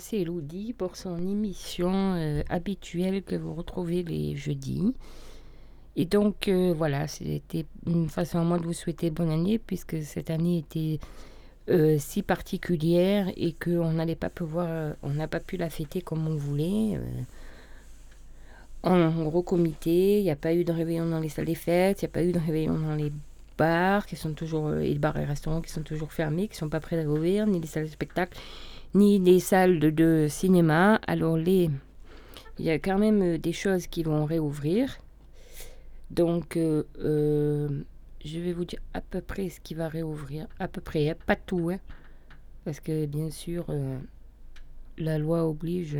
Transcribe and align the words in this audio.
C'est 0.00 0.18
Elodie 0.18 0.74
pour 0.76 0.96
son 0.96 1.16
émission 1.16 2.14
euh, 2.16 2.42
habituelle 2.48 3.22
que 3.22 3.34
vous 3.34 3.54
retrouvez 3.54 4.02
les 4.02 4.36
jeudis. 4.36 4.94
Et 5.96 6.04
donc 6.04 6.48
euh, 6.48 6.72
voilà, 6.76 7.08
c'était 7.08 7.66
une 7.86 8.08
façon 8.08 8.38
à 8.38 8.44
moi 8.44 8.58
de 8.58 8.64
vous 8.64 8.72
souhaiter 8.72 9.10
bonne 9.10 9.30
année 9.30 9.58
puisque 9.58 10.02
cette 10.02 10.30
année 10.30 10.58
était 10.58 11.00
euh, 11.68 11.96
si 11.98 12.22
particulière 12.22 13.30
et 13.36 13.52
qu'on 13.52 13.92
n'allait 13.92 14.14
pas 14.14 14.30
pouvoir, 14.30 14.94
on 15.02 15.10
n'a 15.10 15.26
pas 15.26 15.40
pu 15.40 15.56
la 15.56 15.70
fêter 15.70 16.00
comme 16.00 16.28
on 16.28 16.36
voulait. 16.36 17.00
en 18.84 19.24
gros 19.24 19.42
comité, 19.42 20.18
il 20.18 20.24
n'y 20.24 20.30
a 20.30 20.36
pas 20.36 20.54
eu 20.54 20.64
de 20.64 20.72
réveillon 20.72 21.08
dans 21.08 21.20
les 21.20 21.28
salles 21.28 21.46
des 21.46 21.56
fêtes, 21.56 22.02
il 22.02 22.04
n'y 22.04 22.10
a 22.10 22.12
pas 22.12 22.22
eu 22.22 22.32
de 22.32 22.38
réveillon 22.38 22.78
dans 22.78 22.94
les 22.94 23.12
bars 23.56 24.06
qui 24.06 24.14
sont 24.14 24.34
toujours 24.34 24.74
et 24.74 24.92
les 24.92 24.98
bars 24.98 25.16
et 25.18 25.24
restaurants 25.24 25.60
qui 25.60 25.72
sont 25.72 25.82
toujours 25.82 26.12
fermés, 26.12 26.46
qui 26.46 26.56
sont 26.56 26.68
pas 26.68 26.80
prêts 26.80 27.00
à 27.00 27.08
rouvrir, 27.08 27.46
ni 27.46 27.58
les 27.58 27.66
salles 27.66 27.86
de 27.86 27.90
spectacle, 27.90 28.38
ni 28.94 29.18
les 29.18 29.40
salles 29.40 29.78
de, 29.78 30.26
cinéma. 30.28 31.00
Alors 31.06 31.36
les, 31.36 31.70
il 32.58 32.64
y 32.64 32.70
a 32.70 32.78
quand 32.78 32.98
même 32.98 33.22
euh, 33.22 33.38
des 33.38 33.52
choses 33.52 33.86
qui 33.86 34.02
vont 34.02 34.24
réouvrir. 34.24 34.98
Donc 36.10 36.56
euh, 36.56 36.84
euh, 37.00 37.82
je 38.24 38.38
vais 38.38 38.52
vous 38.52 38.64
dire 38.64 38.80
à 38.94 39.00
peu 39.00 39.20
près 39.20 39.50
ce 39.50 39.60
qui 39.60 39.74
va 39.74 39.88
réouvrir, 39.88 40.46
à 40.58 40.68
peu 40.68 40.80
près, 40.80 41.10
hein, 41.10 41.16
pas 41.26 41.36
tout, 41.36 41.70
hein, 41.70 41.78
parce 42.64 42.80
que 42.80 43.06
bien 43.06 43.30
sûr 43.30 43.66
la 44.96 45.18
loi 45.18 45.46
oblige. 45.46 45.96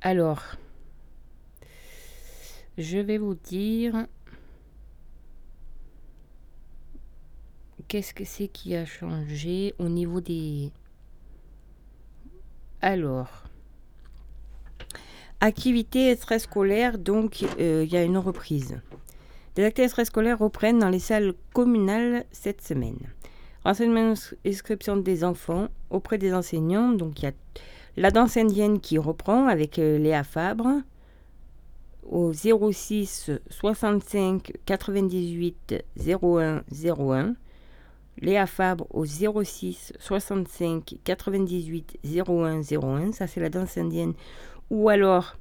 Alors, 0.00 0.42
je 2.78 2.98
vais 2.98 3.18
vous 3.18 3.34
dire 3.34 4.06
qu'est-ce 7.88 8.12
que 8.14 8.24
c'est 8.24 8.48
qui 8.48 8.76
a 8.76 8.84
changé 8.84 9.74
au 9.78 9.88
niveau 9.88 10.20
des... 10.20 10.70
Alors, 12.80 13.44
activité 15.40 16.10
extrascolaire, 16.10 16.98
donc 16.98 17.44
euh, 17.58 17.84
il 17.84 17.92
y 17.92 17.96
a 17.96 18.04
une 18.04 18.18
reprise. 18.18 18.80
Les 19.56 19.64
activités 19.64 19.84
extrascolaires 19.84 20.38
reprennent 20.38 20.78
dans 20.78 20.90
les 20.90 21.00
salles 21.00 21.32
communales 21.52 22.24
cette 22.30 22.60
semaine. 22.60 22.98
Renseignement 23.64 24.14
inscription 24.46 24.96
des 24.96 25.24
enfants 25.24 25.68
auprès 25.90 26.18
des 26.18 26.32
enseignants, 26.32 26.92
donc 26.92 27.20
il 27.20 27.24
y 27.24 27.28
a 27.28 27.32
la 27.96 28.12
danse 28.12 28.36
indienne 28.36 28.78
qui 28.80 28.98
reprend 28.98 29.48
avec 29.48 29.78
euh, 29.78 29.98
Léa 29.98 30.22
Fabre 30.22 30.82
au 32.08 32.32
06 32.32 33.32
65 33.50 34.52
98 34.64 35.74
01 35.98 36.62
01. 36.72 37.34
Léa 38.20 38.46
Fabre 38.46 38.86
au 38.90 39.04
06 39.04 39.92
65 39.98 40.94
98 41.04 41.98
01 42.04 42.62
01. 42.62 43.12
Ça, 43.12 43.26
c'est 43.26 43.40
la 43.40 43.50
danse 43.50 43.76
indienne. 43.78 44.12
Ou 44.70 44.88
alors 44.88 45.36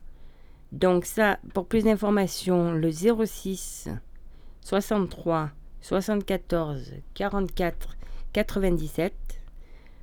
Donc 0.72 1.06
ça, 1.06 1.38
pour 1.54 1.68
plus 1.68 1.84
d'informations, 1.86 2.74
le 2.74 2.92
06 2.92 3.90
63 4.66 5.52
74 5.82 6.94
44 7.14 7.98
97. 8.34 9.14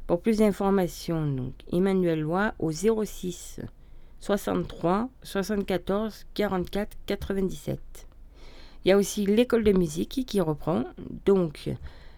Pour 0.07 0.21
plus 0.21 0.39
d'informations, 0.39 1.53
Emmanuel 1.73 2.21
Loi 2.21 2.55
au 2.61 2.71
06 2.71 3.59
63 4.21 5.09
74 5.25 6.27
44 6.35 6.97
97. 7.07 7.81
Il 8.85 8.89
y 8.89 8.93
a 8.93 8.97
aussi 8.97 9.27
l'école 9.27 9.65
de 9.65 9.73
musique 9.73 10.25
qui 10.25 10.41
reprend. 10.41 10.85
Donc, 11.27 11.69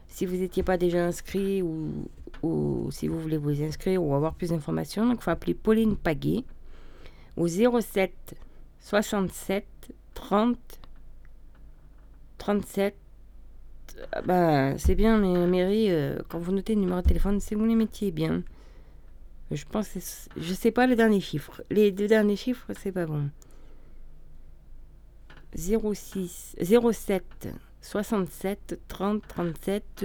si 0.09 0.26
vous 0.26 0.37
n'étiez 0.37 0.62
pas 0.62 0.76
déjà 0.76 1.06
inscrit 1.06 1.62
ou, 1.62 2.11
ou 2.43 2.91
si 2.91 3.09
vous 3.09 3.19
voulez 3.19 3.38
vous 3.38 3.62
inscrire 3.62 4.05
ou 4.05 4.15
avoir 4.15 4.34
plus 4.34 4.50
d'informations, 4.50 5.11
il 5.11 5.19
faut 5.19 5.31
appeler 5.31 5.55
Pauline 5.55 5.97
Paguet 5.97 6.44
au 7.38 7.49
07 7.49 8.37
67 8.81 9.65
30 10.12 10.59
37. 12.44 12.94
Ben, 14.27 14.77
c'est 14.77 14.94
bien, 14.94 15.16
mais 15.19 15.47
mairie, 15.47 15.91
euh, 15.91 16.19
quand 16.28 16.38
vous 16.38 16.53
notez 16.53 16.75
le 16.75 16.82
numéro 16.82 17.00
de 17.00 17.06
téléphone, 17.06 17.41
c'est 17.41 17.55
vous 17.55 17.65
les 17.65 17.75
mettiez 17.75 18.10
bien. 18.10 18.43
Je 19.50 19.65
pense, 19.65 19.88
je 20.37 20.53
sais 20.53 20.71
pas 20.71 20.87
les 20.87 20.94
derniers 20.94 21.22
chiffres. 21.22 21.62
Les 21.71 21.91
deux 21.91 22.06
derniers 22.06 22.37
chiffres, 22.37 22.66
c'est 22.78 22.93
pas 22.93 23.06
bon. 23.06 23.31
06 25.56 26.56
07 26.93 27.49
67 27.81 28.78
30 28.88 29.22
37. 29.26 30.05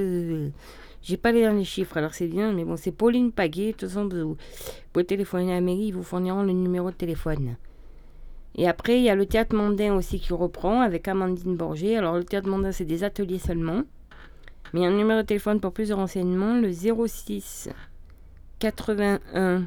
J'ai 1.02 1.18
pas 1.18 1.34
les 1.34 1.42
derniers 1.42 1.66
chiffres, 1.66 1.98
alors 1.98 2.14
c'est 2.14 2.28
bien, 2.28 2.54
mais 2.54 2.64
bon, 2.64 2.78
c'est 2.78 2.94
Pauline 2.94 3.34
Paguet. 3.34 3.68
De 3.68 3.72
toute 3.72 3.90
façon, 3.90 4.08
vous 4.08 4.38
pouvez 4.94 5.06
téléphoner 5.06 5.52
à 5.52 5.56
la 5.56 5.62
mairie, 5.62 5.88
ils 5.88 5.94
vous 5.94 6.04
fourniront 6.04 6.44
le 6.44 6.54
numéro 6.54 6.90
de 6.90 6.96
téléphone. 6.96 7.58
Et 8.56 8.68
après, 8.68 9.00
il 9.00 9.04
y 9.04 9.10
a 9.10 9.16
le 9.16 9.26
théâtre 9.26 9.56
mondain 9.56 9.94
aussi 9.94 10.20
qui 10.20 10.34
reprend 10.34 10.82
avec 10.82 11.08
Amandine 11.08 11.56
Borgé. 11.56 11.98
Alors, 11.98 12.16
le 12.16 12.24
théâtre 12.24 12.50
mondain, 12.50 12.72
c'est 12.72 12.86
des 12.86 13.04
ateliers 13.04 13.40
seulement. 13.40 13.84
Mais 14.74 14.82
il 14.82 14.84
y 14.84 14.86
a 14.86 14.90
un 14.90 14.98
numéro 14.98 15.22
de 15.22 15.26
téléphone 15.26 15.60
pour 15.60 15.72
plus 15.72 15.90
de 15.90 15.94
renseignements, 15.94 16.60
le 16.60 16.72
06 16.72 17.70
81 18.60 19.66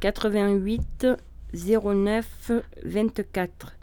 88 0.00 1.06
09 1.52 2.52
24. 2.84 3.76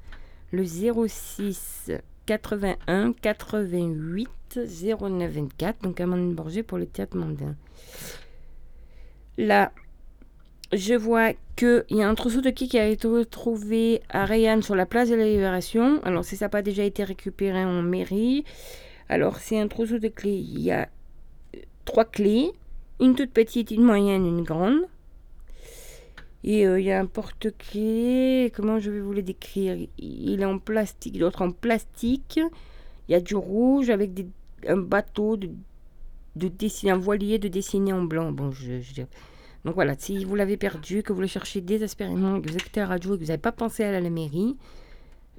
Le 0.52 0.66
06 0.66 1.92
81 2.26 3.14
88 3.14 4.30
0924, 4.56 5.82
donc 5.84 6.00
Amandine 6.00 6.36
Borgé 6.36 6.64
pour 6.64 6.78
le 6.78 6.86
théâtre 6.86 7.18
mondain. 7.18 7.56
Là, 9.38 9.72
je 10.74 10.94
vois 10.94 11.34
qu'il 11.56 11.84
y 11.90 12.02
a 12.02 12.10
un 12.10 12.16
trousseau 12.16 12.42
de 12.42 12.50
quilles 12.50 12.70
qui 12.70 12.80
a 12.80 12.88
été 12.88 13.08
retrouvé 13.08 14.02
à 14.10 14.26
Rayanne 14.26 14.64
sur 14.64 14.76
la 14.76 14.86
place 14.86 15.10
de 15.10 15.16
la 15.16 15.28
Libération. 15.28 16.02
Alors, 16.04 16.26
si 16.26 16.36
ça 16.36 16.46
n'a 16.46 16.50
pas 16.50 16.62
déjà 16.62 16.84
été 16.84 17.04
récupéré 17.04 17.64
en 17.64 17.82
mairie, 17.82 18.44
alors 19.10 19.38
c'est 19.38 19.60
un 19.60 19.68
trousseau 19.68 20.00
de 20.00 20.08
clés. 20.08 20.38
Il 20.38 20.62
y 20.62 20.72
a 20.72 20.90
trois 21.86 22.06
clés, 22.06 22.52
une 23.00 23.16
toute 23.16 23.32
petite, 23.32 23.72
une 23.72 23.84
moyenne, 23.84 24.26
une 24.26 24.44
grande. 24.44 24.82
Et 26.44 26.68
euh, 26.68 26.80
il 26.80 26.86
y 26.86 26.92
a 26.92 27.00
un 27.00 27.06
porte-clés, 27.06 28.52
comment 28.54 28.78
je 28.80 28.92
vais 28.92 29.00
vous 29.00 29.14
le 29.14 29.22
décrire? 29.22 29.78
Il 29.98 30.42
est 30.42 30.46
en 30.46 30.60
plastique, 30.60 31.18
l'autre 31.18 31.42
en 31.42 31.52
plastique. 31.52 32.40
Il 33.08 33.12
y 33.12 33.16
a 33.16 33.22
du 33.22 33.36
rouge 33.36 33.90
avec 33.90 34.14
des 34.14 34.28
un 34.68 34.78
bateau 34.78 35.38
de, 35.38 35.50
de 36.36 36.90
un 36.90 36.98
voilier 36.98 37.40
de 37.40 37.48
dessiner 37.48 37.94
en 37.94 38.04
blanc. 38.04 38.32
Bon, 38.32 38.52
je, 38.52 39.04
Donc 39.66 39.76
voilà, 39.76 39.96
si 39.98 40.26
vous 40.26 40.36
l'avez 40.36 40.58
perdu, 40.58 41.04
que 41.04 41.14
vous 41.14 41.22
le 41.22 41.28
cherchez 41.28 41.62
désespérément, 41.62 42.42
que 42.42 42.50
vous 42.50 42.58
écoutez 42.58 42.82
la 42.82 42.88
radio 42.88 43.14
et 43.14 43.18
que 43.18 43.24
vous 43.24 43.28
n'avez 43.28 43.42
pas 43.42 43.52
pensé 43.52 43.84
à 43.84 43.88
aller 43.88 43.98
à 43.98 44.02
la 44.02 44.10
mairie, 44.10 44.58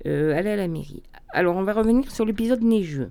euh, 0.06 0.36
allez 0.36 0.50
à 0.50 0.56
la 0.56 0.68
mairie. 0.68 1.02
Alors, 1.30 1.56
on 1.56 1.62
va 1.62 1.72
revenir 1.72 2.10
sur 2.10 2.24
l'épisode 2.24 2.62
neigeux. 2.62 3.10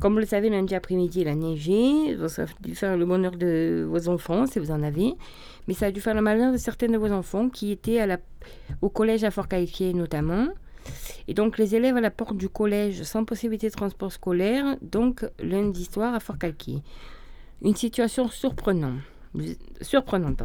Comme 0.00 0.14
vous 0.14 0.18
le 0.18 0.26
savez, 0.26 0.50
lundi 0.50 0.74
après-midi, 0.74 1.20
il 1.22 1.28
a 1.28 1.34
neigé. 1.34 2.16
Ça 2.28 2.42
a 2.42 2.46
dû 2.60 2.74
faire 2.74 2.96
le 2.96 3.06
bonheur 3.06 3.32
de 3.36 3.86
vos 3.88 4.08
enfants, 4.08 4.46
si 4.46 4.58
vous 4.58 4.70
en 4.70 4.82
avez. 4.82 5.14
Mais 5.66 5.74
ça 5.74 5.86
a 5.86 5.90
dû 5.90 6.00
faire 6.00 6.14
le 6.14 6.20
malheur 6.20 6.52
de 6.52 6.58
certains 6.58 6.88
de 6.88 6.98
vos 6.98 7.12
enfants 7.12 7.48
qui 7.48 7.70
étaient 7.70 8.04
au 8.82 8.90
collège 8.90 9.24
à 9.24 9.30
Fort-Calquier 9.30 9.94
notamment. 9.94 10.48
Et 11.28 11.32
donc 11.32 11.56
les 11.56 11.74
élèves 11.74 11.96
à 11.96 12.00
la 12.00 12.10
porte 12.10 12.36
du 12.36 12.50
collège 12.50 13.02
sans 13.04 13.24
possibilité 13.24 13.68
de 13.68 13.72
transport 13.72 14.12
scolaire, 14.12 14.76
donc 14.82 15.24
lundi 15.38 15.86
soir 15.86 16.12
à 16.12 16.20
Fort-Calquier. 16.20 16.82
Une 17.62 17.74
situation 17.74 18.28
surprenante. 18.28 19.00
Surprenante 19.80 20.42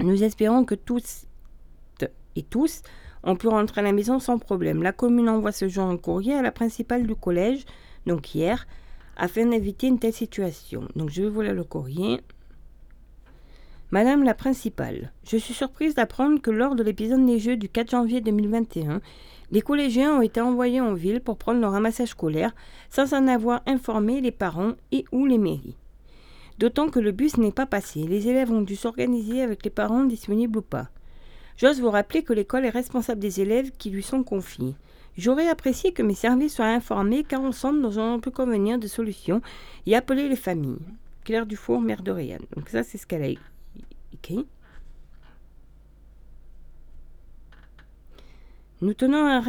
Nous 0.00 0.22
espérons 0.22 0.64
que 0.64 0.74
tous 0.74 1.26
et 2.36 2.42
tous 2.42 2.82
ont 3.22 3.36
pu 3.36 3.48
rentrer 3.48 3.80
à 3.80 3.84
la 3.84 3.92
maison 3.92 4.18
sans 4.18 4.38
problème. 4.38 4.82
La 4.82 4.92
commune 4.92 5.28
envoie 5.28 5.52
ce 5.52 5.68
jour 5.68 5.84
un 5.84 5.96
courrier 5.96 6.34
à 6.34 6.42
la 6.42 6.52
principale 6.52 7.06
du 7.06 7.14
collège, 7.14 7.64
donc 8.06 8.34
hier, 8.34 8.66
afin 9.16 9.46
d'éviter 9.46 9.88
une 9.88 9.98
telle 9.98 10.12
situation. 10.12 10.88
Donc 10.96 11.10
je 11.10 11.22
vais 11.22 11.28
vous 11.28 11.42
lire 11.42 11.54
le 11.54 11.64
courrier. 11.64 12.20
Madame 13.90 14.22
la 14.22 14.34
principale, 14.34 15.12
je 15.24 15.36
suis 15.36 15.52
surprise 15.52 15.96
d'apprendre 15.96 16.40
que 16.40 16.52
lors 16.52 16.76
de 16.76 16.84
l'épisode 16.84 17.18
neigeux 17.18 17.56
du 17.56 17.68
4 17.68 17.90
janvier 17.90 18.20
2021, 18.20 19.00
les 19.50 19.62
collégiens 19.62 20.16
ont 20.16 20.22
été 20.22 20.40
envoyés 20.40 20.80
en 20.80 20.94
ville 20.94 21.20
pour 21.20 21.36
prendre 21.36 21.60
leur 21.60 21.72
ramassage 21.72 22.10
scolaire 22.10 22.54
sans 22.88 23.14
en 23.14 23.26
avoir 23.26 23.62
informé 23.66 24.20
les 24.20 24.30
parents 24.30 24.74
et 24.92 25.04
ou 25.10 25.26
les 25.26 25.38
mairies. 25.38 25.79
D'autant 26.60 26.90
que 26.90 27.00
le 27.00 27.10
bus 27.10 27.38
n'est 27.38 27.52
pas 27.52 27.64
passé, 27.64 28.02
les 28.02 28.28
élèves 28.28 28.52
ont 28.52 28.60
dû 28.60 28.76
s'organiser 28.76 29.40
avec 29.40 29.64
les 29.64 29.70
parents 29.70 30.04
disponibles 30.04 30.58
ou 30.58 30.60
pas. 30.62 30.90
J'ose 31.56 31.80
vous 31.80 31.90
rappeler 31.90 32.22
que 32.22 32.34
l'école 32.34 32.66
est 32.66 32.68
responsable 32.68 33.18
des 33.18 33.40
élèves 33.40 33.70
qui 33.78 33.88
lui 33.88 34.02
sont 34.02 34.22
confiés. 34.22 34.74
J'aurais 35.16 35.48
apprécié 35.48 35.94
que 35.94 36.02
mes 36.02 36.12
services 36.14 36.56
soient 36.56 36.66
informés 36.66 37.24
car 37.24 37.40
ensemble 37.40 37.80
nous 37.80 37.98
on 37.98 38.20
peut 38.20 38.30
convenir 38.30 38.78
de 38.78 38.88
solutions 38.88 39.40
et 39.86 39.96
appeler 39.96 40.28
les 40.28 40.36
familles. 40.36 40.76
Claire 41.24 41.46
Dufour, 41.46 41.80
mère 41.80 42.02
de 42.02 42.10
Réanne. 42.10 42.44
Donc 42.54 42.68
ça 42.68 42.82
c'est 42.82 42.98
ce 42.98 43.06
qu'elle 43.06 43.22
a 43.22 43.30
écrit. 44.12 44.46
Nous 48.82 48.92
tenons 48.92 49.24
à 49.24 49.42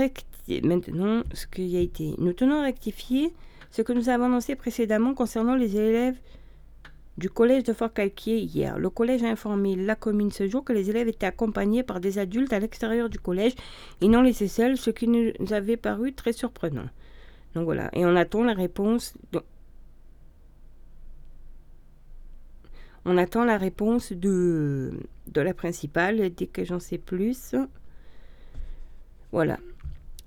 ce 1.33 1.45
qui 1.45 1.75
a 1.75 1.81
été. 1.81 2.15
Nous 2.19 2.31
tenons 2.31 2.61
à 2.61 2.63
rectifier 2.63 3.33
ce 3.69 3.81
que 3.81 3.91
nous 3.91 4.07
avons 4.07 4.25
annoncé 4.27 4.55
précédemment 4.55 5.13
concernant 5.13 5.55
les 5.55 5.75
élèves 5.75 6.15
du 7.17 7.29
collège 7.29 7.63
de 7.63 7.73
Fort-Calquier 7.73 8.39
hier. 8.39 8.77
Le 8.77 8.89
collège 8.89 9.23
a 9.23 9.27
informé 9.27 9.75
la 9.75 9.95
commune 9.95 10.31
ce 10.31 10.47
jour 10.47 10.63
que 10.63 10.73
les 10.73 10.89
élèves 10.89 11.07
étaient 11.07 11.25
accompagnés 11.25 11.83
par 11.83 11.99
des 11.99 12.19
adultes 12.19 12.53
à 12.53 12.59
l'extérieur 12.59 13.09
du 13.09 13.19
collège 13.19 13.53
et 14.01 14.07
non 14.07 14.21
laissés 14.21 14.47
seuls, 14.47 14.77
ce 14.77 14.89
qui 14.89 15.07
nous 15.07 15.31
avait 15.51 15.77
paru 15.77 16.13
très 16.13 16.33
surprenant. 16.33 16.89
Donc 17.53 17.65
voilà, 17.65 17.89
et 17.93 18.05
on 18.05 18.15
attend 18.15 18.43
la 18.43 18.53
réponse. 18.53 19.13
On 23.03 23.17
attend 23.17 23.45
la 23.45 23.57
réponse 23.57 24.13
de, 24.13 24.91
de 25.27 25.41
la 25.41 25.53
principale 25.53 26.29
dès 26.33 26.45
que 26.45 26.63
j'en 26.63 26.79
sais 26.79 26.99
plus. 26.99 27.55
Voilà. 29.31 29.57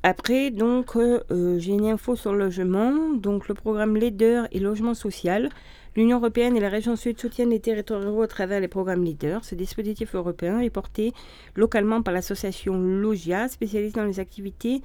Après, 0.03 0.51
donc, 0.51 0.97
euh, 0.97 1.59
j'ai 1.59 1.73
une 1.73 1.87
info 1.87 2.15
sur 2.15 2.33
le 2.33 2.41
logement. 2.41 3.15
Donc, 3.15 3.49
le 3.49 3.55
programme 3.55 3.97
Leader 3.97 4.47
et 4.53 4.61
Logement 4.61 4.93
Social. 4.93 5.49
L'Union 5.97 6.19
européenne 6.19 6.57
et 6.57 6.61
la 6.61 6.69
région 6.69 6.97
sud 6.97 7.21
soutiennent 7.21 7.51
les 7.51 7.61
territoires 7.61 8.03
ruraux 8.03 8.23
à 8.23 8.27
travers 8.27 8.61
les 8.61 8.67
programmes 8.67 9.05
Leader. 9.05 9.45
Ce 9.45 9.55
dispositif 9.55 10.15
européen 10.17 10.59
est 10.59 10.71
porté 10.71 11.13
localement 11.55 12.03
par 12.03 12.13
l'association 12.13 12.77
Logia, 12.79 13.47
spécialisée 13.49 13.95
dans 13.95 14.05
les 14.05 14.19
activités 14.19 14.83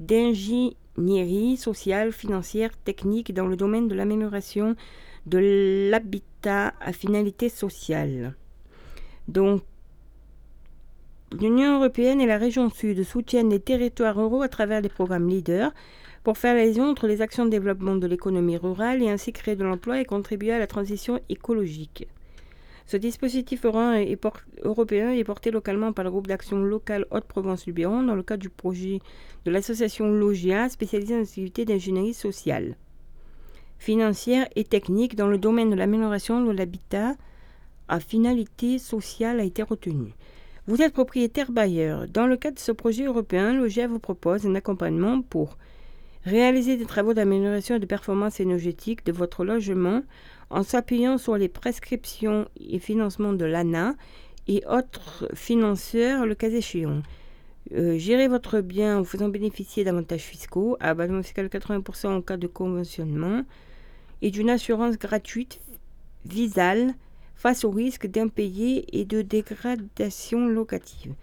d'ingénierie 0.00 1.56
sociale, 1.56 2.10
financière, 2.12 2.70
technique 2.84 3.32
dans 3.32 3.46
le 3.46 3.56
domaine 3.56 3.86
de 3.86 3.94
l'amélioration 3.94 4.74
de 5.26 5.88
l'habitat 5.90 6.74
à 6.80 6.92
finalité 6.92 7.48
sociale. 7.48 8.34
Donc, 9.28 9.62
L'Union 11.38 11.76
européenne 11.76 12.20
et 12.20 12.26
la 12.26 12.38
région 12.38 12.68
sud 12.70 13.04
soutiennent 13.04 13.50
les 13.50 13.60
territoires 13.60 14.16
ruraux 14.16 14.42
à 14.42 14.48
travers 14.48 14.82
des 14.82 14.88
programmes 14.88 15.28
leaders 15.28 15.72
pour 16.22 16.38
faire 16.38 16.54
la 16.54 16.64
liaison 16.64 16.90
entre 16.90 17.06
les 17.06 17.22
actions 17.22 17.44
de 17.44 17.50
développement 17.50 17.96
de 17.96 18.06
l'économie 18.06 18.56
rurale 18.56 19.02
et 19.02 19.10
ainsi 19.10 19.32
créer 19.32 19.56
de 19.56 19.64
l'emploi 19.64 20.00
et 20.00 20.04
contribuer 20.04 20.52
à 20.52 20.58
la 20.58 20.66
transition 20.66 21.20
écologique. 21.28 22.06
Ce 22.86 22.96
dispositif 22.96 23.64
européen 23.64 25.10
est 25.12 25.24
porté 25.24 25.50
localement 25.50 25.92
par 25.92 26.04
le 26.04 26.10
groupe 26.10 26.26
d'action 26.26 26.60
locale 26.60 27.06
Haute-Provence-Luberon 27.12 28.02
dans 28.02 28.16
le 28.16 28.24
cadre 28.24 28.42
du 28.42 28.50
projet 28.50 28.98
de 29.44 29.50
l'association 29.50 30.10
Logia 30.10 30.68
spécialisée 30.68 31.14
en 31.14 31.22
activités 31.22 31.64
d'ingénierie 31.64 32.14
sociale, 32.14 32.76
financière 33.78 34.48
et 34.56 34.64
technique 34.64 35.14
dans 35.14 35.28
le 35.28 35.38
domaine 35.38 35.70
de 35.70 35.76
l'amélioration 35.76 36.44
de 36.44 36.50
l'habitat 36.50 37.14
à 37.86 38.00
finalité 38.00 38.78
sociale 38.78 39.40
a 39.40 39.44
été 39.44 39.62
retenu. 39.62 40.12
Vous 40.66 40.82
êtes 40.82 40.92
propriétaire 40.92 41.50
bailleur. 41.50 42.06
Dans 42.08 42.26
le 42.26 42.36
cadre 42.36 42.56
de 42.56 42.60
ce 42.60 42.72
projet 42.72 43.04
européen, 43.04 43.52
l'OGA 43.52 43.86
vous 43.86 43.98
propose 43.98 44.46
un 44.46 44.54
accompagnement 44.54 45.22
pour 45.22 45.58
réaliser 46.24 46.76
des 46.76 46.86
travaux 46.86 47.14
d'amélioration 47.14 47.76
et 47.76 47.80
de 47.80 47.86
performance 47.86 48.40
énergétique 48.40 49.04
de 49.06 49.12
votre 49.12 49.44
logement 49.44 50.02
en 50.50 50.62
s'appuyant 50.62 51.18
sur 51.18 51.36
les 51.36 51.48
prescriptions 51.48 52.48
et 52.58 52.78
financements 52.78 53.32
de 53.32 53.44
l'ANA 53.44 53.94
et 54.48 54.62
autres 54.68 55.28
financeurs 55.34 56.26
le 56.26 56.34
cas 56.34 56.50
échéant. 56.50 57.02
Euh, 57.72 57.98
gérer 57.98 58.26
votre 58.26 58.60
bien 58.60 58.98
en 58.98 59.04
faisant 59.04 59.28
bénéficier 59.28 59.84
d'avantages 59.84 60.22
fiscaux, 60.22 60.76
abattement 60.80 61.22
fiscal 61.22 61.46
80% 61.46 62.08
en 62.08 62.20
cas 62.20 62.36
de 62.36 62.48
conventionnement 62.48 63.42
et 64.22 64.30
d'une 64.30 64.50
assurance 64.50 64.98
gratuite 64.98 65.60
visale 66.24 66.94
face 67.36 67.64
au 67.64 67.70
risque 67.70 68.06
d'impayés 68.06 68.84
et 68.98 69.04
de 69.04 69.22
dégradation 69.22 70.46
locative. 70.46 71.14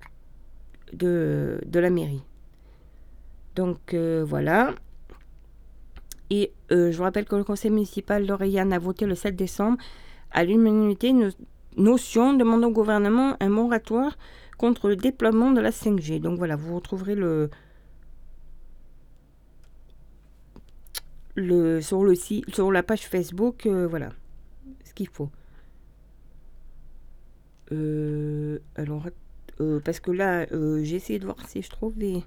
de, 0.93 1.59
de 1.65 1.79
la 1.81 1.89
mairie. 1.89 2.23
Donc 3.57 3.93
euh, 3.93 4.23
voilà. 4.25 4.73
Et 6.29 6.53
euh, 6.71 6.89
je 6.89 6.95
vous 6.95 7.03
rappelle 7.03 7.25
que 7.25 7.35
le 7.35 7.43
conseil 7.43 7.69
municipal 7.69 8.25
d'Oreillan 8.25 8.71
a 8.71 8.79
voté 8.79 9.05
le 9.05 9.13
7 9.13 9.35
décembre 9.35 9.77
à 10.31 10.45
l'unanimité 10.45 11.09
une 11.09 11.31
notion 11.75 12.33
demandant 12.33 12.69
au 12.69 12.71
gouvernement 12.71 13.35
un 13.41 13.49
moratoire 13.49 14.17
contre 14.57 14.87
le 14.87 14.95
déploiement 14.95 15.51
de 15.51 15.59
la 15.59 15.71
5G. 15.71 16.21
Donc 16.21 16.37
voilà, 16.37 16.55
vous 16.55 16.75
retrouverez 16.75 17.15
le, 17.15 17.49
le, 21.35 21.81
sur, 21.81 22.05
le 22.05 22.15
site, 22.15 22.55
sur 22.55 22.71
la 22.71 22.83
page 22.83 23.05
Facebook, 23.05 23.67
voilà 23.67 24.11
qu'il 24.95 25.07
faut. 25.07 25.29
Euh, 27.71 28.59
alors, 28.75 29.07
euh, 29.61 29.79
parce 29.79 29.99
que 29.99 30.11
là, 30.11 30.45
j'ai 30.83 30.95
essayé 30.95 31.19
de 31.19 31.25
voir 31.25 31.37
si 31.47 31.61
je 31.61 31.69
trouvais 31.69 32.23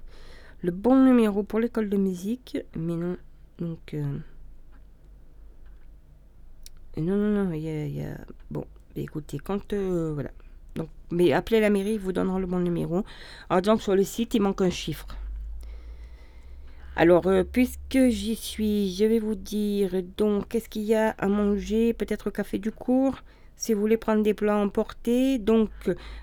le 0.61 0.71
bon 0.71 1.03
numéro 1.05 1.43
pour 1.43 1.59
l'école 1.59 1.89
de 1.89 1.97
musique, 1.97 2.57
mais 2.75 2.95
non. 2.95 3.17
Donc, 3.59 3.95
non, 6.97 7.15
non, 7.15 7.45
non, 7.45 7.53
il 7.53 7.61
y 7.61 8.03
a, 8.03 8.17
bon, 8.51 8.65
écoutez, 8.95 9.39
quand, 9.39 9.73
voilà. 9.73 10.31
Donc, 10.75 10.89
mais 11.11 11.33
appelez 11.33 11.59
la 11.59 11.69
mairie, 11.69 11.93
ils 11.93 11.99
vous 11.99 12.11
donneront 12.11 12.39
le 12.39 12.47
bon 12.47 12.59
numéro. 12.59 13.03
Alors, 13.49 13.61
donc, 13.61 13.81
sur 13.81 13.95
le 13.95 14.03
site, 14.03 14.35
il 14.35 14.41
manque 14.41 14.61
un 14.61 14.69
chiffre. 14.69 15.07
Alors, 16.99 17.27
euh, 17.27 17.43
puisque 17.43 18.09
j'y 18.09 18.35
suis, 18.35 18.91
je 18.95 19.05
vais 19.05 19.19
vous 19.19 19.35
dire 19.35 20.01
donc 20.17 20.47
qu'est-ce 20.47 20.67
qu'il 20.67 20.81
y 20.81 20.95
a 20.95 21.11
à 21.19 21.27
manger, 21.27 21.93
peut-être 21.93 22.31
café 22.31 22.57
du 22.57 22.71
cours, 22.71 23.17
si 23.55 23.75
vous 23.75 23.81
voulez 23.81 23.97
prendre 23.97 24.23
des 24.23 24.33
plats 24.33 24.57
emportés. 24.57 25.37
Donc, 25.37 25.69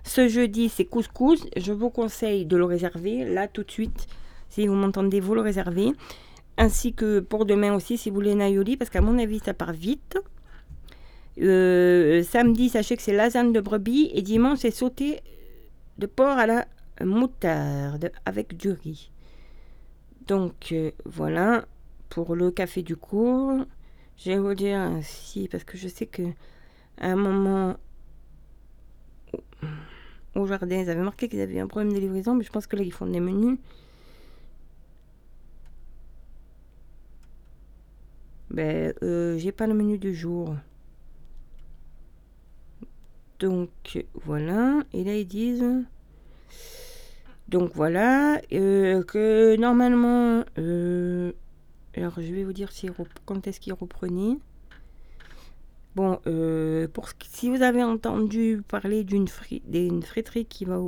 ce 0.03 0.27
jeudi, 0.27 0.69
c'est 0.69 0.85
couscous. 0.85 1.47
Je 1.57 1.73
vous 1.73 1.91
conseille 1.91 2.45
de 2.45 2.57
le 2.57 2.65
réserver 2.65 3.25
là 3.25 3.47
tout 3.47 3.63
de 3.63 3.71
suite. 3.71 4.09
Si 4.49 4.67
vous 4.67 4.75
m'entendez, 4.75 5.21
vous 5.21 5.37
le 5.37 5.43
réservez. 5.43 5.93
Ainsi 6.59 6.93
que 6.93 7.21
pour 7.21 7.47
demain 7.47 7.73
aussi, 7.73 7.97
si 7.97 8.11
vous 8.11 8.17
voulez 8.17 8.35
Nayoli, 8.35 8.77
parce 8.77 8.91
qu'à 8.91 9.01
mon 9.01 9.17
avis, 9.17 9.39
ça 9.39 9.55
part 9.55 9.75
vite. 9.75 10.19
Euh, 11.41 12.25
samedi, 12.25 12.69
sachez 12.69 12.97
que 12.97 13.03
c'est 13.03 13.15
lasagne 13.15 13.53
de 13.53 13.61
brebis. 13.61 14.11
Et 14.13 14.23
dimanche, 14.23 14.59
c'est 14.63 14.73
sauté 14.73 15.21
de 15.99 16.07
porc 16.07 16.37
à 16.37 16.49
la 16.49 16.67
moutarde 17.01 18.11
avec 18.27 18.57
du 18.57 18.73
riz. 18.73 19.13
Donc 20.27 20.73
euh, 20.73 20.91
voilà 21.05 21.67
pour 22.09 22.35
le 22.35 22.51
café 22.51 22.83
du 22.83 22.97
cours. 22.97 23.65
Je 24.17 24.31
vais 24.31 24.39
vous 24.39 24.55
dire 24.55 24.99
si, 25.03 25.49
parce 25.49 25.65
que 25.65 25.77
je 25.77 25.89
sais 25.89 26.07
que 26.07 26.23
à 26.99 27.09
un 27.09 27.17
moment 27.17 27.77
au 30.35 30.47
jardin, 30.47 30.81
ils 30.81 30.91
avaient 30.91 31.03
marqué 31.03 31.29
qu'ils 31.29 31.41
avaient 31.41 31.61
un 31.61 31.67
problème 31.67 31.93
de 31.93 31.99
livraison, 31.99 32.35
mais 32.35 32.45
je 32.45 32.51
pense 32.51 32.67
que 32.67 32.77
là, 32.77 32.83
ils 32.83 32.93
font 32.93 33.07
des 33.07 33.21
menus. 33.21 33.59
Ben, 38.51 38.95
euh, 39.03 39.37
j'ai 39.39 39.53
pas 39.53 39.67
le 39.67 39.75
menu 39.75 39.99
du 39.99 40.15
jour. 40.15 40.55
Donc 43.39 44.05
voilà. 44.25 44.83
Et 44.93 45.05
là 45.05 45.17
ils 45.17 45.27
disent. 45.27 45.85
Donc 47.55 47.71
voilà. 47.73 48.41
euh, 48.53 49.05
que 49.05 49.55
normalement. 49.55 50.43
euh, 50.59 51.31
alors 51.97 52.15
je 52.17 52.35
vais 52.35 52.43
vous 52.43 52.53
dire 52.53 52.69
quand 53.27 53.47
est-ce 53.47 53.61
qu'ils 53.61 53.75
reprenaient. 53.75 54.39
Bon, 55.95 56.19
euh, 56.27 56.89
si 57.31 57.49
vous 57.51 57.63
avez 57.63 57.85
entendu 57.85 58.61
parler 58.67 59.05
d'une 59.05 59.29
fri- 59.29 59.63
friterie 60.03 60.47
qui 60.47 60.65
va, 60.65 60.81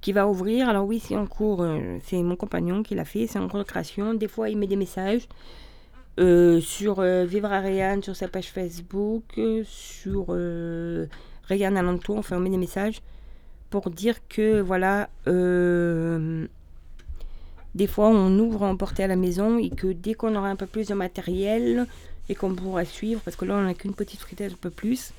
qui 0.00 0.14
va 0.14 0.26
ouvrir, 0.26 0.70
alors 0.70 0.86
oui, 0.86 1.00
c'est 1.00 1.16
en 1.18 1.26
cours, 1.26 1.66
c'est 2.04 2.22
mon 2.22 2.36
compagnon 2.36 2.82
qui 2.82 2.94
l'a 2.94 3.04
fait, 3.04 3.26
c'est 3.26 3.38
en 3.38 3.46
cours 3.46 3.58
de 3.58 3.64
création. 3.64 4.14
Des 4.14 4.26
fois, 4.26 4.48
il 4.48 4.56
met 4.56 4.66
des 4.66 4.76
messages 4.76 5.28
sur 6.16 7.02
Vivre 7.02 7.52
à 7.52 7.60
Rayanne, 7.60 8.02
sur 8.02 8.16
sa 8.16 8.28
page 8.28 8.50
Facebook, 8.50 9.38
sur 9.64 10.28
Rayanne 11.42 11.76
Alentour, 11.76 12.16
enfin, 12.16 12.38
on 12.38 12.40
met 12.40 12.48
des 12.48 12.56
messages 12.56 13.02
pour 13.70 13.90
dire 13.90 14.16
que, 14.28 14.60
voilà, 14.60 15.08
euh, 15.26 16.46
des 17.74 17.86
fois, 17.86 18.08
on 18.08 18.38
ouvre 18.38 18.64
à 18.64 18.68
emporter 18.68 19.04
à 19.04 19.06
la 19.06 19.16
maison 19.16 19.58
et 19.58 19.70
que 19.70 19.88
dès 19.88 20.14
qu'on 20.14 20.34
aura 20.34 20.48
un 20.48 20.56
peu 20.56 20.66
plus 20.66 20.88
de 20.88 20.94
matériel 20.94 21.86
et 22.28 22.34
qu'on 22.34 22.54
pourra 22.54 22.84
suivre, 22.84 23.20
parce 23.24 23.36
que 23.36 23.44
là, 23.44 23.54
on 23.54 23.62
n'a 23.62 23.74
qu'une 23.74 23.94
petite 23.94 24.20
friteuse 24.20 24.52
un 24.52 24.56
peu 24.60 24.70
plus, 24.70 25.12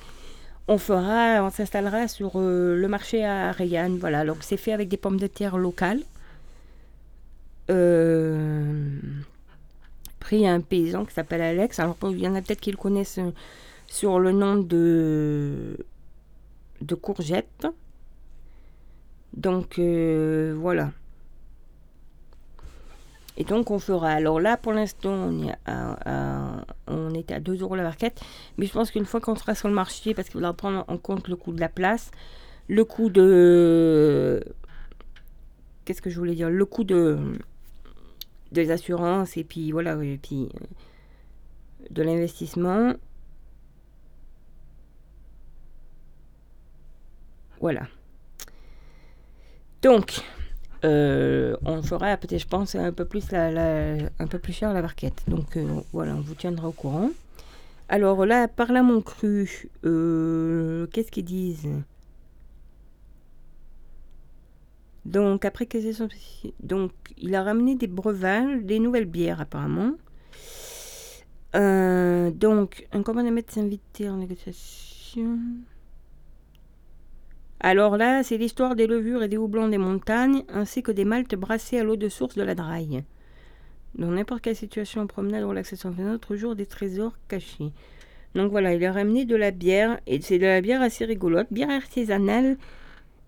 on 0.68 0.78
fera, 0.78 1.44
on 1.44 1.50
s'installera 1.50 2.06
sur 2.06 2.32
euh, 2.36 2.76
le 2.76 2.88
marché 2.88 3.24
à 3.24 3.50
Rayanne. 3.52 3.98
Voilà, 3.98 4.24
c'est 4.40 4.56
fait 4.56 4.72
avec 4.72 4.88
des 4.88 4.96
pommes 4.96 5.18
de 5.18 5.26
terre 5.26 5.58
locales. 5.58 6.02
Euh, 7.70 8.98
pris 10.20 10.46
un 10.46 10.60
paysan 10.60 11.04
qui 11.04 11.14
s'appelle 11.14 11.40
Alex. 11.40 11.78
Alors, 11.80 11.96
il 12.10 12.20
y 12.20 12.28
en 12.28 12.34
a 12.34 12.42
peut-être 12.42 12.60
qui 12.60 12.70
le 12.70 12.76
connaissent 12.76 13.20
sur 13.86 14.18
le 14.20 14.32
nom 14.32 14.56
de, 14.56 15.76
de 16.82 16.94
courgette. 16.94 17.66
Donc, 19.34 19.78
euh, 19.78 20.54
voilà. 20.58 20.92
Et 23.36 23.44
donc 23.44 23.70
on 23.70 23.78
fera. 23.78 24.10
Alors 24.10 24.40
là, 24.40 24.56
pour 24.56 24.72
l'instant, 24.72 25.10
on, 25.12 25.48
est 25.48 25.54
à, 25.64 26.58
à- 26.58 26.64
on 26.88 27.14
était 27.14 27.34
à 27.34 27.40
2 27.40 27.60
euros 27.62 27.74
la 27.76 27.84
barquette. 27.84 28.20
Mais 28.58 28.66
je 28.66 28.72
pense 28.72 28.90
qu'une 28.90 29.06
fois 29.06 29.20
qu'on 29.20 29.34
sera 29.36 29.54
sur 29.54 29.68
le 29.68 29.74
marché, 29.74 30.14
parce 30.14 30.28
qu'il 30.28 30.34
faudra 30.34 30.52
prendre 30.52 30.84
en 30.88 30.98
compte 30.98 31.28
le 31.28 31.36
coût 31.36 31.52
de 31.52 31.60
la 31.60 31.68
place, 31.68 32.10
le 32.68 32.84
coût 32.84 33.08
de. 33.08 34.42
Qu'est-ce 35.84 36.02
que 36.02 36.10
je 36.10 36.18
voulais 36.18 36.34
dire? 36.34 36.50
Le 36.50 36.64
coût 36.66 36.84
de 36.84 37.18
des 38.52 38.70
assurances 38.72 39.36
et 39.36 39.44
puis 39.44 39.70
voilà, 39.72 39.94
et 40.02 40.18
puis 40.18 40.48
de 41.90 42.02
l'investissement. 42.02 42.94
Voilà. 47.60 47.86
Donc, 49.82 50.20
euh, 50.84 51.56
on 51.64 51.82
fera 51.82 52.16
peut-être, 52.16 52.40
je 52.42 52.46
pense, 52.46 52.74
un 52.74 52.92
peu 52.92 53.04
plus 53.04 53.30
la, 53.32 53.50
la- 53.50 54.10
cher 54.52 54.72
la 54.72 54.82
barquette. 54.82 55.22
Donc 55.28 55.56
euh, 55.56 55.80
voilà, 55.92 56.14
on 56.14 56.20
vous 56.20 56.34
tiendra 56.34 56.68
au 56.68 56.72
courant. 56.72 57.10
Alors 57.88 58.24
là, 58.26 58.48
par 58.48 58.72
là 58.72 58.82
mon 58.82 59.00
cru, 59.02 59.68
euh, 59.84 60.86
qu'est-ce 60.92 61.10
qu'ils 61.10 61.24
disent? 61.24 61.68
Donc 65.04 65.44
après 65.44 65.66
que 65.66 65.80
son- 65.92 66.08
donc 66.62 66.92
il 67.18 67.34
a 67.34 67.42
ramené 67.42 67.74
des 67.74 67.86
breuvages, 67.86 68.62
des 68.62 68.78
nouvelles 68.78 69.06
bières 69.06 69.40
apparemment. 69.40 69.92
Donc 71.54 72.86
un 72.92 73.02
mettre 73.30 73.52
s'inviter 73.52 74.08
en 74.08 74.16
négociation. 74.18 75.38
Alors 77.62 77.98
là, 77.98 78.22
c'est 78.22 78.38
l'histoire 78.38 78.74
des 78.74 78.86
levures 78.86 79.22
et 79.22 79.28
des 79.28 79.36
houblons 79.36 79.68
des 79.68 79.76
montagnes, 79.76 80.44
ainsi 80.48 80.82
que 80.82 80.92
des 80.92 81.04
maltes 81.04 81.34
brassés 81.34 81.78
à 81.78 81.84
l'eau 81.84 81.96
de 81.96 82.08
source 82.08 82.34
de 82.34 82.42
la 82.42 82.54
Draille. 82.54 83.04
Dans 83.94 84.10
n'importe 84.10 84.40
quelle 84.40 84.56
situation, 84.56 85.06
promenade, 85.06 85.44
relaxation, 85.44 85.94
un 85.98 86.14
autre 86.14 86.36
jour, 86.36 86.56
des 86.56 86.64
trésors 86.64 87.18
cachés. 87.28 87.72
Donc 88.34 88.50
voilà, 88.50 88.72
il 88.72 88.84
a 88.84 88.92
ramené 88.92 89.26
de 89.26 89.36
la 89.36 89.50
bière, 89.50 90.00
et 90.06 90.20
c'est 90.22 90.38
de 90.38 90.46
la 90.46 90.62
bière 90.62 90.80
assez 90.80 91.04
rigolote, 91.04 91.48
bière 91.50 91.70
artisanale 91.70 92.56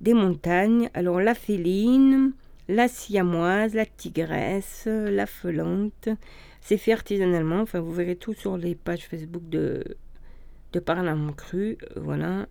des 0.01 0.15
montagnes. 0.15 0.89
Alors 0.95 1.21
la 1.21 1.35
féline, 1.35 2.33
la 2.69 2.89
siamoise, 2.89 3.75
la 3.75 3.85
tigresse, 3.85 4.87
la 4.87 5.27
felante. 5.27 6.09
C'est 6.63 6.79
fait 6.79 6.93
artisanalement, 6.93 7.61
enfin 7.61 7.81
vous 7.81 7.93
verrez 7.93 8.17
tout 8.17 8.33
sur 8.33 8.57
les 8.57 8.77
pages 8.77 9.07
Facebook 9.07 9.47
de, 9.49 9.85
de 10.73 10.81
Parlement 10.81 11.33
Cru. 11.33 11.77
Voilà. 11.97 12.47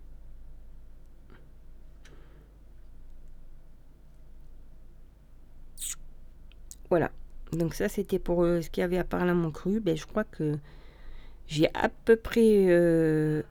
Voilà. 6.92 7.10
Donc 7.52 7.72
ça, 7.72 7.88
c'était 7.88 8.18
pour 8.18 8.44
euh, 8.44 8.60
ce 8.60 8.68
qu'il 8.68 8.82
y 8.82 8.84
avait 8.84 8.98
à 8.98 9.04
Parlement 9.04 9.50
Cru. 9.50 9.80
Ben, 9.80 9.96
je 9.96 10.04
crois 10.04 10.24
que 10.24 10.58
j'ai 11.46 11.74
à 11.74 11.88
peu 11.88 12.16
près 12.16 12.66
euh, 12.68 13.42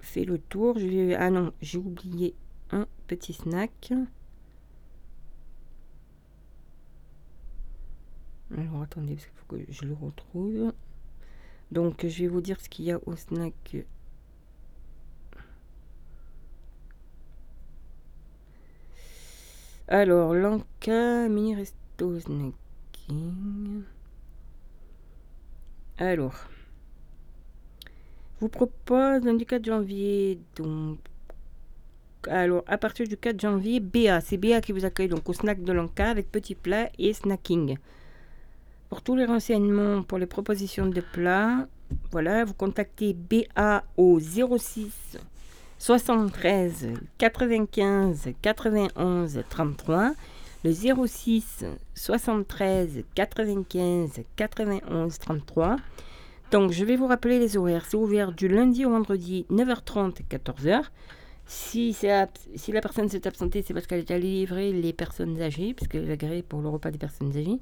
fait 0.00 0.24
le 0.24 0.38
tour. 0.38 0.76
Je 0.80 1.14
Ah 1.14 1.30
non, 1.30 1.52
j'ai 1.62 1.78
oublié 1.78 2.34
un 2.72 2.88
petit 3.06 3.34
snack. 3.34 3.92
Alors 8.50 8.82
attendez, 8.82 9.14
parce 9.14 9.26
qu'il 9.26 9.36
faut 9.36 9.56
que 9.56 9.72
je 9.72 9.84
le 9.84 9.94
retrouve. 9.94 10.72
Donc 11.70 12.04
je 12.04 12.22
vais 12.22 12.28
vous 12.28 12.40
dire 12.40 12.60
ce 12.60 12.68
qu'il 12.68 12.86
y 12.86 12.90
a 12.90 12.98
au 13.06 13.14
snack. 13.14 13.76
Alors, 19.86 20.32
Lanka, 20.32 21.28
mini 21.28 21.54
resto 21.54 22.18
snacking. 22.18 23.82
Alors, 25.98 26.34
vous 28.40 28.48
propose 28.48 29.22
lundi 29.24 29.44
4 29.44 29.62
janvier, 29.62 30.40
donc. 30.56 30.98
Alors, 32.28 32.64
à 32.66 32.78
partir 32.78 33.06
du 33.06 33.18
4 33.18 33.38
janvier, 33.38 33.80
BA, 33.80 34.22
c'est 34.22 34.38
BA 34.38 34.62
qui 34.62 34.72
vous 34.72 34.86
accueille 34.86 35.08
donc 35.08 35.28
au 35.28 35.34
snack 35.34 35.62
de 35.62 35.72
Lanka 35.74 36.08
avec 36.08 36.32
petit 36.32 36.54
plat 36.54 36.88
et 36.98 37.12
snacking. 37.12 37.76
Pour 38.88 39.02
tous 39.02 39.16
les 39.16 39.26
renseignements, 39.26 40.02
pour 40.02 40.16
les 40.16 40.26
propositions 40.26 40.86
de 40.86 41.02
plats, 41.02 41.68
voilà, 42.10 42.46
vous 42.46 42.54
contactez 42.54 43.12
BA 43.12 43.84
au 43.98 44.18
06 44.18 45.18
73 45.86 46.94
95 47.18 48.30
91 48.40 49.42
33. 49.50 50.14
Le 50.64 50.72
06 50.72 51.66
73 51.94 53.04
95 53.14 54.22
91 54.34 55.18
33. 55.18 55.76
Donc, 56.52 56.70
je 56.70 56.86
vais 56.86 56.96
vous 56.96 57.06
rappeler 57.06 57.38
les 57.38 57.58
horaires. 57.58 57.84
C'est 57.84 57.98
ouvert 57.98 58.32
du 58.32 58.48
lundi 58.48 58.86
au 58.86 58.92
vendredi, 58.92 59.44
9h30 59.50 60.22
et 60.22 60.36
14h. 60.38 60.84
Si, 61.44 61.94
la 62.02 62.80
personne 62.80 63.10
s'est 63.10 63.26
absentée, 63.26 63.60
c'est 63.60 63.74
parce 63.74 63.86
qu'elle 63.86 63.98
est 63.98 64.10
allée 64.10 64.38
livrer 64.38 64.72
les 64.72 64.94
personnes 64.94 65.38
âgées, 65.42 65.74
puisque 65.74 65.96
est 65.96 66.42
pour 66.48 66.62
le 66.62 66.70
repas 66.70 66.92
des 66.92 66.98
personnes 66.98 67.36
âgées. 67.36 67.60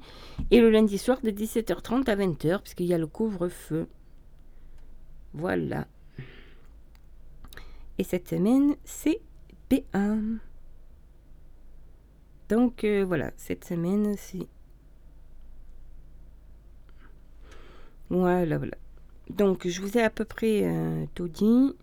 Et 0.49 0.61
le 0.61 0.69
lundi 0.69 0.97
soir 0.97 1.19
de 1.21 1.29
17h30 1.29 2.09
à 2.09 2.15
20h, 2.15 2.61
puisqu'il 2.61 2.85
y 2.85 2.93
a 2.93 2.97
le 2.97 3.07
couvre-feu. 3.07 3.89
Voilà. 5.33 5.87
Et 7.97 8.03
cette 8.03 8.27
semaine, 8.27 8.75
c'est 8.83 9.21
P1. 9.69 10.39
Donc 12.49 12.83
euh, 12.83 13.03
voilà, 13.05 13.31
cette 13.37 13.65
semaine, 13.65 14.15
c'est... 14.17 14.47
Voilà, 18.09 18.57
voilà. 18.57 18.77
Donc 19.29 19.67
je 19.67 19.81
vous 19.81 19.97
ai 19.97 20.03
à 20.03 20.09
peu 20.09 20.25
près 20.25 20.63
euh, 20.63 21.05
tout 21.15 21.27
dit. 21.27 21.75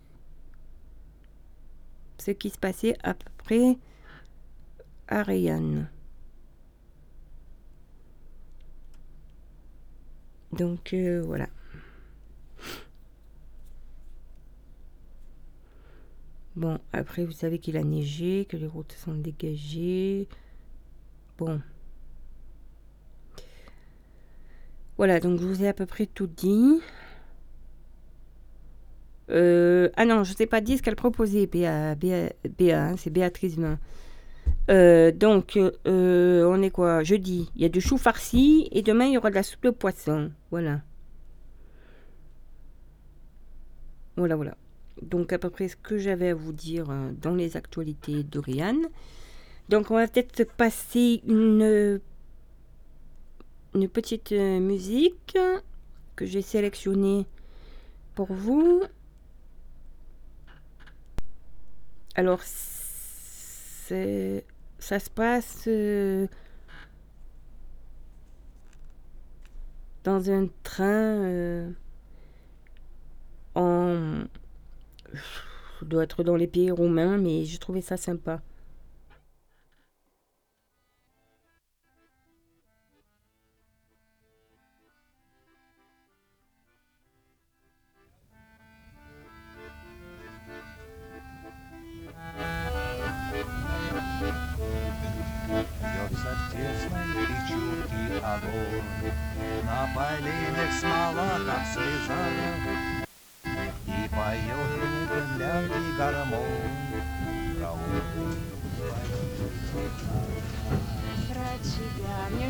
Ce 2.19 2.31
qui 2.31 2.49
se 2.49 2.57
passait 2.59 2.95
à 3.03 3.13
peu 3.13 3.29
près 3.37 3.77
à 5.07 5.23
Rayanne. 5.23 5.89
Donc 10.51 10.93
euh, 10.93 11.21
voilà. 11.25 11.47
Bon, 16.55 16.79
après, 16.91 17.25
vous 17.25 17.31
savez 17.31 17.59
qu'il 17.59 17.77
a 17.77 17.83
neigé, 17.83 18.45
que 18.45 18.57
les 18.57 18.67
routes 18.67 18.91
sont 18.93 19.13
dégagées. 19.13 20.27
Bon. 21.37 21.61
Voilà, 24.97 25.19
donc 25.19 25.39
je 25.39 25.45
vous 25.45 25.63
ai 25.63 25.67
à 25.67 25.73
peu 25.73 25.85
près 25.85 26.05
tout 26.05 26.27
dit. 26.27 26.81
Euh, 29.29 29.89
ah 29.95 30.05
non, 30.05 30.23
je 30.23 30.31
ne 30.31 30.35
sais 30.35 30.45
pas 30.45 30.61
dit 30.61 30.77
ce 30.77 30.83
qu'elle 30.83 30.95
proposait, 30.95 31.47
Béa, 31.47 31.95
Béa, 31.95 32.33
Béa, 32.57 32.83
hein, 32.89 32.97
c'est 32.97 33.09
Béatrice. 33.09 33.55
Euh, 34.69 35.11
donc, 35.11 35.57
euh, 35.57 36.45
on 36.45 36.61
est 36.61 36.69
quoi? 36.69 37.03
Jeudi, 37.03 37.49
il 37.55 37.61
y 37.61 37.65
a 37.65 37.69
du 37.69 37.81
chou 37.81 37.97
farci 37.97 38.67
et 38.71 38.81
demain, 38.81 39.05
il 39.05 39.13
y 39.13 39.17
aura 39.17 39.29
de 39.29 39.35
la 39.35 39.43
soupe 39.43 39.63
de 39.63 39.69
poisson. 39.69 40.31
Voilà. 40.51 40.81
Voilà, 44.17 44.35
voilà. 44.35 44.55
Donc 45.01 45.33
à 45.33 45.39
peu 45.39 45.49
près 45.49 45.67
ce 45.67 45.75
que 45.75 45.97
j'avais 45.97 46.29
à 46.29 46.35
vous 46.35 46.53
dire 46.53 46.89
euh, 46.89 47.11
dans 47.21 47.35
les 47.35 47.57
actualités 47.57 48.23
d'Oriane. 48.23 48.87
Donc 49.69 49.91
on 49.91 49.95
va 49.95 50.07
peut-être 50.07 50.51
passer 50.53 51.21
une, 51.27 51.99
une 53.73 53.89
petite 53.89 54.31
euh, 54.31 54.59
musique 54.59 55.37
que 56.15 56.25
j'ai 56.25 56.41
sélectionnée 56.41 57.25
pour 58.15 58.31
vous. 58.31 58.83
Alors 62.15 62.43
ça 62.43 63.95
se 64.99 65.09
passe 65.09 65.63
euh, 65.67 66.27
dans 70.03 70.29
un 70.29 70.47
train 70.63 71.71
en 73.55 74.23
doit 75.81 76.03
être 76.03 76.23
dans 76.23 76.35
les 76.35 76.47
pays 76.47 76.71
roumains, 76.71 77.17
mais 77.17 77.45
j'ai 77.45 77.57
trouvé 77.57 77.81
ça 77.81 77.97
sympa. 77.97 78.41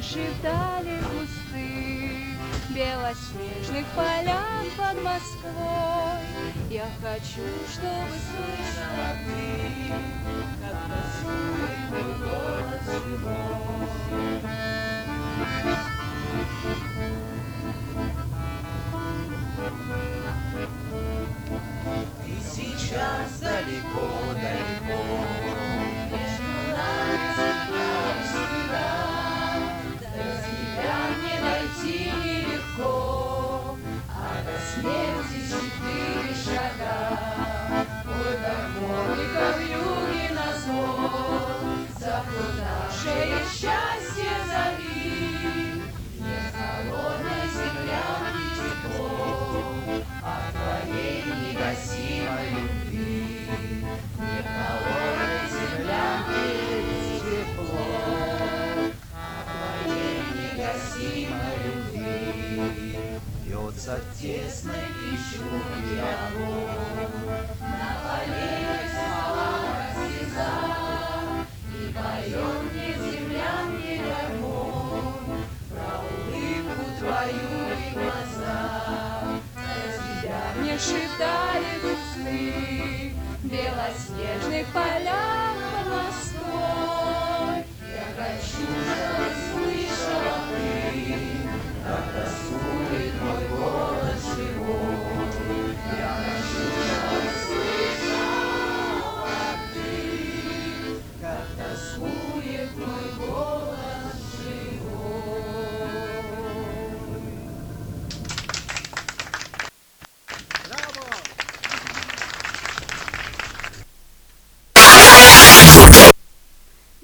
дальше 0.02 0.20
вдали 0.40 0.98
белоснежных 2.70 3.86
полян 3.96 4.66
под 4.76 5.04
Москвой. 5.04 6.22
Я 6.70 6.88
хочу, 7.02 7.46
чтобы 7.72 8.16
слышала 8.26 9.12
ты, 9.26 9.94
как 10.62 10.78
танцует 10.90 11.82
мой 11.92 12.12
голос 12.18 12.88
его. 13.06 13.40
Ты 22.26 22.34
сейчас 22.42 23.40
далеко, 23.40 24.10
далеко. 24.34 25.41
Бьется 63.92 63.98
в 63.98 64.22
тесной 64.22 64.86
пищуке 65.00 66.00
огонь 66.00 67.08
На 67.60 67.90
коленях 68.02 68.84
смола 68.90 69.76
слеза 69.96 70.54
И 71.76 71.92
поет 71.92 72.60
мне 72.72 72.90
земля, 72.94 73.52
мне 73.68 73.96
гармонь 73.98 75.44
Про 75.70 75.92
улыбку 76.08 76.84
твою 77.00 77.52
и 77.76 77.94
глаза 77.94 78.60
Про 79.56 79.82
тебя 79.98 80.42
Мне 80.58 80.76
шептали 80.78 81.72
кусты 81.82 83.14
Белоснежных 83.44 84.66
полях 84.68 85.56
под 85.74 85.88
Москвой 85.92 87.58
Я 87.92 88.06
хочу, 88.16 88.66
чтобы 88.88 89.28
слышала 89.52 90.38
ты, 90.50 91.18
как 91.84 92.06
тоскует 92.14 93.11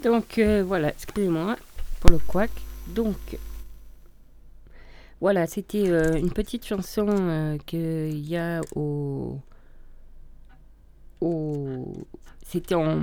Donc 0.07 0.37
euh, 0.37 0.63
voilà, 0.65 0.89
excusez-moi 0.89 1.57
pour 1.99 2.11
le 2.11 2.19
couac. 2.19 2.49
Donc 2.87 3.17
voilà, 5.19 5.47
c'était 5.47 5.89
euh, 5.89 6.13
une 6.15 6.31
petite 6.31 6.65
chanson 6.65 7.07
euh, 7.09 7.57
qu'il 7.65 8.19
y 8.27 8.37
a 8.37 8.61
au. 8.75 9.39
c'était 12.45 12.75
en 12.75 12.99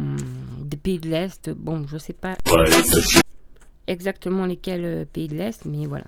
des 0.60 0.76
pays 0.76 0.98
de 1.00 1.08
l'Est. 1.08 1.50
Bon, 1.50 1.86
je 1.88 1.98
sais 1.98 2.12
pas 2.12 2.36
exactement 3.88 4.46
lesquels 4.46 4.84
euh, 4.84 5.04
pays 5.04 5.26
de 5.26 5.34
l'Est, 5.34 5.64
mais 5.64 5.86
voilà. 5.86 6.06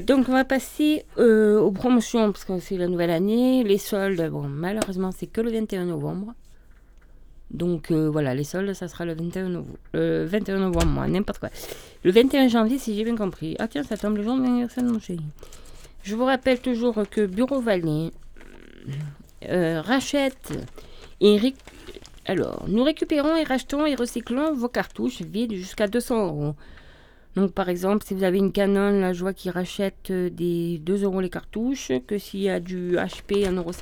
Donc 0.00 0.28
on 0.28 0.32
va 0.32 0.44
passer 0.44 1.04
aux 1.16 1.70
promotions 1.70 2.32
parce 2.32 2.44
que 2.44 2.58
c'est 2.58 2.76
la 2.76 2.88
nouvelle 2.88 3.10
année. 3.10 3.62
Les 3.64 3.78
soldes, 3.78 4.28
bon, 4.30 4.48
malheureusement, 4.48 5.10
c'est 5.12 5.28
que 5.28 5.40
le 5.40 5.50
21 5.52 5.86
novembre. 5.86 6.34
Donc 7.52 7.90
euh, 7.90 8.08
voilà, 8.08 8.34
les 8.34 8.44
soldes, 8.44 8.72
ça 8.72 8.88
sera 8.88 9.04
le 9.04 9.14
21, 9.14 9.48
novembre, 9.48 9.78
le 9.92 10.24
21 10.24 10.58
novembre, 10.58 10.86
moi, 10.86 11.06
n'importe 11.06 11.38
quoi. 11.38 11.50
Le 12.02 12.10
21 12.10 12.48
janvier, 12.48 12.78
si 12.78 12.96
j'ai 12.96 13.04
bien 13.04 13.16
compris. 13.16 13.56
Ah 13.58 13.68
tiens, 13.68 13.82
ça 13.82 13.96
tombe 13.96 14.16
le 14.16 14.22
jour 14.22 14.36
de 14.36 14.42
l'anniversaire 14.42 14.84
de 14.84 14.90
mon 14.90 15.00
chéri. 15.00 15.24
Je 16.02 16.16
vous 16.16 16.24
rappelle 16.24 16.60
toujours 16.60 17.02
que 17.10 17.26
Bureau 17.26 17.60
Vallée 17.60 18.10
euh, 19.48 19.80
rachète 19.80 20.52
et 21.20 21.54
alors 22.24 22.64
nous 22.68 22.82
récupérons 22.82 23.36
et 23.36 23.44
rachetons 23.44 23.86
et 23.86 23.94
recyclons 23.94 24.54
vos 24.54 24.68
cartouches 24.68 25.22
vides 25.22 25.54
jusqu'à 25.54 25.86
200 25.86 26.26
euros. 26.26 26.54
Donc 27.36 27.52
par 27.52 27.68
exemple, 27.68 28.04
si 28.04 28.14
vous 28.14 28.24
avez 28.24 28.38
une 28.38 28.52
Canon, 28.52 29.00
là 29.00 29.12
je 29.12 29.20
vois 29.20 29.32
qu'ils 29.32 29.52
des 30.08 30.78
2 30.78 31.04
euros 31.04 31.20
les 31.20 31.30
cartouches, 31.30 31.92
que 32.06 32.18
s'il 32.18 32.40
y 32.40 32.48
a 32.48 32.60
du 32.60 32.96
HP 32.96 33.46
1,50 33.46 33.56
euros, 33.56 33.72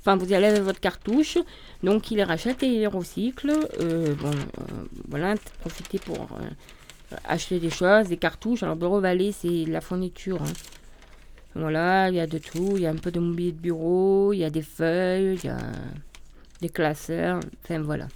enfin 0.00 0.16
vous 0.16 0.32
allez 0.32 0.46
avec 0.46 0.62
votre 0.62 0.80
cartouche, 0.80 1.38
donc 1.82 2.10
ils 2.10 2.16
les 2.16 2.24
rachètent 2.24 2.62
et 2.62 2.66
ils 2.66 2.80
les 2.80 2.86
recyclent. 2.86 3.58
Euh, 3.80 4.14
bon, 4.14 4.30
euh, 4.30 4.84
voilà, 5.08 5.34
profitez 5.60 5.98
pour 5.98 6.16
euh, 6.16 7.16
acheter 7.24 7.58
des 7.58 7.70
choses, 7.70 8.08
des 8.08 8.16
cartouches. 8.16 8.62
Alors 8.62 8.76
Bureau 8.76 9.00
Vallée, 9.00 9.32
c'est 9.32 9.64
la 9.66 9.80
fourniture. 9.80 10.42
hein. 10.42 10.52
Voilà, 11.54 12.08
il 12.10 12.14
y 12.14 12.20
a 12.20 12.26
de 12.26 12.38
tout, 12.38 12.74
il 12.76 12.82
y 12.82 12.86
a 12.86 12.90
un 12.90 12.96
peu 12.96 13.10
de 13.10 13.18
mobilier 13.18 13.52
de 13.52 13.58
bureau, 13.58 14.32
il 14.32 14.38
y 14.38 14.44
a 14.44 14.50
des 14.50 14.62
feuilles, 14.62 15.38
il 15.42 15.46
y 15.46 15.50
a 15.50 15.58
des 16.60 16.68
classeurs, 16.68 17.40
enfin 17.64 17.80
voilà. 17.80 18.06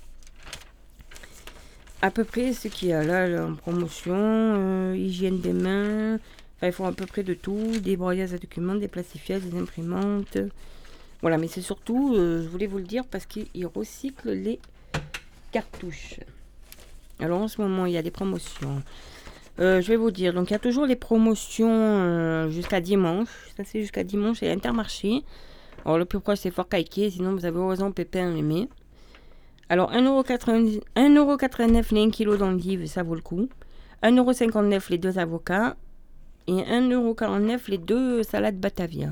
À 2.02 2.10
peu 2.10 2.24
près 2.24 2.52
ce 2.52 2.68
qu'il 2.68 2.88
y 2.88 2.92
a 2.92 3.02
là, 3.02 3.44
en 3.46 3.54
promotion, 3.54 4.92
hygiène 4.94 5.40
des 5.40 5.52
mains, 5.52 6.16
enfin 6.56 6.66
ils 6.66 6.72
font 6.72 6.86
à 6.86 6.92
peu 6.92 7.06
près 7.06 7.22
de 7.22 7.34
tout, 7.34 7.72
des 7.80 7.96
broyages 7.96 8.32
à 8.34 8.38
documents, 8.38 8.74
des 8.74 8.88
plastifiages, 8.88 9.42
des 9.42 9.58
imprimantes. 9.58 10.38
Voilà, 11.22 11.38
mais 11.38 11.46
c'est 11.46 11.62
surtout, 11.62 12.14
euh, 12.14 12.42
je 12.42 12.48
voulais 12.48 12.66
vous 12.66 12.78
le 12.78 12.84
dire, 12.84 13.04
parce 13.04 13.26
qu'ils 13.26 13.66
recyclent 13.66 14.32
les 14.32 14.58
cartouches. 15.52 16.18
Alors 17.20 17.40
en 17.40 17.48
ce 17.48 17.60
moment, 17.60 17.86
il 17.86 17.92
y 17.92 17.96
a 17.96 18.02
des 18.02 18.10
promotions. 18.10 18.82
Euh, 19.60 19.80
je 19.80 19.88
vais 19.88 19.96
vous 19.96 20.10
dire, 20.10 20.32
donc 20.32 20.50
il 20.50 20.54
y 20.54 20.56
a 20.56 20.58
toujours 20.58 20.86
les 20.86 20.96
promotions 20.96 21.70
euh, 21.70 22.50
jusqu'à 22.50 22.80
dimanche. 22.80 23.28
Ça 23.56 23.62
c'est 23.64 23.80
jusqu'à 23.80 24.02
dimanche 24.02 24.42
et 24.42 24.50
Intermarché. 24.50 25.22
Alors 25.84 25.98
le 25.98 26.04
plus 26.06 26.20
proche 26.20 26.38
c'est 26.38 26.50
Fort 26.50 26.68
Caïquet, 26.68 27.10
sinon 27.10 27.32
vous 27.32 27.44
avez 27.44 27.58
Horizon 27.58 27.92
Pépin 27.92 28.34
Aimé. 28.34 28.68
Alors 29.68 29.92
1,89€ 29.92 30.80
1,89€ 30.96 31.94
les 31.94 32.02
1 32.02 32.10
kg 32.10 32.38
d'endives, 32.38 32.86
ça 32.86 33.02
vaut 33.02 33.14
le 33.14 33.20
coup. 33.20 33.48
1,59€ 34.02 34.90
les 34.90 34.98
deux 34.98 35.18
avocats. 35.18 35.76
Et 36.48 36.52
1,49€ 36.54 37.60
les 37.68 37.78
deux 37.78 38.22
salades 38.24 38.58
Batavia. 38.58 39.10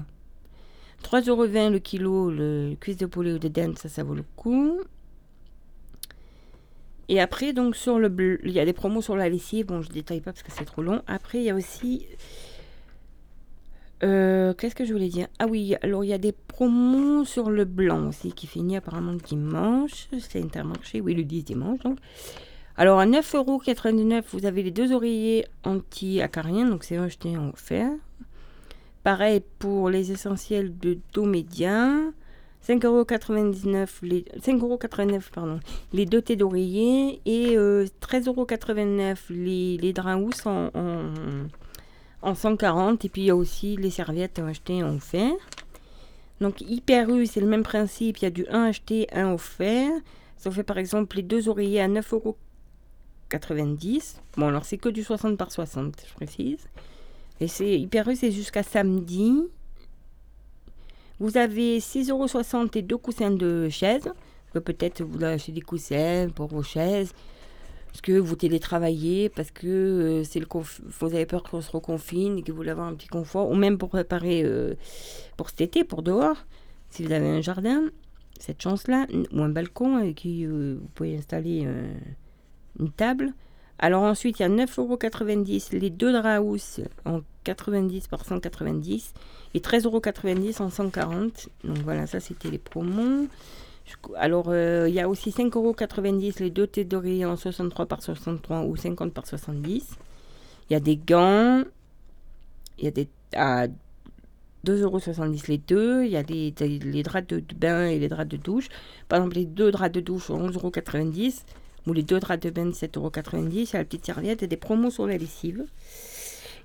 3,20€ 1.03 1.71
le 1.71 1.79
kilo, 1.79 2.31
le 2.31 2.75
cuisse 2.81 2.97
de 2.97 3.07
poulet 3.07 3.33
ou 3.33 3.39
de 3.39 3.49
dinde, 3.49 3.79
ça, 3.79 3.89
ça 3.89 4.03
vaut 4.05 4.15
le 4.15 4.25
coup. 4.37 4.81
Et 7.09 7.21
après, 7.21 7.53
donc, 7.53 7.75
sur 7.77 7.99
le 7.99 8.41
il 8.45 8.53
y 8.53 8.61
a 8.61 8.65
des 8.65 8.73
promos 8.73 9.03
sur 9.03 9.17
la 9.17 9.29
lessive. 9.29 9.67
Bon, 9.67 9.83
je 9.83 9.89
ne 9.89 9.95
détaille 9.95 10.21
pas 10.21 10.33
parce 10.33 10.43
que 10.43 10.53
c'est 10.53 10.65
trop 10.65 10.83
long. 10.83 11.03
Après, 11.07 11.39
il 11.39 11.45
y 11.45 11.51
a 11.51 11.55
aussi. 11.55 12.07
euh, 14.03 14.55
Qu'est-ce 14.55 14.75
que 14.75 14.85
je 14.85 14.93
voulais 14.93 15.09
dire? 15.09 15.29
Ah 15.39 15.47
oui, 15.47 15.75
alors 15.83 16.05
il 16.05 16.09
y 16.09 16.13
a 16.13 16.19
des 16.19 16.33
promos 16.33 17.25
sur 17.25 17.51
le 17.51 17.65
blanc 17.65 18.09
aussi 18.09 18.33
qui 18.33 18.47
finit 18.47 18.77
apparemment 18.77 19.15
dimanche. 19.15 20.09
C'est 20.21 20.41
Intermarché, 20.43 21.01
oui, 21.01 21.15
le 21.15 21.25
10 21.25 21.45
dimanche 21.45 21.81
donc. 21.81 21.99
Alors 22.77 23.01
à 23.01 23.07
9,99€, 23.07 24.25
vous 24.33 24.47
avez 24.47 24.63
les 24.63 24.71
deux 24.71 24.93
oreillers 24.93 25.47
anti-acariens, 25.65 26.67
donc 26.67 26.85
c'est 26.85 26.97
acheté 26.97 27.37
en 27.37 27.51
offert. 27.51 27.91
Pareil 29.03 29.43
pour 29.59 29.89
les 29.89 30.13
essentiels 30.13 30.79
de 30.79 30.99
dos 31.13 31.25
médian. 31.25 32.13
5,99€ 32.67 33.89
les 34.03 34.23
5,89€ 34.39 35.31
pardon, 35.33 35.61
les 35.95 36.05
deux 36.05 36.21
thés 36.21 36.37
d'oreiller 36.37 37.23
et 37.25 37.57
euh, 37.57 37.87
13,89€ 38.03 39.17
les, 39.31 39.79
les 39.79 39.95
draps 39.95 40.47
en, 40.47 40.71
en, 40.75 41.05
en 42.21 42.35
140 42.35 43.03
et 43.05 43.09
puis 43.09 43.23
il 43.23 43.27
y 43.27 43.31
a 43.31 43.37
aussi 43.37 43.77
les 43.77 43.91
serviettes 43.91 44.41
achetées 44.41 44.83
en 44.83 44.97
offert. 44.97 45.33
Donc 46.41 46.61
Hyper 46.61 47.09
U, 47.11 47.27
c'est 47.27 47.41
le 47.41 47.47
même 47.47 47.63
principe, 47.63 48.19
il 48.19 48.25
y 48.25 48.27
a 48.27 48.31
du 48.31 48.45
1 48.47 48.65
acheté, 48.65 49.07
1 49.13 49.33
offert. 49.33 49.93
Ça 50.37 50.51
fait 50.51 50.63
par 50.63 50.77
exemple 50.79 51.17
les 51.17 51.23
deux 51.23 51.49
oreillers 51.49 51.81
à 51.81 51.89
9,90€. 51.89 54.17
Bon 54.37 54.49
alors 54.49 54.67
c'est 54.67 54.79
que 54.79 54.91
du 54.91 55.03
60 55.03 55.39
par 55.39 55.51
60, 55.51 56.05
je 56.09 56.15
précise. 56.15 56.69
Et 57.41 57.49
c'est 57.49 57.79
Hyper 57.79 58.09
U, 58.09 58.17
c'est 58.17 58.31
jusqu'à 58.31 58.63
samedi. 58.63 59.35
Vous 61.19 61.37
avez 61.37 61.79
6,60€ 61.79 62.77
et 62.79 62.83
deux 62.83 62.97
coussins 62.97 63.31
de 63.31 63.69
chaise. 63.69 64.11
Que 64.53 64.59
Peut-être 64.59 65.03
vous 65.03 65.25
achetez 65.25 65.53
des 65.53 65.61
coussins 65.61 66.29
pour 66.35 66.49
vos 66.49 66.63
chaises. 66.63 67.13
Parce 67.87 68.03
que 68.03 68.13
vous 68.13 68.37
télétravaillez, 68.37 69.29
parce 69.29 69.51
que 69.51 69.67
euh, 69.67 70.39
le 70.39 70.47
vous 70.47 71.07
avez 71.07 71.27
peur 71.27 71.43
qu'on 71.43 71.61
se 71.61 71.73
reconfine 71.73 72.39
et 72.39 72.43
que 72.43 72.53
vous 72.53 72.59
voulez 72.59 72.71
avoir 72.71 72.87
un 72.87 72.95
petit 72.95 73.09
confort. 73.09 73.51
Ou 73.51 73.55
même 73.55 73.79
pour 73.79 73.89
préparer 73.89 74.43
euh, 74.45 74.75
pour 75.37 75.51
cet 75.51 75.61
été, 75.63 75.85
pour 75.85 76.03
dehors. 76.03 76.47
Si 76.91 77.05
vous 77.05 77.13
avez 77.13 77.29
un 77.29 77.41
jardin, 77.41 77.91
cette 78.41 78.61
chance-là, 78.63 79.07
ou 79.33 79.43
un 79.43 79.49
balcon 79.49 79.97
avec 79.97 80.17
qui 80.17 80.45
euh, 80.45 80.79
vous 80.81 80.89
pouvez 80.95 81.17
installer 81.17 81.65
euh, 81.67 81.93
une 82.79 82.91
table. 82.91 83.33
Alors 83.83 84.03
ensuite, 84.03 84.39
il 84.39 84.43
y 84.43 84.45
a 84.45 84.49
9,90€ 84.51 85.77
les 85.77 85.89
deux 85.89 86.15
housses 86.39 86.81
en 87.07 87.23
90 87.45 88.09
par 88.09 88.27
190 88.27 89.15
et 89.55 89.59
13,90€ 89.61 90.61
en 90.63 90.69
140. 90.69 91.49
Donc 91.65 91.79
voilà, 91.79 92.07
ça 92.07 92.21
c'était 92.21 92.51
les 92.51 92.59
promos. 92.59 93.27
Alors 94.17 94.47
euh, 94.49 94.87
il 94.87 94.95
y 94.95 95.01
a 95.01 95.09
aussi 95.09 95.31
5,90€ 95.31 96.41
les 96.41 96.51
deux 96.51 96.67
d'oreiller 96.85 97.25
en 97.25 97.37
63 97.37 97.87
par 97.87 98.03
63 98.03 98.65
ou 98.65 98.77
50 98.77 99.15
par 99.15 99.27
70. 99.27 99.97
Il 100.69 100.73
y 100.75 100.77
a 100.77 100.81
des 100.81 100.97
gants. 100.97 101.65
Il 102.79 102.85
y 102.85 102.89
a 102.89 102.91
des 102.91 103.09
à 103.35 103.67
2,70€ 104.67 105.49
les 105.49 105.57
deux. 105.59 106.05
Il 106.05 106.11
y 106.11 106.17
a 106.19 106.23
des- 106.23 106.53
les 106.69 107.03
draps 107.03 107.27
de, 107.29 107.41
de 107.41 107.55
bain 107.55 107.87
et 107.87 107.99
les 107.99 108.09
draps 108.09 108.31
de 108.31 108.37
douche. 108.37 108.69
Par 109.09 109.19
exemple, 109.21 109.37
les 109.37 109.47
deux 109.47 109.71
draps 109.71 109.93
de 109.93 110.01
douche 110.01 110.29
11,90€ 110.29 111.45
ou 111.87 111.93
les 111.93 112.03
deux 112.03 112.21
draps 112.21 112.43
de 112.43 112.51
bain 112.51 112.71
17,90€. 112.71 113.49
Il 113.51 113.65
y 113.65 113.69
a 113.75 113.79
la 113.79 113.85
petite 113.85 114.07
serviette 114.07 114.43
et 114.43 114.47
des 114.47 114.57
promos 114.57 114.91
sur 114.91 115.07
la 115.07 115.17
lessive. 115.17 115.65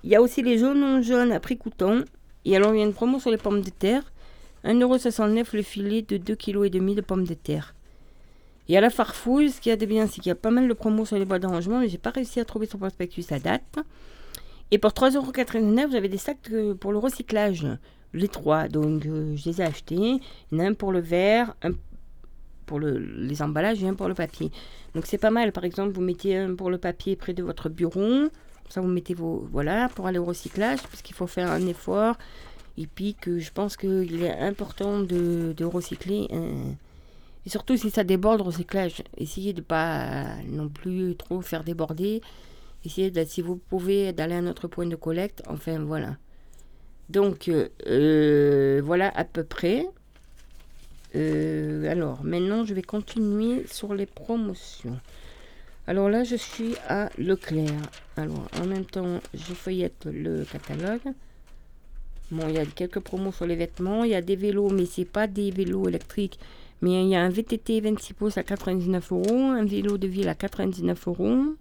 Il 0.04 0.10
y 0.10 0.16
a 0.16 0.22
aussi 0.22 0.42
les 0.42 0.58
jaunes 0.58 0.80
non 0.80 1.02
jaunes 1.02 1.32
à 1.32 1.40
prix 1.40 1.56
coûtant. 1.56 2.00
Et 2.44 2.54
alors, 2.56 2.74
il 2.74 2.78
y 2.78 2.82
a 2.82 2.86
une 2.86 2.92
promo 2.92 3.18
sur 3.18 3.30
les 3.30 3.38
pommes 3.38 3.62
de 3.62 3.70
terre. 3.70 4.02
1,69€ 4.64 5.46
le 5.54 5.62
filet 5.62 6.02
de 6.02 6.16
2,5 6.16 6.36
kg 6.36 6.94
de 6.94 7.00
pommes 7.00 7.24
de 7.24 7.34
terre. 7.34 7.74
Et 8.68 8.76
à 8.76 8.80
la 8.80 8.90
farfouille, 8.90 9.50
ce 9.50 9.60
qu'il 9.60 9.70
y 9.70 9.72
a 9.72 9.76
de 9.76 9.86
bien, 9.86 10.06
c'est 10.06 10.20
qu'il 10.20 10.26
y 10.26 10.32
a 10.32 10.36
pas 10.36 10.50
mal 10.50 10.68
de 10.68 10.72
promos 10.72 11.04
sur 11.04 11.18
les 11.18 11.24
boîtes 11.24 11.42
d'arrangement, 11.42 11.80
mais 11.80 11.88
j'ai 11.88 11.98
pas 11.98 12.10
réussi 12.10 12.40
à 12.40 12.44
trouver 12.44 12.66
son 12.66 12.78
prospectus 12.78 13.24
à 13.30 13.38
date. 13.38 13.78
Et 14.72 14.78
pour 14.78 14.90
3,89€, 14.90 15.86
vous 15.86 15.94
avez 15.94 16.08
des 16.08 16.18
sacs 16.18 16.38
euh, 16.50 16.74
pour 16.74 16.92
le 16.92 16.98
recyclage. 16.98 17.66
Les 18.12 18.28
trois, 18.28 18.68
donc 18.68 19.06
euh, 19.06 19.36
je 19.36 19.50
les 19.50 19.60
ai 19.60 19.64
achetés. 19.64 20.20
Un 20.52 20.74
pour 20.74 20.90
le 20.90 21.00
verre, 21.00 21.54
un 21.62 21.72
pour 22.66 22.78
le- 22.80 22.98
les 22.98 23.42
emballages 23.42 23.82
et 23.82 23.88
un 23.88 23.94
pour 23.94 24.08
le 24.08 24.14
papier. 24.14 24.50
Donc 24.94 25.06
c'est 25.06 25.18
pas 25.18 25.30
mal. 25.30 25.52
Par 25.52 25.64
exemple, 25.64 25.92
vous 25.92 26.00
mettez 26.02 26.36
un 26.36 26.54
pour 26.54 26.70
le 26.70 26.78
papier 26.78 27.16
près 27.16 27.32
de 27.34 27.42
votre 27.42 27.68
bureau. 27.68 28.28
Ça, 28.68 28.80
vous 28.80 28.88
mettez 28.88 29.14
vos. 29.14 29.46
Voilà, 29.52 29.88
pour 29.94 30.06
aller 30.08 30.18
au 30.18 30.24
recyclage, 30.24 30.82
parce 30.82 31.02
qu'il 31.02 31.14
faut 31.14 31.26
faire 31.28 31.50
un 31.50 31.66
effort. 31.66 32.16
Et 32.78 32.86
puis 32.86 33.14
que 33.14 33.38
je 33.38 33.50
pense 33.52 33.76
qu'il 33.76 34.22
est 34.22 34.38
important 34.38 35.00
de, 35.00 35.54
de 35.56 35.64
recycler. 35.64 36.28
et 37.46 37.48
surtout 37.48 37.76
si 37.76 37.90
ça 37.90 38.04
déborde, 38.04 38.40
recyclage. 38.42 39.02
Essayez 39.16 39.52
de 39.52 39.60
pas 39.62 40.24
non 40.48 40.68
plus 40.68 41.14
trop 41.16 41.40
faire 41.40 41.62
déborder. 41.64 42.20
Essayez, 42.84 43.10
de, 43.10 43.24
si 43.24 43.40
vous 43.42 43.56
pouvez, 43.56 44.12
d'aller 44.12 44.34
à 44.34 44.42
notre 44.42 44.68
point 44.68 44.86
de 44.86 44.96
collecte. 44.96 45.42
Enfin, 45.48 45.78
voilà. 45.78 46.16
Donc, 47.08 47.48
euh, 47.48 48.80
voilà 48.84 49.08
à 49.16 49.24
peu 49.24 49.44
près. 49.44 49.86
Euh, 51.16 51.90
alors, 51.90 52.22
maintenant, 52.22 52.64
je 52.64 52.74
vais 52.74 52.82
continuer 52.82 53.66
sur 53.66 53.94
les 53.94 54.06
promotions. 54.06 54.98
Alors 55.86 56.08
là, 56.08 56.24
je 56.24 56.36
suis 56.36 56.74
à 56.88 57.08
Leclerc. 57.16 57.70
Alors, 58.16 58.48
en 58.60 58.66
même 58.66 58.84
temps, 58.84 59.20
je 59.32 59.54
feuillette 59.54 60.06
le 60.06 60.44
catalogue. 60.44 61.14
Bon, 62.30 62.48
il 62.48 62.54
y 62.54 62.58
a 62.58 62.66
quelques 62.66 63.00
promos 63.00 63.32
sur 63.32 63.46
les 63.46 63.56
vêtements. 63.56 64.04
Il 64.04 64.10
y 64.10 64.14
a 64.14 64.20
des 64.20 64.36
vélos, 64.36 64.70
mais 64.70 64.84
c'est 64.84 65.04
pas 65.04 65.26
des 65.26 65.50
vélos 65.50 65.88
électriques. 65.88 66.38
Mais 66.82 67.02
il 67.04 67.08
y 67.08 67.16
a 67.16 67.22
un 67.22 67.30
VTT 67.30 67.80
26 67.80 68.14
pouces 68.14 68.36
à 68.36 68.42
99 68.42 69.12
euros, 69.12 69.38
un 69.38 69.64
vélo 69.64 69.96
de 69.96 70.06
ville 70.06 70.28
à 70.28 70.34
99 70.34 71.08
euros. 71.08 71.56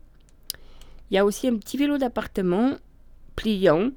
Il 1.10 1.16
y 1.16 1.18
a 1.18 1.24
aussi 1.24 1.48
un 1.48 1.56
petit 1.58 1.78
vélo 1.78 1.98
d'appartement 1.98 2.74
pliant 3.36 3.92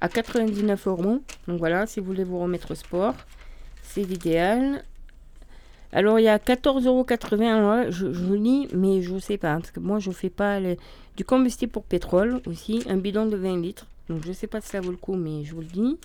à 0.00 0.08
99 0.08 0.86
euros. 0.86 1.22
Donc 1.48 1.58
voilà, 1.58 1.86
si 1.86 2.00
vous 2.00 2.06
voulez 2.06 2.24
vous 2.24 2.38
remettre 2.38 2.72
au 2.72 2.74
sport, 2.74 3.14
c'est 3.84 4.02
l'idéal. 4.02 4.82
Alors 5.92 6.18
il 6.18 6.24
y 6.24 6.28
a 6.28 6.38
14,80 6.38 6.86
euros. 6.86 7.04
ouais, 7.70 7.92
Je, 7.92 8.12
je 8.12 8.32
lis, 8.34 8.66
mais 8.74 9.00
je 9.02 9.16
sais 9.20 9.38
pas. 9.38 9.54
Parce 9.54 9.70
que 9.70 9.78
moi, 9.78 10.00
je 10.00 10.10
fais 10.10 10.30
pas 10.30 10.58
le- 10.58 10.76
du 11.16 11.24
combustible 11.24 11.70
pour 11.70 11.84
pétrole 11.84 12.40
aussi. 12.46 12.82
Un 12.88 12.96
bidon 12.96 13.26
de 13.26 13.36
20 13.36 13.60
litres. 13.60 13.86
Donc 14.08 14.24
je 14.26 14.32
sais 14.32 14.48
pas 14.48 14.60
si 14.60 14.68
ça 14.68 14.80
vaut 14.80 14.90
le 14.90 14.96
coup, 14.96 15.14
mais 15.14 15.44
je 15.44 15.54
vous 15.54 15.60
le 15.60 15.66
dis. 15.66 15.96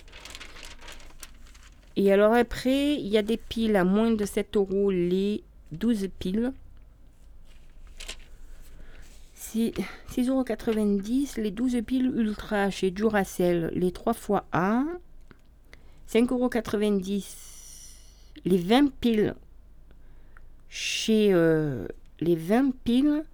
Et 1.96 2.12
alors 2.12 2.32
après, 2.34 2.94
il 2.94 3.08
y 3.08 3.18
a 3.18 3.22
des 3.22 3.36
piles 3.36 3.74
à 3.76 3.82
moins 3.84 4.12
de 4.12 4.24
7 4.24 4.56
euros, 4.56 4.90
les 4.92 5.42
12 5.72 6.08
piles. 6.20 6.52
C'est 9.34 9.72
6,90 10.14 10.28
euros 10.30 10.44
les 11.42 11.50
12 11.50 11.82
piles 11.84 12.12
ultra 12.14 12.70
chez 12.70 12.90
Duracell, 12.92 13.72
les 13.74 13.90
3 13.90 14.14
fois 14.14 14.44
A. 14.52 14.84
5,90 16.08 16.30
euros 16.30 16.48
les 18.44 18.58
20 18.58 18.92
piles 19.00 19.34
chez 20.68 21.32
euh, 21.32 21.86
les 22.20 22.36
20 22.36 22.74
piles 22.84 23.24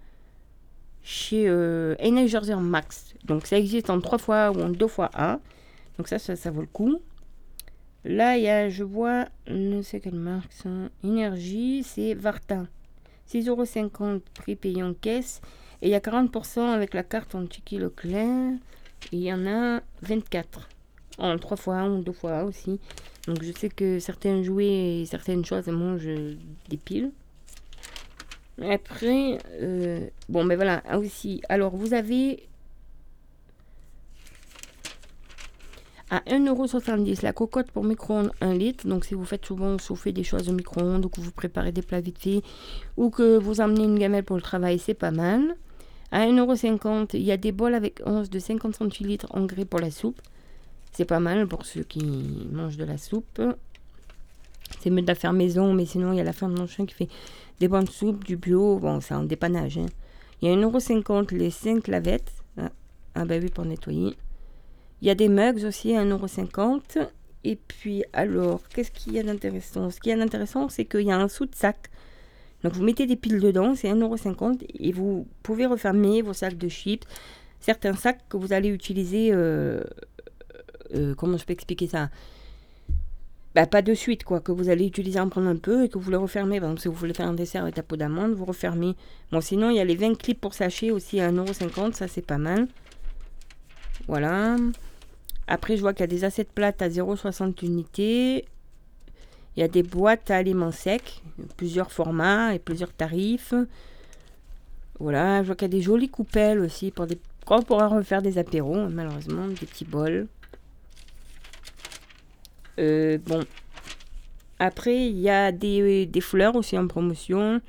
chez 1.03 1.47
euh, 1.47 1.95
Energizer 2.01 2.59
Max. 2.59 3.13
Donc 3.25 3.45
ça 3.45 3.57
existe 3.57 3.89
en 3.89 4.01
3 4.01 4.17
fois 4.17 4.51
ou 4.51 4.61
en 4.61 4.69
2 4.69 4.87
fois 4.87 5.09
A. 5.13 5.39
Donc 5.97 6.07
ça, 6.07 6.19
ça, 6.19 6.35
ça 6.35 6.51
vaut 6.51 6.61
le 6.61 6.67
coup. 6.67 7.01
Là, 8.03 8.37
il 8.37 8.43
y 8.43 8.71
je 8.71 8.83
vois, 8.83 9.27
ne 9.47 9.81
sais 9.81 9.99
quelle 9.99 10.15
marque 10.15 10.53
ça. 10.53 10.69
Énergie, 11.03 11.83
c'est 11.83 12.13
Varta. 12.13 12.65
6,50€ 13.29 14.21
prix 14.33 14.55
payé 14.55 14.83
en 14.83 14.93
caisse. 14.93 15.41
Et 15.81 15.87
il 15.87 15.91
y 15.91 15.95
a 15.95 15.99
40% 15.99 16.61
avec 16.61 16.93
la 16.93 17.03
carte 17.03 17.35
en 17.35 17.45
Tiki 17.45 17.77
Leclerc. 17.77 18.53
Il 19.11 19.19
y 19.19 19.33
en 19.33 19.45
a 19.45 19.81
24. 20.01 20.69
En 21.19 21.37
3 21.37 21.57
fois 21.57 21.75
1 21.75 21.89
ou 21.89 22.01
2 22.01 22.11
fois 22.13 22.39
1 22.39 22.43
aussi. 22.43 22.79
Donc 23.27 23.43
je 23.43 23.51
sais 23.51 23.69
que 23.69 23.99
certains 23.99 24.41
jouets 24.41 25.01
et 25.01 25.05
certaines 25.05 25.43
choses 25.45 25.67
mangent 25.67 26.07
des 26.69 26.77
piles. 26.77 27.11
Après, 28.61 29.37
euh, 29.61 30.07
bon, 30.29 30.43
mais 30.43 30.55
voilà, 30.55 30.81
ah, 30.87 30.97
aussi. 30.97 31.41
Alors, 31.47 31.75
vous 31.75 31.93
avez 31.93 32.47
à 36.09 36.21
1,70€ 36.21 37.21
la 37.21 37.33
cocotte 37.33 37.69
pour 37.69 37.83
micro-ondes 37.83 38.31
1 38.41 38.53
litre. 38.55 38.87
Donc, 38.87 39.05
si 39.05 39.13
vous 39.13 39.25
faites 39.25 39.45
souvent 39.45 39.77
chauffer 39.77 40.11
des 40.11 40.23
choses 40.23 40.49
au 40.49 40.53
micro-ondes 40.53 41.05
ou 41.05 41.09
que 41.09 41.21
vous 41.21 41.31
préparez 41.31 41.71
des 41.71 41.83
plats 41.83 42.01
vite 42.01 42.17
fait 42.17 42.41
ou 42.95 43.11
que 43.11 43.37
vous 43.37 43.61
emmenez 43.61 43.83
une 43.83 43.99
gamelle 43.99 44.23
pour 44.23 44.37
le 44.37 44.41
travail, 44.41 44.79
c'est 44.79 44.95
pas 44.95 45.11
mal. 45.11 45.55
À 46.11 46.25
1,50€, 46.25 47.09
il 47.13 47.21
y 47.21 47.31
a 47.31 47.37
des 47.37 47.51
bols 47.51 47.75
avec 47.75 48.01
11 48.05 48.29
de 48.29 48.39
50 48.39 48.75
centilitres 48.75 49.27
en 49.35 49.45
grès 49.45 49.65
pour 49.65 49.79
la 49.79 49.91
soupe. 49.91 50.19
C'est 50.97 51.05
pas 51.05 51.19
mal 51.19 51.45
pour 51.45 51.63
ceux 51.63 51.83
qui 51.83 52.03
mangent 52.51 52.77
de 52.77 52.83
la 52.83 52.97
soupe. 52.97 53.39
C'est 54.79 54.89
mieux 54.89 55.03
de 55.03 55.07
la 55.07 55.13
faire 55.13 55.31
maison, 55.31 55.71
mais 55.71 55.85
sinon, 55.85 56.11
il 56.11 56.17
y 56.17 56.19
a 56.19 56.23
la 56.23 56.33
ferme 56.33 56.57
Manchin 56.57 56.87
qui 56.87 56.95
fait 56.95 57.07
des 57.59 57.67
bonnes 57.67 57.85
soupes, 57.85 58.23
du 58.23 58.35
bio. 58.35 58.79
Bon, 58.79 58.99
c'est 58.99 59.13
en 59.13 59.21
dépannage. 59.21 59.77
hein. 59.77 59.85
Il 60.41 60.49
y 60.49 60.51
a 60.51 60.55
1,50€ 60.55 61.35
les 61.35 61.51
5 61.51 61.87
lavettes. 61.87 62.31
Ah, 62.57 62.71
ah 63.13 63.25
bah 63.25 63.35
oui, 63.39 63.51
pour 63.51 63.63
nettoyer. 63.65 64.15
Il 65.03 65.07
y 65.07 65.11
a 65.11 65.13
des 65.13 65.29
mugs 65.29 65.63
aussi 65.65 65.95
à 65.95 66.03
1,50€. 66.03 67.07
Et 67.43 67.57
puis, 67.57 68.03
alors, 68.11 68.67
qu'est-ce 68.69 68.89
qu'il 68.89 69.13
y 69.13 69.19
a 69.19 69.23
d'intéressant? 69.23 69.91
Ce 69.91 69.99
qu'il 69.99 70.09
y 70.09 70.13
a 70.13 70.17
d'intéressant, 70.17 70.67
c'est 70.67 70.85
qu'il 70.85 71.01
y 71.01 71.11
a 71.11 71.17
un 71.19 71.27
sous-de-sac. 71.27 71.91
Donc, 72.63 72.73
vous 72.73 72.83
mettez 72.83 73.05
des 73.05 73.17
piles 73.17 73.39
dedans, 73.39 73.75
c'est 73.75 73.91
1,50€ 73.93 74.65
et 74.79 74.91
vous 74.93 75.27
pouvez 75.43 75.67
refermer 75.67 76.23
vos 76.23 76.33
sacs 76.33 76.57
de 76.57 76.69
chips. 76.69 77.05
Certains 77.59 77.93
sacs 77.93 78.27
que 78.29 78.37
vous 78.37 78.51
allez 78.51 78.69
utiliser. 78.69 79.29
euh, 79.31 79.83
euh, 80.95 81.15
comment 81.15 81.37
je 81.37 81.45
peux 81.45 81.53
expliquer 81.53 81.87
ça? 81.87 82.09
Bah, 83.55 83.65
pas 83.65 83.81
de 83.81 83.93
suite, 83.95 84.23
quoi, 84.23 84.39
que 84.39 84.51
vous 84.51 84.69
allez 84.69 84.85
utiliser 84.85 85.19
en 85.19 85.29
prendre 85.29 85.47
un 85.47 85.55
peu 85.55 85.85
et 85.85 85.89
que 85.89 85.97
vous 85.97 86.11
le 86.11 86.17
refermez. 86.17 86.59
Par 86.59 86.69
exemple, 86.69 86.81
si 86.81 86.87
vous 86.89 86.93
voulez 86.93 87.13
faire 87.15 87.27
un 87.27 87.33
dessert 87.33 87.63
avec 87.63 87.75
ta 87.75 87.81
peau 87.81 87.97
d'amande, 87.97 88.33
vous 88.33 88.45
refermez. 88.45 88.95
Bon, 89.31 89.41
sinon, 89.41 89.71
il 89.71 89.77
y 89.77 89.79
a 89.79 89.83
les 89.83 89.95
20 89.95 90.15
clips 90.15 90.39
pour 90.39 90.53
sachet 90.53 90.91
aussi 90.91 91.19
à 91.19 91.31
1,50€, 91.31 91.93
ça 91.93 92.07
c'est 92.07 92.21
pas 92.21 92.37
mal. 92.37 92.67
Voilà. 94.07 94.57
Après, 95.47 95.75
je 95.75 95.81
vois 95.81 95.93
qu'il 95.93 96.01
y 96.01 96.03
a 96.03 96.07
des 96.07 96.23
assiettes 96.23 96.51
plates 96.51 96.81
à 96.81 96.89
0,60 96.89 97.65
unités. 97.65 98.45
Il 99.55 99.61
y 99.61 99.63
a 99.63 99.67
des 99.67 99.81
boîtes 99.81 100.29
à 100.29 100.35
aliments 100.35 100.71
secs, 100.71 101.23
plusieurs 101.55 101.91
formats 101.91 102.53
et 102.53 102.59
plusieurs 102.59 102.93
tarifs. 102.93 103.55
Voilà, 104.99 105.41
je 105.41 105.47
vois 105.47 105.55
qu'il 105.55 105.67
y 105.67 105.71
a 105.71 105.77
des 105.77 105.81
jolies 105.81 106.09
coupelles 106.09 106.59
aussi 106.59 106.91
pour 106.91 107.07
des. 107.07 107.17
Quand 107.45 107.59
on 107.59 107.63
pourra 107.63 107.87
refaire 107.87 108.21
des 108.21 108.37
apéros, 108.37 108.87
malheureusement, 108.89 109.47
des 109.47 109.55
petits 109.55 109.85
bols. 109.85 110.27
Euh, 112.79 113.17
bon. 113.25 113.43
Après, 114.59 115.07
il 115.07 115.19
y 115.19 115.29
a 115.29 115.51
des, 115.51 116.09
fleurs 116.21 116.55
aussi 116.55 116.77
en 116.77 116.87
promotion. 116.87 117.61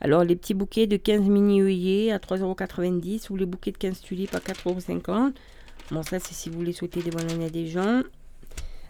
Alors, 0.00 0.24
les 0.24 0.36
petits 0.36 0.54
bouquets 0.54 0.86
de 0.86 0.96
15 0.96 1.22
mini 1.22 1.62
œillets 1.62 2.12
à 2.12 2.18
3,90€ 2.18 3.30
ou 3.30 3.36
les 3.36 3.46
bouquets 3.46 3.72
de 3.72 3.78
15 3.78 4.00
tulipes 4.00 4.34
à 4.34 4.38
4,50€. 4.38 5.32
Bon, 5.90 6.02
ça, 6.02 6.18
c'est 6.18 6.34
si 6.34 6.50
vous 6.50 6.58
voulez 6.58 6.72
souhaiter 6.72 7.02
des 7.02 7.10
bonnes 7.10 7.30
années 7.30 7.46
à 7.46 7.50
des 7.50 7.66
gens. 7.66 8.02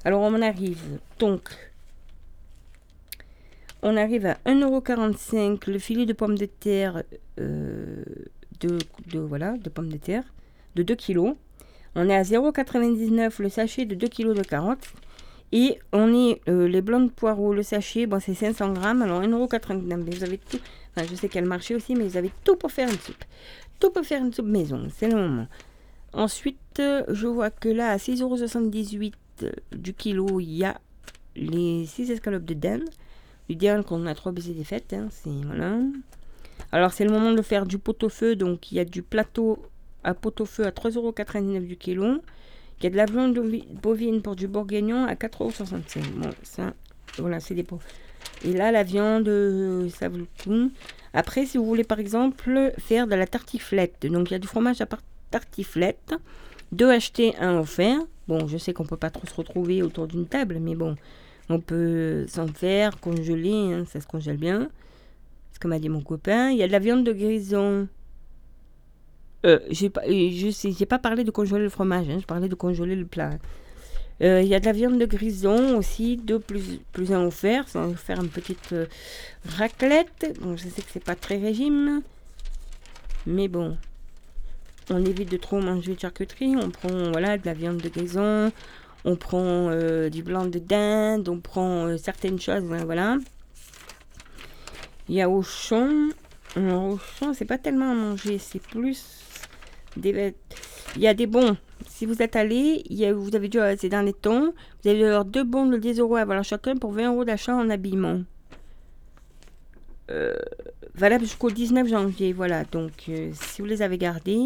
Alors, 0.04 0.22
on 0.22 0.42
arrive. 0.42 0.98
Donc, 1.20 1.50
on 3.82 3.96
arrive 3.96 4.26
à 4.26 4.34
1,45€ 4.46 5.70
le 5.70 5.78
filet 5.78 6.06
de 6.06 6.12
pommes 6.12 6.36
de 6.36 6.46
terre 6.46 7.04
euh, 7.38 8.02
de, 8.60 8.78
de, 9.06 9.18
voilà, 9.20 9.56
de 9.58 9.68
pommes 9.68 9.92
de 9.92 9.98
terre 9.98 10.24
de 10.74 10.82
2 10.82 10.96
kg. 10.96 11.34
On 11.94 12.08
est 12.08 12.16
à 12.16 12.22
0,99€ 12.22 13.42
le 13.42 13.48
sachet 13.48 13.84
de 13.84 13.94
2 13.94 14.08
kg 14.08 14.34
de 14.34 14.42
carottes. 14.42 14.92
Et 15.52 15.78
on 15.92 16.12
est 16.12 16.40
euh, 16.48 16.66
les 16.66 16.82
blancs 16.82 17.08
de 17.08 17.12
poireaux, 17.12 17.54
le 17.54 17.62
sachet, 17.62 18.06
bon, 18.06 18.20
c'est 18.20 18.34
500 18.34 18.72
grammes, 18.72 19.02
alors 19.02 19.22
1,89€. 19.22 19.96
Mais 19.96 20.10
vous 20.10 20.24
avez 20.24 20.38
tout. 20.38 20.58
Je 20.96 21.14
sais 21.14 21.28
qu'elle 21.28 21.44
marchait 21.44 21.74
aussi, 21.74 21.94
mais 21.94 22.08
vous 22.08 22.16
avez 22.16 22.32
tout 22.44 22.56
pour 22.56 22.72
faire 22.72 22.88
une 22.88 22.98
soupe. 22.98 23.24
Tout 23.78 23.90
pour 23.90 24.04
faire 24.04 24.22
une 24.22 24.32
soupe 24.32 24.46
maison, 24.46 24.88
c'est 24.94 25.08
le 25.08 25.16
moment. 25.16 25.46
Ensuite, 26.12 26.80
euh, 26.80 27.04
je 27.08 27.26
vois 27.26 27.50
que 27.50 27.68
là, 27.68 27.90
à 27.90 27.96
6,78€ 27.98 29.12
euh, 29.42 29.52
du 29.72 29.92
kilo, 29.92 30.40
il 30.40 30.56
y 30.56 30.64
a 30.64 30.80
les 31.36 31.84
6 31.84 32.10
escalopes 32.10 32.44
de 32.44 32.54
dinde. 32.54 32.88
L'idéal 33.48 33.84
qu'on 33.84 34.06
a 34.06 34.14
trop 34.14 34.32
baisé 34.32 34.54
des 34.54 34.64
fêtes, 34.64 34.94
hein, 34.94 35.08
c'est 35.10 35.30
voilà. 35.44 35.78
Alors, 36.72 36.92
c'est 36.92 37.04
le 37.04 37.10
moment 37.12 37.32
de 37.32 37.42
faire 37.42 37.66
du 37.66 37.78
pot-au-feu, 37.78 38.34
donc 38.34 38.72
il 38.72 38.76
y 38.76 38.80
a 38.80 38.84
du 38.84 39.02
plateau 39.02 39.62
à 40.02 40.14
pot-au-feu 40.14 40.64
à 40.64 40.70
3,99€ 40.70 41.66
du 41.66 41.76
kilo. 41.76 42.22
Il 42.80 42.84
y 42.84 42.86
a 42.86 42.90
de 42.90 42.96
la 42.96 43.06
viande 43.06 43.36
ovi- 43.38 43.66
bovine 43.82 44.20
pour 44.22 44.36
du 44.36 44.48
bourguignon 44.48 45.04
à 45.06 45.14
4,65€. 45.14 46.00
Bon, 46.16 46.30
ça, 46.42 46.74
voilà, 47.18 47.40
c'est 47.40 47.54
des. 47.54 47.64
Et 48.44 48.52
là, 48.52 48.70
la 48.70 48.82
viande, 48.82 49.28
euh, 49.28 49.88
ça 49.88 50.08
vaut 50.08 50.18
le 50.18 50.26
coup. 50.42 50.70
Après, 51.14 51.46
si 51.46 51.56
vous 51.56 51.64
voulez, 51.64 51.84
par 51.84 51.98
exemple, 51.98 52.72
faire 52.78 53.06
de 53.06 53.14
la 53.14 53.26
tartiflette. 53.26 54.06
Donc, 54.06 54.30
il 54.30 54.32
y 54.32 54.36
a 54.36 54.38
du 54.38 54.46
fromage 54.46 54.80
à 54.82 54.86
tartiflette. 55.30 56.14
Deux 56.72 56.90
achetés, 56.90 57.34
un 57.38 57.58
offert. 57.58 57.98
Bon, 58.28 58.46
je 58.46 58.58
sais 58.58 58.72
qu'on 58.74 58.84
peut 58.84 58.96
pas 58.96 59.10
trop 59.10 59.26
se 59.26 59.34
retrouver 59.34 59.82
autour 59.82 60.06
d'une 60.08 60.26
table, 60.26 60.58
mais 60.60 60.74
bon, 60.74 60.96
on 61.48 61.60
peut 61.60 62.26
s'en 62.28 62.48
faire, 62.48 62.98
congeler, 63.00 63.72
hein, 63.72 63.84
ça 63.86 64.00
se 64.00 64.06
congèle 64.06 64.36
bien. 64.36 64.68
C'est 65.50 65.54
ce 65.56 65.60
que 65.60 65.68
m'a 65.68 65.78
dit 65.78 65.88
mon 65.88 66.02
copain. 66.02 66.50
Il 66.50 66.58
y 66.58 66.62
a 66.62 66.66
de 66.66 66.72
la 66.72 66.80
viande 66.80 67.04
de 67.04 67.12
grison. 67.12 67.88
Euh, 69.46 69.60
j'ai 69.70 69.90
pas, 69.90 70.02
euh, 70.02 70.08
je 70.10 70.84
pas 70.84 70.98
parlé 70.98 71.22
de 71.22 71.30
congeler 71.30 71.62
le 71.62 71.68
fromage, 71.68 72.08
hein, 72.10 72.18
je 72.20 72.26
parlais 72.26 72.48
de 72.48 72.54
congeler 72.56 72.96
le 72.96 73.04
plat. 73.04 73.30
Euh, 74.22 74.42
Il 74.42 74.48
y 74.48 74.54
a 74.54 74.60
de 74.60 74.64
la 74.64 74.72
viande 74.72 74.98
de 74.98 75.06
grison 75.06 75.78
aussi, 75.78 76.16
deux 76.16 76.40
plus, 76.40 76.80
plus 76.92 77.12
un 77.12 77.24
offert. 77.24 77.68
Ça 77.68 77.86
va 77.86 77.94
faire 77.94 78.20
une 78.20 78.28
petite 78.28 78.74
raclette. 79.56 80.36
Bon, 80.40 80.56
je 80.56 80.68
sais 80.68 80.82
que 80.82 80.90
c'est 80.90 81.04
pas 81.04 81.14
très 81.14 81.36
régime, 81.36 82.02
mais 83.26 83.46
bon, 83.46 83.76
on 84.90 85.04
évite 85.04 85.30
de 85.30 85.36
trop 85.36 85.60
manger 85.60 85.94
de 85.94 86.00
charcuterie. 86.00 86.56
On 86.56 86.70
prend 86.70 87.12
voilà 87.12 87.38
de 87.38 87.46
la 87.46 87.54
viande 87.54 87.78
de 87.78 87.88
grison, 87.88 88.50
on 89.04 89.16
prend 89.16 89.70
du 90.08 90.22
blanc 90.24 90.46
de 90.46 90.58
dinde, 90.58 91.28
on 91.28 91.38
prend 91.38 91.96
certaines 91.98 92.40
choses, 92.40 92.64
hein, 92.72 92.84
voilà. 92.84 93.18
Il 95.08 95.14
y 95.14 95.22
a 95.22 95.28
Auchan. 95.30 96.08
Alors, 96.56 96.94
Auchan, 96.94 97.32
c'est 97.34 97.44
pas 97.44 97.58
tellement 97.58 97.92
à 97.92 97.94
manger, 97.94 98.38
c'est 98.38 98.62
plus 98.62 99.15
Il 100.04 101.02
y 101.02 101.06
a 101.06 101.14
des 101.14 101.26
bons. 101.26 101.56
Si 101.88 102.04
vous 102.04 102.20
êtes 102.22 102.36
allé, 102.36 102.82
il 102.90 102.96
y 102.96 103.06
a, 103.06 103.12
vous 103.12 103.34
avez 103.34 103.48
dû, 103.48 103.58
euh, 103.58 103.74
dans 103.90 104.04
les 104.04 104.12
tons, 104.12 104.52
vous 104.82 104.90
avez 104.90 105.04
alors 105.04 105.24
deux 105.24 105.44
bons 105.44 105.66
de 105.66 105.78
10 105.78 105.98
euros 105.98 106.16
à 106.16 106.20
avoir 106.20 106.42
chacun 106.44 106.76
pour 106.76 106.92
20 106.92 107.12
euros 107.12 107.24
d'achat 107.24 107.54
en 107.54 107.70
habillement. 107.70 108.20
Euh, 110.10 110.36
valable 110.94 111.24
jusqu'au 111.24 111.50
19 111.50 111.88
janvier, 111.88 112.32
voilà. 112.32 112.64
Donc, 112.64 112.92
euh, 113.08 113.30
si 113.32 113.62
vous 113.62 113.66
les 113.66 113.82
avez 113.82 113.98
gardés, 113.98 114.42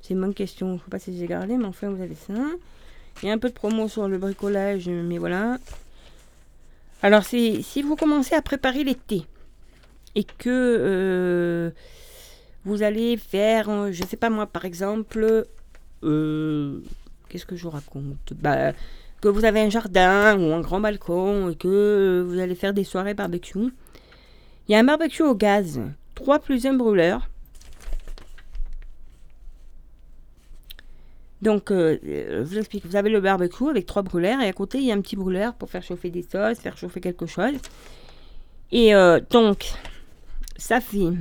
c'est 0.00 0.14
une 0.14 0.20
bonne 0.20 0.34
question. 0.34 0.68
Je 0.68 0.72
ne 0.74 0.78
sais 0.78 0.90
pas 0.90 0.98
si 0.98 1.12
je 1.12 1.18
les 1.18 1.24
ai 1.24 1.26
gardés, 1.26 1.56
mais 1.56 1.64
enfin, 1.64 1.88
vous 1.88 2.02
avez 2.02 2.14
ça. 2.14 2.34
Il 3.22 3.28
y 3.28 3.30
a 3.30 3.34
un 3.34 3.38
peu 3.38 3.48
de 3.48 3.54
promo 3.54 3.88
sur 3.88 4.08
le 4.08 4.18
bricolage, 4.18 4.88
mais 4.88 5.18
voilà. 5.18 5.58
Alors, 7.02 7.24
si 7.24 7.82
vous 7.82 7.96
commencez 7.96 8.34
à 8.34 8.42
préparer 8.42 8.84
l'été 8.84 9.22
et 10.14 10.24
que 10.24 11.72
vous 12.64 12.82
allez 12.82 13.16
faire, 13.16 13.70
euh, 13.70 13.92
je 13.92 14.04
sais 14.04 14.16
pas 14.16 14.30
moi, 14.30 14.46
par 14.46 14.64
exemple, 14.64 15.46
euh, 16.04 16.80
qu'est-ce 17.28 17.46
que 17.46 17.56
je 17.56 17.62
vous 17.64 17.70
raconte? 17.70 18.32
Bah, 18.34 18.72
Que 19.20 19.28
vous 19.28 19.44
avez 19.44 19.60
un 19.60 19.70
jardin 19.70 20.38
ou 20.38 20.52
un 20.52 20.60
grand 20.60 20.80
balcon 20.80 21.50
et 21.50 21.56
que 21.56 22.24
vous 22.28 22.38
allez 22.38 22.54
faire 22.54 22.72
des 22.72 22.84
soirées 22.84 23.14
barbecue. 23.14 23.72
Il 24.68 24.72
y 24.72 24.74
a 24.74 24.78
un 24.78 24.84
barbecue 24.84 25.22
au 25.22 25.34
gaz, 25.34 25.80
3 26.14 26.38
plus 26.40 26.66
1 26.66 26.74
brûleur. 26.74 27.28
Donc, 31.40 31.70
euh, 31.70 31.98
je 32.02 32.42
vous 32.42 32.58
explique, 32.58 32.84
vous 32.84 32.96
avez 32.96 33.10
le 33.10 33.20
barbecue 33.20 33.68
avec 33.68 33.86
trois 33.86 34.02
brûleurs 34.02 34.40
et 34.40 34.48
à 34.48 34.52
côté, 34.52 34.78
il 34.78 34.84
y 34.84 34.92
a 34.92 34.94
un 34.94 35.00
petit 35.00 35.16
brûleur 35.16 35.54
pour 35.54 35.70
faire 35.70 35.82
chauffer 35.82 36.10
des 36.10 36.22
sauces, 36.22 36.58
faire 36.58 36.76
chauffer 36.76 37.00
quelque 37.00 37.26
chose. 37.26 37.54
Et 38.72 38.92
donc, 39.30 39.72
ça 40.56 40.80
fait 40.80 41.12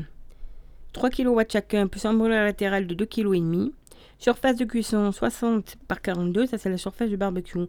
3 0.98 1.12
kW 1.12 1.42
chacun, 1.48 1.86
plus 1.86 2.04
un 2.06 2.14
brûleur 2.16 2.44
latéral 2.44 2.88
de 2.88 2.96
2,5 2.96 3.08
kg. 3.08 3.72
Surface 4.18 4.56
de 4.56 4.66
cuisson 4.66 5.12
60 5.12 5.78
par 5.88 6.02
42, 6.02 6.48
ça 6.48 6.58
c'est 6.58 6.72
la 6.72 6.78
surface 6.78 7.08
du 7.08 7.18
barbecue, 7.18 7.60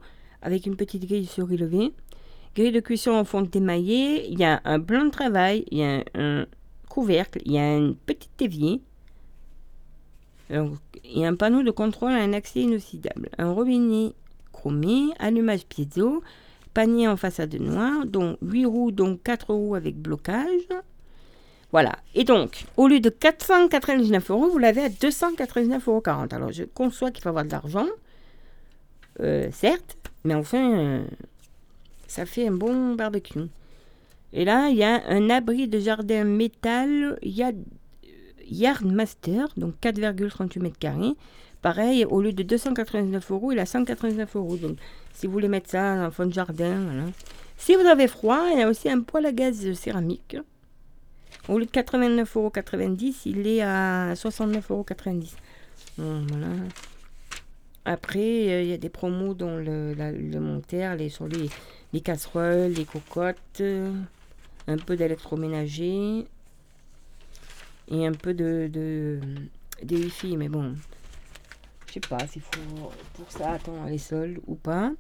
avec 0.41 0.65
une 0.65 0.77
petite 0.77 1.07
grille 1.07 1.27
surélevée. 1.27 1.93
Grille 2.57 2.73
de 2.73 2.81
cuisson 2.81 3.11
en 3.11 3.25
fonte 3.25 3.55
émaillée, 3.55 4.31
il 4.31 4.39
y 4.39 4.45
a 4.45 4.63
un 4.65 4.79
blanc 4.79 5.05
de 5.05 5.11
travail, 5.11 5.67
il 5.71 5.79
y 5.79 5.83
a 5.83 5.97
un, 5.97 6.05
un 6.15 6.47
couvercle, 6.89 7.43
il 7.45 7.53
y 7.53 7.59
a 7.59 7.77
une 7.77 7.97
petite 7.97 8.41
évier. 8.41 8.81
Il 10.49 10.73
y 11.05 11.27
a 11.27 11.29
un 11.29 11.37
panneau 11.37 11.63
de 11.63 11.71
contrôle 11.71 12.13
à 12.13 12.23
un 12.23 12.33
accès 12.33 12.61
inoxydable, 12.61 13.29
un 13.37 13.53
robinet 13.53 14.15
chromé, 14.53 15.11
allumage 15.19 15.67
piezo, 15.67 16.23
panier 16.73 17.07
en 17.09 17.19
façade 17.19 17.55
noire, 17.57 18.07
dont 18.07 18.39
8 18.41 18.65
roues, 18.65 18.91
dont 18.91 19.19
4 19.23 19.53
roues 19.53 19.75
avec 19.75 19.99
blocage. 19.99 20.67
Voilà. 21.73 21.97
Et 22.15 22.25
donc, 22.25 22.65
au 22.77 22.89
lieu 22.89 23.01
de 23.01 23.11
499 23.11 24.31
euros, 24.31 24.49
vous 24.49 24.59
l'avez 24.59 24.83
à 24.83 24.89
299,40 24.89 25.83
euros. 25.89 26.03
Alors, 26.31 26.53
je 26.53 26.65
conçois 26.65 27.11
qu'il 27.11 27.23
faut 27.23 27.29
avoir 27.29 27.45
de 27.45 27.51
l'argent, 27.51 27.87
euh, 29.21 29.49
certes, 29.53 29.97
mais 30.25 30.35
enfin, 30.35 30.79
euh, 30.79 31.05
ça 32.07 32.25
fait 32.25 32.49
un 32.49 32.53
bon 32.53 32.95
barbecue. 32.95 33.41
Et 34.33 34.45
là, 34.45 34.69
il 34.69 34.77
y 34.77 34.85
a 34.85 35.03
un 35.09 35.31
abri 35.31 35.69
de 35.69 35.79
jardin 35.79 36.25
métal 36.25 37.19
Yard, 37.23 37.57
Yardmaster, 38.51 39.49
donc 39.57 39.75
4,38 39.83 40.61
mètres 40.61 40.79
carrés. 40.79 41.15
Pareil, 41.61 42.05
au 42.05 42.23
lieu 42.23 42.33
de 42.33 42.43
299 42.43 43.31
euros, 43.33 43.53
il 43.53 43.59
a 43.59 43.67
199 43.67 44.37
euros. 44.37 44.57
Donc, 44.57 44.79
si 45.13 45.27
vous 45.27 45.33
voulez 45.33 45.49
mettre 45.49 45.71
ça 45.71 46.07
en 46.07 46.11
fond 46.11 46.27
de 46.27 46.33
jardin, 46.33 46.85
voilà. 46.85 47.05
Si 47.57 47.75
vous 47.75 47.87
avez 47.87 48.07
froid, 48.07 48.47
il 48.53 48.61
y 48.61 48.63
a 48.63 48.69
aussi 48.69 48.89
un 48.89 49.01
poêle 49.01 49.27
à 49.27 49.33
gaz 49.33 49.73
céramique. 49.73 50.37
Au 51.49 51.59
lieu 51.59 51.65
de 51.65 51.71
89,90 51.71 52.27
euros, 52.37 52.53
il 53.27 53.47
est 53.47 53.63
à 53.63 54.13
69,90 54.15 54.65
euros. 54.71 54.85
Bon, 55.97 56.27
voilà. 56.29 56.47
Après, 57.85 58.19
euh, 58.51 58.63
il 58.63 58.69
y 58.69 58.73
a 58.73 58.77
des 58.77 58.91
promos 58.91 59.33
dans 59.35 59.57
le, 59.57 59.95
la- 59.95 60.13
le 60.13 60.41
monteur, 60.41 60.95
les, 60.97 61.09
sur 61.09 61.27
les, 61.27 61.49
les 61.93 62.01
casseroles, 62.03 62.73
les 62.73 62.85
cocottes, 62.85 63.37
euh, 63.63 63.91
un 64.67 64.77
peu 64.77 64.95
d'électroménager 64.97 66.27
et 67.91 68.07
un 68.07 68.13
peu 68.13 68.35
de, 68.35 68.69
de 68.71 69.19
des 69.83 69.97
wifi. 69.97 70.37
Mais 70.37 70.49
bon, 70.51 70.75
je 71.87 71.95
sais 71.95 72.01
pas 72.01 72.27
s'il 72.27 72.43
faut 72.43 72.93
pour 73.15 73.31
ça 73.33 73.53
attendre 73.53 73.87
les 73.89 73.97
soldes 73.99 74.39
ou 74.47 74.55
pas. 74.55 74.93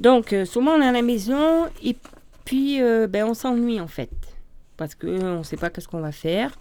Donc, 0.00 0.32
euh, 0.32 0.44
souvent, 0.44 0.72
on 0.72 0.80
est 0.82 0.88
à 0.88 0.92
la 0.92 1.02
maison 1.02 1.66
et 1.82 1.96
puis 2.44 2.80
ben, 3.08 3.24
on 3.26 3.34
s'ennuie 3.34 3.80
en 3.80 3.86
fait. 3.88 4.10
Parce 4.76 4.94
qu'on 4.94 5.38
ne 5.38 5.42
sait 5.42 5.56
pas 5.56 5.70
qu'est-ce 5.70 5.88
qu'on 5.88 6.00
va 6.00 6.12
faire. 6.12 6.56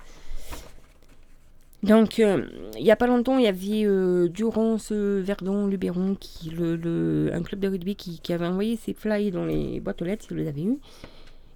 Donc, 1.84 2.20
euh, 2.20 2.46
il 2.78 2.84
n'y 2.84 2.92
a 2.92 2.96
pas 2.96 3.08
longtemps, 3.08 3.38
il 3.38 3.44
y 3.44 3.48
avait 3.48 3.84
euh, 3.86 4.30
Durance, 4.30 4.94
euh, 4.94 5.22
Verdon, 5.22 5.68
Luberon, 5.68 6.16
qui, 6.18 6.50
le, 6.50 7.30
un 7.34 7.44
club 7.44 7.60
de 7.60 7.68
rugby 7.68 7.98
qui, 7.98 8.20
qui 8.20 8.32
avait 8.32 8.48
envoyé 8.48 8.78
ses 8.78 8.94
flyers 8.94 9.34
dans 9.34 9.46
les 9.46 9.82
boîtes 9.82 10.02
aux 10.02 10.06
lettres, 10.06 10.24
si 10.24 10.30
vous 10.30 10.36
les 10.36 10.48
avez 10.48 10.64
eu. 10.64 10.78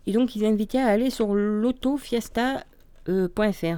Et 0.06 0.12
donc, 0.12 0.36
ils 0.36 0.46
invitaient 0.46 0.80
à 0.80 0.88
aller 0.88 1.12
sur 1.12 1.34
l'autofiesta.fr. 1.34 3.78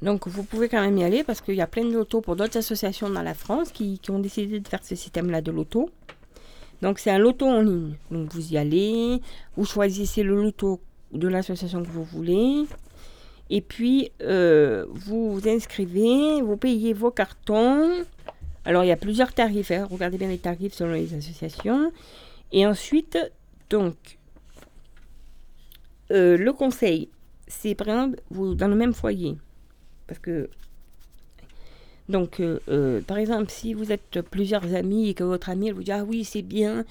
Donc, 0.00 0.26
vous 0.26 0.42
pouvez 0.42 0.70
quand 0.70 0.80
même 0.80 0.96
y 0.96 1.04
aller 1.04 1.22
parce 1.22 1.42
qu'il 1.42 1.54
y 1.54 1.60
a 1.60 1.66
plein 1.66 1.84
de 1.84 1.92
lotos 1.92 2.22
pour 2.22 2.34
d'autres 2.34 2.56
associations 2.56 3.10
dans 3.10 3.22
la 3.22 3.34
France 3.34 3.72
qui, 3.72 3.98
qui 3.98 4.10
ont 4.10 4.20
décidé 4.20 4.58
de 4.58 4.66
faire 4.66 4.82
ce 4.82 4.96
système-là 4.96 5.42
de 5.42 5.52
loto. 5.52 5.90
Donc, 6.80 6.98
c'est 6.98 7.10
un 7.10 7.18
loto 7.18 7.46
en 7.46 7.60
ligne. 7.60 7.96
Donc, 8.10 8.32
vous 8.32 8.54
y 8.54 8.56
allez, 8.56 9.20
vous 9.54 9.66
choisissez 9.66 10.22
le 10.22 10.34
loto 10.34 10.80
de 11.12 11.28
l'association 11.28 11.82
que 11.82 11.88
vous 11.88 12.04
voulez. 12.04 12.64
Et 13.50 13.60
puis, 13.60 14.10
euh, 14.22 14.86
vous 14.88 15.32
vous 15.34 15.48
inscrivez, 15.48 16.40
vous 16.40 16.56
payez 16.56 16.92
vos 16.94 17.10
cartons. 17.10 18.04
Alors, 18.64 18.84
il 18.84 18.88
y 18.88 18.92
a 18.92 18.96
plusieurs 18.96 19.32
tarifs. 19.32 19.70
hein. 19.70 19.86
Regardez 19.90 20.16
bien 20.18 20.28
les 20.28 20.38
tarifs 20.38 20.74
selon 20.74 20.92
les 20.92 21.14
associations. 21.14 21.92
Et 22.52 22.66
ensuite, 22.66 23.18
donc, 23.68 23.96
euh, 26.10 26.36
le 26.36 26.52
conseil, 26.52 27.08
c'est 27.46 27.74
par 27.74 27.88
exemple, 27.88 28.20
vous, 28.30 28.54
dans 28.54 28.68
le 28.68 28.76
même 28.76 28.94
foyer. 28.94 29.36
Parce 30.06 30.20
que, 30.20 30.48
donc, 32.08 32.40
euh, 32.40 33.00
par 33.02 33.18
exemple, 33.18 33.50
si 33.50 33.74
vous 33.74 33.92
êtes 33.92 34.20
plusieurs 34.30 34.74
amis 34.74 35.08
et 35.08 35.14
que 35.14 35.24
votre 35.24 35.48
ami 35.50 35.68
elle 35.68 35.74
vous 35.74 35.82
dit 35.82 35.92
Ah 35.92 36.04
oui, 36.04 36.24
c'est 36.24 36.42
bien, 36.42 36.84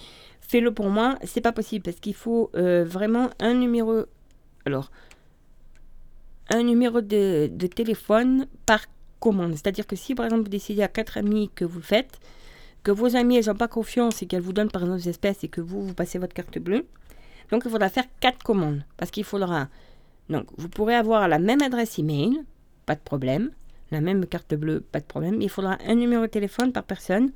fais-le 0.52 0.74
pour 0.74 0.90
moi, 0.90 1.18
c'est 1.24 1.40
pas 1.40 1.54
possible 1.54 1.84
parce 1.84 2.00
qu'il 2.02 2.14
faut 2.14 2.52
euh, 2.56 2.84
vraiment 2.84 3.30
un 3.40 3.54
numéro. 3.54 4.04
Alors, 4.66 4.92
un 6.50 6.64
numéro 6.64 7.00
de, 7.00 7.48
téléphone 7.74 8.48
par 8.66 8.86
commande. 9.22 9.54
C'est-à-dire 9.54 9.88
que 9.88 9.96
si 9.96 10.14
par 10.14 10.26
exemple 10.26 10.44
vous 10.44 10.50
décidez 10.50 10.84
à 10.84 10.90
quatre 10.90 11.18
amis 11.18 11.50
que 11.56 11.64
vous 11.64 11.80
le 11.80 11.86
faites, 11.86 12.20
que 12.84 12.92
vos 12.92 13.16
amis 13.16 13.40
n'ont 13.40 13.56
pas 13.56 13.70
confiance 13.70 14.22
et 14.22 14.26
qu'elles 14.26 14.42
vous 14.42 14.52
donnent 14.52 14.70
par 14.70 14.82
exemple 14.82 15.00
des 15.00 15.10
espèces 15.10 15.44
et 15.46 15.48
que 15.48 15.62
vous, 15.62 15.84
vous 15.84 15.94
passez 15.94 16.20
votre 16.20 16.34
carte 16.34 16.60
bleue, 16.60 16.86
donc 17.50 17.64
il 17.66 17.72
faudra 17.72 17.88
faire 17.88 18.06
quatre 18.20 18.44
commandes. 18.44 18.84
Parce 18.98 19.10
qu'il 19.10 19.24
faudra. 19.24 19.70
Donc 20.30 20.48
vous 20.58 20.68
pourrez 20.68 20.96
avoir 20.96 21.30
la 21.30 21.40
même 21.40 21.62
adresse 21.62 21.98
email, 21.98 22.42
pas 22.86 22.96
de 22.96 23.00
problème. 23.02 23.52
La 23.92 24.02
même 24.02 24.26
carte 24.26 24.56
bleue, 24.56 24.82
pas 24.82 25.00
de 25.00 25.06
problème. 25.06 25.42
Il 25.42 25.50
faudra 25.50 25.78
un 25.86 25.96
numéro 25.96 26.24
de 26.24 26.30
téléphone 26.30 26.74
par 26.74 26.84
personne. 26.84 27.32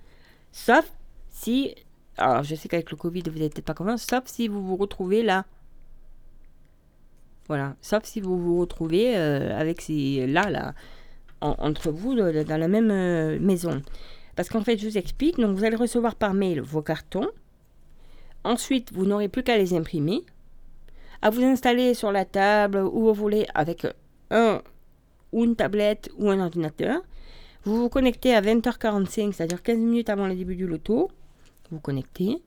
Sauf 0.52 0.92
si. 1.30 1.76
Alors 2.18 2.44
je 2.44 2.56
sais 2.56 2.68
qu'avec 2.70 2.92
le 2.92 2.98
Covid 2.98 3.24
vous 3.32 3.40
n'êtes 3.40 3.62
pas 3.62 3.74
convaincu, 3.74 4.04
sauf 4.10 4.24
si 4.26 4.48
vous 4.48 4.62
vous 4.66 4.76
retrouvez 4.78 5.22
là. 5.24 5.46
Voilà, 7.48 7.76
sauf 7.82 8.04
si 8.06 8.22
vous 8.22 8.40
vous 8.40 8.60
retrouvez 8.60 9.16
euh, 9.18 9.58
avec 9.60 9.82
ces 9.82 10.26
là 10.26 10.50
là 10.50 10.74
en- 11.42 11.56
entre 11.60 11.92
vous 11.92 12.16
dans 12.16 12.58
la 12.60 12.68
même 12.68 12.90
euh, 12.92 13.38
maison. 13.40 13.82
Parce 14.36 14.50
qu'en 14.50 14.62
fait, 14.62 14.78
je 14.78 14.88
vous 14.90 14.98
explique. 14.98 15.38
Donc, 15.38 15.56
vous 15.56 15.64
allez 15.64 15.76
recevoir 15.78 16.16
par 16.16 16.34
mail 16.34 16.60
vos 16.60 16.82
cartons. 16.82 17.30
Ensuite, 18.44 18.92
vous 18.92 19.06
n'aurez 19.06 19.30
plus 19.30 19.44
qu'à 19.44 19.58
les 19.58 19.74
imprimer, 19.74 20.24
à 21.22 21.30
vous 21.30 21.42
installer 21.44 21.94
sur 21.94 22.12
la 22.12 22.26
table 22.26 22.80
où 22.80 23.02
vous 23.06 23.14
voulez 23.14 23.46
avec 23.54 23.88
un 24.32 24.62
ou 25.32 25.44
une 25.46 25.56
tablette 25.56 26.10
ou 26.18 26.30
un 26.30 26.40
ordinateur. 26.40 27.02
Vous 27.64 27.78
vous 27.78 27.90
connectez 27.90 28.36
à 28.36 28.42
20h45, 28.42 29.32
c'est-à-dire 29.34 29.64
15 29.64 29.78
minutes 29.78 30.10
avant 30.10 30.28
le 30.28 30.36
début 30.36 30.56
du 30.56 30.68
loto. 30.68 31.10
Vous 31.72 31.80
connectez. 31.80 32.42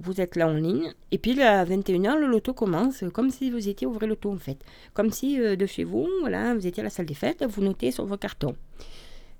Vous 0.00 0.20
êtes 0.20 0.36
là 0.36 0.48
en 0.48 0.54
ligne. 0.54 0.92
Et 1.10 1.18
puis 1.18 1.40
à 1.42 1.64
21h, 1.64 2.18
le 2.18 2.26
loto 2.26 2.52
commence, 2.52 3.04
comme 3.12 3.30
si 3.30 3.50
vous 3.50 3.68
étiez 3.68 3.86
au 3.86 3.92
vrai 3.92 4.06
loto 4.06 4.30
en 4.30 4.38
fait. 4.38 4.58
Comme 4.94 5.10
si 5.10 5.40
euh, 5.40 5.56
de 5.56 5.66
chez 5.66 5.84
vous, 5.84 6.06
voilà, 6.20 6.54
vous 6.54 6.66
étiez 6.66 6.82
à 6.82 6.84
la 6.84 6.90
salle 6.90 7.06
des 7.06 7.14
fêtes, 7.14 7.44
vous 7.44 7.62
notez 7.62 7.90
sur 7.90 8.04
vos 8.04 8.16
cartons. 8.16 8.56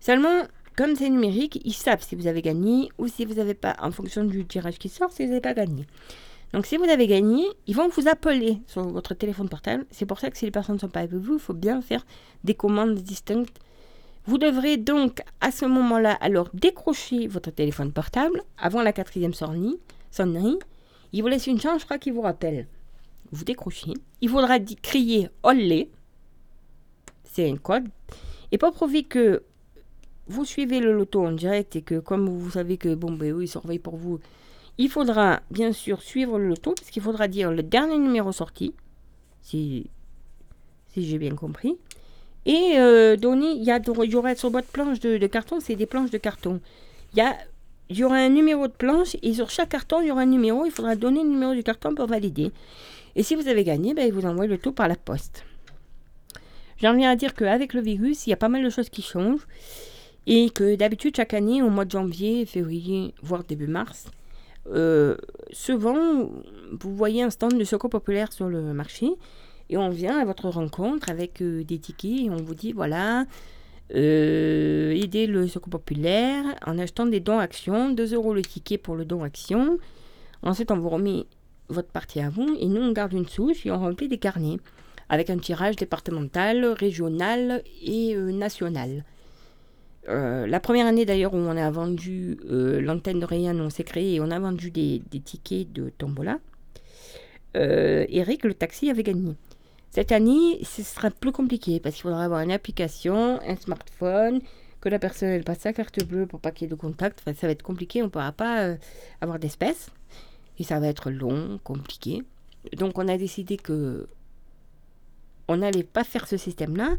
Seulement, 0.01 0.43
comme 0.77 0.97
c'est 0.97 1.11
numérique, 1.11 1.61
ils 1.65 1.75
savent 1.75 2.03
si 2.03 2.15
vous 2.17 2.27
avez 2.27 2.43
gagné 2.43 2.91
ou 2.99 3.09
si 3.09 3.25
vous 3.25 3.35
n'avez 3.35 3.55
pas, 3.55 3.77
en 3.81 3.91
fonction 3.91 4.25
du 4.25 4.47
tirage 4.47 4.79
qui 4.79 4.89
sort, 4.89 5.13
si 5.13 5.25
vous 5.25 5.29
n'avez 5.29 5.41
pas 5.41 5.55
gagné. 5.55 5.87
Donc 6.53 6.65
si 6.65 6.77
vous 6.77 6.85
avez 6.85 7.07
gagné, 7.07 7.45
ils 7.67 7.75
vont 7.75 7.89
vous 7.89 8.09
appeler 8.09 8.59
sur 8.67 8.83
votre 8.89 9.15
téléphone 9.15 9.49
portable. 9.49 9.85
C'est 9.91 10.07
pour 10.07 10.21
ça 10.21 10.31
que 10.31 10.39
si 10.39 10.45
les 10.45 10.51
personnes 10.51 10.77
ne 10.77 10.81
sont 10.81 10.89
pas 10.89 11.01
avec 11.01 11.13
vous, 11.13 11.35
il 11.35 11.41
faut 11.41 11.55
bien 11.55 11.83
faire 11.83 12.07
des 12.45 12.55
commandes 12.55 12.95
distinctes. 12.95 13.59
Vous 14.27 14.39
devrez 14.39 14.77
donc 14.77 15.23
à 15.41 15.53
ce 15.53 15.65
moment-là 15.67 16.13
alors 16.21 16.51
décrocher 16.53 17.29
votre 17.29 17.53
téléphone 17.53 17.93
portable 17.93 18.43
avant 18.59 18.83
la 18.83 18.93
quatrième 18.93 19.35
sonnerie. 19.35 19.79
Il 21.13 21.23
vous 21.23 21.29
laisse 21.29 21.47
une 21.47 21.61
chance, 21.61 21.87
je 21.89 21.97
qu'il 21.97 22.13
vous 22.13 22.23
rappelle. 22.23 22.67
Vous 23.31 23.45
décrochez. 23.45 23.93
Il 24.21 24.29
faudra 24.29 24.59
crier 24.59 25.29
Olé. 25.45 25.91
C'est 27.25 27.49
un 27.49 27.57
code. 27.57 27.87
Et 28.51 28.59
pour 28.59 28.73
prouver 28.73 29.05
que 29.05 29.45
vous 30.27 30.45
suivez 30.45 30.81
le 30.81 30.93
loto 30.93 31.25
en 31.25 31.33
direct 31.33 31.77
et 31.77 31.83
que 31.83 32.01
comme 32.01 32.29
vous 32.29 32.51
savez 32.51 32.79
que 32.79 32.95
bon 32.95 33.13
ben 33.13 33.33
eux 33.33 33.45
ils 33.45 33.49
surveillent 33.49 33.79
pour 33.79 33.97
vous, 33.97 34.19
il 34.77 34.89
faudra 34.89 35.41
bien 35.51 35.73
sûr 35.73 36.03
suivre 36.03 36.39
le 36.39 36.49
loto 36.49 36.75
parce 36.75 36.91
qu'il 36.91 37.03
faudra 37.03 37.29
dire 37.29 37.53
le 37.53 37.63
dernier 37.63 37.99
numéro 37.99 38.33
sorti, 38.33 38.75
si, 39.41 39.89
si 40.89 41.07
j'ai 41.07 41.19
bien 41.19 41.37
compris. 41.37 41.77
Et 42.47 42.79
euh, 42.79 43.17
donner, 43.17 43.51
il 43.51 43.65
y, 43.65 43.71
il 43.71 44.11
y 44.11 44.17
aura 44.17 44.35
sur 44.37 44.51
votre 44.51 44.69
planche 44.69 45.01
de, 45.01 45.27
carton, 45.27 45.59
c'est 45.61 45.75
des 45.75 45.87
planches 45.87 46.11
de 46.11 46.19
carton. 46.19 46.61
Il 47.15 47.23
y, 47.23 47.27
il 47.91 48.05
aura 48.05 48.17
un 48.17 48.29
numéro 48.29 48.69
de 48.69 48.73
planche 48.73 49.17
et 49.23 49.35
sur 49.35 49.51
chaque 49.51 49.69
carton 49.71 50.01
il 50.01 50.09
y 50.09 50.11
aura 50.11 50.23
un 50.23 50.27
numéro. 50.27 50.65
Il 50.65 50.71
faudra 50.71 50.95
donner 50.95 51.23
le 51.23 51.29
numéro 51.29 51.55
du 51.55 51.63
carton 51.63 51.95
pour 51.95 52.07
valider. 52.07 52.53
Et 53.17 53.23
si 53.23 53.35
vous 53.35 53.49
avez 53.49 53.65
gagné, 53.65 53.95
ben, 53.95 54.07
ils 54.07 54.13
vous 54.13 54.27
envoient 54.27 54.47
le 54.47 54.59
tout 54.59 54.73
par 54.73 54.87
la 54.89 54.95
poste. 54.97 55.45
J'en 56.81 56.95
viens 56.95 57.11
à 57.11 57.17
dire 57.17 57.35
qu'avec 57.35 57.75
le 57.75 57.81
virus, 57.81 58.27
il 58.27 58.31
y 58.31 58.33
a 58.33 58.37
pas 58.37 58.49
mal 58.49 58.63
de 58.63 58.71
choses 58.71 58.91
qui 58.91 59.03
changent. 59.03 59.47
Et 60.29 60.51
que 60.51 60.75
d'habitude, 60.75 61.17
chaque 61.17 61.35
année, 61.35 61.63
au 61.63 61.71
mois 61.71 61.85
de 61.85 61.91
janvier, 61.91 62.47
février, 62.47 63.15
voire 63.23 63.45
début 63.45 63.69
mars, 63.69 64.07
euh, 64.73 65.17
souvent, 65.53 66.31
vous 66.73 66.95
voyez 66.97 67.23
un 67.23 67.31
stand 67.31 67.57
de 67.57 67.65
secours 67.65 67.91
populaire 67.91 68.33
sur 68.33 68.49
le 68.49 68.61
marché. 68.73 69.09
Et 69.69 69.77
on 69.77 69.89
vient 69.89 70.19
à 70.19 70.25
votre 70.25 70.49
rencontre 70.49 71.11
avec 71.11 71.43
euh, 71.43 71.65
des 71.65 71.79
tickets 71.79 72.27
et 72.27 72.31
on 72.31 72.37
vous 72.37 72.55
dit 72.55 72.73
voilà, 72.73 73.27
euh, 73.95 74.91
aidez 74.91 75.27
le 75.27 75.47
secours 75.47 75.71
populaire 75.71 76.45
en 76.67 76.79
achetant 76.79 77.07
des 77.07 77.21
dons 77.21 77.39
actions, 77.39 77.91
2 77.91 78.15
euros 78.15 78.35
le 78.35 78.43
ticket 78.43 78.79
pour 78.79 78.97
le 78.97 79.05
don 79.05 79.23
action. 79.23 79.79
Ensuite, 80.43 80.71
on 80.71 80.79
vous 80.79 80.89
remet 80.89 81.25
votre 81.69 81.89
partie 81.89 82.21
à 82.21 82.29
vous 82.29 82.57
et 82.61 82.67
nous, 82.67 82.81
on 82.81 82.93
garde 82.93 83.13
une 83.13 83.29
souche 83.29 83.65
et 83.67 83.71
on 83.71 83.79
remplit 83.79 84.09
des 84.09 84.19
carnets 84.19 84.59
avec 85.09 85.31
un 85.31 85.39
tirage 85.39 85.77
départemental, 85.77 86.65
régional 86.65 87.63
et 87.83 88.17
euh, 88.17 88.33
national. 88.33 89.05
Euh, 90.09 90.47
la 90.47 90.61
première 90.61 90.87
année 90.87 91.05
d'ailleurs 91.05 91.35
où 91.35 91.39
on 91.39 91.57
a 91.57 91.69
vendu 91.71 92.39
l'antenne 92.49 93.21
de 93.21 93.25
Rayan, 93.25 93.59
on 93.59 93.71
s'est 93.71 93.85
créé 93.85 94.15
et 94.15 94.21
on 94.21 94.31
a 94.31 94.39
vendu 94.39 94.71
des, 94.71 95.03
des 95.11 95.21
tickets 95.21 95.73
de 95.73 95.91
tombola. 95.91 96.39
Eric, 97.55 98.45
le 98.45 98.53
taxi, 98.53 98.91
avait 98.91 99.03
gagné. 99.03 99.35
Cette 99.97 100.13
année, 100.13 100.63
ce 100.63 100.83
sera 100.83 101.11
plus 101.11 101.33
compliqué 101.33 101.81
parce 101.81 101.95
qu'il 101.95 102.03
faudra 102.03 102.23
avoir 102.23 102.43
une 102.43 102.53
application, 102.53 103.41
un 103.41 103.57
smartphone, 103.57 104.43
que 104.83 104.91
la 104.91 104.99
personne 104.99 105.31
elle 105.31 105.43
passe 105.43 105.61
sa 105.61 105.73
carte 105.73 106.05
bleue 106.05 106.27
pour 106.27 106.39
pas 106.39 106.51
qu'il 106.51 106.67
y 106.67 106.67
ait 106.67 106.71
de 106.71 106.79
contact. 106.79 107.21
Enfin, 107.23 107.35
ça 107.35 107.47
va 107.47 107.53
être 107.55 107.63
compliqué, 107.63 108.03
on 108.03 108.05
ne 108.05 108.11
pourra 108.11 108.31
pas 108.33 108.61
euh, 108.61 108.77
avoir 109.23 109.39
d'espèces. 109.39 109.89
Et 110.59 110.65
ça 110.65 110.81
va 110.81 110.89
être 110.89 111.11
long, 111.11 111.59
compliqué. 111.65 112.25
Donc 112.77 112.99
on 112.99 113.09
a 113.09 113.17
décidé 113.17 113.57
que 113.57 114.07
on 115.49 115.57
n'allait 115.57 115.83
pas 115.83 116.05
faire 116.05 116.29
ce 116.29 116.37
système-là. 116.37 116.97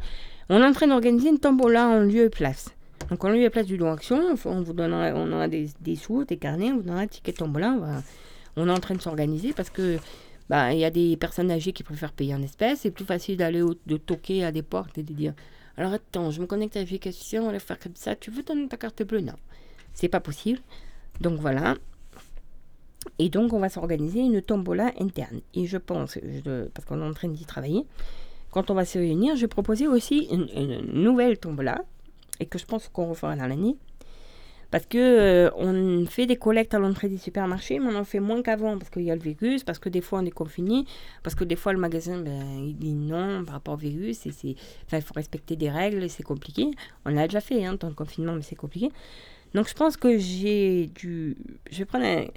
On 0.50 0.60
est 0.60 0.66
en 0.66 0.74
train 0.74 0.88
d'organiser 0.88 1.30
une 1.30 1.38
tombola 1.38 1.86
en 1.86 2.00
lieu 2.00 2.24
et 2.24 2.30
place. 2.32 2.72
Donc 3.12 3.24
en 3.24 3.30
lieu 3.30 3.44
et 3.44 3.52
place 3.52 3.68
du 3.68 3.78
don 3.78 3.92
action, 3.92 4.36
on 4.44 4.62
vous 4.62 4.74
donnera, 4.74 5.12
on 5.14 5.32
aura 5.34 5.48
des, 5.48 5.70
des 5.82 5.98
sous, 5.98 6.26
des 6.26 6.38
carnets, 6.38 6.72
on 6.72 6.78
vous 6.78 6.82
donnera 6.82 7.02
un 7.02 7.08
ticket 7.08 7.34
tombola. 7.34 7.78
On 8.56 8.68
est 8.68 8.72
en 8.72 8.80
train 8.80 8.96
de 8.96 9.02
s'organiser 9.02 9.54
parce 9.54 9.70
que 9.70 10.00
il 10.50 10.80
y 10.80 10.86
a 10.86 10.92
des 10.92 11.18
personnes 11.18 11.52
âgées 11.52 11.74
qui 11.74 11.84
préfèrent 11.84 12.14
payer 12.14 12.34
en 12.34 12.42
espèces. 12.42 12.82
C'est 12.82 12.92
plus 12.92 13.06
facile 13.06 13.38
d'aller 13.38 13.62
de 13.86 13.98
toquer 13.98 14.46
à 14.46 14.52
des 14.52 14.62
portes 14.62 14.98
et 14.98 15.04
de 15.04 15.14
dire 15.14 15.34
alors 15.78 15.94
attends, 15.94 16.32
je 16.32 16.42
me 16.42 16.48
connecte 16.48 16.76
à 16.76 16.80
l'application, 16.80 17.48
on 17.48 17.52
va 17.52 17.60
faire 17.60 17.78
comme 17.80 17.96
ça. 17.96 18.16
Tu 18.16 18.32
veux 18.32 18.42
donner 18.42 18.68
ta 18.68 18.78
carte 18.78 19.04
bleue? 19.04 19.22
Non, 19.22 19.36
c'est 19.94 20.10
pas 20.10 20.20
possible. 20.20 20.60
Donc 21.22 21.40
voilà. 21.40 21.76
Et 23.20 23.30
donc 23.30 23.54
on 23.54 23.60
va 23.60 23.70
s'organiser 23.70 24.22
une 24.22 24.42
tombola 24.42 24.92
interne. 25.00 25.42
Et 25.54 25.68
je 25.68 25.78
pense, 25.78 26.18
parce 26.74 26.86
qu'on 26.86 27.02
est 27.02 27.06
en 27.06 27.14
train 27.14 27.28
d'y 27.28 27.46
travailler, 27.46 27.86
quand 28.50 28.72
on 28.72 28.74
va 28.74 28.86
se 28.86 28.98
réunir, 28.98 29.36
je 29.36 29.42
vais 29.42 29.48
proposer 29.48 29.88
aussi 29.88 30.28
une, 30.32 30.50
une 30.56 31.04
nouvelle 31.04 31.38
tombola 31.38 31.84
et 32.40 32.48
que 32.48 32.58
je 32.58 32.66
pense 32.66 32.88
qu'on 32.88 33.10
refera 33.10 33.36
dans 33.36 33.48
l'année. 33.48 33.78
Parce 34.70 34.86
que 34.86 34.98
euh, 34.98 35.50
on 35.56 36.06
fait 36.06 36.26
des 36.26 36.36
collectes 36.36 36.74
à 36.74 36.80
l'entrée 36.80 37.08
des 37.08 37.18
supermarchés, 37.18 37.80
mais 37.80 37.88
on 37.88 37.96
en 37.96 38.04
fait 38.04 38.20
moins 38.20 38.42
qu'avant 38.42 38.78
parce 38.78 38.90
qu'il 38.90 39.04
y 39.04 39.12
a 39.12 39.16
le 39.16 39.22
virus, 39.22 39.64
parce 39.64 39.80
que 39.80 39.88
des 39.88 40.02
fois 40.02 40.20
on 40.20 40.26
est 40.26 40.32
confiné, 40.32 40.84
parce 41.24 41.36
que 41.36 41.46
des 41.46 41.56
fois 41.56 41.72
le 41.72 41.80
magasin 41.80 42.20
ben, 42.20 42.44
il 42.66 42.76
dit 42.76 42.94
non 42.94 43.46
par 43.46 43.56
rapport 43.56 43.76
au 43.76 43.78
virus, 43.78 44.26
et 44.26 44.32
c'est, 44.32 44.56
il 44.92 45.02
faut 45.02 45.14
respecter 45.14 45.56
des 45.56 45.70
règles, 45.70 46.04
et 46.04 46.10
c'est 46.10 46.24
compliqué. 46.24 46.72
On 47.06 47.12
l'a 47.12 47.28
déjà 47.28 47.40
fait 47.40 47.66
hein, 47.66 47.78
dans 47.80 47.88
le 47.88 47.94
confinement, 47.94 48.34
mais 48.34 48.42
c'est 48.42 48.56
compliqué. 48.56 48.92
Donc 49.54 49.70
je 49.70 49.74
pense 49.74 49.96
que 49.96 50.18
j'ai 50.18 50.88
dû... 50.88 51.38
Je 51.72 51.78
vais 51.80 51.86
prendre 51.86 52.30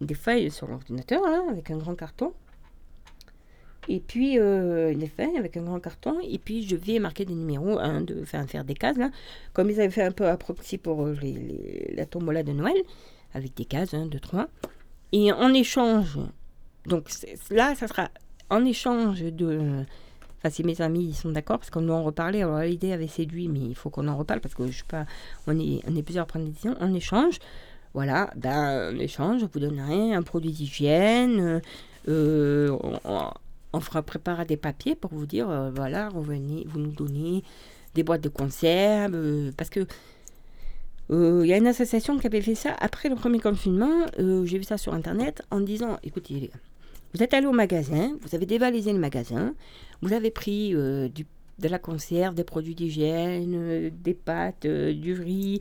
des 0.00 0.14
feuilles 0.14 0.50
sur 0.50 0.66
l'ordinateur, 0.66 1.22
avec 1.48 1.70
un 1.70 1.78
grand 1.78 1.94
carton. 1.94 2.34
Et 3.88 4.00
puis 4.00 4.38
euh, 4.38 4.94
des 4.94 5.08
feuilles 5.08 5.36
avec 5.36 5.56
un 5.56 5.62
grand 5.62 5.80
carton. 5.80 6.18
Et 6.22 6.38
puis 6.38 6.66
je 6.68 6.76
vais 6.76 6.98
marquer 6.98 7.24
des 7.24 7.34
numéros, 7.34 7.78
un, 7.78 8.02
deux, 8.02 8.20
enfin 8.22 8.46
faire 8.46 8.64
des 8.64 8.74
cases, 8.74 8.98
là. 8.98 9.10
Comme 9.52 9.70
ils 9.70 9.80
avaient 9.80 9.90
fait 9.90 10.02
un 10.04 10.12
peu 10.12 10.26
à 10.26 10.36
proxy 10.36 10.78
pour 10.78 11.06
euh, 11.06 11.16
la 11.94 12.06
tombola 12.06 12.42
de 12.42 12.52
Noël, 12.52 12.76
avec 13.34 13.54
des 13.54 13.64
cases, 13.64 13.94
un, 13.94 14.06
deux, 14.06 14.20
trois. 14.20 14.48
Et 15.12 15.32
en 15.32 15.52
échange, 15.54 16.18
donc 16.86 17.08
là, 17.50 17.74
ça 17.74 17.88
sera 17.88 18.10
en 18.48 18.64
échange 18.64 19.22
de... 19.22 19.84
Enfin, 20.38 20.50
si 20.50 20.64
mes 20.64 20.80
amis 20.80 21.04
ils 21.04 21.14
sont 21.14 21.30
d'accord, 21.30 21.58
parce 21.58 21.70
qu'on 21.70 21.82
doit 21.82 21.96
en 21.96 22.04
reparler. 22.04 22.42
Alors, 22.42 22.60
l'idée 22.60 22.92
avait 22.92 23.08
séduit, 23.08 23.48
mais 23.48 23.60
il 23.60 23.74
faut 23.74 23.90
qu'on 23.90 24.08
en 24.08 24.16
reparle, 24.16 24.40
parce 24.40 24.54
que 24.54 24.66
je 24.68 24.78
sais 24.78 24.84
pas, 24.88 25.04
on 25.46 25.58
est, 25.58 25.80
on 25.86 25.96
est 25.96 26.02
plusieurs 26.02 26.22
à 26.22 26.26
prendre 26.26 26.46
des 26.46 26.52
décisions. 26.52 26.76
En 26.80 26.94
échange, 26.94 27.38
voilà, 27.92 28.30
ben, 28.36 28.94
en 28.94 28.98
échange, 28.98 29.40
je 29.40 29.46
vous 29.52 29.60
donnerai 29.60 30.14
un 30.14 30.22
produit 30.22 30.52
d'hygiène. 30.52 31.60
euh, 32.08 32.78
on 33.72 33.80
fera 33.80 34.02
préparer 34.02 34.44
des 34.44 34.56
papiers 34.56 34.94
pour 34.94 35.12
vous 35.12 35.26
dire, 35.26 35.48
euh, 35.48 35.70
voilà, 35.74 36.08
revenez, 36.08 36.64
vous 36.68 36.78
nous 36.80 36.92
donnez 36.92 37.44
des 37.94 38.02
boîtes 38.02 38.20
de 38.20 38.28
conserve, 38.28 39.14
euh, 39.14 39.52
parce 39.56 39.70
que 39.70 39.86
euh, 41.10 41.40
il 41.44 41.48
y 41.48 41.52
a 41.52 41.56
une 41.56 41.66
association 41.66 42.18
qui 42.18 42.26
avait 42.26 42.40
fait 42.40 42.54
ça 42.54 42.74
après 42.78 43.08
le 43.08 43.16
premier 43.16 43.40
confinement. 43.40 44.06
euh, 44.18 44.44
J'ai 44.46 44.58
vu 44.58 44.64
ça 44.64 44.78
sur 44.78 44.94
internet 44.94 45.42
en 45.50 45.60
disant, 45.60 45.98
écoutez, 46.04 46.50
vous 47.12 47.22
êtes 47.22 47.34
allé 47.34 47.46
au 47.46 47.52
magasin, 47.52 48.16
vous 48.22 48.34
avez 48.34 48.46
dévalisé 48.46 48.92
le 48.92 49.00
magasin, 49.00 49.54
vous 50.02 50.12
avez 50.12 50.30
pris 50.30 50.74
euh, 50.74 51.08
de 51.58 51.68
la 51.68 51.78
conserve, 51.80 52.34
des 52.34 52.44
produits 52.44 52.76
d'hygiène, 52.76 53.52
euh, 53.54 53.90
des 53.92 54.14
pâtes, 54.14 54.66
euh, 54.66 54.94
du 54.94 55.14
riz, 55.14 55.60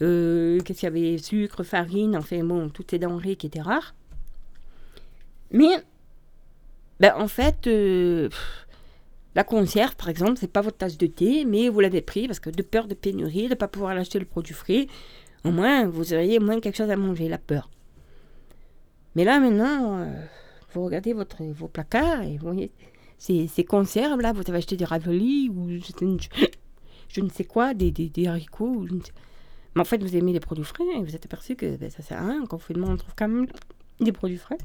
euh, 0.00 0.60
qu'est-ce 0.60 0.80
qu'il 0.80 0.86
y 0.86 0.92
avait, 0.92 1.18
sucre, 1.18 1.64
farine, 1.64 2.16
enfin 2.16 2.44
bon, 2.44 2.68
toutes 2.68 2.92
ces 2.92 3.00
denrées 3.00 3.34
qui 3.34 3.48
étaient 3.48 3.60
rares. 3.60 3.94
Mais, 5.50 5.82
ben, 7.00 7.14
en 7.16 7.28
fait, 7.28 7.66
euh, 7.66 8.28
la 9.34 9.44
conserve, 9.44 9.94
par 9.96 10.08
exemple, 10.08 10.36
c'est 10.38 10.52
pas 10.52 10.62
votre 10.62 10.78
tasse 10.78 10.98
de 10.98 11.06
thé, 11.06 11.44
mais 11.44 11.68
vous 11.68 11.80
l'avez 11.80 12.02
pris 12.02 12.26
parce 12.26 12.40
que 12.40 12.50
de 12.50 12.62
peur 12.62 12.88
de 12.88 12.94
pénurie, 12.94 13.44
de 13.44 13.50
ne 13.50 13.54
pas 13.54 13.68
pouvoir 13.68 13.94
l'acheter 13.94 14.18
le 14.18 14.24
produit 14.24 14.54
frais, 14.54 14.86
au 15.44 15.50
moins 15.50 15.86
vous 15.86 16.12
auriez 16.12 16.38
au 16.38 16.42
moins 16.42 16.60
quelque 16.60 16.76
chose 16.76 16.90
à 16.90 16.96
manger, 16.96 17.28
la 17.28 17.38
peur. 17.38 17.70
Mais 19.14 19.24
là, 19.24 19.38
maintenant, 19.38 20.00
euh, 20.00 20.06
vous 20.72 20.84
regardez 20.84 21.12
votre, 21.12 21.42
vos 21.44 21.68
placards 21.68 22.22
et 22.22 22.36
vous 22.38 22.46
voyez 22.46 22.72
ces, 23.18 23.48
conserves 23.64 24.20
là, 24.20 24.32
vous 24.32 24.42
avez 24.48 24.58
acheté 24.58 24.76
des 24.76 24.84
raviolis 24.84 25.50
ou 25.50 25.68
je, 25.70 27.20
ne 27.22 27.28
sais 27.28 27.44
quoi, 27.44 27.74
des, 27.74 27.90
des, 27.90 28.26
haricots. 28.26 28.86
Mais 29.74 29.80
en 29.80 29.84
fait, 29.84 30.02
vous 30.02 30.16
aimez 30.16 30.32
les 30.32 30.40
produits 30.40 30.64
frais 30.64 30.84
et 30.96 31.02
vous 31.02 31.14
êtes 31.14 31.24
aperçu 31.24 31.56
que 31.56 31.76
ben, 31.76 31.90
ça 31.90 32.02
sert 32.02 32.18
à 32.22 32.26
rien. 32.26 32.42
En 32.42 32.46
confinement, 32.46 32.88
on 32.88 32.96
trouve 32.96 33.14
quand 33.16 33.28
même 33.28 33.46
des 34.00 34.12
produits 34.12 34.38
frais. 34.38 34.58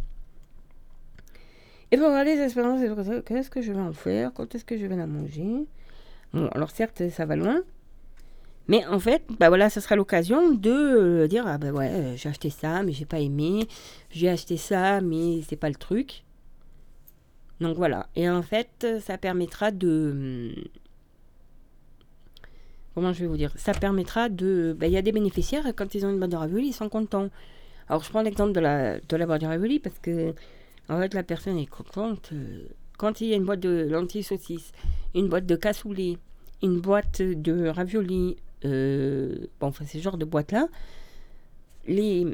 Et 1.93 1.95
puis, 1.95 2.05
regardez 2.07 2.35
les 2.35 2.47
dites, 2.47 3.23
qu'est-ce 3.23 3.51
que 3.51 3.61
je 3.61 3.71
vais 3.71 3.79
en 3.79 3.93
faire? 3.93 4.33
Quand 4.33 4.55
est-ce 4.55 4.65
que 4.65 4.75
je 4.79 4.87
vais 4.87 4.95
la 4.95 5.05
manger? 5.05 5.67
Bon, 6.33 6.47
alors 6.47 6.71
certes, 6.71 7.07
ça 7.11 7.27
va 7.27 7.35
loin. 7.35 7.61
Mais 8.67 8.83
en 8.87 8.97
fait, 8.97 9.21
bah 9.39 9.49
voilà, 9.49 9.69
ça 9.69 9.79
sera 9.79 9.95
l'occasion 9.95 10.49
de 10.55 10.71
euh, 10.71 11.27
dire 11.27 11.45
ah 11.45 11.59
ben 11.59 11.71
ouais, 11.71 11.89
euh, 11.91 12.15
j'ai 12.15 12.29
acheté 12.29 12.49
ça, 12.49 12.81
mais 12.81 12.93
j'ai 12.93 13.05
pas 13.05 13.19
aimé. 13.19 13.67
J'ai 14.09 14.27
acheté 14.27 14.57
ça, 14.57 15.01
mais 15.01 15.43
c'est 15.47 15.55
pas 15.55 15.69
le 15.69 15.75
truc. 15.75 16.23
Donc 17.61 17.77
voilà. 17.77 18.09
Et 18.15 18.27
en 18.27 18.41
fait, 18.41 18.87
ça 18.99 19.19
permettra 19.19 19.69
de. 19.69 20.55
hum, 20.57 20.63
Comment 22.95 23.13
je 23.13 23.19
vais 23.19 23.27
vous 23.27 23.37
dire? 23.37 23.51
Ça 23.55 23.73
permettra 23.75 24.29
de. 24.29 24.75
ben, 24.75 24.87
Il 24.87 24.93
y 24.93 24.97
a 24.97 25.03
des 25.03 25.11
bénéficiaires, 25.11 25.65
quand 25.75 25.93
ils 25.93 26.07
ont 26.07 26.09
une 26.09 26.35
raviolis, 26.35 26.69
ils 26.69 26.73
sont 26.73 26.89
contents. 26.89 27.29
Alors 27.87 28.03
je 28.03 28.09
prends 28.09 28.23
l'exemple 28.23 28.53
de 28.53 28.59
la, 28.61 28.99
de 28.99 29.15
la 29.15 29.27
parce 29.27 29.99
que, 30.01 30.33
en 30.89 30.99
fait, 30.99 31.13
la 31.13 31.23
personne 31.23 31.57
est 31.57 31.65
contente. 31.65 32.29
euh, 32.33 32.67
Quand 32.97 33.21
il 33.21 33.27
y 33.27 33.33
a 33.33 33.35
une 33.35 33.45
boîte 33.45 33.61
de 33.61 33.87
lentilles 33.89 34.23
saucisses, 34.23 34.71
une 35.15 35.29
boîte 35.29 35.45
de 35.45 35.55
cassoulet, 35.55 36.17
une 36.61 36.79
boîte 36.79 37.21
de 37.21 37.67
raviolis, 37.67 38.37
euh, 38.65 39.47
bon, 39.59 39.67
enfin, 39.67 39.85
ces 39.85 39.99
genres 39.99 40.17
de 40.17 40.25
boîtes-là, 40.25 40.67
les, 41.87 42.25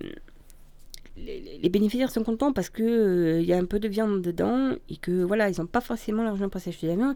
bénéficiaires 1.70 2.12
sont 2.12 2.24
contents 2.24 2.54
parce 2.54 2.70
que 2.70 2.84
euh, 2.84 3.42
y 3.42 3.54
a 3.54 3.58
un 3.58 3.66
peu 3.66 3.80
de 3.80 3.88
viande 3.88 4.22
dedans 4.22 4.74
et 4.90 4.98
que 4.98 5.24
voilà, 5.24 5.50
ils 5.50 5.60
n'ont 5.60 5.68
pas 5.68 5.82
forcément 5.82 6.24
l'argent 6.24 6.50
pour 6.50 6.62
s'acheter 6.62 6.88
la 6.88 6.96
viande. 6.96 7.16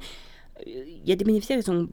Il 0.66 1.08
y 1.08 1.12
a 1.12 1.16
des 1.16 1.26
bénéficiaires, 1.26 1.60
ils 1.60 1.72
ont, 1.72 1.90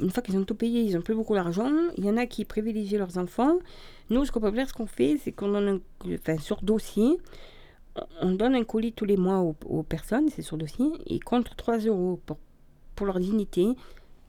une 0.00 0.10
fois 0.10 0.22
qu'ils 0.22 0.36
ont 0.36 0.44
tout 0.44 0.54
payé, 0.54 0.82
ils 0.82 0.94
n'ont 0.94 1.02
plus 1.02 1.14
beaucoup 1.14 1.34
d'argent. 1.34 1.70
Il 1.96 2.04
y 2.04 2.10
en 2.10 2.16
a 2.16 2.26
qui 2.26 2.44
privilégient 2.44 2.98
leurs 2.98 3.18
enfants. 3.18 3.58
Nous, 4.10 4.24
ce 4.24 4.32
qu'on 4.32 4.40
peut 4.40 4.52
faire, 4.52 4.68
ce 4.68 4.74
qu'on 4.74 4.86
fait, 4.86 5.18
c'est 5.22 5.32
qu'on 5.32 5.48
donne 5.48 5.68
un, 5.68 6.14
enfin, 6.14 6.38
sur 6.38 6.62
dossier, 6.62 7.18
on- 7.96 8.28
on 8.28 8.32
donne 8.32 8.54
un 8.54 8.64
colis 8.64 8.92
tous 8.92 9.04
les 9.04 9.16
mois 9.16 9.40
aux, 9.40 9.82
personnes, 9.82 10.28
c'est 10.30 10.42
sur 10.42 10.56
dossier, 10.56 10.86
et 11.06 11.20
contre 11.20 11.54
3 11.56 11.78
euros 11.78 12.20
pour, 12.26 12.38
pour 12.94 13.06
leur 13.06 13.20
dignité. 13.20 13.66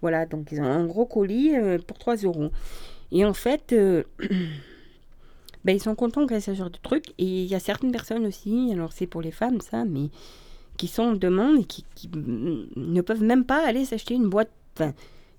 Voilà, 0.02 0.26
donc 0.26 0.52
ils 0.52 0.60
ont 0.62 0.66
un 0.66 0.86
gros 0.86 1.06
colis 1.06 1.56
euh, 1.56 1.78
pour 1.80 1.98
3 2.00 2.16
euros. 2.18 2.50
Et 3.12 3.26
en 3.26 3.34
fait, 3.34 3.74
euh, 3.74 4.04
ben, 5.66 5.76
ils 5.76 5.82
sont 5.82 5.96
contents 5.96 6.26
qu'il 6.26 6.36
y 6.36 6.38
ait 6.38 6.42
ce 6.42 6.54
genre 6.56 6.70
de 6.72 6.80
truc. 6.82 7.10
Et 7.18 7.26
il 7.26 7.46
y 7.46 7.56
a 7.56 7.60
certaines 7.60 7.92
personnes 7.92 8.26
aussi, 8.26 8.70
alors 8.72 8.94
c'est 8.94 9.08
pour 9.08 9.22
les 9.22 9.32
femmes 9.32 9.62
ça, 9.62 9.86
mais 9.86 10.10
qui 10.78 10.88
sont 10.88 11.04
en 11.04 11.14
demande 11.14 11.60
et 11.60 11.64
qui, 11.66 11.86
ne 12.14 13.02
peuvent 13.02 13.24
même 13.24 13.46
pas 13.46 13.66
aller 13.68 13.86
s'acheter 13.86 14.16
une 14.16 14.30
boîte. 14.30 14.52
Enfin, 14.76 14.94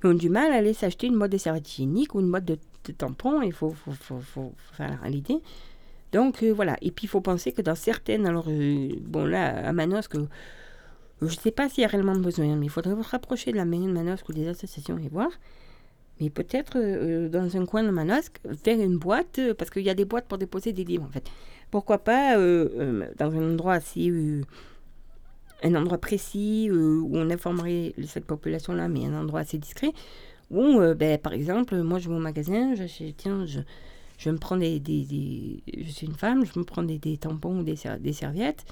ils 0.05 0.09
ont 0.11 0.15
du 0.15 0.29
mal 0.29 0.53
à 0.53 0.57
aller 0.57 0.75
s'acheter 0.75 1.07
une 1.09 1.19
boîte 1.19 1.33
de 1.33 1.39
serviettes 1.39 1.69
hygiéniques 1.73 2.15
ou 2.15 2.21
une 2.21 2.31
boîte 2.31 2.45
de, 2.45 2.59
de 2.85 2.93
tampons. 2.93 3.43
Il 3.43 3.53
faut, 3.53 3.71
faut, 3.71 3.93
faut- 3.93 4.21
faut 4.21 4.53
faire 4.73 4.91
la 4.91 4.97
réalité. 4.97 5.39
Donc 6.13 6.43
euh, 6.43 6.53
voilà. 6.53 6.77
Et 6.83 6.91
puis 6.91 7.07
il 7.07 7.09
faut 7.09 7.21
penser 7.21 7.53
que 7.53 7.63
dans 7.63 7.75
certaines. 7.75 8.27
Alors, 8.27 8.45
euh, 8.49 8.91
bon 9.01 9.25
là, 9.25 9.67
à 9.67 9.73
Manosque, 9.73 10.15
euh, 10.15 10.27
je 11.21 11.27
ne 11.27 11.31
sais 11.31 11.51
pas 11.51 11.69
s'il 11.69 11.83
y 11.83 11.85
a 11.85 11.89
réellement 11.89 12.17
besoin, 12.17 12.55
mais 12.57 12.67
il 12.67 12.71
faudrait 12.71 12.95
vous 12.95 13.03
rapprocher 13.03 13.53
de 13.53 13.57
la 13.57 13.65
mairie 13.65 13.87
de 13.87 13.93
Manosque 13.93 14.29
ou 14.29 14.33
des 14.33 14.47
associations 14.47 14.99
et 14.99 15.09
voir. 15.09 15.31
Mais 16.21 16.31
peut-être 16.31 16.79
dans 17.29 17.57
un 17.57 17.67
coin 17.67 17.83
de 17.83 17.91
Manosque, 17.91 18.39
faire 18.63 18.79
une 18.79 18.99
boîte, 18.99 19.41
parce 19.59 19.71
qu'il 19.71 19.83
y 19.83 19.91
a 19.91 19.95
des 19.95 20.05
boîtes 20.05 20.27
pour 20.27 20.39
déposer 20.39 20.73
des 20.73 20.85
livres 20.85 21.05
en 21.05 21.11
fait. 21.11 21.29
Pourquoi 21.71 21.99
pas 21.99 22.37
dans 22.37 23.33
un 23.35 23.53
endroit 23.53 23.75
assez. 23.75 24.13
un 25.65 25.75
endroit 25.75 25.99
précis 25.99 26.69
où 26.71 27.09
on 27.13 27.31
informerait 27.31 27.95
cette 28.07 28.27
population-là, 28.27 28.89
mais 28.89 29.07
un 29.07 29.15
endroit 29.15 29.41
assez 29.41 29.59
discret, 29.59 29.93
où, 30.51 30.81
ben, 30.95 31.19
par 31.19 31.33
exemple, 31.33 31.81
moi 31.83 31.99
je 31.99 32.09
vais 32.09 32.15
au 32.15 32.21
magasin, 32.21 32.75
j'achète, 32.75 33.17
tiens, 33.17 33.47
je, 33.47 33.61
je 34.23 34.31
me 34.31 34.39
prends 34.39 34.57
des, 34.57 34.81
Je 35.77 35.91
suis 35.91 36.07
une 36.07 36.15
femme, 36.15 36.45
je 36.47 36.57
me 36.59 36.65
prends 36.65 36.85
des, 36.85 36.99
tampons 37.17 37.59
ou 37.59 37.63
des, 37.65 37.75
ser- 37.77 37.99
des 37.99 38.13
serviettes, 38.13 38.65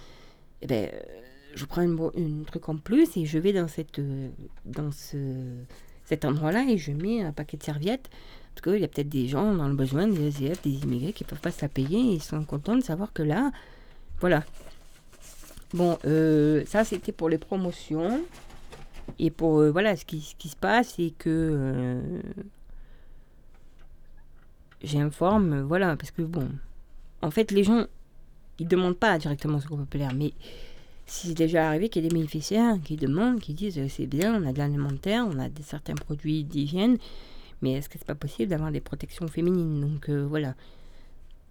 et 0.63 0.67
ben, 0.67 0.89
euh, 0.93 1.01
je 1.57 1.65
prends 1.65 1.83
une, 1.83 1.99
une 2.17 2.45
truc 2.45 2.69
en 2.69 2.77
plus 2.77 3.17
et 3.17 3.27
je 3.27 3.39
vais 3.39 3.53
dans, 3.53 3.67
cette, 3.67 3.99
euh, 3.99 4.29
dans 4.65 4.93
ce, 4.93 5.17
cet 6.05 6.25
endroit-là 6.25 6.67
et 6.69 6.79
je 6.79 6.93
mets 6.93 7.23
un 7.23 7.33
paquet 7.33 7.57
de 7.57 7.65
serviettes. 7.65 8.09
Parce 8.55 8.63
qu'il 8.63 8.81
y 8.81 8.85
a 8.85 8.89
peut-être 8.89 9.09
des 9.09 9.27
gens 9.27 9.55
dans 9.55 9.69
le 9.69 9.75
besoin, 9.75 10.07
des 10.07 10.29
SDF, 10.29 10.63
des 10.63 10.75
immigrés 10.85 11.13
qui 11.13 11.25
ne 11.25 11.29
peuvent 11.29 11.41
pas 11.41 11.51
se 11.51 11.63
la 11.63 11.69
payer 11.69 11.99
et 11.99 12.15
ils 12.15 12.23
sont 12.23 12.45
contents 12.45 12.77
de 12.77 12.83
savoir 12.83 13.13
que 13.13 13.23
là, 13.23 13.51
voilà. 14.21 14.45
Bon, 15.73 15.99
euh, 16.05 16.65
ça 16.67 16.85
c'était 16.85 17.13
pour 17.13 17.29
les 17.29 17.39
promotions. 17.39 18.21
Et 19.19 19.31
pour, 19.31 19.63
voilà, 19.73 19.97
ce 19.97 20.05
qui, 20.05 20.21
se 20.21 20.57
passe, 20.57 20.95
c'est 20.97 21.13
que 21.19 22.01
j'informe, 24.83 25.61
voilà, 25.63 25.97
parce 25.97 26.11
que 26.11 26.23
bon, 26.23 26.49
en 27.23 27.31
fait, 27.31 27.51
les 27.51 27.65
gens, 27.65 27.87
ils 28.59 28.69
demandent 28.69 28.97
pas 28.97 29.19
directement 29.19 29.59
au 29.59 29.61
Secours 29.61 29.79
populaire, 29.79 30.13
mais 30.15 30.33
c'est 31.07 31.35
déjà 31.35 31.69
arrivé 31.69 31.89
qu'il 31.89 32.03
y 32.03 32.07
ait 32.07 32.09
des 32.09 32.15
bénéficiaires 32.15 32.77
qui 32.85 32.97
demandent, 32.97 33.41
qui 33.41 33.55
disent 33.55 33.79
euh, 33.79 33.89
c'est 33.89 34.07
bien, 34.07 34.41
on 34.41 34.47
a 34.47 34.53
de 34.53 34.59
l'alimentaire, 34.59 35.27
on 35.29 35.39
a 35.39 35.49
des, 35.49 35.63
certains 35.63 35.95
produits 35.95 36.45
d'hygiène, 36.45 36.99
mais 37.63 37.73
est-ce 37.73 37.89
que 37.89 37.99
c'est 37.99 38.07
pas 38.07 38.15
possible 38.15 38.49
d'avoir 38.51 38.71
des 38.71 38.81
protections 38.81 39.29
féminines? 39.29 39.81
Donc 39.81 40.09
euh, 40.09 40.25
voilà. 40.27 40.55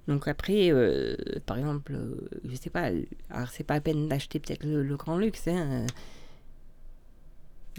Donc 0.08 0.28
après, 0.28 0.72
euh, 0.72 1.16
par 1.46 1.58
exemple, 1.58 1.94
euh, 1.94 2.16
je 2.44 2.56
sais 2.56 2.72
pas, 2.72 2.90
alors 3.30 3.50
c'est 3.50 3.64
pas 3.64 3.76
la 3.76 3.82
peine 3.82 4.08
d'acheter 4.08 4.40
peut-être 4.40 4.64
le, 4.64 4.82
le 4.82 4.96
grand 4.96 5.18
luxe, 5.18 5.48
hein, 5.48 5.86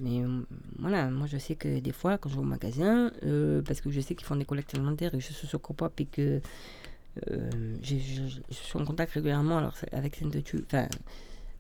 mais 0.03 0.23
euh, 0.23 0.41
voilà, 0.79 1.11
moi 1.11 1.27
je 1.27 1.37
sais 1.39 1.57
que 1.57 1.81
des 1.81 1.93
fois, 1.93 2.19
quand 2.19 2.29
je 2.29 2.37
vais 2.37 2.41
au 2.41 2.45
magasin, 2.45 3.11
euh, 3.25 3.63
parce 3.63 3.81
que 3.81 3.91
je 3.91 4.01
sais 4.01 4.15
qu'ils 4.15 4.27
font 4.27 4.37
des 4.37 4.45
collectes 4.45 4.75
alimentaires 4.75 5.15
et 5.15 5.21
je 5.21 5.33
suis 5.33 5.47
sur 5.47 5.61
Copop 5.61 6.01
et 6.01 6.07
que 6.07 6.41
euh, 7.31 7.51
je, 7.83 7.97
suis 8.51 8.79
en 8.79 8.85
contact 8.85 9.13
régulièrement 9.13 9.71
avec 9.93 10.17
Sainte-Tulle, 10.17 10.65
enfin, 10.67 10.87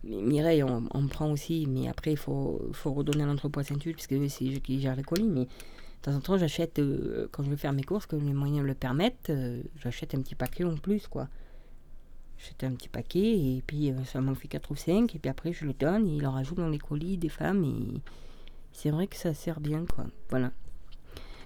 Mi- 0.04 0.22
Mireille, 0.22 0.62
on, 0.62 0.88
on 0.94 1.06
prend 1.08 1.30
aussi, 1.30 1.66
mais 1.68 1.88
après 1.88 2.12
il 2.12 2.16
faut, 2.16 2.60
faut 2.72 2.92
redonner 2.92 3.24
à 3.24 3.26
l'entrepôt 3.26 3.60
à 3.60 3.64
Sainte-Tulle, 3.64 3.96
parce 3.96 4.06
c'est 4.06 4.44
eux 4.44 4.58
qui 4.60 4.80
gèrent 4.80 4.96
les 4.96 5.02
colis, 5.02 5.28
mais 5.28 5.44
de 5.44 5.48
temps 6.02 6.14
en 6.14 6.20
temps 6.20 6.38
j'achète, 6.38 6.80
quand 7.32 7.42
je 7.42 7.50
vais 7.50 7.56
faire 7.56 7.72
mes 7.72 7.82
courses, 7.82 8.06
que 8.06 8.16
les 8.16 8.32
moyens 8.32 8.62
me 8.62 8.68
le 8.68 8.74
permettent, 8.74 9.32
j'achète 9.82 10.14
un 10.14 10.22
petit 10.22 10.34
paquet 10.34 10.64
en 10.64 10.76
plus, 10.76 11.06
quoi. 11.08 11.28
J'achète 12.40 12.64
un 12.64 12.72
petit 12.72 12.88
paquet, 12.88 13.38
et 13.38 13.62
puis 13.66 13.90
euh, 13.90 14.04
ça 14.04 14.20
m'en 14.20 14.34
fait 14.34 14.48
4 14.48 14.70
ou 14.70 14.76
5, 14.76 15.14
et 15.14 15.18
puis 15.18 15.30
après 15.30 15.52
je 15.52 15.66
le 15.66 15.74
donne, 15.74 16.08
et 16.08 16.16
il 16.16 16.26
en 16.26 16.32
rajoute 16.32 16.56
dans 16.56 16.68
les 16.68 16.78
colis 16.78 17.18
des 17.18 17.28
femmes, 17.28 17.64
et 17.64 18.00
c'est 18.72 18.90
vrai 18.90 19.06
que 19.06 19.16
ça 19.16 19.34
sert 19.34 19.60
bien, 19.60 19.84
quoi. 19.84 20.06
Voilà. 20.30 20.50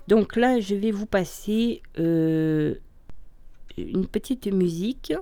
Donc 0.07 0.37
là, 0.37 0.61
je 0.61 0.75
vais 0.75 0.93
vous 0.93 1.07
passer 1.07 1.83
euh, 1.99 2.75
une 3.77 4.07
petite 4.07 4.47
musique. 4.47 5.15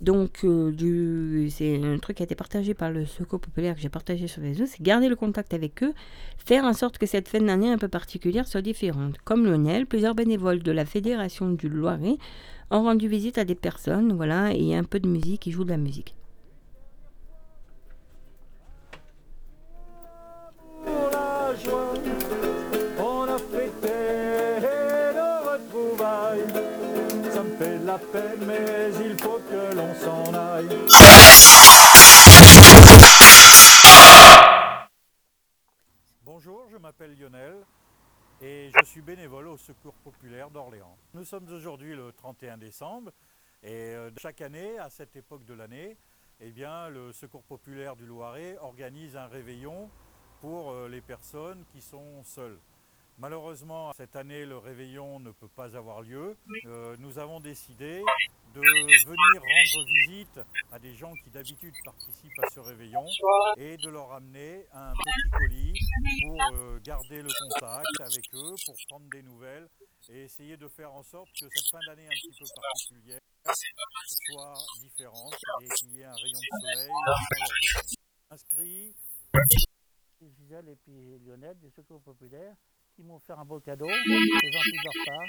Donc, 0.00 0.44
euh, 0.44 1.48
c'est 1.50 1.82
un 1.82 1.98
truc 1.98 2.18
qui 2.18 2.22
a 2.22 2.24
été 2.24 2.34
partagé 2.34 2.74
par 2.74 2.90
le 2.90 3.06
Secours 3.06 3.40
Populaire 3.40 3.74
que 3.74 3.80
j'ai 3.80 3.88
partagé 3.88 4.26
sur 4.26 4.42
les 4.42 4.48
réseaux, 4.48 4.66
c'est 4.66 4.82
garder 4.82 5.08
le 5.08 5.16
contact 5.16 5.54
avec 5.54 5.82
eux, 5.82 5.94
faire 6.36 6.64
en 6.64 6.74
sorte 6.74 6.98
que 6.98 7.06
cette 7.06 7.28
fin 7.28 7.40
d'année 7.40 7.70
un 7.70 7.78
peu 7.78 7.88
particulière 7.88 8.46
soit 8.46 8.62
différente. 8.62 9.16
Comme 9.24 9.46
Lionel, 9.46 9.86
plusieurs 9.86 10.14
bénévoles 10.14 10.62
de 10.62 10.70
la 10.70 10.84
Fédération 10.84 11.50
du 11.50 11.68
Loiret 11.68 12.18
ont 12.70 12.82
rendu 12.82 13.08
visite 13.08 13.38
à 13.38 13.44
des 13.44 13.54
personnes, 13.54 14.12
voilà, 14.12 14.52
et 14.52 14.58
il 14.58 14.64
y 14.64 14.74
a 14.74 14.78
un 14.78 14.84
peu 14.84 15.00
de 15.00 15.08
musique, 15.08 15.46
ils 15.46 15.52
jouent 15.52 15.64
de 15.64 15.70
la 15.70 15.76
musique. 15.76 16.16
pour 20.86 21.10
la 21.10 21.54
joie. 21.56 21.94
On 22.98 23.22
a 23.22 23.38
fêté 23.38 23.98
nos 25.14 25.50
retrouvailles. 25.50 26.46
Ça 27.32 27.42
me 27.42 27.56
fait 27.56 27.78
de 27.78 27.86
la 27.86 27.98
peine, 27.98 28.42
mais 28.46 28.90
il 29.04 29.20
faut 29.20 29.40
que 29.50 29.76
l'on 29.76 29.94
s'en 29.94 30.34
aille. 30.34 30.68
Bonjour, 36.24 36.66
je 36.70 36.78
m'appelle 36.78 37.16
Lionel 37.18 37.54
et 38.40 38.70
je 38.78 38.84
suis 38.84 39.00
bénévole 39.00 39.48
au 39.48 39.56
Secours 39.56 39.94
populaire 39.94 40.50
d'Orléans. 40.50 40.96
Nous 41.14 41.24
sommes 41.24 41.48
aujourd'hui 41.48 41.94
le 41.94 42.12
31 42.12 42.58
décembre 42.58 43.12
et 43.62 43.94
euh, 43.94 44.10
chaque 44.18 44.40
année, 44.42 44.78
à 44.78 44.90
cette 44.90 45.16
époque 45.16 45.44
de 45.44 45.54
l'année, 45.54 45.96
eh 46.40 46.50
bien, 46.50 46.88
le 46.88 47.12
Secours 47.12 47.42
populaire 47.42 47.96
du 47.96 48.04
Loiret 48.04 48.58
organise 48.58 49.16
un 49.16 49.26
réveillon 49.26 49.88
pour 50.40 50.70
euh, 50.70 50.88
les 50.88 51.00
personnes 51.00 51.64
qui 51.72 51.80
sont 51.80 52.22
seules. 52.24 52.58
Malheureusement, 53.18 53.92
cette 53.94 54.14
année, 54.14 54.44
le 54.44 54.58
réveillon 54.58 55.20
ne 55.20 55.30
peut 55.30 55.48
pas 55.48 55.74
avoir 55.74 56.02
lieu. 56.02 56.36
Euh, 56.66 56.96
nous 56.98 57.18
avons 57.18 57.40
décidé 57.40 58.02
de 58.52 58.60
venir 58.60 59.40
rendre 59.40 59.86
visite 60.06 60.40
à 60.70 60.78
des 60.78 60.94
gens 60.94 61.12
qui 61.24 61.30
d'habitude 61.30 61.72
participent 61.84 62.38
à 62.44 62.50
ce 62.54 62.60
réveillon 62.60 63.06
et 63.56 63.78
de 63.78 63.88
leur 63.88 64.12
amener 64.12 64.66
un 64.72 64.92
petit 64.92 65.30
colis 65.30 65.72
pour 66.22 66.42
euh, 66.52 66.78
garder 66.80 67.22
le 67.22 67.28
contact 67.28 68.00
avec 68.00 68.24
eux, 68.34 68.54
pour 68.66 68.74
prendre 68.88 69.06
des 69.10 69.22
nouvelles 69.22 69.68
et 70.10 70.24
essayer 70.24 70.58
de 70.58 70.68
faire 70.68 70.92
en 70.92 71.02
sorte 71.02 71.28
que 71.40 71.46
cette 71.48 71.70
fin 71.70 71.78
d'année 71.86 72.06
un 72.06 72.10
petit 72.10 72.38
peu 72.38 72.44
particulière 72.62 73.20
soit 74.26 74.54
différente 74.80 75.34
et 75.62 75.68
qu'il 75.68 75.96
y 75.96 76.00
ait 76.00 76.04
un 76.04 76.12
rayon 76.12 76.38
de 76.38 76.60
soleil. 76.60 76.90
Inscrit 78.30 78.94
Gisèle 80.20 80.68
et 80.68 80.76
puis 80.76 81.18
Lionel 81.20 81.58
du 81.58 81.70
Secours 81.70 82.02
Populaire 82.02 82.54
qui 82.96 83.02
m'ont 83.02 83.20
fait 83.26 83.34
un 83.34 83.44
beau 83.44 83.60
cadeau. 83.60 83.86
C'est 83.88 84.52
gentil 84.52 84.72
de 84.72 84.84
leur 84.84 84.94
part. 85.06 85.28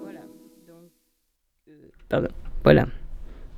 Voilà. 0.00 0.20
Donc, 0.68 0.90
euh, 1.68 1.90
pardon. 2.08 2.28
Voilà. 2.62 2.86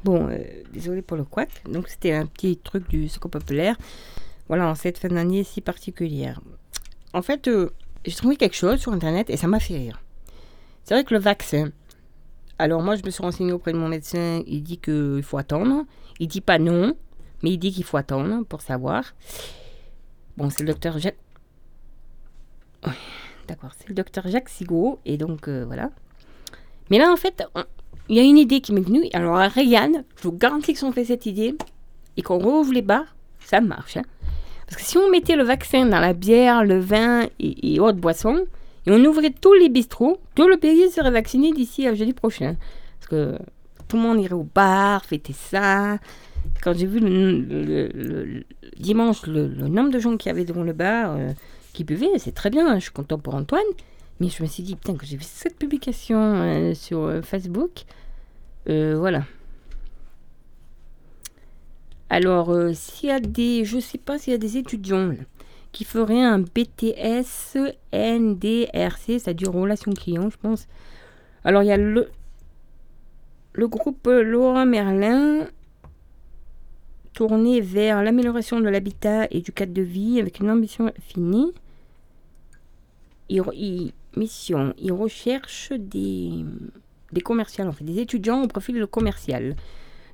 Bon, 0.04 0.30
euh, 0.30 0.38
désolé 0.72 1.02
pour 1.02 1.18
le 1.18 1.24
couac. 1.24 1.50
Donc, 1.70 1.88
c'était 1.88 2.12
un 2.14 2.24
petit 2.24 2.56
truc 2.56 2.88
du 2.88 3.08
Secours 3.10 3.30
Populaire. 3.30 3.76
Voilà, 4.48 4.66
en 4.66 4.74
cette 4.74 4.96
fin 4.96 5.08
d'année 5.08 5.44
si 5.44 5.60
particulière. 5.60 6.40
En 7.12 7.20
fait, 7.20 7.46
euh, 7.48 7.68
j'ai 8.06 8.14
trouvé 8.14 8.36
quelque 8.36 8.56
chose 8.56 8.80
sur 8.80 8.92
Internet 8.92 9.28
et 9.28 9.36
ça 9.36 9.48
m'a 9.48 9.60
fait 9.60 9.76
rire. 9.76 10.00
C'est 10.84 10.94
vrai 10.94 11.04
que 11.04 11.12
le 11.12 11.20
vaccin. 11.20 11.72
Alors, 12.58 12.80
moi, 12.80 12.96
je 12.96 13.04
me 13.04 13.10
suis 13.10 13.22
renseignée 13.22 13.52
auprès 13.52 13.74
de 13.74 13.78
mon 13.78 13.88
médecin. 13.88 14.42
Il 14.46 14.62
dit 14.62 14.78
qu'il 14.78 15.22
faut 15.22 15.36
attendre. 15.36 15.84
Il 16.20 16.28
dit 16.28 16.40
pas 16.40 16.58
non, 16.58 16.96
mais 17.42 17.50
il 17.50 17.58
dit 17.58 17.72
qu'il 17.72 17.84
faut 17.84 17.96
attendre 17.96 18.44
pour 18.44 18.60
savoir. 18.60 19.14
Bon, 20.36 20.50
c'est 20.50 20.62
le 20.62 20.68
docteur 20.72 20.98
Jacques. 20.98 21.18
D'accord, 23.46 23.70
c'est 23.78 23.88
le 23.88 23.94
docteur 23.94 24.28
Jacques 24.28 24.48
Sigaud. 24.48 24.98
Et 25.04 25.16
donc, 25.16 25.48
euh, 25.48 25.64
voilà. 25.66 25.90
Mais 26.90 26.98
là, 26.98 27.12
en 27.12 27.16
fait, 27.16 27.42
il 28.08 28.16
y 28.16 28.20
a 28.20 28.22
une 28.22 28.38
idée 28.38 28.60
qui 28.60 28.72
m'est 28.72 28.80
venue. 28.80 29.04
Alors, 29.12 29.36
à 29.36 29.48
Ryan, 29.48 30.04
je 30.16 30.22
vous 30.22 30.32
garantis 30.32 30.72
que 30.74 30.78
si 30.78 30.92
fait 30.92 31.04
cette 31.04 31.26
idée 31.26 31.56
et 32.16 32.22
qu'on 32.22 32.38
rouvre 32.38 32.72
les 32.72 32.82
bars, 32.82 33.16
ça 33.40 33.60
marche. 33.60 33.96
hein. 33.96 34.04
Parce 34.66 34.82
que 34.82 34.86
si 34.86 34.98
on 34.98 35.10
mettait 35.10 35.36
le 35.36 35.44
vaccin 35.44 35.86
dans 35.86 36.00
la 36.00 36.12
bière, 36.12 36.62
le 36.64 36.78
vin 36.78 37.22
et, 37.38 37.74
et 37.74 37.80
autres 37.80 37.98
boissons, 37.98 38.44
et 38.86 38.90
on 38.90 39.02
ouvrait 39.04 39.30
tous 39.30 39.54
les 39.54 39.70
bistrots, 39.70 40.20
tout 40.34 40.46
le 40.46 40.58
pays 40.58 40.90
serait 40.90 41.10
vacciné 41.10 41.52
d'ici 41.52 41.86
à 41.86 41.94
jeudi 41.94 42.12
prochain. 42.12 42.56
Parce 42.98 43.08
que 43.08 43.38
tout 43.88 43.96
le 43.96 44.02
monde 44.02 44.20
irait 44.20 44.34
au 44.34 44.44
bar, 44.44 45.04
fêter 45.04 45.32
ça. 45.32 45.98
Quand 46.62 46.74
j'ai 46.74 46.86
vu 46.86 47.00
le, 47.00 48.44
dimanche 48.78 49.26
le, 49.26 49.46
nombre 49.48 49.90
de 49.90 49.98
gens 49.98 50.16
qui 50.16 50.28
avaient 50.28 50.44
devant 50.44 50.62
le 50.62 50.72
bar, 50.72 51.14
euh, 51.16 51.32
qui 51.72 51.84
buvaient, 51.84 52.18
c'est 52.18 52.34
très 52.34 52.50
bien, 52.50 52.66
hein, 52.66 52.74
je 52.76 52.84
suis 52.84 52.92
content 52.92 53.18
pour 53.18 53.34
Antoine. 53.34 53.62
Mais 54.20 54.28
je 54.28 54.42
me 54.42 54.48
suis 54.48 54.64
dit, 54.64 54.74
putain, 54.74 54.96
que 54.96 55.06
j'ai 55.06 55.16
vu 55.16 55.22
cette 55.24 55.56
publication 55.56 56.18
euh, 56.18 56.74
sur 56.74 57.04
euh, 57.04 57.22
Facebook. 57.22 57.84
Voilà. 58.66 59.24
Alors, 62.10 62.54
s'il 62.74 63.08
y 63.08 63.12
a 63.12 63.18
des. 63.18 63.64
Je 63.64 63.78
sais 63.78 63.96
pas 63.96 64.18
s'il 64.18 64.32
y 64.32 64.34
a 64.34 64.38
des 64.38 64.58
étudiants 64.58 65.14
qui 65.72 65.84
feraient 65.84 66.22
un 66.22 66.38
BTS 66.38 67.56
NDRC, 67.94 69.18
c'est-à-dire 69.18 69.52
relation 69.52 69.92
client, 69.92 70.28
je 70.28 70.36
pense. 70.36 70.66
Alors, 71.44 71.62
il 71.62 71.66
y 71.66 71.72
a 71.72 71.78
le, 71.78 72.10
le 73.54 73.68
groupe 73.68 74.06
Laura 74.06 74.66
Merlin, 74.66 75.46
tourné 77.18 77.60
vers 77.60 78.04
l'amélioration 78.04 78.60
de 78.60 78.68
l'habitat 78.68 79.26
et 79.32 79.40
du 79.40 79.50
cadre 79.50 79.72
de 79.72 79.82
vie 79.82 80.20
avec 80.20 80.38
une 80.38 80.50
ambition 80.52 80.92
finie. 81.00 81.50
Il, 83.28 83.40
re- 83.42 83.56
il- 83.56 83.92
mission, 84.16 84.72
il 84.78 84.92
recherche 84.92 85.72
des, 85.72 86.30
des 87.12 87.20
commerciaux, 87.20 87.64
en 87.64 87.72
fait, 87.72 87.82
des 87.82 87.98
étudiants 87.98 88.44
au 88.44 88.46
profil 88.46 88.86
commercial. 88.86 89.56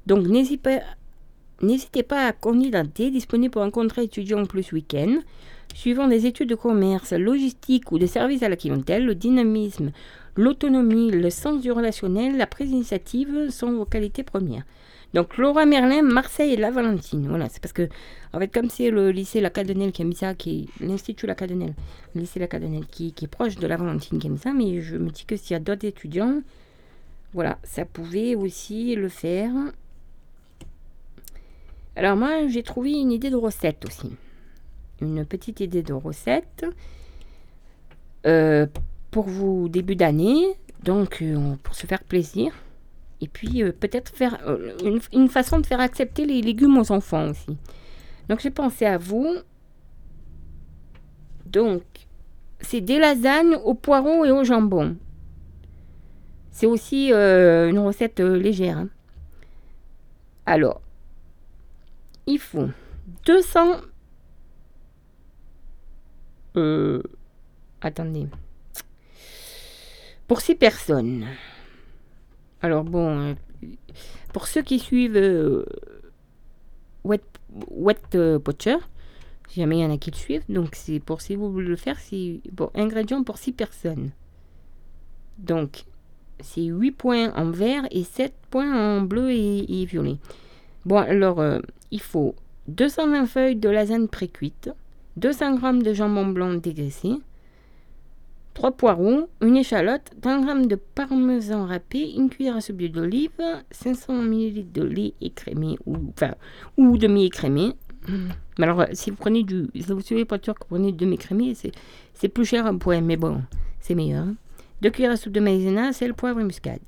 Donc, 0.06 0.26
n'hésitez 0.26 0.80
pas, 0.80 2.02
pas 2.08 2.26
à 2.26 2.32
candidater, 2.32 3.10
disponible 3.10 3.52
pour 3.52 3.62
un 3.62 3.70
contrat 3.70 4.02
étudiant 4.02 4.46
plus 4.46 4.72
week-end. 4.72 5.18
Suivant 5.74 6.08
des 6.08 6.24
études 6.24 6.48
de 6.48 6.54
commerce, 6.54 7.12
logistique 7.12 7.92
ou 7.92 7.98
de 7.98 8.06
service 8.06 8.42
à 8.42 8.48
la 8.48 8.56
clientèle, 8.56 9.04
le 9.04 9.14
dynamisme, 9.14 9.92
l'autonomie, 10.36 11.10
le 11.10 11.28
sens 11.28 11.60
du 11.60 11.70
relationnel, 11.70 12.38
la 12.38 12.46
prise 12.46 12.70
d'initiative 12.70 13.50
sont 13.50 13.72
vos 13.72 13.84
qualités 13.84 14.22
premières. 14.22 14.64
Donc 15.14 15.36
Laura 15.36 15.64
Merlin, 15.64 16.02
Marseille 16.02 16.54
et 16.54 16.56
La 16.56 16.72
Valentine. 16.72 17.28
Voilà, 17.28 17.48
c'est 17.48 17.62
parce 17.62 17.72
que, 17.72 17.88
en 18.32 18.40
fait, 18.40 18.48
comme 18.48 18.68
c'est 18.68 18.90
le 18.90 19.12
lycée 19.12 19.40
La 19.40 19.48
Cadenelle 19.48 19.92
qui 19.92 20.02
a 20.02 20.06
ça, 20.12 20.34
qui 20.34 20.68
est 20.80 20.84
l'Institut 20.84 21.26
La 21.26 21.36
Cadenelle, 21.36 21.74
le 22.16 22.22
lycée 22.22 22.40
La 22.40 22.48
Cadenelle, 22.48 22.84
qui, 22.86 23.12
qui 23.12 23.26
est 23.26 23.28
proche 23.28 23.54
de 23.54 23.66
La 23.68 23.76
Valentine 23.76 24.18
qui 24.18 24.26
a 24.26 24.30
mis 24.30 24.38
ça, 24.38 24.52
mais 24.52 24.82
je 24.82 24.96
me 24.96 25.10
dis 25.10 25.24
que 25.24 25.36
s'il 25.36 25.52
y 25.52 25.54
a 25.54 25.60
d'autres 25.60 25.86
étudiants, 25.86 26.42
voilà, 27.32 27.58
ça 27.62 27.84
pouvait 27.84 28.34
aussi 28.34 28.96
le 28.96 29.08
faire. 29.08 29.52
Alors 31.94 32.16
moi, 32.16 32.48
j'ai 32.48 32.64
trouvé 32.64 32.90
une 32.90 33.12
idée 33.12 33.30
de 33.30 33.36
recette 33.36 33.84
aussi. 33.86 34.10
Une 35.00 35.24
petite 35.24 35.60
idée 35.60 35.84
de 35.84 35.92
recette 35.92 36.66
euh, 38.26 38.66
pour 39.12 39.28
vous 39.28 39.68
début 39.68 39.94
d'année, 39.94 40.44
donc 40.82 41.22
euh, 41.22 41.54
pour 41.62 41.76
se 41.76 41.86
faire 41.86 42.02
plaisir. 42.02 42.52
Et 43.20 43.28
puis 43.28 43.62
euh, 43.62 43.72
peut-être 43.72 44.10
faire 44.14 44.38
euh, 44.46 44.76
une, 45.12 45.28
façon 45.28 45.60
de 45.60 45.66
faire 45.66 45.80
accepter 45.80 46.26
les 46.26 46.42
légumes 46.42 46.78
aux 46.78 46.92
enfants 46.92 47.30
aussi. 47.30 47.56
Donc 48.28 48.40
j'ai 48.40 48.50
pensé 48.50 48.86
à 48.86 48.98
vous. 48.98 49.36
Donc 51.46 51.82
c'est 52.60 52.80
des 52.80 52.98
lasagnes 52.98 53.56
au 53.64 53.74
poireau 53.74 54.24
et 54.24 54.30
au 54.30 54.44
jambon. 54.44 54.96
C'est 56.50 56.66
aussi 56.66 57.12
euh, 57.12 57.68
une 57.68 57.78
recette 57.78 58.20
légère. 58.20 58.78
hein. 58.78 58.88
Alors, 60.46 60.80
il 62.26 62.38
faut 62.38 62.68
200... 63.26 63.80
Euh, 66.56 67.02
attendez. 67.80 68.28
Pour 70.28 70.40
6 70.40 70.54
personnes. 70.54 71.26
Alors 72.64 72.82
bon, 72.82 73.18
euh, 73.18 73.34
pour 74.32 74.46
ceux 74.46 74.62
qui 74.62 74.78
suivent 74.78 75.18
euh, 75.18 75.66
Wet, 77.04 77.20
Wet 77.70 77.98
euh, 78.14 78.38
si 79.50 79.60
jamais 79.60 79.76
il 79.76 79.82
y 79.82 79.84
en 79.84 79.92
a 79.92 79.98
qui 79.98 80.10
le 80.10 80.16
suivent, 80.16 80.44
donc 80.48 80.70
c'est 80.74 80.98
pour 80.98 81.20
si 81.20 81.36
vous 81.36 81.52
voulez 81.52 81.68
le 81.68 81.76
faire, 81.76 82.00
c'est 82.00 82.40
bon, 82.50 82.70
ingrédients 82.74 83.22
pour 83.22 83.36
6 83.36 83.52
personnes. 83.52 84.12
Donc, 85.36 85.84
c'est 86.40 86.62
8 86.64 86.92
points 86.92 87.34
en 87.34 87.50
vert 87.50 87.86
et 87.90 88.02
7 88.02 88.32
points 88.48 88.72
en 88.72 89.02
bleu 89.02 89.30
et, 89.30 89.82
et 89.82 89.84
violet. 89.84 90.16
Bon, 90.86 90.96
alors, 90.96 91.44
il 91.90 92.00
faut 92.00 92.34
220 92.68 93.26
feuilles 93.26 93.56
de 93.56 93.68
lasagne 93.68 94.08
précuite, 94.08 94.70
200 95.18 95.58
g 95.58 95.82
de 95.82 95.92
jambon 95.92 96.28
blanc 96.28 96.54
dégraissé, 96.54 97.10
3 98.54 98.72
poireaux, 98.72 99.28
une 99.40 99.56
échalote, 99.56 100.12
20 100.22 100.62
g 100.62 100.66
de 100.68 100.76
parmesan 100.76 101.66
râpé, 101.66 102.12
une 102.16 102.30
cuillère 102.30 102.56
à 102.56 102.60
soupe 102.60 102.76
d'huile 102.76 102.92
d'olive, 102.92 103.30
500 103.72 104.22
ml 104.22 104.72
de 104.72 104.82
lait 104.82 105.14
écrémé 105.20 105.76
ou, 105.86 105.96
enfin, 106.10 106.34
ou 106.76 106.96
demi-écrémé, 106.96 107.72
Mais 108.58 108.64
alors, 108.64 108.86
si 108.92 109.10
vous 109.10 109.16
prenez 109.16 109.42
du. 109.42 109.66
Si 109.74 109.82
vous 109.82 110.00
suivez 110.00 110.24
pas 110.24 110.38
que 110.38 110.46
vous 110.46 110.54
prenez 110.68 110.92
du 110.92 110.98
demi-crémé, 111.04 111.54
c'est, 112.14 112.28
plus 112.28 112.44
cher 112.44 112.66
un 112.66 112.78
point, 112.78 113.00
mais 113.00 113.16
bon, 113.16 113.42
c'est 113.80 113.94
meilleur. 113.94 114.24
hein. 114.24 114.34
Deux 114.82 114.90
cuillères 114.90 115.12
à 115.12 115.16
soupe 115.16 115.32
de 115.32 115.40
maïzena, 115.40 115.92
sel, 115.92 116.14
poivre 116.14 116.40
et 116.40 116.44
muscade. 116.44 116.80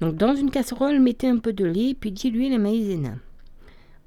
Donc, 0.00 0.16
dans 0.16 0.34
une 0.34 0.50
casserole, 0.50 1.00
mettez 1.00 1.28
un 1.28 1.38
peu 1.38 1.52
de 1.52 1.64
lait, 1.64 1.96
puis 1.98 2.12
diluez 2.12 2.48
la 2.50 2.58
maïzena. 2.58 3.14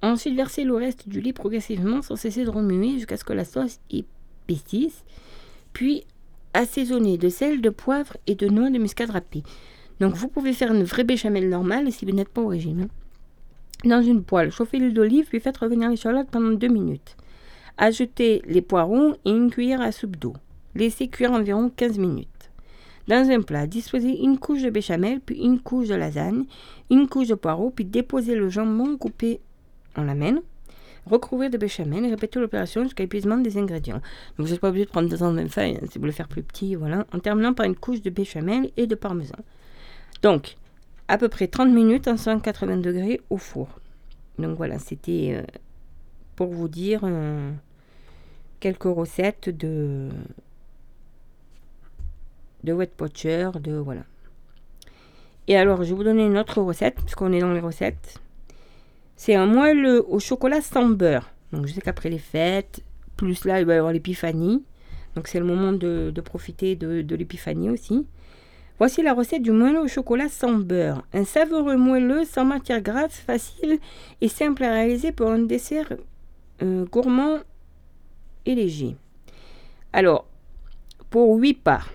Ensuite, 0.02 0.36
versez 0.36 0.64
le 0.64 0.76
reste 0.76 1.10
du 1.10 1.20
lait 1.20 1.34
progressivement 1.34 2.02
sans 2.02 2.16
cesser 2.16 2.46
de 2.46 2.50
remuer 2.50 2.92
jusqu'à 2.94 3.18
ce 3.18 3.26
que 3.26 3.34
la 3.34 3.44
sauce 3.44 3.80
épaississe. 3.90 5.04
Puis, 5.74 6.04
assaisonnez 6.54 7.18
de 7.18 7.30
sel, 7.30 7.62
de 7.62 7.70
poivre 7.70 8.18
et 8.28 8.36
de 8.36 8.48
noix 8.48 8.70
de 8.70 8.78
muscade 8.78 9.10
râpée. 9.10 9.44
Donc, 10.00 10.16
vous 10.16 10.28
pouvez 10.28 10.54
faire 10.54 10.74
une 10.74 10.84
vraie 10.84 11.04
béchamel 11.04 11.50
normale 11.50 11.92
si 11.92 12.06
vous 12.06 12.12
n'êtes 12.12 12.30
pas 12.30 12.42
au 12.42 12.48
régime. 12.48 12.88
Dans 13.86 14.02
une 14.02 14.24
poêle, 14.24 14.52
chauffez 14.52 14.78
l'huile 14.78 14.94
d'olive 14.94 15.28
puis 15.28 15.40
faites 15.40 15.58
revenir 15.58 15.90
l'échalote 15.90 16.30
pendant 16.30 16.52
2 16.52 16.68
minutes. 16.68 17.16
Ajoutez 17.78 18.42
les 18.46 18.62
poireaux 18.62 19.14
et 19.24 19.30
une 19.30 19.50
cuillère 19.50 19.82
à 19.82 19.92
soupe 19.92 20.18
d'eau. 20.18 20.34
Laissez 20.76 21.08
cuire 21.08 21.32
environ 21.32 21.72
15 21.76 21.98
minutes. 21.98 22.28
Dans 23.08 23.30
un 23.32 23.42
plat, 23.42 23.66
disposez 23.66 24.22
une 24.22 24.38
couche 24.38 24.62
de 24.62 24.70
béchamel, 24.70 25.20
puis 25.20 25.40
une 25.40 25.60
couche 25.60 25.88
de 25.88 25.96
lasagne, 25.96 26.44
une 26.92 27.08
couche 27.08 27.30
de 27.30 27.36
poireaux, 27.36 27.72
puis 27.72 27.86
déposez 27.86 28.36
le 28.36 28.50
jambon 28.50 28.98
coupé 28.98 29.40
en 29.96 30.04
lamelles. 30.04 30.42
Recouvrir 31.10 31.50
de 31.50 31.58
béchamel 31.58 32.06
et 32.06 32.10
répétez 32.10 32.40
l'opération 32.40 32.84
jusqu'à 32.84 33.04
épuisement 33.04 33.38
des 33.38 33.58
ingrédients. 33.58 34.02
Donc 34.38 34.48
vous 34.48 34.52
n'êtes 34.52 34.60
pas 34.60 34.70
obligé 34.70 34.86
de 34.86 34.90
prendre 34.90 35.10
220 35.10 35.50
feuilles 35.50 35.78
hein, 35.82 35.86
si 35.90 35.98
vous 35.98 36.02
voulez 36.02 36.12
faire 36.12 36.28
plus 36.28 36.44
petit, 36.44 36.76
voilà. 36.76 37.06
En 37.14 37.20
terminant 37.20 37.54
par 37.54 37.66
une 37.66 37.76
couche 37.76 38.02
de 38.02 38.10
béchamel 38.10 38.70
et 38.78 38.88
de 38.88 38.96
parmesan. 38.96 39.38
Donc, 40.22 40.56
à 41.08 41.18
peu 41.18 41.30
près 41.30 41.48
30 41.48 41.72
minutes 41.72 42.08
en 42.08 42.18
180 42.18 42.78
degrés 42.78 43.22
au 43.30 43.38
four. 43.38 43.68
Donc 44.38 44.56
voilà, 44.58 44.78
c'était 44.78 45.34
euh, 45.34 45.44
pour 46.36 46.54
vous 46.54 46.68
dire 46.68 47.02
euh, 47.04 47.52
quelques 48.60 48.84
recettes 48.84 49.50
de 49.50 50.10
de 52.64 52.74
wet 52.74 52.92
poacher, 52.96 53.52
de 53.62 53.74
voilà. 53.74 54.04
Et 55.48 55.58
alors, 55.58 55.84
je 55.84 55.90
vais 55.90 55.96
vous 55.96 56.04
donner 56.04 56.26
une 56.26 56.38
autre 56.38 56.62
recette, 56.62 56.96
puisqu'on 56.96 57.34
est 57.34 57.40
dans 57.40 57.52
les 57.52 57.60
recettes. 57.60 58.20
C'est 59.20 59.36
un 59.36 59.48
moelle 59.48 59.86
au 59.86 60.18
chocolat 60.20 60.62
sans 60.62 60.88
beurre. 60.88 61.30
Donc, 61.52 61.68
je 61.68 61.74
sais 61.74 61.82
qu'après 61.82 62.10
les 62.10 62.20
fêtes, 62.20 62.82
plus 63.18 63.44
là, 63.44 63.60
il 63.60 63.66
va 63.66 63.74
y 63.74 63.78
avoir 63.78 63.92
l'épiphanie. 63.92 64.64
Donc, 65.14 65.28
c'est 65.28 65.40
le 65.40 65.46
moment 65.46 65.74
de, 65.74 66.22
profiter 66.24 66.78
de, 66.78 67.02
de 67.02 67.16
l'épiphanie 67.18 67.70
aussi. 67.70 68.08
Voici 68.78 69.02
la 69.02 69.14
recette 69.14 69.42
du 69.42 69.52
moelleux 69.52 69.82
au 69.82 69.90
chocolat 69.90 70.30
sans 70.30 70.54
beurre. 70.54 71.04
Un 71.12 71.26
savoureux 71.26 71.76
moelleux 71.76 72.24
sans 72.24 72.46
matière 72.46 72.80
grasse, 72.80 73.16
facile 73.16 73.80
et 74.22 74.30
simple 74.30 74.64
à 74.64 74.72
réaliser 74.72 75.12
pour 75.12 75.30
un 75.30 75.40
dessert 75.40 75.92
euh, 76.62 76.86
gourmand 76.86 77.40
et 78.46 78.56
léger. 78.56 78.96
Alors, 79.92 80.28
pour 81.10 81.36
8 81.36 81.56
parts, 81.56 81.90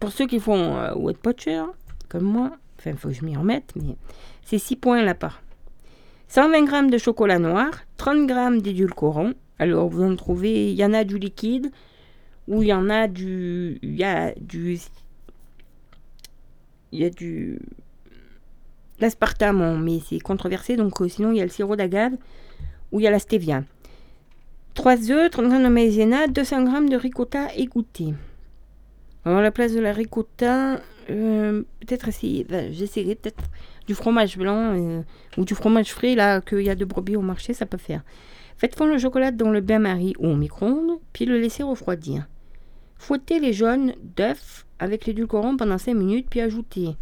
pour 0.00 0.10
ceux 0.10 0.26
qui 0.26 0.40
font 0.40 0.78
euh, 0.78 0.94
wet 0.94 1.18
poacher, 1.20 1.64
comme 2.08 2.24
moi, 2.24 2.50
enfin, 2.78 2.92
il 2.92 2.96
faut 2.96 3.08
que 3.08 3.14
je 3.14 3.26
m'y 3.26 3.36
remette, 3.36 3.74
mais 3.76 3.94
c'est 4.42 4.56
6 4.56 4.76
points 4.76 5.02
la 5.02 5.14
part. 5.14 5.41
120 6.32 6.66
g 6.66 6.90
de 6.90 6.96
chocolat 6.96 7.38
noir, 7.38 7.68
30 7.98 8.26
g 8.26 8.60
d'édulcorant. 8.62 9.32
Alors, 9.58 9.90
vous 9.90 10.02
en 10.02 10.16
trouvez, 10.16 10.72
il 10.72 10.78
y 10.78 10.82
en 10.82 10.94
a 10.94 11.04
du 11.04 11.18
liquide, 11.18 11.70
ou 12.48 12.62
il 12.62 12.68
y 12.68 12.72
en 12.72 12.88
a 12.88 13.06
du. 13.06 13.78
Il 13.82 13.94
y 13.94 14.02
a 14.02 14.32
du. 14.40 14.80
Il 16.90 17.00
y 17.00 17.04
a 17.04 17.10
du. 17.10 17.58
L'aspartame, 18.98 19.82
mais 19.84 20.00
c'est 20.08 20.20
controversé, 20.20 20.76
donc 20.76 21.02
euh, 21.02 21.08
sinon 21.10 21.32
il 21.32 21.36
y 21.36 21.40
a 21.42 21.44
le 21.44 21.50
sirop 21.50 21.76
d'agave, 21.76 22.14
ou 22.92 23.00
il 23.00 23.02
y 23.02 23.06
a 23.06 23.10
la 23.10 23.18
stevia. 23.18 23.64
3 24.72 25.10
œufs, 25.10 25.30
30 25.30 25.50
g 25.50 25.62
de 25.62 25.68
maïzena, 25.68 26.28
200 26.28 26.64
g 26.64 26.88
de 26.88 26.96
ricotta 26.96 27.54
égoutté. 27.56 28.14
Alors, 29.26 29.40
à 29.40 29.42
la 29.42 29.50
place 29.50 29.74
de 29.74 29.80
la 29.80 29.92
ricotta, 29.92 30.80
euh, 31.10 31.62
peut-être 31.80 32.08
essayer, 32.08 32.44
ben, 32.44 32.72
j'essaierai 32.72 33.16
peut-être 33.16 33.44
du 33.86 33.94
fromage 33.94 34.36
blanc 34.36 34.74
euh, 34.74 35.02
ou 35.36 35.44
du 35.44 35.54
fromage 35.54 35.92
frais, 35.92 36.14
là, 36.14 36.40
qu'il 36.40 36.62
y 36.62 36.70
a 36.70 36.74
de 36.74 36.84
brebis 36.84 37.16
au 37.16 37.22
marché, 37.22 37.54
ça 37.54 37.66
peut 37.66 37.78
faire. 37.78 38.02
Faites 38.56 38.76
fondre 38.76 38.92
le 38.92 38.98
chocolat 38.98 39.30
dans 39.30 39.50
le 39.50 39.60
bain-marie 39.60 40.14
ou 40.18 40.28
au 40.28 40.36
micro-ondes, 40.36 40.98
puis 41.12 41.24
le 41.24 41.38
laissez 41.38 41.62
refroidir. 41.62 42.26
Fouettez 42.96 43.40
les 43.40 43.52
jaunes 43.52 43.94
d'œufs 44.16 44.66
avec 44.78 45.06
l'édulcorant 45.06 45.56
pendant 45.56 45.78
5 45.78 45.94
minutes, 45.94 46.26
puis 46.30 46.40
ajoutez 46.40 46.96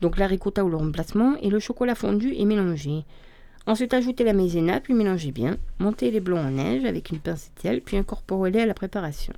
donc 0.00 0.16
la 0.16 0.26
ricotta 0.26 0.64
ou 0.64 0.68
le 0.68 0.76
remplacement 0.76 1.36
et 1.42 1.50
le 1.50 1.58
chocolat 1.58 1.94
fondu 1.94 2.32
et 2.34 2.44
mélangez. 2.44 3.04
Ensuite, 3.66 3.92
ajoutez 3.92 4.24
la 4.24 4.32
maïzena, 4.32 4.80
puis 4.80 4.94
mélangez 4.94 5.32
bien. 5.32 5.58
Montez 5.78 6.10
les 6.10 6.20
blancs 6.20 6.44
en 6.44 6.50
neige 6.50 6.84
avec 6.84 7.10
une 7.10 7.18
pincée 7.18 7.50
de 7.56 7.60
sel, 7.60 7.80
puis 7.82 7.96
incorporez-les 7.96 8.60
à 8.60 8.66
la 8.66 8.74
préparation. 8.74 9.34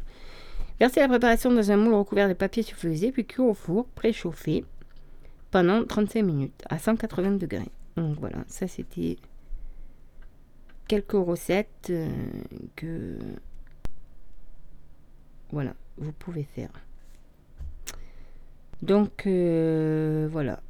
Versez 0.79 1.01
la 1.01 1.09
préparation 1.09 1.51
dans 1.53 1.71
un 1.71 1.77
moule 1.77 1.95
recouvert 1.95 2.29
de 2.29 2.35
papier 2.35 2.63
sulfurisé, 2.63 3.13
puis 3.13 3.27
cuire 3.27 3.47
au 3.47 3.55
four, 3.55 3.87
préchauffé, 3.95 4.65
pendant 5.53 5.85
35 5.85 6.23
minutes, 6.23 6.65
à 6.69 6.81
180 6.81 7.33
degrés. 7.33 7.71
Donc 7.97 8.19
voilà, 8.19 8.39
ça 8.49 8.67
c'était 8.67 9.19
quelques 10.89 11.13
recettes 11.13 11.89
euh, 11.91 12.09
que 12.75 13.19
voilà, 15.53 15.75
vous 15.99 16.13
pouvez 16.13 16.43
faire. 16.43 16.71
Donc 18.81 19.27
euh, 19.27 20.27
voilà. 20.33 20.61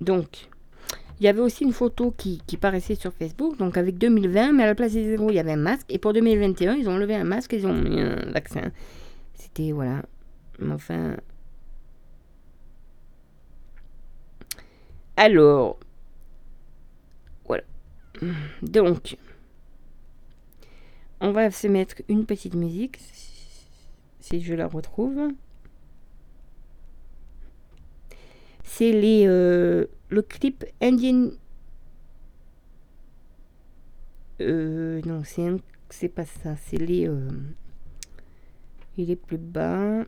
Donc, 0.00 0.48
il 1.18 1.24
y 1.24 1.28
avait 1.28 1.40
aussi 1.40 1.64
une 1.64 1.72
photo 1.72 2.14
qui, 2.16 2.40
qui 2.46 2.56
paraissait 2.56 2.94
sur 2.94 3.12
Facebook, 3.12 3.58
donc 3.58 3.76
avec 3.76 3.98
2020, 3.98 4.52
mais 4.52 4.62
à 4.62 4.66
la 4.66 4.76
place 4.76 4.92
des 4.92 5.04
zéros, 5.04 5.30
il 5.30 5.34
y 5.34 5.40
avait 5.40 5.52
un 5.52 5.56
masque. 5.56 5.86
Et 5.88 5.98
pour 5.98 6.12
2021, 6.12 6.74
ils 6.74 6.88
ont 6.88 6.96
levé 6.96 7.16
un 7.16 7.24
masque, 7.24 7.52
ils 7.52 7.66
ont 7.66 7.74
mis 7.74 8.00
un 8.00 8.30
vaccin. 8.30 8.70
C'était, 9.34 9.72
voilà. 9.72 10.02
Enfin. 10.64 11.16
Alors. 15.18 15.80
Voilà. 17.44 17.64
Donc. 18.62 19.16
On 21.20 21.32
va 21.32 21.50
se 21.50 21.66
mettre 21.66 21.96
une 22.08 22.24
petite 22.24 22.54
musique. 22.54 22.98
Si 24.20 24.40
je 24.40 24.54
la 24.54 24.68
retrouve. 24.68 25.32
C'est 28.62 28.92
les. 28.92 29.26
euh, 29.26 29.86
le 30.08 30.22
clip 30.22 30.64
Indian. 30.80 31.30
Euh, 34.40 35.00
non, 35.04 35.22
c'est 35.90 36.08
pas 36.08 36.26
ça. 36.26 36.54
C'est 36.54 36.76
les. 36.76 37.08
euh, 37.08 37.28
il 38.96 39.10
est 39.10 39.16
plus 39.16 39.36
bas. 39.36 40.04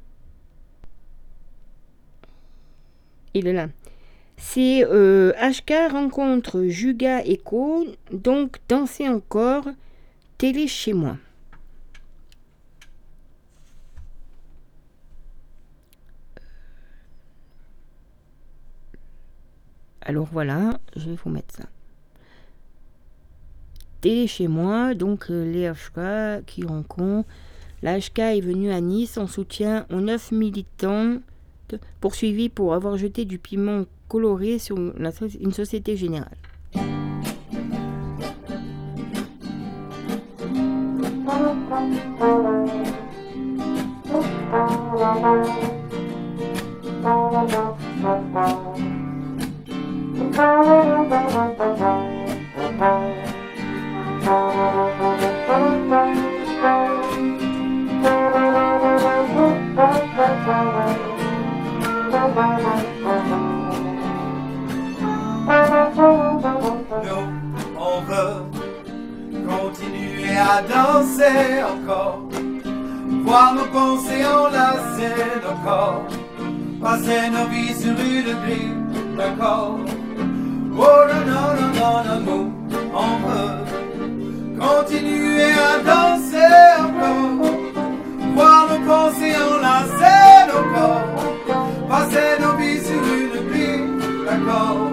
Il 3.35 3.49
est 3.49 3.53
là. 3.53 3.69
C'est 4.43 4.85
euh, 4.85 5.33
HK 5.35 5.93
rencontre 5.93 6.63
Juga 6.65 7.25
Echo. 7.25 7.87
Donc, 8.11 8.57
danser 8.69 9.07
encore. 9.07 9.69
Télé 10.39 10.67
chez 10.67 10.95
moi. 10.95 11.19
Alors 20.01 20.27
voilà, 20.33 20.81
je 20.97 21.11
vais 21.11 21.17
vous 21.23 21.31
mettre 21.31 21.55
ça. 21.55 21.65
Télé 24.01 24.27
chez 24.27 24.49
moi, 24.49 24.95
donc 24.95 25.31
euh, 25.31 25.45
les 25.45 25.71
HK 25.71 26.45
qui 26.47 26.65
rencontrent. 26.65 27.29
La 27.83 27.99
HK 27.99 28.19
est 28.19 28.41
venue 28.41 28.73
à 28.73 28.81
Nice 28.81 29.19
en 29.19 29.27
soutien 29.27 29.87
aux 29.91 30.01
9 30.01 30.33
militants 30.33 31.19
poursuivis 32.01 32.49
pour 32.49 32.75
avoir 32.75 32.97
jeté 32.97 33.25
du 33.25 33.39
piment 33.39 33.85
coloré 34.11 34.59
sur 34.59 34.77
la 34.99 35.13
une 35.41 35.53
société 35.53 35.97
générale. 35.97 36.37
à 70.41 70.63
danser 70.63 71.63
encore, 71.63 72.23
voir 73.25 73.55
nos 73.55 73.67
pensées 73.67 74.25
enlacer 74.25 75.15
nos 75.45 75.69
corps, 75.69 76.05
passer 76.81 77.29
nos 77.31 77.47
vies 77.51 77.75
sur 77.75 77.91
une 77.91 78.33
grille 78.43 78.77
d'accord. 79.17 79.79
Oh 80.73 81.01
non, 81.11 81.23
non, 81.31 81.49
non, 81.79 81.97
non, 82.07 82.21
non, 82.27 82.53
on 82.95 83.13
veut. 83.27 83.61
Continuer 84.59 85.53
à 85.53 85.79
danser 85.91 86.57
encore, 86.85 87.51
voir 88.35 88.69
nos 88.71 88.87
pensées 88.87 89.37
enlacer 89.37 90.47
nos 90.49 90.65
corps, 90.75 91.11
passer 91.89 92.31
nos 92.41 92.57
vies 92.57 92.81
sur 92.83 93.03
une 93.21 93.37
grille 93.51 93.89
d'accord. 94.25 94.91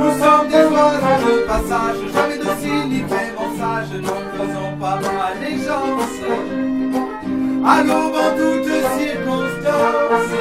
Nous 0.00 0.12
sommes 0.22 0.48
des 0.48 0.66
oiseaux 0.74 1.20
de 1.26 1.46
passage, 1.46 2.00
jamais 2.14 2.31
militairement 2.64 3.52
sage, 3.58 3.92
ne 3.92 4.06
faisons 4.06 4.76
pas 4.80 5.00
allégeance 5.30 6.18
à 7.64 7.82
l'aube 7.82 8.14
en 8.14 8.30
toutes 8.36 8.74
circonstances. 8.98 10.32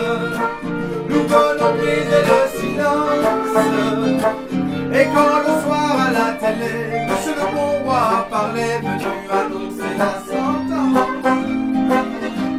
Nous 1.10 1.24
venons 1.24 1.74
briser 1.78 2.22
le 2.30 2.40
silence. 2.60 3.32
Et 4.94 5.06
quand 5.14 5.40
le 5.48 5.54
soir 5.64 5.92
à 6.00 6.12
la 6.12 6.28
télé, 6.34 6.74
Monsieur 7.10 7.36
le 7.36 7.46
bon 7.56 7.72
roi 7.84 8.28
parlait, 8.30 8.78
venu 8.80 9.12
annoncer 9.32 9.94
la 9.98 10.14
sentence, 10.30 11.08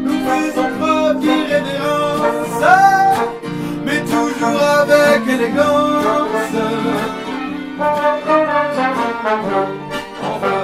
nous 0.04 0.18
faisons 0.26 0.70
preuve 0.78 1.18
d'irrévérence, 1.20 2.64
mais 3.84 4.00
toujours 4.00 4.62
avec 4.80 5.28
élégance 5.28 6.02
encore, 9.24 9.70
on 10.22 10.38
va 10.42 10.54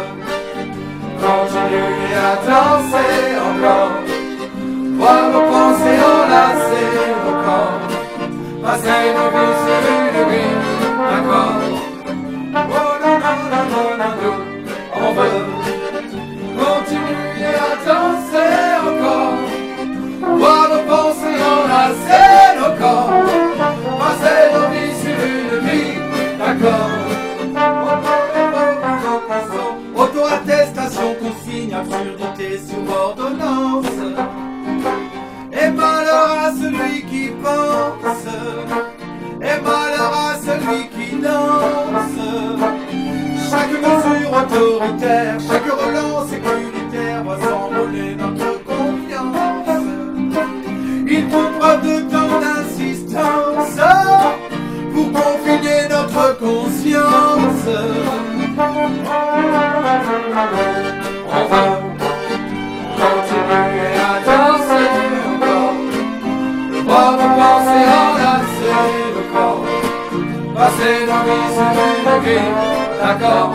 continuer 1.23 2.15
à 2.15 2.35
danser 2.47 3.39
encore, 3.49 3.93
voir 4.99 5.23
nos 5.33 5.47
pensées 5.53 6.01
enlacer 6.13 6.91
nos 7.25 7.39
corps, 7.45 7.81
passer 8.63 9.07
nos 9.17 9.29
vies 9.35 9.59
sur 9.65 9.83
une 9.95 10.19
rime 10.31 10.69
d'accord. 11.11 11.61
Oh 12.55 12.95
non, 13.03 13.17
non, 13.25 13.37
non, 13.53 13.65
non, 13.99 14.13
non, 14.21 14.37
on 14.95 15.13
veut 15.13 15.39
continuer 16.59 17.55
à 17.55 17.87
danser. 17.87 18.28
signature 31.69 32.17
de. 32.17 33.29
Et 35.53 35.71
malheur 35.71 36.31
à 36.45 36.53
celui 36.53 37.03
qui 37.03 37.31
pense, 37.43 38.27
et 39.43 39.61
malheur 39.63 40.13
à 40.13 40.35
celui 40.39 40.89
qui 40.89 41.17
danse. 41.17 42.21
Chaque 43.51 43.73
mesure 43.73 44.33
autoritaire, 44.33 45.37
chaque 45.41 45.71
relance 45.71 46.29
sécuritaire 46.31 47.25
va 47.25 47.35
s'envoler 47.41 48.15
notre 48.15 48.53
confiance. 48.65 49.37
Il 51.11 51.25
faut 51.31 51.51
de 51.83 52.01
tant 52.11 52.41
d'insistance 52.41 53.81
pour 54.93 55.07
confiner 55.13 55.81
notre 55.91 56.39
conscience. 56.39 57.69
Serena, 70.89 71.23
mi 71.23 71.37
serena, 71.55 72.15
que 72.25 72.39
acabo. 73.05 73.53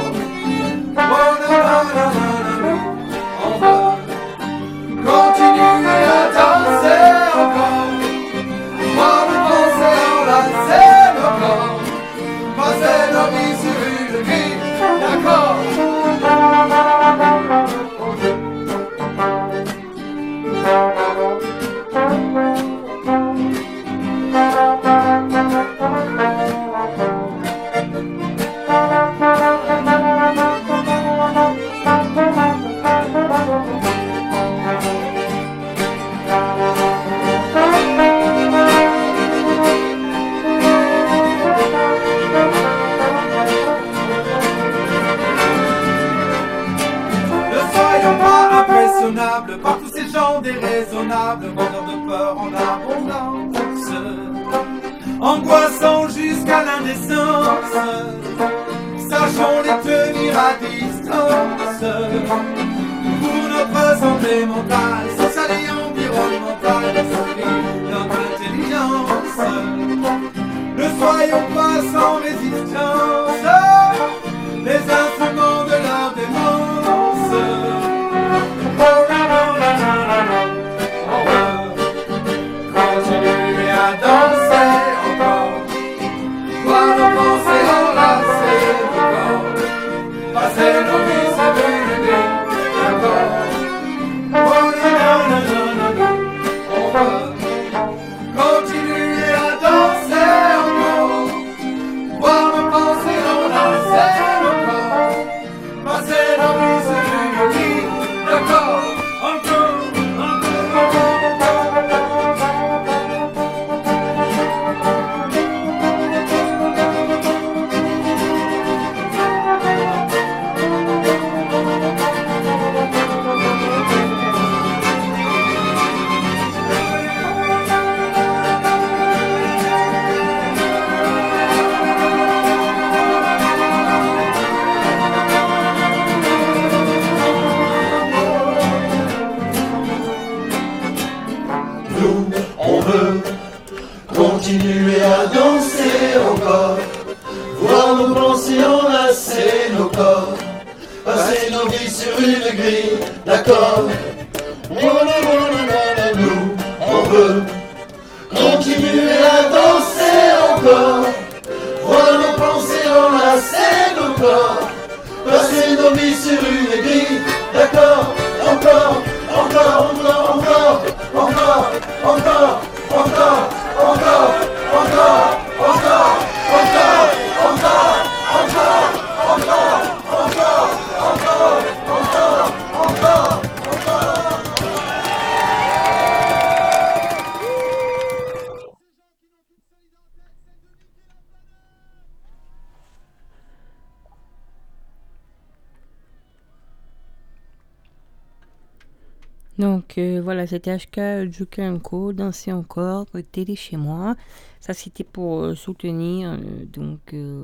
Juka 200.64 201.78
Co, 201.80 202.14
Danser 202.14 202.52
encore, 202.54 203.06
télé 203.32 203.56
chez 203.56 203.78
moi. 203.78 204.16
Ça 204.60 204.74
c'était 204.74 205.04
pour 205.04 205.42
euh, 205.42 205.56
soutenir. 205.56 206.32
euh, 206.32 206.66
donc 206.66 207.14
euh, 207.14 207.44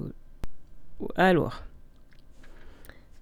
alors. 1.16 1.64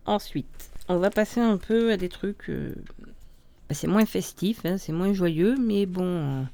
Ensuite, 0.06 0.70
on 0.88 0.98
va 0.98 1.10
passer 1.10 1.42
un 1.42 1.58
peu 1.58 1.92
à 1.92 1.98
des 1.98 2.10
trucs. 2.10 2.50
bah, 2.50 3.76
c'est 3.76 3.88
moins 3.88 4.06
festif, 4.06 4.66
hein, 4.66 4.78
c'est 4.78 4.94
moins 4.94 5.12
joyeux, 5.14 5.56
mais 5.60 5.86
bon. 5.86 6.46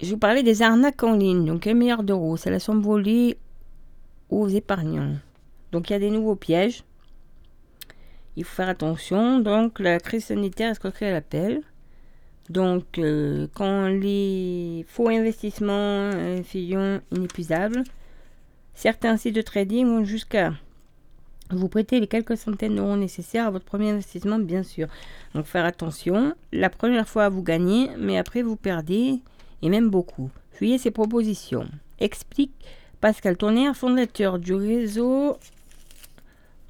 je 0.00 0.10
vous 0.10 0.18
parlais 0.18 0.42
des 0.42 0.62
arnaques 0.62 1.02
en 1.02 1.12
ligne. 1.14 1.44
Donc, 1.44 1.66
un 1.66 1.74
milliard 1.74 2.02
d'euros, 2.02 2.36
ça 2.38 2.50
la 2.50 2.60
somme 2.60 2.80
volée 2.80 3.36
aux 4.30 4.48
épargnants. 4.48 5.16
Donc, 5.72 5.90
il 5.90 5.92
y 5.92 5.96
a 5.96 5.98
des 5.98 6.10
nouveaux 6.10 6.36
pièges. 6.36 6.82
Il 8.36 8.44
faut 8.44 8.56
faire 8.56 8.68
attention. 8.68 9.40
Donc, 9.40 9.78
la 9.78 9.98
crise 9.98 10.26
sanitaire, 10.26 10.70
escroquerie 10.70 11.06
à 11.06 11.12
l'appel. 11.12 11.62
Donc, 12.48 12.98
euh, 12.98 13.46
quand 13.54 13.86
les 13.86 14.84
faux 14.88 15.08
investissements 15.08 16.10
euh, 16.12 16.42
inépuisables, 17.12 17.84
certains 18.74 19.16
sites 19.16 19.36
de 19.36 19.42
trading 19.42 19.86
vont 19.86 20.04
jusqu'à 20.04 20.52
vous 21.50 21.68
prêter 21.68 22.00
les 22.00 22.06
quelques 22.06 22.36
centaines 22.36 22.76
d'euros 22.76 22.96
nécessaires 22.96 23.46
à 23.46 23.50
votre 23.50 23.64
premier 23.64 23.90
investissement, 23.90 24.38
bien 24.38 24.62
sûr. 24.62 24.88
Donc, 25.34 25.46
faire 25.46 25.64
attention. 25.64 26.34
La 26.52 26.70
première 26.70 27.08
fois, 27.08 27.28
vous 27.28 27.42
gagnez, 27.42 27.90
mais 27.98 28.18
après, 28.18 28.42
vous 28.42 28.56
perdez, 28.56 29.20
et 29.62 29.68
même 29.68 29.90
beaucoup. 29.90 30.30
Fuyez 30.52 30.78
ces 30.78 30.90
propositions. 30.90 31.68
Explique 31.98 32.52
Pascal 33.00 33.36
Tonnerre, 33.36 33.76
fondateur 33.76 34.38
du 34.38 34.54
réseau 34.54 35.36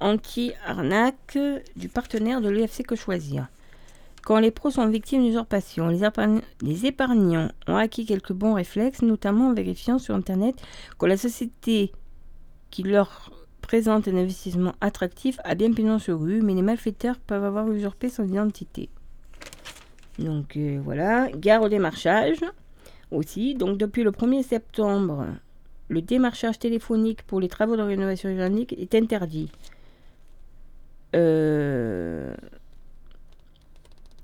anti-arnaque 0.01 1.37
du 1.75 1.87
partenaire 1.89 2.41
de 2.41 2.49
l'UFC 2.49 2.83
Que 2.85 2.95
Choisir. 2.95 3.47
Quand 4.23 4.39
les 4.39 4.51
pros 4.51 4.69
sont 4.69 4.87
victimes 4.87 5.23
d'usurpation, 5.23 5.87
les, 5.87 6.01
épargn- 6.03 6.41
les 6.61 6.85
épargnants 6.85 7.49
ont 7.67 7.75
acquis 7.75 8.05
quelques 8.05 8.33
bons 8.33 8.53
réflexes, 8.53 9.01
notamment 9.01 9.47
en 9.49 9.53
vérifiant 9.53 9.97
sur 9.97 10.13
Internet 10.13 10.55
que 10.99 11.05
la 11.07 11.17
société 11.17 11.91
qui 12.69 12.83
leur 12.83 13.31
présente 13.61 14.07
un 14.07 14.15
investissement 14.15 14.73
attractif 14.79 15.39
a 15.43 15.55
bien 15.55 15.71
pignon 15.73 15.97
sur 15.97 16.19
rue, 16.19 16.41
mais 16.41 16.53
les 16.53 16.61
malfaiteurs 16.61 17.17
peuvent 17.19 17.43
avoir 17.43 17.71
usurpé 17.71 18.09
son 18.09 18.27
identité. 18.27 18.89
Donc 20.19 20.55
euh, 20.57 20.79
voilà, 20.83 21.29
gare 21.31 21.63
au 21.63 21.69
démarchage 21.69 22.39
aussi. 23.09 23.55
Donc 23.55 23.77
depuis 23.77 24.03
le 24.03 24.11
1er 24.11 24.43
septembre, 24.43 25.25
le 25.87 26.01
démarchage 26.01 26.59
téléphonique 26.59 27.23
pour 27.23 27.39
les 27.39 27.47
travaux 27.47 27.75
de 27.75 27.81
rénovation 27.81 28.29
énergétique 28.29 28.75
est 28.77 28.93
interdit. 28.95 29.49
Euh, 31.15 32.33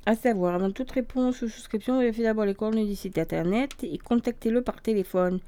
à 0.05 0.15
savoir, 0.15 0.55
avant 0.55 0.71
toute 0.71 0.91
réponse 0.91 1.41
ou 1.41 1.49
souscription, 1.49 1.99
vérifiez 1.99 2.23
d'abord 2.23 2.45
les 2.45 2.55
coordonnées 2.55 2.85
du 2.85 2.95
site 2.95 3.17
internet 3.17 3.71
et 3.83 3.97
contactez-le 3.97 4.61
par 4.61 4.81
téléphone 4.81 5.39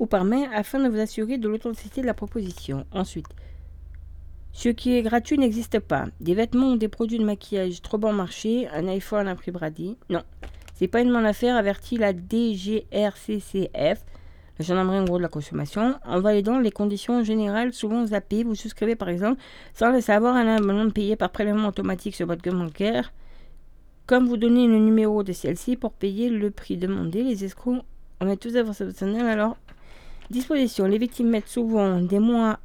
ou 0.00 0.06
par 0.06 0.24
mail 0.24 0.48
afin 0.54 0.80
de 0.80 0.88
vous 0.88 0.98
assurer 0.98 1.38
de 1.38 1.48
l'authenticité 1.48 2.00
de 2.00 2.06
la 2.06 2.14
proposition. 2.14 2.86
Ensuite, 2.92 3.26
ce 4.52 4.70
qui 4.70 4.96
est 4.96 5.02
gratuit 5.02 5.36
n'existe 5.36 5.80
pas. 5.80 6.06
Des 6.20 6.34
vêtements 6.34 6.72
ou 6.72 6.76
des 6.78 6.88
produits 6.88 7.18
de 7.18 7.24
maquillage 7.24 7.82
trop 7.82 7.98
bon 7.98 8.14
marché, 8.14 8.66
un 8.68 8.88
iPhone 8.88 9.28
à 9.28 9.34
prix 9.34 9.50
bradé. 9.50 9.96
Non, 10.08 10.22
c'est 10.74 10.88
pas 10.88 11.02
une 11.02 11.12
bonne 11.12 11.26
affaire, 11.26 11.56
avertit 11.56 11.98
la 11.98 12.14
DGRCCF, 12.14 14.02
en 14.58 15.04
gros 15.04 15.18
de 15.18 15.22
la 15.22 15.28
consommation. 15.28 15.94
En 16.04 16.20
validant 16.20 16.58
les 16.58 16.70
conditions 16.70 17.22
générales 17.22 17.72
souvent 17.72 18.06
zappées, 18.06 18.44
vous 18.44 18.54
souscrivez 18.54 18.96
par 18.96 19.08
exemple 19.08 19.40
sans 19.74 19.90
le 19.90 20.00
savoir 20.00 20.34
un 20.34 20.56
abonnement 20.56 20.90
payé 20.90 21.16
par 21.16 21.30
prélèvement 21.30 21.68
automatique 21.68 22.14
sur 22.14 22.26
votre 22.26 22.42
compte 22.42 22.58
bancaire. 22.58 23.12
Comme 24.06 24.26
vous 24.26 24.36
donnez 24.36 24.66
le 24.66 24.78
numéro 24.78 25.22
de 25.22 25.32
celle-ci 25.32 25.76
pour 25.76 25.92
payer 25.92 26.30
le 26.30 26.50
prix 26.50 26.76
demandé, 26.76 27.22
les 27.22 27.44
escrocs 27.44 27.82
en 28.20 28.26
mettent 28.26 28.40
tous 28.40 28.56
avancés 28.56 28.84
personnels 28.84 29.26
à 29.26 29.36
leur 29.36 29.56
disposition. 30.30 30.86
Les 30.86 30.98
victimes 30.98 31.28
mettent 31.28 31.48
souvent 31.48 32.00
des 32.00 32.20
mois 32.20 32.58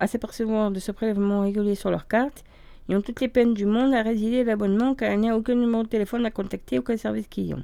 à 0.00 0.06
s'apercevoir 0.06 0.70
de 0.70 0.80
ce 0.80 0.92
prélèvement 0.92 1.42
régulier 1.42 1.74
sur 1.74 1.90
leur 1.90 2.08
carte. 2.08 2.44
Ils 2.88 2.96
ont 2.96 3.02
toutes 3.02 3.20
les 3.20 3.28
peines 3.28 3.54
du 3.54 3.66
monde 3.66 3.94
à 3.94 4.02
résilier 4.02 4.44
l'abonnement 4.44 4.94
car 4.94 5.12
il 5.12 5.20
n'y 5.20 5.30
a 5.30 5.36
aucun 5.36 5.54
numéro 5.54 5.82
de 5.82 5.88
téléphone 5.88 6.24
à 6.24 6.30
contacter, 6.30 6.78
aucun 6.78 6.96
service 6.96 7.28
client. 7.28 7.60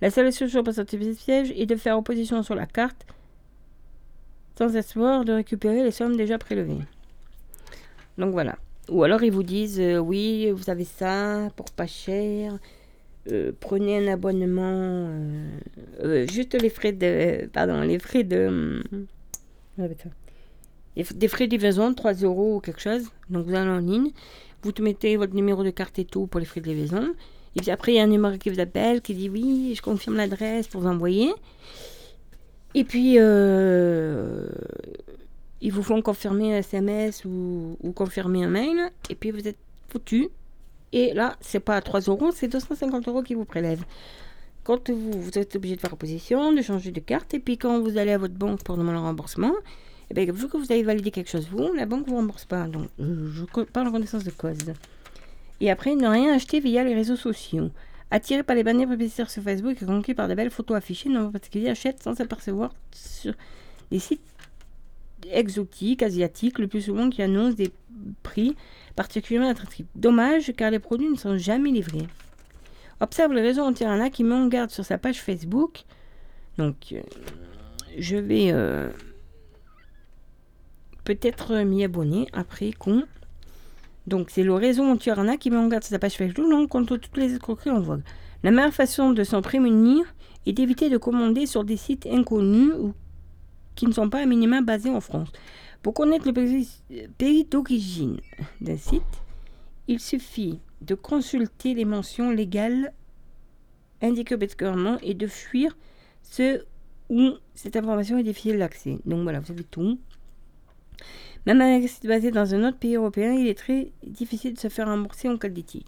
La 0.00 0.10
seule 0.10 0.32
solution 0.32 0.62
pour 0.62 0.74
sortir 0.74 0.98
de 1.00 1.12
ce 1.12 1.18
piège 1.24 1.52
est 1.56 1.66
de 1.66 1.76
faire 1.76 1.96
opposition 1.98 2.42
sur 2.42 2.54
la 2.54 2.66
carte 2.66 3.06
sans 4.58 4.74
espoir 4.74 5.24
de 5.24 5.32
récupérer 5.32 5.82
les 5.82 5.90
sommes 5.90 6.16
déjà 6.16 6.38
prélevées. 6.38 6.78
Donc 8.18 8.32
voilà. 8.32 8.56
Ou 8.88 9.02
alors 9.02 9.22
ils 9.22 9.32
vous 9.32 9.42
disent 9.42 9.80
euh, 9.80 9.98
oui, 9.98 10.50
vous 10.50 10.70
avez 10.70 10.84
ça 10.84 11.50
pour 11.56 11.66
pas 11.70 11.86
cher. 11.86 12.58
euh, 13.32 13.52
prenez 13.60 13.98
un 13.98 14.12
abonnement. 14.12 15.08
euh, 16.02 16.26
juste 16.28 16.54
les 16.54 16.70
frais 16.70 16.92
de. 16.92 17.46
Pardon, 17.52 17.80
les 17.82 17.98
frais 17.98 18.24
de. 18.24 18.82
Des 21.14 21.28
frais 21.28 21.46
de 21.46 21.50
livraison 21.52 21.90
de 21.90 21.94
3 21.94 22.14
euros 22.14 22.56
ou 22.56 22.60
quelque 22.60 22.80
chose. 22.80 23.10
Donc 23.28 23.46
vous 23.46 23.54
allez 23.54 23.68
en 23.70 23.78
ligne. 23.80 24.10
Vous 24.62 24.72
te 24.72 24.80
mettez 24.80 25.16
votre 25.16 25.34
numéro 25.34 25.62
de 25.64 25.70
carte 25.70 25.98
et 25.98 26.04
tout 26.06 26.26
pour 26.26 26.40
les 26.40 26.46
frais 26.46 26.60
de 26.62 26.68
livraison. 26.68 27.12
Et 27.56 27.60
puis 27.60 27.70
après, 27.70 27.92
il 27.92 27.96
y 27.96 27.98
a 27.98 28.02
un 28.02 28.08
numéro 28.08 28.36
qui 28.36 28.50
vous 28.50 28.60
appelle 28.60 29.00
qui 29.00 29.14
dit 29.14 29.30
oui, 29.30 29.74
je 29.74 29.82
confirme 29.82 30.16
l'adresse 30.16 30.68
pour 30.68 30.82
vous 30.82 30.88
envoyer. 30.88 31.32
Et 32.74 32.84
puis, 32.84 33.14
euh, 33.16 34.46
ils 35.62 35.72
vous 35.72 35.82
font 35.82 36.02
confirmer 36.02 36.54
un 36.54 36.58
SMS 36.58 37.24
ou, 37.24 37.76
confirmer 37.94 38.44
un 38.44 38.48
mail. 38.48 38.90
Et 39.08 39.14
puis, 39.14 39.30
vous 39.30 39.48
êtes 39.48 39.56
foutu. 39.88 40.28
Et 40.92 41.14
là, 41.14 41.36
c'est 41.40 41.60
pas 41.60 41.80
3 41.80 42.00
euros, 42.00 42.30
c'est 42.32 42.48
250 42.48 43.08
euros 43.08 43.22
qui 43.22 43.34
vous 43.34 43.46
prélèvent. 43.46 43.84
Quand 44.62 44.90
vous, 44.90 45.38
êtes 45.38 45.56
obligé 45.56 45.76
de 45.76 45.80
faire 45.80 45.92
opposition, 45.92 46.52
de 46.52 46.60
changer 46.60 46.90
de 46.90 47.00
carte, 47.00 47.32
et 47.32 47.38
puis 47.38 47.56
quand 47.56 47.80
vous 47.80 47.96
allez 47.96 48.12
à 48.12 48.18
votre 48.18 48.34
banque 48.34 48.62
pour 48.62 48.76
demander 48.76 48.98
le 48.98 49.04
remboursement, 49.04 49.52
et 50.10 50.14
bien, 50.14 50.30
vu 50.30 50.48
que 50.48 50.56
vous 50.56 50.70
avez 50.70 50.82
validé 50.82 51.10
quelque 51.10 51.30
chose, 51.30 51.48
vous, 51.50 51.72
la 51.72 51.86
banque 51.86 52.06
ne 52.06 52.10
vous 52.10 52.16
rembourse 52.16 52.44
pas. 52.44 52.66
Donc, 52.66 52.88
je 52.98 53.44
parle 53.64 53.88
en 53.88 53.92
connaissance 53.92 54.24
de 54.24 54.30
cause. 54.30 54.58
Et 55.60 55.70
après, 55.70 55.94
ne 55.94 56.06
rien 56.06 56.34
acheter 56.34 56.60
via 56.60 56.84
les 56.84 56.94
réseaux 56.94 57.16
sociaux. 57.16 57.70
Attiré 58.10 58.42
par 58.42 58.54
les 58.54 58.62
bannières 58.62 58.88
publicitaires 58.88 59.30
sur 59.30 59.42
Facebook 59.42 59.82
et 59.82 59.86
conquis 59.86 60.14
par 60.14 60.28
de 60.28 60.34
belles 60.34 60.50
photos 60.50 60.76
affichées, 60.76 61.08
non 61.08 61.30
particulier 61.30 61.68
achète 61.68 62.02
sans 62.02 62.14
s'apercevoir 62.14 62.72
sur 62.92 63.34
des 63.90 63.98
sites 63.98 64.22
exotiques, 65.32 66.02
asiatiques, 66.02 66.58
le 66.58 66.68
plus 66.68 66.82
souvent 66.82 67.10
qui 67.10 67.22
annoncent 67.22 67.56
des 67.56 67.72
prix 68.22 68.54
particulièrement 68.94 69.50
attractifs. 69.50 69.86
Dommage 69.94 70.52
car 70.56 70.70
les 70.70 70.78
produits 70.78 71.08
ne 71.08 71.16
sont 71.16 71.36
jamais 71.36 71.70
livrés. 71.70 72.06
Observe 73.00 73.32
le 73.32 73.40
réseau 73.40 73.62
anti-arnaque 73.62 74.14
qui 74.14 74.24
met 74.24 74.34
en 74.34 74.46
garde 74.46 74.70
sur 74.70 74.84
sa 74.84 74.98
page 74.98 75.20
Facebook. 75.20 75.82
Donc, 76.56 76.76
euh, 76.92 77.02
je 77.98 78.16
vais 78.16 78.52
euh, 78.52 78.88
peut-être 81.04 81.56
m'y 81.62 81.84
abonner 81.84 82.26
après, 82.32 82.72
con. 82.72 83.04
Donc, 84.06 84.30
c'est 84.30 84.44
le 84.44 84.54
réseau 84.54 84.84
anti-arnaque 84.84 85.40
qui 85.40 85.50
met 85.50 85.56
en 85.56 85.68
garde 85.68 85.84
sa 85.84 85.98
page 85.98 86.16
Facebook 86.16 86.68
contre 86.68 86.96
toutes 86.96 87.16
les 87.16 87.32
escroqueries 87.32 87.70
en 87.70 87.80
vogue. 87.80 88.02
La 88.42 88.50
meilleure 88.50 88.72
façon 88.72 89.12
de 89.12 89.24
s'en 89.24 89.42
prémunir 89.42 90.04
est 90.46 90.52
d'éviter 90.52 90.88
de 90.88 90.96
commander 90.96 91.46
sur 91.46 91.64
des 91.64 91.76
sites 91.76 92.06
inconnus 92.06 92.72
ou 92.78 92.94
qui 93.74 93.86
ne 93.86 93.92
sont 93.92 94.08
pas 94.08 94.20
à 94.20 94.26
minima 94.26 94.62
basés 94.62 94.90
en 94.90 95.00
France. 95.00 95.30
Pour 95.82 95.94
connaître 95.94 96.26
le 96.26 96.32
pays 97.18 97.44
d'origine 97.44 98.20
d'un 98.60 98.76
site, 98.76 99.02
il 99.88 100.00
suffit 100.00 100.60
de 100.80 100.94
consulter 100.94 101.74
les 101.74 101.84
mentions 101.84 102.30
légales 102.30 102.92
indiquées 104.02 104.34
obligatoirement 104.34 104.98
et 105.02 105.14
de 105.14 105.26
fuir 105.26 105.76
ceux 106.22 106.64
où 107.08 107.32
cette 107.54 107.76
information 107.76 108.18
est 108.18 108.24
difficile 108.24 108.58
d'accès. 108.58 108.98
Donc 109.04 109.22
voilà, 109.22 109.40
vous 109.40 109.46
savez 109.46 109.64
tout. 109.64 109.98
Même 111.46 111.60
avec 111.60 111.88
site 111.88 112.06
basé 112.06 112.32
dans 112.32 112.54
un 112.54 112.64
autre 112.64 112.78
pays 112.78 112.96
européen, 112.96 113.32
il 113.32 113.46
est 113.46 113.56
très 113.56 113.92
difficile 114.04 114.54
de 114.54 114.58
se 114.58 114.68
faire 114.68 114.88
rembourser 114.88 115.28
en 115.28 115.38
cas 115.38 115.48
de 115.48 115.54
litige. 115.54 115.82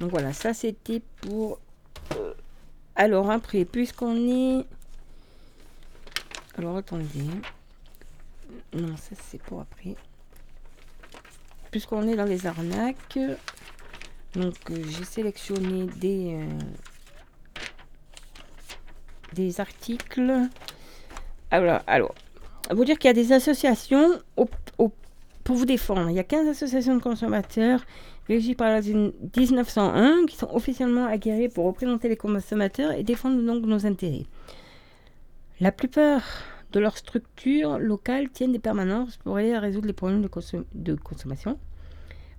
Donc 0.00 0.10
voilà, 0.10 0.32
ça 0.32 0.54
c'était 0.54 1.02
pour... 1.20 1.60
euh, 2.16 2.32
Alors 2.96 3.30
après, 3.30 3.64
puisqu'on 3.64 4.16
est... 4.16 4.64
Alors 6.56 6.78
attendez. 6.78 7.04
Non, 8.72 8.96
ça 8.96 9.14
c'est 9.20 9.40
pour 9.42 9.60
après. 9.60 9.94
Puisqu'on 11.70 12.08
est 12.08 12.16
dans 12.16 12.24
les 12.24 12.46
arnaques, 12.46 13.18
donc 14.34 14.54
euh, 14.70 14.84
j'ai 14.88 15.04
sélectionné 15.04 15.86
des, 15.96 16.34
euh, 16.34 16.58
des 19.32 19.60
articles. 19.60 20.48
Alors, 21.50 21.80
alors, 21.86 22.14
à 22.16 22.23
vous 22.70 22.84
dire 22.84 22.98
qu'il 22.98 23.08
y 23.08 23.10
a 23.10 23.14
des 23.14 23.32
associations 23.32 24.18
pour 24.36 25.56
vous 25.56 25.66
défendre. 25.66 26.08
Il 26.08 26.16
y 26.16 26.20
a 26.20 26.24
15 26.24 26.48
associations 26.48 26.96
de 26.96 27.02
consommateurs 27.02 27.84
régies 28.26 28.54
par 28.54 28.70
la 28.70 28.80
1901 28.80 30.26
qui 30.26 30.36
sont 30.36 30.48
officiellement 30.50 31.06
agréées 31.06 31.48
pour 31.48 31.66
représenter 31.66 32.08
les 32.08 32.16
consommateurs 32.16 32.92
et 32.92 33.02
défendre 33.02 33.42
donc 33.42 33.64
nos 33.66 33.86
intérêts. 33.86 34.24
La 35.60 35.72
plupart 35.72 36.22
de 36.72 36.80
leurs 36.80 36.96
structures 36.96 37.78
locales 37.78 38.30
tiennent 38.30 38.52
des 38.52 38.58
permanences 38.58 39.18
pour 39.18 39.38
aider 39.38 39.52
à 39.52 39.60
résoudre 39.60 39.86
les 39.86 39.92
problèmes 39.92 40.22
de, 40.22 40.30
de 40.74 40.94
consommation. 40.94 41.58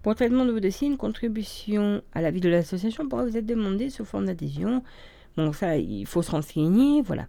Pour 0.01 0.11
le 0.11 0.15
traitement 0.15 0.45
de 0.45 0.51
vos 0.51 0.59
dossiers, 0.59 0.87
une 0.87 0.97
contribution 0.97 2.01
à 2.13 2.21
la 2.21 2.31
vie 2.31 2.41
de 2.41 2.49
l'association 2.49 3.07
pourra 3.07 3.23
vous 3.23 3.37
être 3.37 3.45
demandée 3.45 3.89
sous 3.89 4.05
forme 4.05 4.25
d'adhésion. 4.25 4.83
Bon, 5.37 5.53
ça, 5.53 5.77
il 5.77 6.05
faut 6.05 6.21
se 6.21 6.31
renseigner, 6.31 7.01
voilà. 7.01 7.27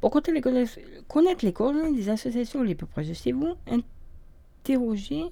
Pour 0.00 0.10
connaître 0.10 1.44
les, 1.44 1.52
coordonnées 1.52 1.96
des 1.96 2.10
associations 2.10 2.62
les 2.62 2.74
plus 2.74 2.86
proches 2.86 3.08
de 3.08 3.14
chez 3.14 3.32
vous, 3.32 3.54
interrogez 3.66 5.24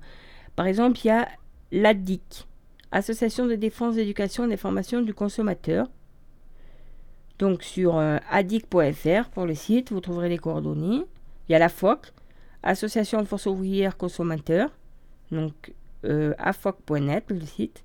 Par 0.56 0.66
exemple, 0.66 1.00
il 1.04 1.08
y 1.08 1.12
a 1.12 1.28
l'ADIC, 1.72 2.48
Association 2.92 3.46
de 3.46 3.56
défense, 3.56 3.96
d'éducation 3.96 4.46
et 4.46 4.50
d'information 4.50 5.02
du 5.02 5.14
consommateur. 5.14 5.88
Donc, 7.40 7.64
sur 7.64 7.98
euh, 7.98 8.18
adic.fr 8.30 9.30
pour 9.32 9.46
le 9.46 9.56
site, 9.56 9.92
vous 9.92 10.02
trouverez 10.02 10.30
les 10.30 10.38
coordonnées. 10.38 11.06
Il 11.48 11.54
y 11.54 11.56
a 11.56 11.60
la 11.60 11.70
FOC, 11.70 12.12
Association 12.64 13.26
Force 13.26 13.48
ouvrière 13.48 13.98
consommateur. 13.98 14.70
Donc, 15.32 15.74
euh, 16.06 16.34
afoc.net, 16.38 17.26
le 17.30 17.42
site. 17.42 17.84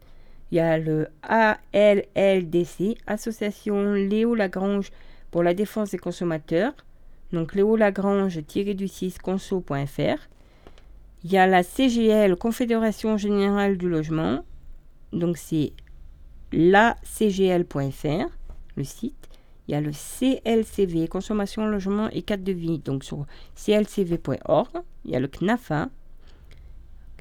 Il 0.51 0.57
y 0.57 0.61
a 0.61 0.79
le 0.79 1.09
ALLDC, 1.23 2.97
Association 3.07 3.95
Léo 3.95 4.35
Lagrange 4.35 4.93
pour 5.31 5.43
la 5.43 5.55
défense 5.55 5.91
des 5.91 5.99
consommateurs. 5.99 6.73
Donc, 7.33 7.55
Léo 7.55 7.77
Lagrange-du-6 7.77 9.19
conso.fr. 9.21 10.29
Il 11.25 11.33
y 11.33 11.39
a 11.39 11.47
la 11.47 11.63
CGL, 11.63 12.37
Confédération 12.37 13.17
Générale 13.17 13.79
du 13.79 13.89
Logement. 13.89 14.45
Donc, 15.17 15.37
c'est 15.37 15.73
lacgl.fr, 16.53 18.29
le 18.77 18.85
site. 18.85 19.29
Il 19.69 19.73
y 19.73 19.75
a 19.75 19.81
le 19.81 19.91
CLCV, 19.91 21.09
Consommation, 21.09 21.67
Logement 21.67 22.09
et 22.11 22.23
cadre 22.23 22.45
de 22.45 22.53
vie, 22.53 22.79
donc 22.79 23.03
sur 23.03 23.27
clcv.org. 23.57 24.69
Il 25.05 25.11
y 25.11 25.17
a 25.17 25.21
le 25.21 25.27
CNAFA, 25.27 25.89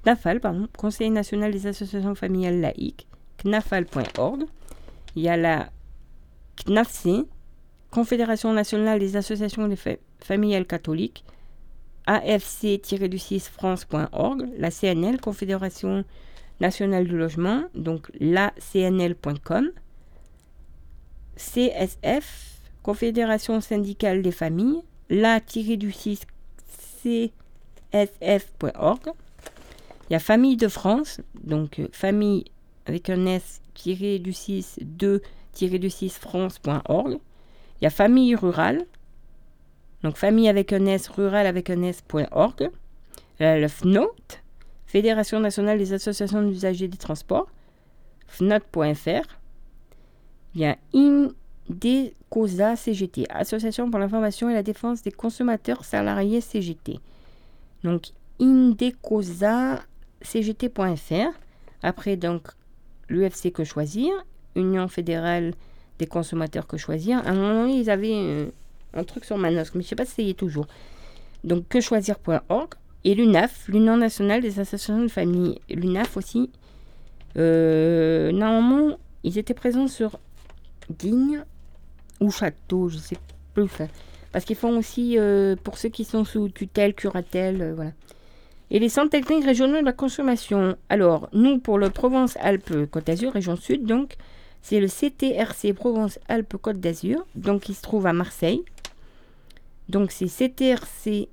CNAFAL, 0.04 0.39
pardon, 0.39 0.68
Conseil 0.78 1.10
national 1.10 1.52
des 1.52 1.66
associations 1.66 2.14
familiales 2.14 2.62
laïques, 2.62 3.08
CNAFAL.org. 3.41 4.43
Il 5.16 5.24
y 5.24 5.30
a 5.30 5.38
la 5.38 5.72
CNAFC, 6.64 7.26
Confédération 7.89 8.54
nationale 8.54 9.00
des 9.00 9.16
associations 9.16 9.68
des 9.68 9.76
fa- 9.78 9.98
familiales 10.20 10.68
catholiques, 10.68 11.26
AFC-du6France.org, 12.06 14.50
la 14.58 14.70
CNL, 14.70 15.20
Confédération 15.20 16.06
nationale 16.60 17.06
du 17.08 17.18
logement, 17.18 17.64
donc 17.74 18.12
lacnl.com, 18.20 19.72
CSF, 21.36 22.60
Confédération 22.84 23.62
syndicale 23.62 24.22
des 24.22 24.32
familles, 24.32 24.84
la-du-6 25.10 26.22
csf.org. 27.91 29.12
Il 30.10 30.14
y 30.14 30.16
a 30.16 30.20
Famille 30.20 30.58
de 30.58 30.68
France, 30.68 31.22
donc 31.43 31.80
euh, 31.80 31.88
famille 31.91 32.45
avec 32.86 33.10
un 33.10 33.26
S-du-6 33.26 34.78
2-du-6 35.60 36.12
France.org. 36.12 37.18
Il 37.82 37.84
y 37.84 37.88
a 37.88 37.89
Famille 37.89 38.36
rurale, 38.36 38.86
donc 40.03 40.18
famille 40.18 40.47
avec 40.47 40.72
un 40.72 40.86
S, 40.86 41.08
rural 41.10 41.47
avec 41.47 41.72
un 41.72 41.82
S.org. 41.82 42.70
Il 43.39 43.43
y 43.43 43.45
a 43.45 43.58
le 43.58 43.68
Fédération 44.86 45.40
nationale 45.40 45.78
des 45.78 45.94
associations 45.94 46.42
d'usagers 46.42 46.88
des 46.88 46.98
transports, 46.98 47.48
fnot.fr. 48.28 49.38
Il 50.54 50.62
y 50.62 50.66
a 50.66 50.78
Indecosa 51.70 52.76
CGT, 52.76 53.26
Association 53.30 53.90
pour 53.90 54.00
l'information 54.00 54.50
et 54.50 54.54
la 54.54 54.64
défense 54.64 55.02
des 55.02 55.12
consommateurs 55.12 55.84
salariés 55.84 56.42
CGT. 56.42 57.00
Donc 57.84 58.12
Indecosa 58.40 59.82
CGT.fr. 60.22 61.32
Après, 61.84 62.16
donc, 62.18 62.48
l'UFC 63.10 63.52
que 63.52 63.64
choisir, 63.64 64.12
Union 64.56 64.88
fédérale 64.88 65.54
des 66.00 66.08
consommateurs 66.08 66.68
que 66.68 66.78
choisir. 66.78 67.20
À 67.20 67.30
un 67.30 67.36
moment 67.36 67.62
donné, 67.62 67.76
ils 67.80 67.90
avaient 67.90 68.14
euh, 68.14 68.50
un 68.94 69.04
truc 69.04 69.24
sur 69.24 69.38
Manosque, 69.38 69.76
mais 69.76 69.82
je 69.82 69.86
ne 69.86 69.90
sais 69.90 69.96
pas 69.96 70.06
si 70.06 70.28
ça 70.28 70.34
toujours. 70.34 70.68
Donc, 71.44 71.68
que 71.68 71.80
choisir.org. 71.80 72.70
Et 73.06 73.14
l'UNAF, 73.14 73.68
l'Union 73.68 73.97
nationale 73.97 74.41
des 74.41 74.60
associations 74.60 74.99
de 75.03 75.08
famille. 75.08 75.60
L'UNAF 75.70 76.18
aussi. 76.18 76.49
Euh, 77.38 78.32
normalement, 78.32 78.97
ils 79.24 79.38
étaient 79.38 79.53
présents 79.53 79.88
sur 79.88 80.20
Digne 80.89 81.43
ou 82.20 82.32
Château, 82.32 82.89
je 82.89 82.97
sais 82.97 83.18
plus. 83.53 83.70
Parce 84.32 84.43
qu'ils 84.43 84.56
font 84.56 84.76
aussi 84.76 85.20
euh, 85.20 85.56
pour 85.56 85.78
ceux 85.78 85.89
qui 85.89 86.03
sont 86.03 86.26
sous 86.26 86.49
tutelle, 86.49 86.95
curatelle, 86.95 87.62
euh, 87.62 87.74
voilà. 87.76 87.91
Et 88.72 88.80
les 88.80 88.89
centres 88.89 89.12
techniques 89.12 89.45
régionaux 89.45 89.80
de 89.80 89.86
la 89.86 89.93
consommation. 89.93 90.76
Alors, 90.89 91.30
nous, 91.32 91.60
pour 91.60 91.78
le 91.78 91.91
Provence-Alpes-Côte 91.91 93.06
d'Azur, 93.06 93.34
région 93.34 93.56
sud, 93.56 93.86
donc, 93.86 94.16
c'est 94.64 94.80
le 94.80 94.88
CTRC 94.88 95.74
Provence-Alpes-Côte 95.74 96.80
d'Azur, 96.80 97.24
donc 97.36 97.70
il 97.70 97.76
se 97.76 97.84
trouve 97.84 98.08
à 98.08 98.14
Marseille. 98.14 98.64
Donc, 99.89 100.12
c'est 100.12 100.26
CTRC 100.26 101.30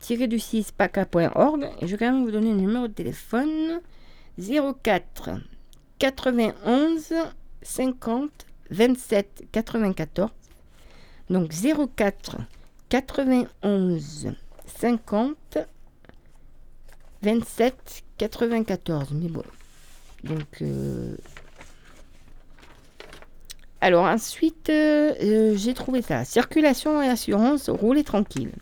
6 0.00 0.72
paca.org 0.72 1.68
et 1.80 1.86
je 1.86 1.96
vais 1.96 1.98
quand 1.98 2.12
même 2.12 2.24
vous 2.24 2.30
donner 2.30 2.50
le 2.50 2.60
numéro 2.60 2.88
de 2.88 2.92
téléphone. 2.92 3.80
04 4.38 5.30
91 5.98 7.14
50 7.62 8.30
27 8.70 9.44
94 9.52 10.30
donc 11.28 11.52
04 11.96 12.36
91 12.88 14.32
50 14.66 15.58
27 17.22 18.04
94 18.16 19.08
mais 19.12 19.28
bon 19.28 19.42
donc 20.24 20.62
euh, 20.62 21.16
alors 23.80 24.04
ensuite 24.04 24.68
euh, 24.68 25.14
euh, 25.22 25.56
j'ai 25.56 25.74
trouvé 25.74 26.02
ça. 26.02 26.24
Circulation 26.24 27.02
et 27.02 27.08
assurance 27.08 27.68
roulez 27.70 28.04
tranquille 28.04 28.52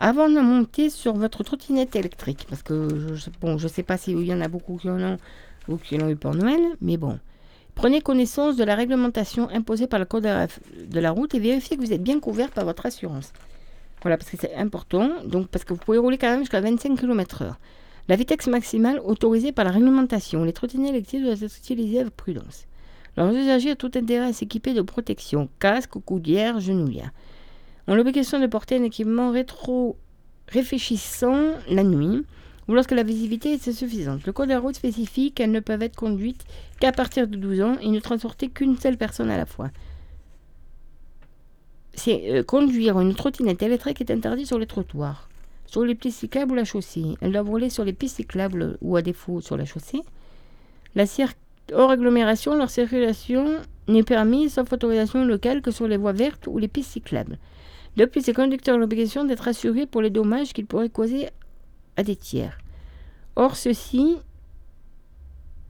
avant 0.00 0.30
de 0.30 0.40
monter 0.40 0.88
sur 0.88 1.12
votre 1.12 1.44
trottinette 1.44 1.94
électrique, 1.94 2.46
parce 2.48 2.62
que 2.62 2.88
je, 3.14 3.28
bon, 3.42 3.58
je 3.58 3.68
sais 3.68 3.82
pas 3.82 3.98
s'il 3.98 4.24
y 4.24 4.32
en 4.32 4.40
a 4.40 4.48
beaucoup 4.48 4.78
qui 4.78 4.88
en 4.88 4.98
ont 4.98 5.18
ou 5.68 5.76
qui 5.76 5.98
l'ont 5.98 6.08
eu 6.08 6.16
pour 6.16 6.34
Noël, 6.34 6.60
mais 6.80 6.96
bon. 6.96 7.18
Prenez 7.74 8.00
connaissance 8.00 8.56
de 8.56 8.64
la 8.64 8.74
réglementation 8.74 9.50
imposée 9.50 9.86
par 9.86 10.00
le 10.00 10.06
code 10.06 10.24
de 10.24 11.00
la 11.00 11.10
route 11.10 11.34
et 11.34 11.38
vérifiez 11.38 11.76
que 11.76 11.82
vous 11.82 11.92
êtes 11.92 12.02
bien 12.02 12.18
couvert 12.18 12.48
par 12.48 12.64
votre 12.64 12.86
assurance. 12.86 13.32
Voilà, 14.00 14.16
parce 14.16 14.30
que 14.30 14.38
c'est 14.40 14.54
important, 14.54 15.10
donc 15.26 15.48
parce 15.48 15.66
que 15.66 15.74
vous 15.74 15.80
pouvez 15.80 15.98
rouler 15.98 16.16
quand 16.16 16.30
même 16.30 16.40
jusqu'à 16.40 16.62
25 16.62 16.98
km/h. 16.98 17.52
La 18.08 18.16
vitesse 18.16 18.46
maximale 18.46 19.00
autorisée 19.04 19.52
par 19.52 19.66
la 19.66 19.70
réglementation. 19.70 20.44
Les 20.44 20.54
trottinettes 20.54 20.92
électriques 20.92 21.22
doivent 21.22 21.44
être 21.44 21.56
utilisées 21.58 22.00
avec 22.00 22.16
prudence. 22.16 22.64
Leurs 23.18 23.32
usagers 23.34 23.72
ont 23.72 23.76
tout 23.76 23.90
intérêt 23.94 24.30
à 24.30 24.32
s'équiper 24.32 24.72
de 24.72 24.80
protection, 24.80 25.50
casque, 25.58 25.98
coudière, 26.06 26.58
genouillère 26.58 27.12
ont 27.90 27.96
l'obligation 27.96 28.38
de 28.38 28.46
porter 28.46 28.76
un 28.76 28.84
équipement 28.84 29.32
rétro 29.32 29.98
réfléchissant 30.46 31.54
la 31.68 31.82
nuit 31.82 32.24
ou 32.68 32.74
lorsque 32.74 32.92
la 32.92 33.02
visibilité 33.02 33.52
est 33.52 33.66
insuffisante. 33.68 34.24
Le 34.24 34.32
code 34.32 34.48
de 34.48 34.54
la 34.54 34.60
route 34.60 34.76
spécifie 34.76 35.32
qu'elles 35.32 35.50
ne 35.50 35.58
peuvent 35.58 35.82
être 35.82 35.96
conduites 35.96 36.44
qu'à 36.78 36.92
partir 36.92 37.26
de 37.26 37.36
12 37.36 37.60
ans 37.62 37.76
et 37.82 37.88
ne 37.88 37.98
transporter 37.98 38.48
qu'une 38.48 38.78
seule 38.78 38.96
personne 38.96 39.28
à 39.28 39.36
la 39.36 39.44
fois. 39.44 39.70
C'est 41.94 42.30
euh, 42.30 42.44
conduire 42.44 43.00
une 43.00 43.14
trottinette 43.14 43.62
électrique 43.62 44.00
est 44.00 44.12
interdit 44.12 44.46
sur 44.46 44.60
les 44.60 44.66
trottoirs, 44.66 45.28
sur 45.66 45.84
les 45.84 45.96
pistes 45.96 46.20
cyclables 46.20 46.52
ou 46.52 46.54
la 46.54 46.64
chaussée. 46.64 47.16
Elles 47.20 47.32
doivent 47.32 47.48
rouler 47.50 47.70
sur 47.70 47.84
les 47.84 47.92
pistes 47.92 48.16
cyclables 48.16 48.78
ou 48.82 48.96
à 48.96 49.02
défaut 49.02 49.40
sur 49.40 49.56
la 49.56 49.64
chaussée. 49.64 50.02
La 50.94 51.06
hors 51.72 51.90
agglomération, 51.90 52.54
leur 52.54 52.70
circulation 52.70 53.56
n'est 53.88 54.04
permise 54.04 54.54
sauf 54.54 54.72
autorisation 54.72 55.24
locale 55.24 55.60
que 55.60 55.72
sur 55.72 55.88
les 55.88 55.96
voies 55.96 56.12
vertes 56.12 56.46
ou 56.46 56.58
les 56.58 56.68
pistes 56.68 56.92
cyclables. 56.92 57.36
De 57.96 58.04
plus, 58.04 58.26
les 58.26 58.32
conducteurs 58.32 58.76
ont 58.76 58.80
l'obligation 58.80 59.24
d'être 59.24 59.48
assurés 59.48 59.86
pour 59.86 60.02
les 60.02 60.10
dommages 60.10 60.52
qu'ils 60.52 60.66
pourraient 60.66 60.88
causer 60.88 61.28
à 61.96 62.02
des 62.02 62.16
tiers. 62.16 62.58
Or, 63.36 63.56
ceux-ci 63.56 64.16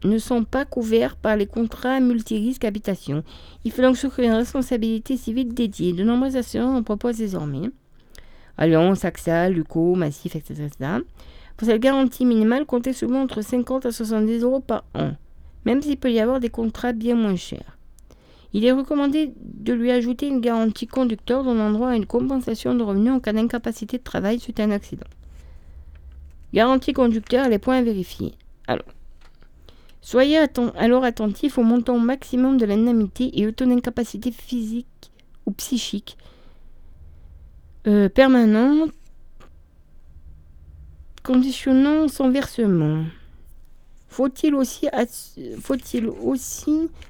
ne 0.05 0.19
sont 0.19 0.45
pas 0.45 0.65
couverts 0.65 1.17
par 1.17 1.37
les 1.37 1.47
contrats 1.47 2.01
multirisques 2.01 2.65
habitation. 2.65 3.23
Il 3.65 3.73
faut 3.73 3.83
donc 3.83 3.97
souscrire 3.97 4.31
une 4.31 4.39
responsabilité 4.39 5.17
civile 5.17 5.53
dédiée. 5.53 5.93
De 5.93 6.05
nombreuses 6.05 6.37
assurances 6.37 6.79
en 6.79 6.83
proposent 6.83 7.19
désormais. 7.19 7.71
Allianz, 8.57 9.05
AXA, 9.05 9.49
Luco, 9.51 9.95
Massif, 9.95 10.37
etc. 10.37 10.69
Pour 11.57 11.67
cette 11.67 11.81
garantie 11.81 12.25
minimale, 12.25 12.65
comptez 12.65 12.93
souvent 12.93 13.23
entre 13.23 13.43
50 13.43 13.87
à 13.87 13.93
70 13.93 14.43
euros 14.43 14.61
par 14.61 14.85
an, 14.95 15.13
même 15.65 15.83
s'il 15.83 15.99
peut 15.99 16.13
y 16.13 16.21
avoir 16.21 16.41
des 16.41 16.49
contrats 16.49 16.93
bien 16.93 17.15
moins 17.15 17.37
chers. 17.37 17.77
Il 18.53 18.65
est 18.65 18.73
recommandé 18.73 19.33
de 19.37 19.73
lui 19.73 19.91
ajouter 19.91 20.27
une 20.27 20.41
garantie 20.41 20.87
conducteur 20.87 21.45
donnant 21.45 21.71
droit 21.71 21.91
à 21.91 21.97
une 21.97 22.07
compensation 22.07 22.75
de 22.75 22.83
revenus 22.83 23.13
en 23.13 23.21
cas 23.21 23.33
d'incapacité 23.33 23.99
de 23.99 24.03
travail 24.03 24.41
suite 24.41 24.59
à 24.59 24.65
un 24.65 24.73
accident. 24.73 25.07
Garantie 26.53 26.93
conducteur, 26.93 27.49
les 27.49 27.61
points 27.61 27.79
à 27.79 27.83
vérifier. 27.83 28.35
Alors, 28.67 28.87
soyez 30.01 30.39
alors 30.77 31.05
attentif 31.05 31.59
au 31.59 31.63
montant 31.63 31.99
maximum 31.99 32.57
de 32.57 32.67
l'indemnité 32.67 33.39
et 33.41 33.47
au 33.47 33.53
taux 33.53 33.67
d'incapacité 33.67 34.33
physique 34.33 35.13
ou 35.47 35.53
psychique 35.53 36.19
euh, 37.87 38.09
conditionnant 41.23 42.09
son 42.09 42.31
versement. 42.31 43.05
Faut-il 44.11 44.55
aussi, 44.55 44.89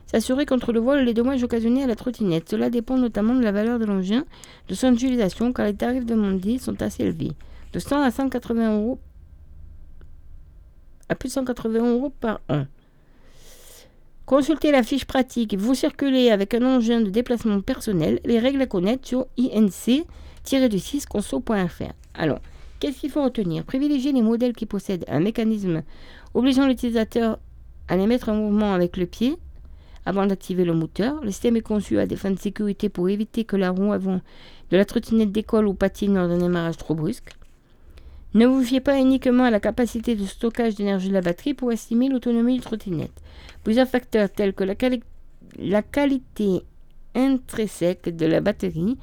s'assurer 0.07 0.47
contre 0.47 0.73
le 0.73 0.81
vol 0.81 1.01
les 1.01 1.15
dommages 1.15 1.43
occasionnés 1.43 1.83
à 1.83 1.87
la 1.87 1.97
trottinette? 1.97 2.51
Cela 2.51 2.71
dépend 2.71 2.99
notamment 2.99 3.35
de 3.35 3.43
la 3.43 3.53
valeur 3.53 3.79
de 3.79 3.87
l'engin, 3.87 4.25
de 4.69 4.75
son 4.75 4.93
utilisation, 4.93 5.53
car 5.53 5.67
les 5.67 5.75
tarifs 5.75 6.05
demandés 6.05 6.59
sont 6.59 6.81
assez 6.83 7.03
élevés, 7.03 7.33
de 7.73 7.79
100 7.79 8.03
à 8.03 8.11
180 8.11 8.77
euros 8.77 8.99
à 11.09 11.15
plus 11.17 11.29
de 11.29 11.33
180 11.33 11.91
euros 11.91 12.13
par 12.21 12.41
an. 12.49 12.67
Consultez 14.27 14.71
la 14.71 14.85
fiche 14.85 15.07
pratique. 15.07 15.57
Vous 15.57 15.75
circulez 15.75 16.31
avec 16.31 16.55
un 16.55 16.65
engin 16.65 17.01
de 17.01 17.11
déplacement 17.11 17.61
personnel. 17.63 18.21
Les 18.25 18.39
règles 18.39 18.63
à 18.63 18.67
connaître 18.67 19.09
sur 19.09 19.27
inc-du6 19.37 21.07
conso.fr. 21.09 21.93
Alors, 22.15 22.39
qu'est-ce 22.79 23.01
qu'il 23.01 23.11
faut 23.11 23.25
retenir? 23.25 23.65
Privilégiez 23.65 24.13
les 24.13 24.23
modèles 24.23 24.53
qui 24.53 24.67
possèdent 24.67 25.05
un 25.09 25.19
mécanisme 25.19 25.83
obligeant 26.35 26.67
l'utilisateur 26.67 27.39
à 27.89 27.97
les 27.97 28.07
mettre 28.07 28.29
en 28.29 28.35
mouvement 28.35 28.73
avec 28.73 28.97
le 28.97 29.07
pied 29.07 29.37
avant 30.07 30.27
d'activer 30.27 30.65
le 30.65 30.75
moteur. 30.75 31.21
Le 31.23 31.31
système 31.31 31.57
est 31.57 31.63
conçu 31.63 31.99
à 31.99 32.07
des 32.07 32.17
fins 32.17 32.31
de 32.31 32.39
sécurité 32.39 32.89
pour 32.89 33.09
éviter 33.09 33.45
que 33.45 33.57
la 33.57 33.71
roue 33.71 33.93
avant 33.93 34.21
de 34.71 34.77
la 34.77 34.85
trottinette 34.85 35.33
décolle 35.33 35.67
ou 35.67 35.75
patine 35.75 36.15
lors 36.15 36.29
d'un 36.29 36.39
démarrage 36.39 36.77
trop 36.77 36.95
brusque. 36.95 37.33
Ne 38.33 38.47
vous 38.47 38.63
fiez 38.63 38.81
pas 38.81 38.99
uniquement 38.99 39.45
à 39.45 39.51
la 39.51 39.59
capacité 39.59 40.15
de 40.15 40.25
stockage 40.25 40.77
d'énergie 40.77 41.09
de 41.09 41.15
la 41.15 41.21
batterie 41.21 41.55
pour 41.55 41.73
estimer 41.73 42.09
l'autonomie 42.09 42.55
du 42.57 42.61
trottinette. 42.61 43.21
Plusieurs 43.65 43.89
facteurs 43.89 44.31
tels 44.31 44.55
que 44.55 44.63
la, 44.63 44.75
la 45.59 45.83
qualité 45.83 46.63
intrinsèque 47.17 48.15
de 48.17 48.27
la 48.27 48.41
batterie, 48.41 48.97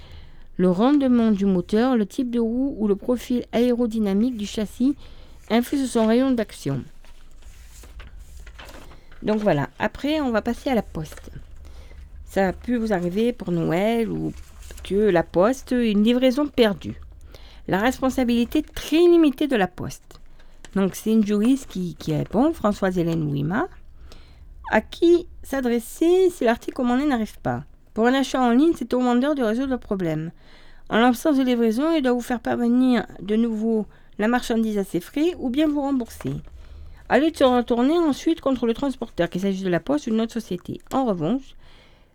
le 0.55 0.71
rendement 0.71 1.31
du 1.31 1.45
moteur, 1.45 1.97
le 1.97 2.05
type 2.05 2.31
de 2.31 2.39
roue 2.39 2.75
ou 2.79 2.87
le 2.87 2.95
profil 2.95 3.43
aérodynamique 3.51 4.37
du 4.37 4.45
châssis 4.45 4.95
influent 5.49 5.81
sur 5.81 6.01
son 6.01 6.07
rayon 6.07 6.31
d'action. 6.31 6.83
Donc 9.23 9.39
voilà, 9.39 9.69
après 9.79 10.21
on 10.21 10.31
va 10.31 10.41
passer 10.41 10.69
à 10.69 10.75
la 10.75 10.81
poste. 10.81 11.31
Ça 12.25 12.49
a 12.49 12.53
pu 12.53 12.77
vous 12.77 12.93
arriver 12.93 13.33
pour 13.33 13.51
Noël 13.51 14.09
ou 14.09 14.33
que 14.83 14.95
la 14.95 15.23
poste, 15.23 15.71
une 15.71 16.03
livraison 16.03 16.47
perdue 16.47 16.99
la 17.67 17.79
responsabilité 17.79 18.61
très 18.61 18.97
limitée 18.97 19.47
de 19.47 19.55
la 19.55 19.67
Poste. 19.67 20.19
Donc 20.75 20.95
c'est 20.95 21.11
une 21.11 21.25
juriste 21.25 21.67
qui, 21.67 21.95
qui 21.95 22.15
répond, 22.15 22.53
Françoise 22.53 22.97
Hélène 22.97 23.23
Ouima, 23.23 23.67
à 24.71 24.81
qui 24.81 25.27
s'adresser 25.43 26.29
si 26.29 26.43
l'article 26.43 26.75
commandé 26.75 27.05
n'arrive 27.05 27.39
pas. 27.39 27.63
Pour 27.93 28.05
un 28.07 28.13
achat 28.13 28.41
en 28.41 28.51
ligne, 28.51 28.73
c'est 28.75 28.93
au 28.93 28.99
vendeur 28.99 29.35
de 29.35 29.43
résoudre 29.43 29.71
le 29.71 29.77
problème. 29.77 30.31
En 30.89 30.99
l'absence 30.99 31.37
de 31.37 31.43
livraison, 31.43 31.91
il 31.93 32.01
doit 32.01 32.13
vous 32.13 32.21
faire 32.21 32.39
parvenir 32.39 33.05
de 33.21 33.35
nouveau 33.35 33.85
la 34.19 34.27
marchandise 34.27 34.77
à 34.77 34.83
ses 34.83 34.99
frais 34.99 35.35
ou 35.39 35.49
bien 35.49 35.67
vous 35.67 35.81
rembourser. 35.81 36.33
De 37.09 37.35
se 37.35 37.43
retourner 37.43 37.97
ensuite 37.97 38.41
contre 38.41 38.65
le 38.65 38.73
transporteur, 38.73 39.29
qu'il 39.29 39.41
s'agisse 39.41 39.63
de 39.63 39.69
la 39.69 39.79
Poste 39.79 40.07
ou 40.07 40.09
d'une 40.11 40.21
autre 40.21 40.33
société. 40.33 40.81
En 40.91 41.05
revanche, 41.05 41.55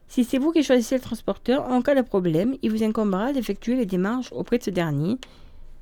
si 0.08 0.24
c'est 0.24 0.38
vous 0.38 0.52
qui 0.52 0.62
choisissez 0.62 0.96
le 0.96 1.00
transporteur, 1.00 1.64
en 1.70 1.80
cas 1.80 1.94
de 1.94 2.02
problème, 2.02 2.56
il 2.62 2.70
vous 2.70 2.82
incombera 2.82 3.32
d'effectuer 3.32 3.74
les 3.74 3.86
démarches 3.86 4.32
auprès 4.32 4.58
de 4.58 4.64
ce 4.64 4.70
dernier 4.70 5.16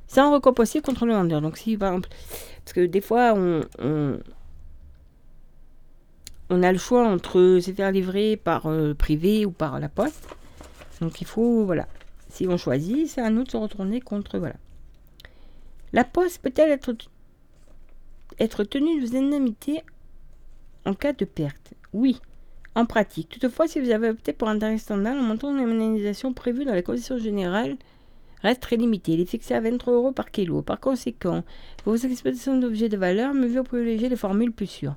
sans 0.07 0.33
recours 0.33 0.55
possible 0.55 0.85
contre 0.85 1.07
le 1.07 1.13
vendeur. 1.13 1.41
Donc 1.41 1.57
si 1.57 1.77
par 1.77 1.89
exemple, 1.91 2.09
parce 2.65 2.73
que 2.73 2.87
des 2.87 3.01
fois 3.01 3.35
on 6.51 6.63
a 6.63 6.73
le 6.73 6.79
choix 6.79 7.07
entre 7.07 7.61
se 7.63 7.71
faire 7.71 7.93
livrer 7.93 8.37
par 8.37 8.67
euh, 8.67 8.93
privé 8.93 9.47
ou 9.47 9.53
par 9.53 9.79
la 9.79 9.89
poste. 9.89 10.29
Donc 11.01 11.21
il 11.21 11.27
faut, 11.27 11.65
voilà, 11.65 11.87
si 12.29 12.47
on 12.49 12.57
choisit, 12.57 13.09
c'est 13.09 13.21
à 13.21 13.31
nous 13.31 13.45
de 13.45 13.51
se 13.51 13.57
retourner 13.57 14.01
contre, 14.01 14.39
voilà. 14.39 14.57
La 15.93 16.05
poste 16.05 16.43
peut-elle 16.43 16.71
être, 16.71 16.93
être 18.41 18.65
tenue 18.65 19.01
de 19.01 19.07
vous 19.07 19.17
indemniser 19.17 19.83
en 20.87 20.95
cas 20.95 21.13
de 21.13 21.27
perte 21.27 21.75
Oui, 21.93 22.21
en 22.75 22.87
pratique. 22.87 23.29
Toutefois, 23.29 23.69
si 23.69 23.81
vous 23.81 23.91
avez 23.91 24.09
opté 24.09 24.33
pour 24.33 24.49
un 24.49 24.59
tarif 24.59 24.81
standard, 24.81 25.15
le 25.15 25.23
montant 25.23 25.53
d'indemnisation 25.53 26.33
prévu 26.33 26.65
dans 26.65 26.73
les 26.73 26.83
conditions 26.83 27.19
générales 27.19 27.77
reste 28.43 28.63
très 28.63 28.77
limité. 28.77 29.13
Il 29.13 29.21
est 29.21 29.27
fixé 29.27 29.55
à 29.55 29.61
23 29.61 29.93
euros 29.93 30.13
par 30.13 30.31
kilo. 30.31 30.63
Par 30.63 30.81
conséquent, 30.81 31.45
pour 31.85 31.93
vos 31.93 31.99
expéditions 31.99 32.57
d'objets 32.57 32.89
de 32.89 32.97
valeur, 32.97 33.35
mieux 33.35 33.63
privilégier 33.63 34.09
les 34.09 34.17
formules 34.17 34.53
plus 34.53 34.67
sûres. 34.67 34.97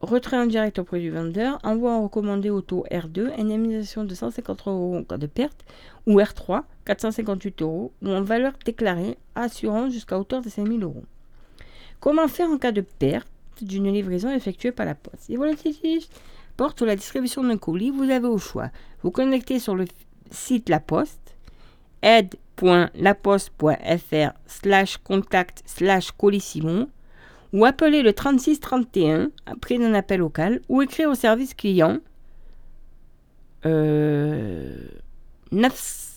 Retrait 0.00 0.38
en 0.38 0.46
direct 0.46 0.78
auprès 0.78 1.00
du 1.00 1.10
vendeur, 1.10 1.58
envoi 1.64 1.92
en 1.92 2.04
recommandé 2.04 2.50
au 2.50 2.60
taux 2.60 2.84
R2, 2.90 3.32
indemnisation 3.40 4.04
de 4.04 4.14
153 4.14 4.72
euros 4.72 4.98
en 4.98 5.02
cas 5.02 5.16
de 5.16 5.26
perte, 5.26 5.64
ou 6.06 6.20
R3, 6.20 6.62
458 6.84 7.62
euros, 7.62 7.92
ou 8.02 8.10
en 8.10 8.22
valeur 8.22 8.52
déclarée, 8.64 9.16
assurance 9.34 9.92
jusqu'à 9.92 10.20
hauteur 10.20 10.42
de 10.42 10.50
5000 10.50 10.84
euros. 10.84 11.04
Comment 12.00 12.28
faire 12.28 12.48
en 12.48 12.58
cas 12.58 12.72
de 12.72 12.80
perte 12.80 13.28
d'une 13.60 13.92
livraison 13.92 14.30
effectuée 14.30 14.72
par 14.72 14.86
la 14.86 14.94
poste 14.94 15.24
Si 15.24 15.36
litige 15.36 16.08
porte 16.56 16.80
la 16.82 16.96
distribution 16.96 17.44
d'un 17.44 17.56
colis, 17.56 17.90
vous 17.90 18.10
avez 18.10 18.28
au 18.28 18.38
choix. 18.38 18.70
Vous 19.02 19.10
connectez 19.10 19.58
sur 19.58 19.74
le 19.74 19.86
site 20.30 20.68
La 20.68 20.80
Poste, 20.80 21.34
aide.laposte.fr 22.02 24.32
slash 24.46 24.98
contact 24.98 25.62
slash 25.66 26.12
colissimon 26.12 26.88
ou 27.52 27.64
appeler 27.64 28.02
le 28.02 28.12
36 28.12 28.60
31 28.60 29.30
après 29.46 29.78
d'un 29.78 29.94
appel 29.94 30.20
local 30.20 30.60
ou 30.68 30.82
écrire 30.82 31.08
au 31.08 31.14
service 31.14 31.54
client 31.54 31.98
euh, 33.66 34.76
9, 35.50 35.72
ah, 35.72 36.07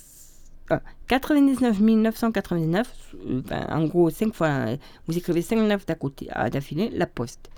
99 1.12 1.82
999 1.82 3.16
euh, 3.28 3.42
en 3.70 3.86
gros 3.86 4.10
5 4.10 4.34
fois 4.34 4.48
euh, 4.48 4.78
vous 5.08 5.18
écrivez 5.18 5.42
5 5.42 5.58
9 5.58 5.86
d'à 5.86 5.96
côté 5.96 6.28
à- 6.32 6.50
d'affilée 6.50 6.90
la 6.94 7.06
poste 7.06 7.50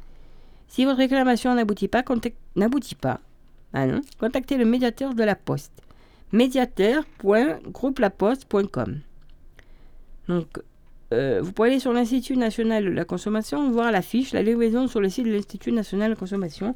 si 0.67 0.85
votre 0.85 0.97
réclamation 0.97 1.53
n'aboutit 1.53 1.87
pas 1.87 2.03
n'aboutit 2.55 2.95
pas 2.95 3.19
ah 3.73 3.85
contactez 4.19 4.57
le 4.57 4.65
médiateur 4.65 5.13
de 5.13 5.23
la 5.23 5.35
poste 5.35 5.71
médiateur.groupelaposte.com. 6.31 8.99
Donc, 10.27 10.47
euh, 11.13 11.41
vous 11.43 11.51
pouvez 11.51 11.69
aller 11.69 11.79
sur 11.79 11.93
l'Institut 11.93 12.37
national 12.37 12.85
de 12.85 12.89
la 12.89 13.05
consommation, 13.05 13.69
voir 13.71 13.91
la 13.91 14.01
fiche, 14.01 14.33
la 14.33 14.41
livraison 14.41 14.87
sur 14.87 14.99
le 14.99 15.09
site 15.09 15.27
de 15.27 15.31
l'Institut 15.31 15.71
national 15.71 16.09
de 16.09 16.13
la 16.15 16.19
consommation. 16.19 16.73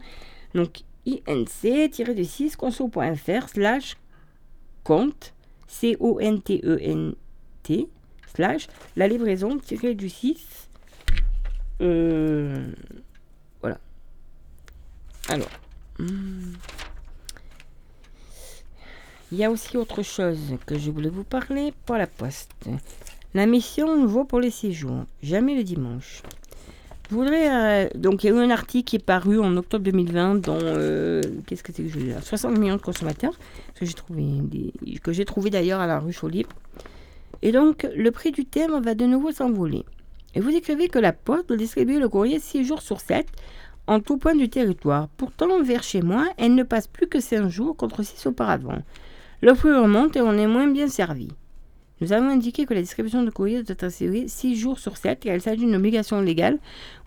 Donc, 0.54 0.82
inc-6 1.08 2.56
conso.fr 2.56 3.50
slash 3.50 3.98
compte, 4.84 5.34
C-O-N-T-E-N-T, 5.68 7.18
slash 8.36 8.68
la 8.96 9.08
livraison 9.08 9.58
tiré 9.58 9.94
du 9.96 10.10
6. 10.10 10.70
Euh, 11.82 12.68
voilà. 13.62 13.78
Alors. 15.30 15.50
hmm. 16.00 16.54
Il 19.32 19.38
y 19.38 19.44
a 19.44 19.52
aussi 19.52 19.76
autre 19.76 20.04
chose 20.04 20.56
que 20.66 20.80
je 20.80 20.90
voulais 20.90 21.10
vous 21.10 21.26
parler 21.26 21.74
pour 21.86 21.98
la 21.98 22.08
poste. 22.08 22.70
La 23.34 23.46
mission 23.46 24.06
vaut 24.06 24.24
pour 24.24 24.40
les 24.40 24.52
séjours, 24.52 25.04
jamais 25.22 25.54
le 25.54 25.66
dimanche. 25.66 26.24
Je 27.10 27.16
voudrais. 27.16 27.50
euh, 27.50 27.90
donc, 27.96 28.24
il 28.24 28.28
y 28.28 28.34
a 28.34 28.36
eu 28.36 28.40
un 28.40 28.50
article 28.50 28.84
qui 28.90 28.96
est 28.98 29.06
paru 29.06 29.40
en 29.40 29.56
octobre 29.58 29.84
2020 29.86 30.36
dans. 30.46 30.58
euh, 30.62 31.22
Qu'est-ce 31.46 31.64
que 31.64 31.72
c'est 31.72 31.84
que 31.84 32.00
là 32.00 32.22
60 32.22 32.58
millions 32.58 32.76
de 32.76 32.82
consommateurs, 32.82 33.34
que 33.80 33.86
j'ai 33.86 33.94
trouvé, 33.94 34.24
trouvé 35.26 35.50
d'ailleurs 35.50 35.80
à 35.80 35.88
la 35.88 36.00
rue 36.00 36.12
Chaulier. 36.12 36.46
Et 37.42 37.52
donc, 37.52 37.88
le 37.96 38.12
prix 38.12 38.32
du 38.32 38.46
thème 38.46 38.82
va 38.82 38.94
de 38.96 39.06
nouveau 39.06 39.32
s'envoler. 39.32 39.86
Et 40.36 40.40
vous 40.42 40.50
écrivez 40.50 40.88
que 40.90 41.00
la 41.00 41.14
poste 41.14 41.48
doit 41.48 41.58
distribuer 41.58 42.00
le 42.00 42.10
courrier 42.10 42.40
6 42.40 42.66
jours 42.66 42.82
sur 42.82 43.00
7 43.00 43.26
en 43.88 44.02
tout 44.02 44.18
point 44.18 44.36
du 44.36 44.50
territoire. 44.50 45.08
Pourtant, 45.18 45.62
vers 45.64 45.84
chez 45.84 46.02
moi, 46.02 46.26
elle 46.38 46.56
ne 46.56 46.64
passe 46.64 46.88
plus 46.88 47.08
que 47.08 47.20
5 47.22 47.48
jours 47.48 47.78
contre 47.78 48.04
6 48.04 48.26
auparavant. 48.28 48.80
Prix 49.42 49.72
remonte 49.72 50.16
et 50.18 50.22
on 50.22 50.34
est 50.34 50.48
moins 50.48 50.68
bien 50.68 50.88
servi. 50.90 51.30
Nous 52.00 52.14
avons 52.14 52.30
indiqué 52.30 52.66
que 52.66 52.74
la 52.74 52.82
distribution 52.82 53.24
de 53.24 53.30
courrier 53.30 53.64
doit 53.64 53.74
être 53.74 53.84
assurée 53.84 54.28
6 54.28 54.56
jours 54.56 54.80
sur 54.80 54.98
7 54.98 55.26
et 55.26 55.30
elle 55.30 55.42
s'agit 55.42 55.62
d'une 55.66 55.76
obligation 55.76 56.22
légale 56.22 56.60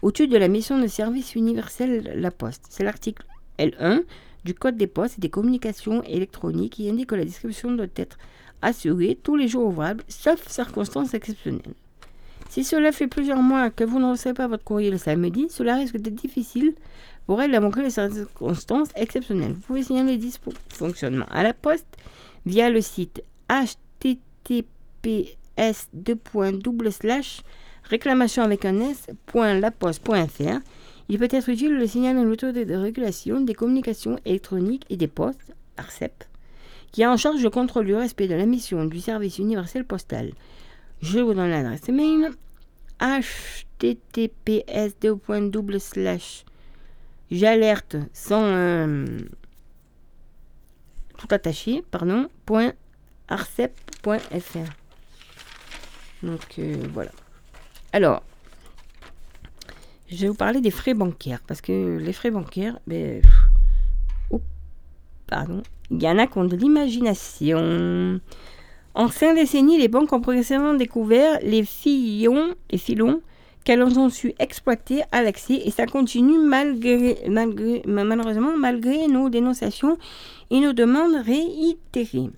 au 0.03 0.11
titre 0.11 0.33
de 0.33 0.39
la 0.39 0.49
mission 0.49 0.81
de 0.81 0.87
service 0.87 1.35
universel 1.35 2.13
La 2.17 2.31
Poste. 2.31 2.65
C'est 2.69 2.85
l'article 2.85 3.25
L1 3.59 4.03
du 4.45 4.55
Code 4.55 4.77
des 4.77 4.87
postes 4.87 5.19
et 5.19 5.21
des 5.21 5.29
communications 5.29 6.03
électroniques 6.03 6.73
qui 6.75 6.91
indique 6.91 7.11
que 7.11 7.15
la 7.15 7.25
distribution 7.25 7.73
doit 7.73 7.87
être 7.97 8.19
assurée 8.63 9.19
tous 9.23 9.37
les 9.37 9.49
jours 9.49 9.67
ouvrables, 9.67 10.03
sauf 10.09 10.49
circonstances 10.49 11.15
exceptionnelles. 11.15 11.75
Si 12.49 12.65
cela 12.65 12.91
fait 12.91 13.07
plusieurs 13.07 13.43
mois 13.43 13.71
que 13.71 13.85
vous 13.85 14.01
ne 14.01 14.11
recevez 14.11 14.35
pas 14.35 14.49
votre 14.49 14.65
courrier 14.65 14.91
le 14.91 14.99
samedi, 14.99 15.47
cela 15.51 15.77
risque 15.77 15.97
d'être 15.99 16.17
difficile, 16.17 16.75
corporelle 17.31 17.55
à 17.55 17.61
montrer 17.61 17.85
les 17.85 17.91
circonstances 17.91 18.89
exceptionnelles. 18.97 19.53
Vous 19.53 19.61
pouvez 19.61 19.85
signaler 19.85 20.13
les 20.13 20.19
dysfonctionnements 20.19 21.29
à 21.31 21.45
la 21.45 21.55
poste 21.55 21.87
via 22.45 22.71
le 22.71 22.81
site 22.81 23.23
https 25.57 27.43
réclamation 27.85 28.43
avec 28.43 28.65
un 28.65 28.81
s.laposte.fr. 28.81 30.61
Il 31.09 31.19
peut 31.19 31.29
être 31.31 31.49
utile 31.49 31.77
le 31.77 31.87
signal 31.87 32.17
à 32.19 32.23
l'autorité 32.23 32.65
de 32.65 32.75
régulation 32.75 33.41
des 33.41 33.55
communications 33.55 34.19
électroniques 34.25 34.87
et 34.91 34.97
des 34.97 35.09
postes, 35.09 35.53
ARCEP, 35.77 36.25
qui 36.93 37.03
a 37.03 37.11
en 37.11 37.17
charge 37.17 37.43
le 37.43 37.51
contrôle 37.51 37.87
du 37.87 37.95
respect 37.95 38.29
de 38.29 38.35
la 38.35 38.47
mission 38.47 38.85
du 38.85 39.01
service 39.01 39.39
universel 39.39 39.85
postal. 39.85 40.33
Je 41.03 41.19
vous 41.19 41.35
donne 41.35 41.51
l'adresse 41.51 41.89
mail 41.89 42.31
https 43.01 44.05
j'alerte 47.31 47.97
sans 48.13 48.43
euh, 48.43 49.07
tout 51.17 51.29
attaché 51.31 51.83
pardon 51.91 52.29
arcep.fr 53.29 54.80
donc 56.23 56.59
euh, 56.59 56.77
voilà 56.93 57.11
alors 57.93 58.23
je 60.11 60.17
vais 60.17 60.29
vous 60.29 60.35
parler 60.35 60.61
des 60.61 60.71
frais 60.71 60.95
bancaires 60.95 61.41
parce 61.47 61.61
que 61.61 61.99
les 61.99 62.13
frais 62.13 62.31
bancaires 62.31 62.79
ben, 62.87 63.23
pardon 65.27 65.63
il 65.91 66.03
y 66.03 66.09
en 66.09 66.19
a 66.19 66.27
qui 66.27 66.39
de 66.39 66.57
l'imagination 66.57 68.21
en 68.95 69.09
cinq 69.09 69.35
décennies, 69.35 69.79
les 69.79 69.89
banques 69.89 70.13
ont 70.13 70.21
progressivement 70.21 70.75
découvert 70.75 71.39
les 71.43 71.65
filons, 71.65 72.55
les 72.71 72.79
filons 72.79 73.23
qu'elles 73.63 73.83
ont 73.83 74.09
su 74.09 74.35
exploiter 74.39 75.03
à 75.13 75.23
l'accès 75.23 75.63
et 75.65 75.71
ça 75.71 75.87
continue 75.87 76.39
malheureusement 77.87 78.57
malgré 78.57 79.07
nos 79.07 79.29
dénonciations 79.29 79.97
et 80.51 80.59
nos 80.61 80.73
demandes 80.73 81.25
réitérées. 81.25 82.31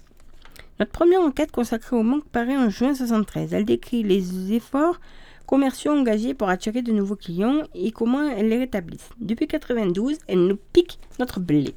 Notre 0.83 0.91
première 0.91 1.21
enquête 1.21 1.53
consacrée 1.53 1.95
aux 1.95 2.03
banques 2.03 2.25
paraît 2.25 2.57
en 2.57 2.69
juin 2.69 2.89
1973. 2.89 3.55
Elle 3.55 3.65
décrit 3.65 4.03
les 4.03 4.53
efforts 4.53 5.01
commerciaux 5.47 5.93
engagés 5.93 6.35
pour 6.35 6.49
attirer 6.49 6.83
de 6.83 6.91
nouveaux 6.91 7.15
clients 7.15 7.63
et 7.73 7.93
comment 7.93 8.29
elles 8.29 8.49
les 8.49 8.59
rétablissent. 8.59 9.11
Depuis 9.21 9.45
1992, 9.45 10.19
elles 10.27 10.45
nous 10.45 10.59
piquent 10.73 10.99
notre 11.21 11.39
blé. 11.39 11.77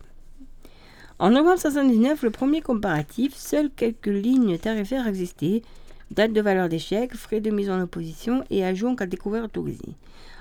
En 1.20 1.30
novembre 1.30 1.60
1979, 1.64 2.24
le 2.24 2.32
premier 2.32 2.62
comparatif, 2.62 3.36
seules 3.36 3.70
quelques 3.70 4.08
lignes 4.08 4.58
tarifaires 4.58 5.08
existaient, 5.08 5.62
date 6.10 6.34
de 6.34 6.42
valeur 6.42 6.68
chèques, 6.80 7.14
frais 7.14 7.42
de 7.42 7.52
mise 7.52 7.70
en 7.70 7.82
opposition 7.82 8.44
et 8.50 8.66
ajouts 8.66 8.88
en 8.88 8.96
cas 8.96 9.06
de 9.06 9.12
découvert 9.12 9.44
autorisé. 9.44 9.86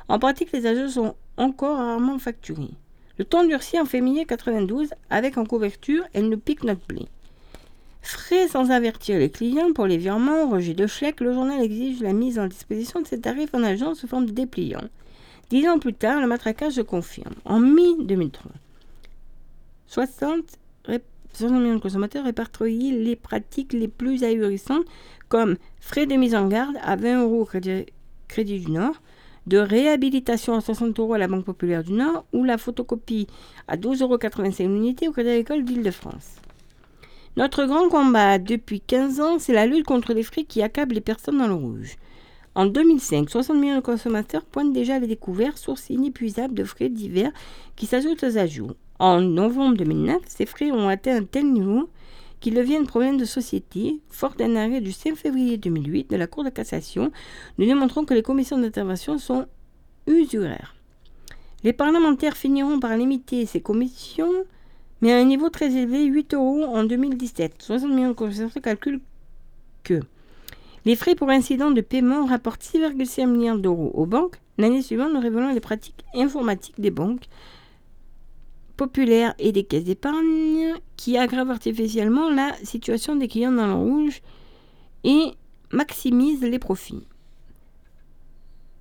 En 0.09 0.19
pratique, 0.19 0.53
les 0.53 0.65
ajouts 0.65 0.89
sont 0.89 1.17
encore 1.37 1.77
rarement 1.77 2.19
facturés. 2.19 2.71
Le 3.19 3.27
temps 3.27 3.45
durci 3.45 3.79
en 3.79 3.85
février 3.85 4.25
92, 4.25 4.89
avec 5.11 5.37
en 5.37 5.45
couverture, 5.45 6.05
elle 6.15 6.31
nous 6.31 6.39
pique 6.39 6.65
notre 6.65 6.87
blé. 6.87 7.09
Frais 8.05 8.49
sans 8.49 8.71
avertir 8.71 9.19
les 9.19 9.31
clients 9.31 9.73
pour 9.73 9.87
les 9.87 9.97
virements, 9.97 10.51
rejet 10.51 10.75
de 10.75 10.87
chèques, 10.87 11.21
le 11.21 11.33
journal 11.33 11.63
exige 11.63 12.03
la 12.03 12.13
mise 12.13 12.39
en 12.39 12.47
disposition 12.47 13.01
de 13.01 13.07
ces 13.07 13.19
tarifs 13.19 13.55
en 13.55 13.63
agence 13.63 14.01
sous 14.01 14.07
forme 14.07 14.27
de 14.27 14.31
dépliant. 14.31 14.83
Dix 15.49 15.67
ans 15.69 15.79
plus 15.79 15.95
tard, 15.95 16.21
le 16.21 16.27
matraquage 16.27 16.75
se 16.75 16.83
confirme. 16.83 17.33
En 17.47 17.61
mi-2003, 17.61 18.31
60 19.87 20.59
millions 21.41 21.77
de 21.77 21.81
consommateurs 21.81 22.25
répertorier 22.25 22.93
les 22.93 23.17
pratiques 23.17 23.73
les 23.73 23.89
plus 23.89 24.23
ahurissantes 24.23 24.85
comme 25.31 25.57
frais 25.81 26.05
de 26.05 26.15
mise 26.15 26.35
en 26.35 26.47
garde 26.47 26.77
à 26.83 26.97
20 26.97 27.23
euros 27.23 27.41
au 27.41 27.45
crédit, 27.47 27.87
crédit 28.29 28.61
du 28.61 28.71
Nord, 28.71 29.01
de 29.47 29.57
réhabilitation 29.57 30.55
à 30.55 30.61
60 30.61 31.01
euros 31.01 31.15
à 31.15 31.19
la 31.19 31.27
Banque 31.27 31.47
Populaire 31.47 31.83
du 31.83 31.93
Nord 31.93 32.27
ou 32.35 32.45
la 32.45 32.59
photocopie 32.59 33.29
à 33.67 33.79
12,85 33.79 34.63
euros 34.63 34.75
l'unité 34.75 35.09
au 35.09 35.13
Crédit 35.13 35.31
Agricole 35.31 35.65
d'Île-de-France. 35.65 36.44
Notre 37.37 37.65
grand 37.65 37.89
combat 37.89 38.39
depuis 38.39 38.81
15 38.81 39.21
ans, 39.21 39.39
c'est 39.41 39.53
la 39.53 39.67
lutte 39.67 39.87
contre 39.87 40.13
les 40.15 40.23
frais 40.23 40.45
qui 40.45 40.63
accablent 40.63 40.95
les 40.95 41.01
personnes 41.01 41.39
dans 41.39 41.49
le 41.49 41.55
rouge. 41.55 41.97
En 42.55 42.67
2005, 42.67 43.29
60 43.29 43.57
millions 43.57 43.77
de 43.77 43.81
consommateurs 43.81 44.45
pointent 44.45 44.73
déjà 44.73 45.01
les 45.01 45.09
découvertes, 45.09 45.59
sources 45.59 45.91
inépuisables 45.91 46.55
de 46.55 46.63
frais 46.63 46.89
divers 46.89 47.33
qui 47.75 47.87
s'ajoutent 47.87 48.23
aux 48.23 48.39
ajouts. 48.39 48.71
En 49.01 49.21
novembre 49.21 49.77
2009, 49.79 50.23
ces 50.29 50.47
frais 50.47 50.71
ont 50.71 50.89
atteint 50.89 51.17
un 51.17 51.25
tel 51.25 51.53
niveau 51.53 51.89
qu'ils 52.39 52.55
deviennent 52.55 52.87
problème 52.87 53.17
de 53.17 53.25
société, 53.25 53.99
fort 54.11 54.35
d'un 54.35 54.55
arrêt 54.55 54.81
du 54.81 54.93
5 54.93 55.17
février 55.17 55.57
2008 55.57 56.11
de 56.11 56.17
la 56.17 56.29
Cour 56.29 56.45
de 56.45 56.51
cassation, 56.51 57.11
nous 57.59 57.67
démontrons 57.67 58.05
que 58.05 58.15
les 58.15 58.23
commissions 58.23 58.59
d'intervention 58.59 59.19
sont 59.19 59.47
usuraires. 60.07 60.77
Les 61.65 61.73
parlementaires 61.73 62.37
finiront 62.37 62.79
par 62.79 62.97
limiter 62.97 63.47
ces 63.47 63.61
commissions, 63.61 64.45
mais 65.01 65.13
à 65.13 65.19
un 65.19 65.25
niveau 65.25 65.51
très 65.51 65.73
élevé, 65.75 66.05
8 66.05 66.35
euros 66.35 66.65
en 66.65 66.85
2017. 66.85 67.55
60 67.59 67.91
millions 67.91 68.09
de 68.09 68.15
consommateurs 68.15 68.63
calculent 68.63 69.01
que 69.83 70.01
les 70.85 70.97
frais 70.97 71.15
pour 71.15 71.31
incident 71.31 71.71
de 71.71 71.81
paiement 71.81 72.27
rapportent 72.27 72.63
6,5 72.63 73.27
milliards 73.27 73.59
d'euros 73.59 73.91
aux 73.95 74.07
banques, 74.07 74.37
l'année 74.59 74.83
suivante 74.83 75.13
nous 75.13 75.21
révélant 75.21 75.53
les 75.53 75.61
pratiques 75.61 76.05
informatiques 76.15 76.81
des 76.81 76.91
banques 76.91 77.27
populaires 78.77 79.35
et 79.39 79.53
des 79.53 79.65
caisses 79.65 79.85
d'épargne 79.85 80.75
qui 80.97 81.17
aggravent 81.17 81.51
artificiellement 81.51 82.31
la 82.31 82.55
situation 82.63 83.17
des 83.17 83.29
clients 83.29 83.53
dans 83.53 83.67
le 83.67 83.75
rouge 83.75 84.21
et 85.05 85.33
maximisent 85.71 86.43
les 86.43 86.59
profits. 86.59 87.07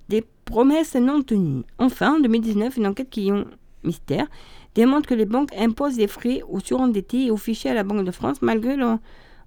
Des 0.08 0.24
promesses 0.44 0.96
non 0.96 1.22
tenues. 1.22 1.64
Enfin, 1.78 2.16
en 2.16 2.20
2019, 2.20 2.76
une 2.76 2.86
enquête 2.86 3.10
qui 3.10 3.32
ont 3.32 3.46
mystère 3.82 4.26
démontre 4.74 5.08
que 5.08 5.14
les 5.14 5.26
banques 5.26 5.54
imposent 5.56 5.96
des 5.96 6.08
frais 6.08 6.42
aux 6.48 6.60
surendettés 6.60 7.26
et 7.26 7.30
aux 7.30 7.36
fichiers 7.36 7.70
à 7.70 7.74
la 7.74 7.84
Banque 7.84 8.04
de 8.04 8.10
France 8.10 8.42
malgré 8.42 8.76
leur 8.76 8.98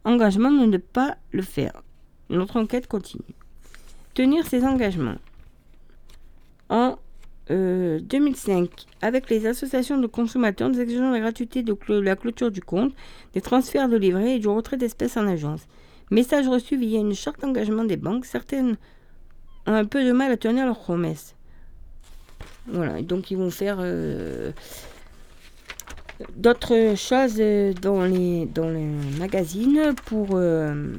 engagement 0.06 0.52
de 0.52 0.66
ne 0.66 0.78
pas 0.78 1.18
le 1.32 1.42
faire. 1.42 1.82
Notre 2.30 2.58
enquête 2.58 2.88
continue. 2.88 3.24
Tenir 4.14 4.46
ses 4.48 4.64
engagements. 4.64 5.18
En 6.70 6.98
2005, 7.50 8.64
euh, 8.64 8.68
avec 9.02 9.30
les 9.30 9.46
associations 9.48 9.98
de 9.98 10.08
consommateurs, 10.08 10.70
nous 10.70 10.82
exigeons 10.82 11.12
la 11.12 11.20
gratuité 11.20 11.64
de 11.64 11.78
la 12.00 12.16
clôture 12.16 12.52
du 12.52 12.62
compte, 12.62 12.94
des 13.34 13.42
transferts 13.42 13.88
de 13.88 13.96
livrets 13.96 14.36
et 14.36 14.40
du 14.40 14.50
retrait 14.50 14.76
d'espèces 14.76 15.16
en 15.16 15.28
agence. 15.28 15.62
Message 16.12 16.48
reçu 16.48 16.78
via 16.78 17.00
une 17.00 17.14
charte 17.14 17.42
d'engagement 17.42 17.86
des 17.86 17.98
banques, 17.98 18.26
certaines 18.26 18.78
ont 19.66 19.74
un 19.74 19.86
peu 19.86 20.04
de 20.04 20.12
mal 20.12 20.32
à 20.32 20.38
tenir 20.38 20.66
leurs 20.66 20.80
promesses. 20.80 21.36
Voilà, 22.68 23.02
donc 23.02 23.32
ils 23.32 23.38
vont 23.38 23.50
faire 23.50 23.78
euh, 23.80 24.52
d'autres 26.36 26.96
choses 26.96 27.38
dans 27.82 28.04
les, 28.04 28.46
dans 28.46 28.70
pour, 30.06 30.30
euh, 30.34 30.96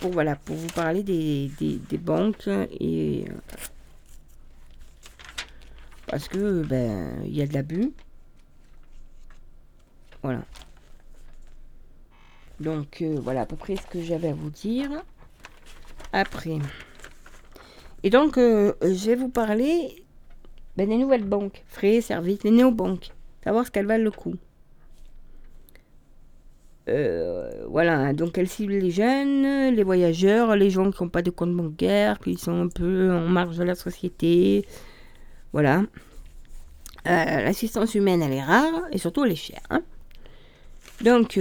pour, 0.00 0.10
voilà, 0.12 0.36
pour 0.36 0.56
vous 0.56 0.68
parler 0.68 1.02
des, 1.02 1.50
banques 1.98 2.48
et 2.48 3.24
euh, 3.28 3.32
parce 6.06 6.28
que 6.28 6.62
ben 6.64 7.22
il 7.24 7.36
y 7.36 7.42
a 7.42 7.46
de 7.46 7.54
l'abus. 7.54 7.92
Voilà. 10.22 10.44
Donc 12.58 13.00
euh, 13.00 13.18
voilà 13.22 13.42
à 13.42 13.46
peu 13.46 13.56
près 13.56 13.76
ce 13.76 13.86
que 13.86 14.02
j'avais 14.02 14.28
à 14.28 14.34
vous 14.34 14.50
dire. 14.50 14.90
Après. 16.12 16.58
Et 18.02 18.10
donc 18.10 18.36
je 18.36 19.06
vais 19.06 19.14
vous 19.14 19.28
parler 19.28 20.02
ben, 20.76 20.88
des 20.88 20.96
nouvelles 20.96 21.24
banques, 21.24 21.64
frais, 21.68 22.00
services, 22.00 22.42
les 22.44 22.50
néobanques. 22.50 23.10
Savoir 23.44 23.66
ce 23.66 23.70
qu'elles 23.70 23.86
valent 23.86 24.04
le 24.04 24.10
coup. 24.10 24.36
Euh, 26.88 27.66
voilà, 27.68 28.12
donc 28.12 28.36
elle 28.38 28.48
cible 28.48 28.72
les 28.72 28.90
jeunes, 28.90 29.74
les 29.74 29.82
voyageurs, 29.84 30.56
les 30.56 30.70
gens 30.70 30.90
qui 30.90 31.02
n'ont 31.02 31.08
pas 31.08 31.22
de 31.22 31.30
compte 31.30 31.54
bancaire, 31.54 32.18
qui 32.18 32.36
sont 32.36 32.62
un 32.62 32.68
peu 32.68 33.12
en 33.12 33.28
marge 33.28 33.56
de 33.58 33.64
la 33.64 33.74
société. 33.74 34.66
Voilà. 35.52 35.84
Euh, 37.06 37.24
l'assistance 37.42 37.94
humaine, 37.94 38.22
elle 38.22 38.32
est 38.32 38.42
rare 38.42 38.82
et 38.92 38.98
surtout 38.98 39.24
elle 39.24 39.32
est 39.32 39.36
chère. 39.36 39.62
Hein. 39.70 39.82
Donc, 41.02 41.38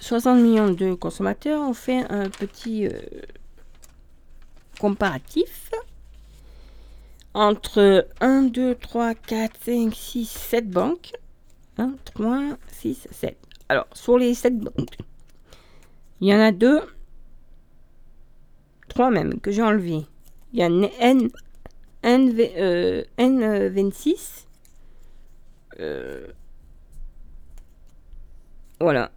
60 0.00 0.38
euh, 0.38 0.42
millions 0.42 0.70
de 0.70 0.94
consommateurs 0.94 1.60
ont 1.60 1.74
fait 1.74 2.04
un 2.10 2.28
petit 2.30 2.88
comparatif 4.80 5.70
entre 7.34 8.06
1, 8.20 8.42
2, 8.44 8.76
3, 8.76 9.14
4, 9.14 9.56
5, 9.64 9.94
6, 9.94 10.26
7 10.26 10.70
banques 10.70 11.12
1, 11.78 11.94
3, 12.04 12.56
6, 12.68 13.08
7. 13.10 13.36
Alors, 13.68 13.86
sur 13.92 14.18
les 14.18 14.34
7 14.34 14.58
banques, 14.58 14.96
il 16.20 16.28
y 16.28 16.34
en 16.34 16.40
a 16.40 16.52
deux, 16.52 16.80
trois 18.88 19.10
même, 19.10 19.40
que 19.40 19.50
j'ai 19.50 19.62
enlevé. 19.62 20.06
Il 20.52 20.60
y 20.60 20.62
a 20.62 20.66
N, 20.66 21.30
N, 22.02 22.34
euh, 22.38 23.02
N26. 23.18 24.46
Euh, 25.80 26.28
voilà. 28.78 29.10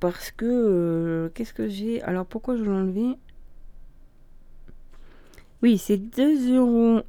Parce 0.00 0.30
que... 0.30 0.44
Euh, 0.44 1.28
qu'est-ce 1.34 1.54
que 1.54 1.68
j'ai? 1.68 2.02
Alors, 2.02 2.26
pourquoi 2.26 2.56
je 2.56 2.64
l'ai 2.64 2.70
enlevé 2.70 3.16
Oui, 5.62 5.78
c'est 5.78 5.96
2 5.96 6.56
euros 6.56 7.02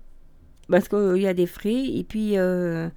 parce 0.69 0.88
qu'il 0.88 1.17
y 1.17 1.27
a 1.27 1.34
des 1.34 1.47
frais 1.47 1.85
et 1.85 2.03
puis 2.07 2.38
euh, 2.38 2.88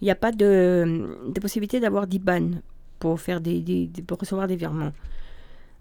il 0.00 0.04
n'y 0.04 0.10
a 0.10 0.14
pas 0.14 0.32
de, 0.32 1.30
possibilité 1.40 1.80
d'avoir 1.80 2.06
d'IBAN 2.06 2.62
pour, 2.98 3.20
faire 3.20 3.40
des, 3.40 3.90
pour 4.06 4.18
recevoir 4.18 4.46
des 4.46 4.56
virements. 4.56 4.92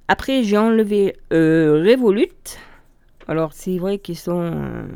Après, 0.07 0.43
j'ai 0.43 0.57
enlevé 0.57 1.15
euh, 1.31 1.83
Revolut. 1.87 2.27
Alors, 3.27 3.53
c'est 3.53 3.77
vrai 3.77 3.99
qu'ils 3.99 4.17
sont. 4.17 4.41
euh, 4.41 4.87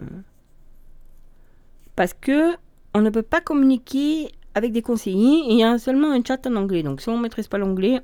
parce 1.96 2.14
que 2.14 2.56
on 2.96 3.02
ne 3.02 3.10
peut 3.10 3.22
pas 3.22 3.42
communiquer 3.42 4.30
avec 4.56 4.72
des 4.72 4.82
conseillers 4.82 5.44
il 5.50 5.58
y 5.58 5.64
a 5.64 5.78
seulement 5.78 6.12
un 6.12 6.22
chat 6.24 6.46
en 6.48 6.56
anglais. 6.56 6.84
Donc, 6.84 7.02
si 7.02 7.10
on 7.10 7.18
ne 7.18 7.22
maîtrise 7.22 7.48
pas 7.48 7.58
l'anglais. 7.58 8.00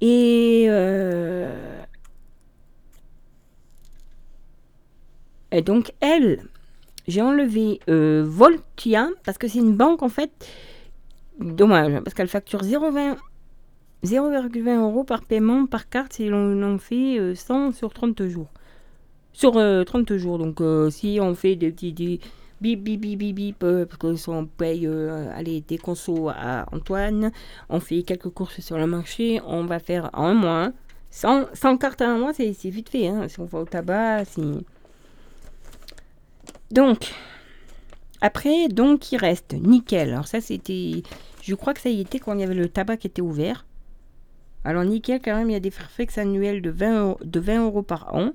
Et. 0.00 0.68
Et 5.52 5.62
donc, 5.62 5.92
elle, 6.00 6.42
j'ai 7.06 7.22
enlevé 7.22 7.80
euh, 7.88 8.24
Voltia 8.26 9.08
parce 9.24 9.38
que 9.38 9.48
c'est 9.48 9.58
une 9.58 9.76
banque 9.76 10.02
en 10.02 10.08
fait. 10.08 10.30
Dommage, 11.38 12.02
parce 12.02 12.14
qu'elle 12.14 12.28
facture 12.28 12.62
0,20 12.62 13.16
0,20 14.04 14.80
euros 14.80 15.04
par 15.04 15.22
paiement 15.22 15.66
par 15.66 15.88
carte 15.88 16.14
si 16.14 16.28
l'on 16.28 16.62
en 16.62 16.78
fait 16.78 17.18
euh, 17.18 17.34
100 17.34 17.72
sur 17.72 17.92
30 17.92 18.26
jours. 18.26 18.48
Sur 19.32 19.56
euh, 19.56 19.84
30 19.84 20.16
jours, 20.16 20.38
donc 20.38 20.60
euh, 20.60 20.90
si 20.90 21.18
on 21.20 21.34
fait 21.34 21.56
des 21.56 21.70
petits 21.70 22.20
bip 22.60 22.82
bip 22.82 23.00
bip 23.00 23.18
bip 23.18 23.34
bip, 23.34 23.62
euh, 23.62 23.86
parce 23.86 23.98
que 23.98 24.14
si 24.16 24.28
on 24.28 24.46
paye 24.46 24.86
euh, 24.86 25.30
allez, 25.34 25.60
des 25.60 25.78
consos 25.78 26.28
à 26.28 26.66
Antoine, 26.72 27.30
on 27.68 27.80
fait 27.80 28.02
quelques 28.02 28.30
courses 28.30 28.60
sur 28.60 28.78
le 28.78 28.86
marché, 28.86 29.40
on 29.46 29.64
va 29.64 29.78
faire 29.78 30.10
un 30.14 30.34
mois. 30.34 30.72
100, 31.10 31.54
100 31.54 31.78
cartes 31.78 32.02
à 32.02 32.10
un 32.10 32.18
mois, 32.18 32.32
c'est 32.34 32.52
c'est 32.52 32.70
vite 32.70 32.88
fait. 32.90 33.08
Hein, 33.08 33.28
si 33.28 33.40
on 33.40 33.44
va 33.44 33.60
au 33.60 33.64
tabac, 33.64 34.24
si... 34.26 34.66
Donc, 36.70 37.14
après, 38.20 38.68
donc, 38.68 39.12
il 39.12 39.18
reste 39.18 39.54
nickel. 39.54 40.10
Alors 40.10 40.26
ça, 40.26 40.40
c'était... 40.40 41.02
Je 41.42 41.54
crois 41.54 41.74
que 41.74 41.80
ça 41.80 41.88
y 41.88 42.00
était 42.00 42.18
quand 42.18 42.34
il 42.34 42.40
y 42.40 42.44
avait 42.44 42.54
le 42.54 42.68
tabac 42.68 42.98
qui 42.98 43.06
était 43.06 43.22
ouvert. 43.22 43.64
Alors 44.64 44.84
nickel, 44.84 45.20
quand 45.24 45.34
même, 45.34 45.48
il 45.48 45.52
y 45.52 45.56
a 45.56 45.60
des 45.60 45.70
frais 45.70 46.06
annuels 46.16 46.60
de 46.60 46.70
20 46.70 47.00
euros, 47.00 47.18
de 47.24 47.40
20 47.40 47.64
euros 47.64 47.82
par 47.82 48.14
an. 48.14 48.32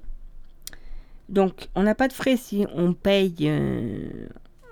Donc, 1.30 1.69
on 1.76 1.84
n'a 1.84 1.95
pas 1.95 2.07
de 2.07 2.14
frais 2.14 2.38
si 2.38 2.65
on 2.73 2.93
paye 2.93 3.35
euh, 3.41 4.27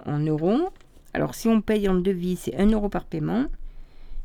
en 0.06 0.20
euros. 0.20 0.70
Alors, 1.14 1.36
si 1.36 1.48
on 1.48 1.62
paye 1.62 1.88
en 1.90 1.96
devis, 1.96 2.38
c'est 2.38 2.56
1 2.56 2.72
euro 2.72 2.90
par 2.90 3.06
paiement. 3.06 3.46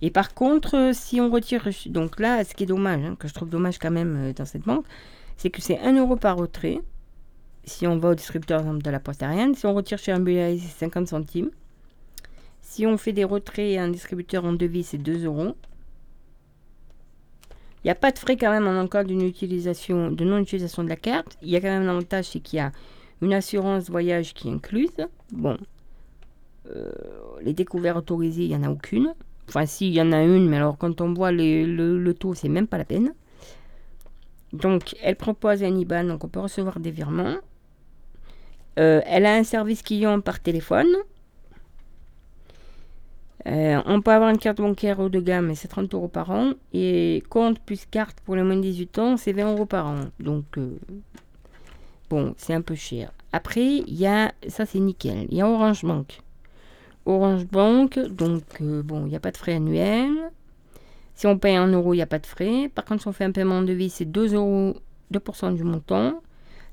Et 0.03 0.11
par 0.11 0.35
contre, 0.35 0.77
euh, 0.77 0.93
si 0.93 1.21
on 1.21 1.31
retire... 1.31 1.69
Donc 1.87 2.21
là, 2.21 2.45
ce 2.45 2.55
qui 2.55 2.65
est 2.65 2.67
dommage, 2.67 3.05
hein, 3.05 3.17
que 3.19 3.29
je 3.29 3.35
trouve 3.35 3.49
dommage 3.49 3.79
quand 3.79 3.91
même 3.91 4.17
euh, 4.17 4.33
dans 4.33 4.45
cette 4.45 4.63
banque, 4.63 4.85
c'est 5.37 5.51
que 5.51 5.61
c'est 5.63 5.79
1 5.79 5.97
euro 5.99 6.17
par 6.17 6.37
retrait. 6.37 6.81
Si 7.67 7.87
on 7.87 7.99
va 7.99 8.11
au 8.11 8.15
distributeur 8.15 8.65
de 8.65 8.91
la 8.91 9.01
poste 9.01 9.23
aérienne. 9.23 9.55
Si 9.55 9.67
on 9.67 9.75
retire 9.75 9.99
chez 9.99 10.13
un 10.13 10.21
BAI, 10.21 10.59
c'est 10.59 10.79
50 10.87 11.09
centimes. 11.09 11.51
Si 12.61 12.87
on 12.87 12.99
fait 12.99 13.13
des 13.15 13.25
retraits 13.25 13.79
à 13.79 13.85
un 13.85 13.89
distributeur 13.89 14.45
en 14.45 14.53
devis, 14.53 14.85
c'est 14.85 14.99
2 14.99 15.25
euros. 15.25 15.57
Il 17.85 17.87
n'y 17.87 17.91
a 17.91 17.95
pas 17.95 18.11
de 18.13 18.19
frais 18.19 18.37
quand 18.37 18.51
même 18.51 18.67
en 18.67 18.87
cas 18.89 19.05
d'une 19.05 19.23
utilisation, 19.23 20.11
de 20.11 20.25
non-utilisation 20.25 20.85
de 20.85 20.89
la 20.89 20.97
carte. 20.97 21.37
Il 21.43 21.49
y 21.51 21.57
a 21.57 21.61
quand 21.61 21.69
même 21.69 21.85
un 21.85 21.91
avantage, 21.91 22.27
c'est 22.27 22.41
qu'il 22.41 22.59
y 22.59 22.61
a 22.61 22.73
une 23.23 23.33
assurance 23.33 23.89
voyage 23.91 24.35
qui 24.35 24.49
est 24.49 24.53
incluse. 24.53 24.91
Bon, 25.33 25.57
Euh, 26.67 26.93
les 27.43 27.53
découvertes 27.55 27.99
autorisées, 27.99 28.45
il 28.45 28.49
n'y 28.49 28.57
en 28.57 28.63
a 28.65 28.71
aucune. 28.71 29.15
Enfin, 29.49 29.67
si, 29.67 29.89
il 29.89 29.95
y 29.95 30.01
en 30.03 30.13
a 30.13 30.23
une, 30.25 30.49
mais 30.49 30.57
alors 30.57 30.79
quand 30.79 31.01
on 31.01 31.13
voit 31.15 31.33
le, 31.33 31.65
le 31.99 32.15
taux, 32.15 32.35
c'est 32.35 32.49
même 32.49 32.67
pas 32.67 32.79
la 32.79 32.85
peine. 32.85 33.15
Donc, 34.53 34.97
elle 35.03 35.17
propose 35.17 35.63
un 35.63 35.77
IBAN, 35.77 36.05
donc 36.05 36.25
on 36.25 36.29
peut 36.29 36.41
recevoir 36.41 36.81
des 36.81 36.91
virements. 36.91 37.37
Euh, 38.79 39.01
elle 39.07 39.27
a 39.27 39.35
un 39.35 39.45
service 39.45 39.83
client 39.83 40.21
par 40.21 40.41
téléphone. 40.41 40.89
Euh, 43.47 43.81
on 43.87 44.01
peut 44.03 44.11
avoir 44.11 44.31
une 44.31 44.39
carte 44.39 44.59
bancaire 44.59 44.99
haut 44.99 45.09
de 45.09 45.21
gamme, 45.21 45.55
c'est 45.55 45.69
30 45.69 45.95
euros 45.95 46.09
par 46.09 46.31
an. 46.31 46.53
Et 46.73 47.23
compte 47.29 47.61
plus 47.61 47.87
carte 47.87 48.19
pour 48.21 48.37
les 48.37 48.43
moins 48.43 48.57
de 48.57 48.63
18 48.63 48.99
ans, 48.99 49.17
c'est 49.17 49.33
20 49.33 49.53
euros 49.53 49.67
par 49.67 49.87
an. 49.87 49.97
Donc, 50.19 50.45
euh, 50.59 50.77
bon, 52.11 52.35
c'est 52.37 52.55
un 52.55 52.61
peu 52.61 52.75
cher. 52.75 53.13
Après, 53.33 53.65
il 53.65 53.95
y 53.95 54.07
a, 54.07 54.33
ça 54.49 54.67
c'est 54.67 54.81
nickel, 54.81 55.27
il 55.31 55.37
y 55.37 55.41
a 55.43 55.49
Orange 55.49 55.85
Bank. 55.85 56.21
Orange 57.05 57.47
Bank, 57.47 57.99
donc, 57.99 58.43
bon, 58.61 59.07
il 59.07 59.11
n'y 59.11 59.17
a 59.17 59.21
pas 59.21 59.31
de 59.31 59.37
frais 59.37 59.55
annuels. 59.55 60.31
Si 61.15 61.27
on 61.27 61.39
paye 61.39 61.59
en 61.59 61.69
euros, 61.69 61.95
il 61.95 61.99
n'y 61.99 62.03
a 62.03 62.07
pas 62.07 62.19
de 62.19 62.27
frais. 62.27 62.71
Par 62.75 62.85
contre, 62.85 63.03
si 63.03 63.09
on 63.09 63.13
fait 63.13 63.25
un 63.25 63.33
paiement 63.33 63.59
en 63.59 63.63
devis, 63.63 63.91
c'est 63.91 64.05
2 64.05 64.35
euros, 64.35 64.77
2% 65.13 65.55
du 65.55 65.63
montant. 65.63 66.21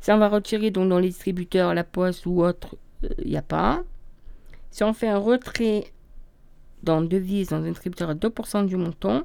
Si 0.03 0.11
on 0.11 0.17
va 0.17 0.27
retirer 0.27 0.69
dans 0.69 0.99
les 0.99 1.07
distributeurs, 1.07 1.73
la 1.73 1.85
poste 1.85 2.25
ou 2.25 2.43
autre, 2.43 2.75
euh, 3.05 3.07
il 3.23 3.29
n'y 3.29 3.37
a 3.37 3.41
pas. 3.41 3.83
Si 4.69 4.83
on 4.83 4.91
fait 4.91 5.07
un 5.07 5.17
retrait 5.17 5.93
dans 6.83 7.01
devise 7.01 7.51
dans 7.51 7.63
un 7.63 7.69
distributeur 7.69 8.09
à 8.09 8.13
2% 8.13 8.65
du 8.65 8.75
montant, 8.75 9.23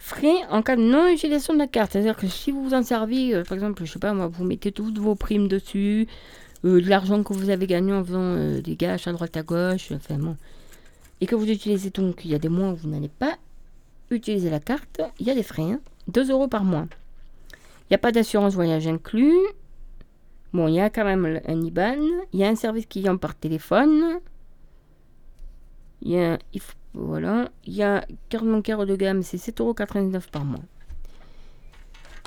frais 0.00 0.42
en 0.50 0.60
cas 0.60 0.74
de 0.74 0.82
non-utilisation 0.82 1.54
de 1.54 1.60
la 1.60 1.68
carte. 1.68 1.92
C'est-à-dire 1.92 2.16
que 2.16 2.26
si 2.26 2.50
vous 2.50 2.64
vous 2.64 2.74
en 2.74 2.82
servez, 2.82 3.32
euh, 3.32 3.44
par 3.44 3.52
exemple, 3.52 3.84
je 3.84 3.92
sais 3.92 4.00
pas 4.00 4.12
vous 4.12 4.44
mettez 4.44 4.72
toutes 4.72 4.98
vos 4.98 5.14
primes 5.14 5.46
dessus, 5.46 6.08
euh, 6.64 6.80
de 6.80 6.90
l'argent 6.90 7.22
que 7.22 7.32
vous 7.32 7.48
avez 7.48 7.68
gagné 7.68 7.92
en 7.92 8.04
faisant 8.04 8.18
euh, 8.20 8.60
des 8.60 8.74
gages 8.74 9.06
à 9.06 9.12
droite 9.12 9.36
à 9.36 9.44
gauche, 9.44 9.92
enfin 9.92 10.18
bon, 10.18 10.36
et 11.20 11.26
que 11.26 11.36
vous 11.36 11.48
utilisez 11.48 11.90
donc, 11.90 12.24
il 12.24 12.32
y 12.32 12.34
a 12.34 12.40
des 12.40 12.48
mois 12.48 12.70
où 12.70 12.74
vous 12.74 12.88
n'allez 12.88 13.08
pas 13.08 13.36
utiliser 14.10 14.50
la 14.50 14.58
carte, 14.58 15.00
il 15.20 15.28
y 15.28 15.30
a 15.30 15.34
des 15.36 15.44
frais, 15.44 15.62
hein, 15.62 15.78
2 16.08 16.32
euros 16.32 16.48
par 16.48 16.64
mois. 16.64 16.86
A 17.94 17.98
pas 17.98 18.10
d'assurance 18.10 18.54
voyage 18.54 18.88
inclus. 18.88 19.38
Bon, 20.52 20.66
il 20.66 20.74
y 20.74 20.80
a 20.80 20.90
quand 20.90 21.04
même 21.04 21.40
un 21.46 21.62
IBAN. 21.62 22.02
Il 22.32 22.40
y 22.40 22.44
a 22.44 22.48
un 22.48 22.56
service 22.56 22.86
client 22.86 23.16
par 23.18 23.36
téléphone. 23.36 24.18
Il 26.02 26.10
y 26.10 26.18
a, 26.18 26.36
il 26.52 26.60
voilà. 26.92 27.50
Il 27.66 27.74
y 27.74 27.84
a 27.84 28.04
carte 28.30 28.46
bancaire 28.46 28.80
haut 28.80 28.84
de 28.84 28.96
gamme, 28.96 29.22
c'est 29.22 29.36
7,99€ 29.36 30.28
par 30.28 30.44
mois. 30.44 30.64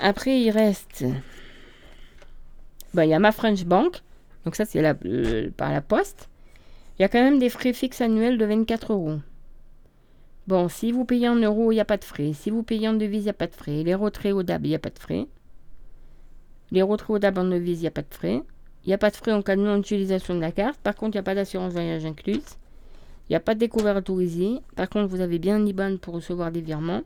Après, 0.02 0.40
il 0.40 0.52
reste. 0.52 1.04
bah, 2.94 3.06
il 3.06 3.10
y 3.10 3.14
a 3.14 3.20
ma 3.20 3.34
French 3.34 3.66
Bank. 3.66 4.02
Donc, 4.46 4.56
ça, 4.56 4.64
c'est 4.64 4.82
la, 4.82 4.96
euh, 5.06 5.50
par 5.58 5.74
la 5.74 5.82
poste. 5.82 6.30
Il 6.98 7.02
y 7.02 7.06
a 7.06 7.10
quand 7.10 7.22
même 7.22 7.40
des 7.40 7.50
frais 7.50 7.74
fixes 7.74 8.00
annuels 8.00 8.38
de 8.38 8.46
24 8.46 8.94
euros. 8.94 9.20
Bon, 10.48 10.70
si 10.70 10.94
vous 10.94 11.04
payez 11.04 11.28
en 11.28 11.36
euros, 11.36 11.74
il 11.74 11.76
n'y 11.76 11.82
a 11.82 11.86
pas 11.86 11.98
de 11.98 12.06
frais. 12.06 12.32
Si 12.34 12.52
vous 12.52 12.64
payez 12.64 12.88
en 12.88 12.94
devise, 12.94 13.24
il 13.24 13.26
n'y 13.26 13.32
a 13.32 13.34
pas 13.34 13.48
de 13.48 13.56
frais. 13.56 13.84
Les 13.84 13.96
retraits 13.96 14.34
au 14.34 14.44
DAB, 14.44 14.66
il 14.66 14.70
n'y 14.70 14.76
a 14.76 14.80
pas 14.80 14.92
de 14.92 15.00
frais. 15.00 15.28
Les 16.72 16.82
retraits 16.82 17.10
au 17.10 17.20
DAB 17.20 17.38
en 17.38 17.46
devise, 17.46 17.80
il 17.80 17.84
n'y 17.84 17.88
a 17.88 17.92
pas 17.92 18.02
de 18.02 18.14
frais. 18.14 18.44
Il 18.84 18.90
n'y 18.90 18.94
a 18.94 18.98
pas 18.98 19.10
de 19.10 19.16
frais 19.16 19.32
en 19.32 19.42
cas 19.42 19.56
de 19.56 19.62
non-utilisation 19.62 20.36
de 20.36 20.42
la 20.42 20.52
carte. 20.52 20.80
Par 20.80 20.96
contre, 20.96 21.16
il 21.16 21.18
n'y 21.18 21.22
a 21.22 21.24
pas 21.24 21.36
d'assurance 21.36 21.74
voyage 21.74 22.06
incluse. 22.06 22.58
Il 23.28 23.34
n'y 23.34 23.36
a 23.36 23.42
pas 23.42 23.54
de 23.54 23.60
découvert 23.60 23.98
autorisé. 23.98 24.60
Par 24.76 24.90
contre, 24.90 25.08
vous 25.10 25.22
avez 25.22 25.40
bien 25.40 25.58
un 25.58 25.66
IBAN 25.66 25.98
pour 25.98 26.14
recevoir 26.14 26.52
des 26.52 26.62
virements. 26.62 27.02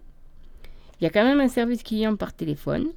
Il 1.00 1.06
y 1.06 1.08
a 1.08 1.10
quand 1.10 1.24
même 1.24 1.40
un 1.40 1.48
service 1.48 1.82
client 1.82 2.16
par 2.16 2.34
téléphone. 2.34 2.90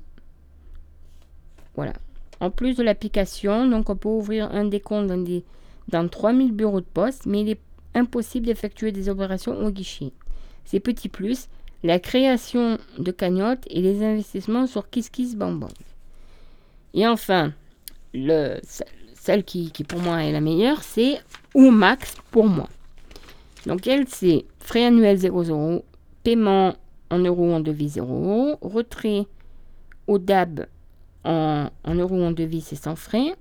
Voilà. 1.74 1.95
En 2.41 2.51
plus 2.51 2.77
de 2.77 2.82
l'application, 2.82 3.66
donc 3.66 3.89
on 3.89 3.97
peut 3.97 4.09
ouvrir 4.09 4.51
un 4.53 4.65
décompte 4.65 5.07
dans, 5.07 5.23
des, 5.23 5.45
dans 5.89 6.07
3000 6.07 6.53
bureaux 6.53 6.81
de 6.81 6.86
poste, 6.86 7.24
mais 7.24 7.41
il 7.41 7.49
est 7.49 7.61
impossible 7.95 8.47
d'effectuer 8.47 8.93
des 8.93 9.09
opérations 9.09 9.57
au 9.65 9.70
guichet. 9.70 10.12
Ces 10.66 10.81
petits 10.81 11.09
plus, 11.09 11.49
la 11.82 11.99
création 11.99 12.78
de 12.99 13.11
cagnottes 13.11 13.65
et 13.70 13.81
les 13.81 14.05
investissements 14.05 14.66
sur 14.66 14.91
KissKissBankBank. 14.91 15.73
Et 16.94 17.06
enfin, 17.06 17.52
le, 18.14 18.60
celle 19.14 19.44
qui, 19.44 19.70
qui 19.70 19.84
pour 19.84 20.00
moi 20.00 20.22
est 20.24 20.32
la 20.32 20.40
meilleure, 20.40 20.82
c'est 20.82 21.20
Max 21.54 22.14
pour 22.30 22.46
moi. 22.46 22.68
Donc 23.66 23.86
elle, 23.86 24.06
c'est 24.08 24.44
frais 24.58 24.86
annuels 24.86 25.18
0,0, 25.18 25.82
paiement 26.22 26.74
en 27.10 27.18
euros 27.18 27.52
en 27.52 27.60
devise 27.60 27.94
0 27.94 28.58
retrait 28.60 29.26
au 30.06 30.18
DAB 30.18 30.66
en, 31.24 31.70
en 31.84 31.94
euros 31.94 32.22
en 32.22 32.32
devise, 32.32 32.64
c'est 32.64 32.76
sans 32.76 32.96
frais. 32.96 33.34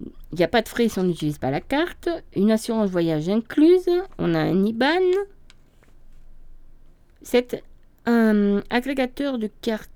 Il 0.00 0.38
n'y 0.38 0.44
a 0.44 0.48
pas 0.48 0.62
de 0.62 0.68
frais 0.68 0.88
si 0.88 0.98
on 0.98 1.04
n'utilise 1.04 1.38
pas 1.38 1.50
la 1.50 1.60
carte. 1.60 2.08
Une 2.34 2.50
assurance 2.50 2.90
voyage 2.90 3.28
incluse. 3.28 3.88
On 4.18 4.34
a 4.34 4.40
un 4.40 4.64
IBAN. 4.64 4.88
C'est 7.22 7.62
un 8.06 8.62
agrégateur 8.70 9.38
de 9.38 9.48
cartes 9.60 9.90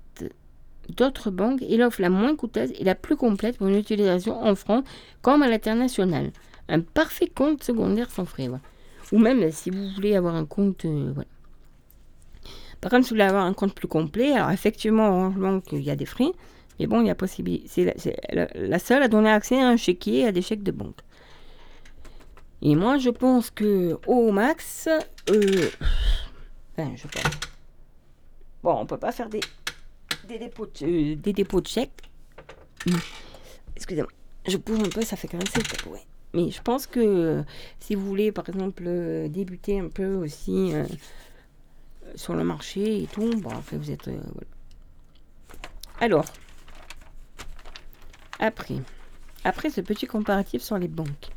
d'autres 0.91 1.31
banques. 1.31 1.61
Il 1.67 1.81
offre 1.81 2.01
la 2.01 2.09
moins 2.09 2.35
coûteuse 2.35 2.71
et 2.77 2.83
la 2.83 2.95
plus 2.95 3.15
complète 3.15 3.57
pour 3.57 3.67
une 3.67 3.75
utilisation 3.77 4.41
en 4.43 4.55
France 4.55 4.83
comme 5.21 5.41
à 5.41 5.47
l'international. 5.47 6.31
Un 6.67 6.81
parfait 6.81 7.27
compte 7.27 7.63
secondaire 7.63 8.11
sans 8.11 8.25
frais. 8.25 8.49
Ou 9.11 9.17
même 9.17 9.51
si 9.51 9.69
vous 9.71 9.89
voulez 9.89 10.15
avoir 10.15 10.35
un 10.35 10.45
compte. 10.45 10.85
euh, 10.85 11.11
voilà. 11.13 11.27
Par 12.81 12.91
contre, 12.91 13.05
si 13.05 13.09
vous 13.09 13.15
voulez 13.15 13.23
avoir 13.27 13.45
un 13.45 13.53
compte 13.53 13.73
plus 13.73 13.87
complet, 13.87 14.33
alors 14.33 14.51
effectivement, 14.51 15.09
Orange 15.09 15.35
Bank, 15.35 15.63
il 15.71 15.81
y 15.81 15.89
a 15.89 15.95
des 15.95 16.05
frais. 16.05 16.31
Mais 16.79 16.87
bon, 16.87 17.01
il 17.01 17.07
y 17.07 17.09
a 17.09 17.15
possibilité. 17.15 17.67
C'est 17.67 17.85
la, 17.85 17.93
c'est 17.97 18.15
la- 18.55 18.79
seule 18.79 19.03
à 19.03 19.07
donner 19.07 19.29
accès 19.31 19.59
à 19.61 19.67
un 19.67 19.75
chéquier 19.77 20.19
et 20.21 20.25
à 20.27 20.31
des 20.31 20.41
chèques 20.41 20.63
de 20.63 20.71
banque. 20.71 20.99
Et 22.61 22.75
moi, 22.75 22.97
je 22.97 23.09
pense 23.09 23.49
que 23.49 23.97
au 24.07 24.31
max, 24.31 24.87
euh, 25.29 25.69
je 26.77 27.07
pense. 27.07 27.23
Bon, 28.63 28.75
on 28.79 28.85
peut 28.85 28.97
pas 28.97 29.11
faire 29.11 29.29
des, 29.29 29.39
des, 30.27 30.39
dépôts, 30.39 30.65
de, 30.65 30.85
euh, 30.85 31.15
des 31.15 31.33
dépôts 31.33 31.61
de 31.61 31.67
chèques. 31.67 32.09
Excusez-moi. 33.75 34.11
Je 34.47 34.57
bouge 34.57 34.79
un 34.79 34.89
peu, 34.89 35.01
ça 35.01 35.15
fait 35.15 35.27
47. 35.27 35.85
Ouais. 35.87 35.99
Mais 36.33 36.51
je 36.51 36.61
pense 36.61 36.85
que 36.85 36.99
euh, 36.99 37.43
si 37.79 37.95
vous 37.95 38.05
voulez, 38.05 38.31
par 38.31 38.47
exemple, 38.49 38.83
euh, 38.85 39.27
débuter 39.27 39.79
un 39.79 39.89
peu 39.89 40.13
aussi 40.15 40.73
euh, 40.73 40.85
sur 42.15 42.35
le 42.35 42.43
marché 42.43 43.03
et 43.03 43.07
tout, 43.07 43.29
bon, 43.37 43.49
après 43.49 43.77
vous 43.77 43.91
êtes. 43.91 44.05
voilà. 44.05 44.47
Alors, 46.01 46.25
après, 48.39 48.75
après 49.43 49.69
ce 49.69 49.81
petit 49.81 50.05
comparatif 50.05 50.61
sur 50.61 50.77
les 50.77 50.87
banques, 50.87 51.29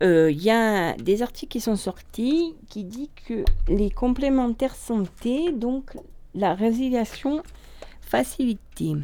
il 0.00 0.42
y 0.42 0.50
a 0.50 0.94
des 0.94 1.22
articles 1.22 1.52
qui 1.52 1.60
sont 1.60 1.76
sortis 1.76 2.56
qui 2.68 2.82
disent 2.82 3.08
que 3.28 3.44
les 3.68 3.88
complémentaires 3.88 4.74
santé, 4.74 5.52
donc 5.52 5.92
la 6.34 6.54
résiliation 6.54 7.42
facilitée. 8.00 8.94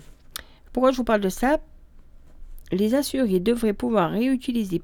Pourquoi 0.72 0.92
je 0.92 0.96
vous 0.98 1.04
parle 1.04 1.20
de 1.20 1.28
ça? 1.28 1.58
Les 2.72 2.94
assurés 2.94 3.40
devraient 3.40 3.72
pouvoir 3.72 4.10
réutiliser, 4.10 4.82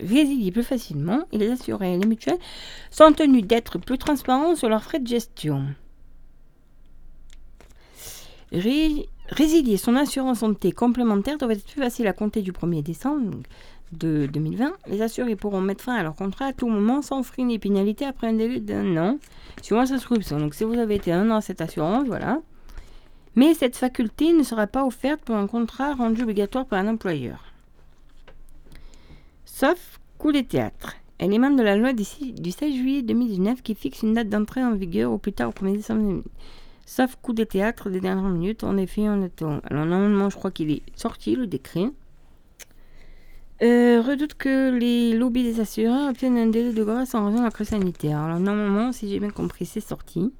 résilier 0.00 0.52
plus 0.52 0.62
facilement 0.62 1.24
et 1.32 1.38
les 1.38 1.50
assurés 1.50 1.94
et 1.94 1.98
les 1.98 2.06
mutuelles 2.06 2.38
sont 2.90 3.12
tenus 3.12 3.44
d'être 3.46 3.78
plus 3.78 3.98
transparents 3.98 4.54
sur 4.54 4.68
leurs 4.68 4.82
frais 4.82 5.00
de 5.00 5.06
gestion. 5.06 5.66
Ré- 8.52 9.08
résilier 9.28 9.76
son 9.76 9.96
assurance 9.96 10.40
santé 10.40 10.72
complémentaire 10.72 11.38
doit 11.38 11.52
être 11.52 11.64
plus 11.64 11.80
facile 11.80 12.06
à 12.06 12.12
compter 12.12 12.42
du 12.42 12.52
1er 12.52 12.82
décembre 12.82 13.38
de 13.92 14.26
2020. 14.32 14.72
Les 14.88 15.02
assurés 15.02 15.36
pourront 15.36 15.60
mettre 15.60 15.84
fin 15.84 15.94
à 15.94 16.02
leur 16.02 16.14
contrat 16.14 16.46
à 16.46 16.52
tout 16.52 16.68
moment 16.68 17.02
sans 17.02 17.22
frais 17.22 17.42
ni 17.42 17.58
pénalité 17.58 18.04
après 18.04 18.28
un 18.28 18.32
délai 18.34 18.60
d'un 18.60 18.96
an 18.96 19.18
suivant 19.62 19.86
sa 19.86 19.98
souscription. 19.98 20.38
Donc 20.38 20.54
si 20.54 20.64
vous 20.64 20.78
avez 20.78 20.96
été 20.96 21.12
un 21.12 21.30
an 21.30 21.36
à 21.36 21.40
cette 21.40 21.60
assurance, 21.60 22.06
voilà. 22.06 22.40
Mais 23.34 23.54
cette 23.54 23.76
faculté 23.76 24.32
ne 24.32 24.42
sera 24.42 24.66
pas 24.66 24.84
offerte 24.84 25.20
pour 25.20 25.36
un 25.36 25.46
contrat 25.46 25.94
rendu 25.94 26.22
obligatoire 26.22 26.66
par 26.66 26.78
un 26.80 26.88
employeur. 26.88 27.52
Sauf 29.44 30.00
coup 30.18 30.32
des 30.32 30.44
théâtres. 30.44 30.96
Élément 31.18 31.50
de 31.50 31.62
la 31.62 31.76
loi 31.76 31.92
du 31.92 32.04
16 32.04 32.74
juillet 32.74 33.02
2019 33.02 33.62
qui 33.62 33.74
fixe 33.74 34.02
une 34.02 34.14
date 34.14 34.28
d'entrée 34.28 34.62
en 34.62 34.74
vigueur 34.74 35.12
au 35.12 35.18
plus 35.18 35.32
tard 35.32 35.48
au 35.48 35.52
1er 35.52 35.76
décembre 35.76 36.00
2020. 36.00 36.22
Sauf 36.84 37.16
coup 37.16 37.32
des 37.32 37.46
théâtres 37.46 37.90
des 37.90 38.00
dernières 38.00 38.30
minutes. 38.30 38.64
En 38.64 38.76
effet, 38.76 39.08
on 39.08 39.22
attend. 39.22 39.60
Alors 39.64 39.86
normalement, 39.86 40.30
je 40.30 40.36
crois 40.36 40.50
qu'il 40.50 40.70
est 40.70 40.82
sorti 40.94 41.34
le 41.34 41.46
décret. 41.46 41.90
Euh, 43.62 44.02
redoute 44.06 44.34
que 44.34 44.70
les 44.70 45.16
lobbies 45.16 45.42
des 45.42 45.60
assureurs 45.60 46.10
obtiennent 46.10 46.36
un 46.36 46.46
délai 46.46 46.72
de 46.74 46.84
grâce 46.84 47.14
en 47.14 47.26
raison 47.26 47.38
de 47.38 47.44
la 47.44 47.50
crise 47.50 47.68
sanitaire. 47.68 48.18
Alors 48.18 48.38
normalement, 48.38 48.92
si 48.92 49.08
j'ai 49.08 49.18
bien 49.18 49.30
compris, 49.30 49.64
c'est 49.64 49.80
sorti. 49.80 50.32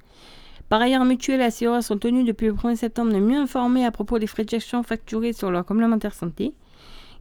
Par 0.69 0.83
ailleurs, 0.83 1.05
mutuelles 1.05 1.41
et 1.41 1.45
assureurs 1.45 1.83
sont 1.83 1.97
tenus 1.97 2.27
depuis 2.27 2.47
le 2.47 2.53
1er 2.53 2.77
septembre 2.77 3.13
de 3.13 3.19
mieux 3.19 3.39
informer 3.39 3.87
à 3.87 3.91
propos 3.91 4.19
des 4.19 4.27
frais 4.27 4.45
de 4.45 4.51
gestion 4.51 4.83
facturés 4.83 5.33
sur 5.33 5.51
leur 5.51 5.65
complémentaire 5.65 6.13
santé. 6.13 6.53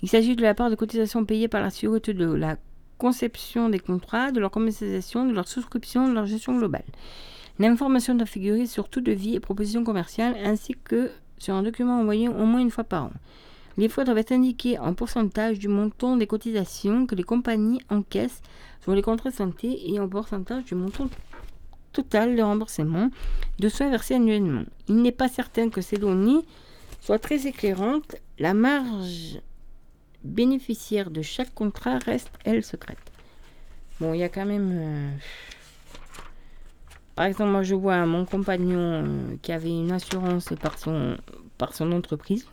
Il 0.02 0.10
s'agit 0.10 0.36
de 0.36 0.42
la 0.42 0.54
part 0.54 0.70
de 0.70 0.76
cotisations 0.76 1.24
payées 1.24 1.48
par 1.48 1.62
l'assureur 1.62 2.02
de 2.02 2.34
la 2.34 2.58
conception 2.98 3.70
des 3.70 3.80
contrats, 3.80 4.32
de 4.32 4.40
leur 4.40 4.52
commercialisation, 4.52 5.26
de 5.26 5.34
leur 5.34 5.48
souscription, 5.48 6.10
de 6.10 6.14
leur 6.14 6.26
gestion 6.26 6.58
globale. 6.58 6.84
L'information 7.58 8.16
doit 8.16 8.26
figurer 8.26 8.66
sur 8.66 8.90
tout 8.90 9.02
devis 9.02 9.36
et 9.36 9.40
proposition 9.40 9.86
commerciale 9.86 10.36
ainsi 10.44 10.76
que 10.84 11.10
sur 11.38 11.54
un 11.54 11.64
document 11.64 12.00
envoyé 12.00 12.28
au 12.28 12.46
moins 12.46 12.60
une 12.60 12.72
fois 12.72 12.84
par 12.84 13.06
an. 13.06 13.12
Les 13.78 13.90
frais 13.90 14.06
doivent 14.06 14.18
être 14.18 14.32
indiqués 14.32 14.80
en 14.80 14.94
pourcentage 14.94 15.60
du 15.60 15.68
montant 15.68 16.16
des 16.16 16.28
cotisations 16.28 17.06
que 17.06 17.16
les 17.16 17.24
compagnies 17.24 17.82
encaissent 17.90 18.42
sur 18.82 18.94
les 18.96 19.02
contrats 19.02 19.32
santé 19.32 19.92
et 19.92 20.00
en 20.00 20.08
pourcentage 20.08 20.66
du 20.66 20.76
montant 20.76 21.10
total 21.92 22.36
de 22.36 22.42
remboursement 22.42 23.10
de 23.60 23.70
soins 23.70 23.90
versés 23.90 24.16
annuellement. 24.16 24.64
Il 24.88 25.02
n'est 25.02 25.12
pas 25.12 25.28
certain 25.28 25.70
que 25.70 25.82
ces 25.82 25.98
données 25.98 26.46
soient 27.02 27.20
très 27.20 27.48
éclairantes. 27.48 28.16
La 28.40 28.54
marge 28.54 29.40
bénéficiaire 30.24 31.12
de 31.12 31.22
chaque 31.22 31.54
contrat 31.54 32.00
reste, 32.00 32.32
elle, 32.44 32.64
secrète. 32.64 32.98
Bon, 34.00 34.14
il 34.14 34.20
y 34.20 34.24
a 34.24 34.30
quand 34.30 34.46
même... 34.46 34.72
euh, 34.74 35.12
Par 37.16 37.26
exemple, 37.26 37.52
moi, 37.52 37.64
je 37.64 37.76
vois 37.76 38.06
mon 38.06 38.26
compagnon 38.26 38.80
euh, 38.80 39.36
qui 39.42 39.52
avait 39.52 39.70
une 39.70 39.92
assurance 39.92 40.54
par 40.60 40.78
son 40.78 41.92
entreprise. 41.92 42.46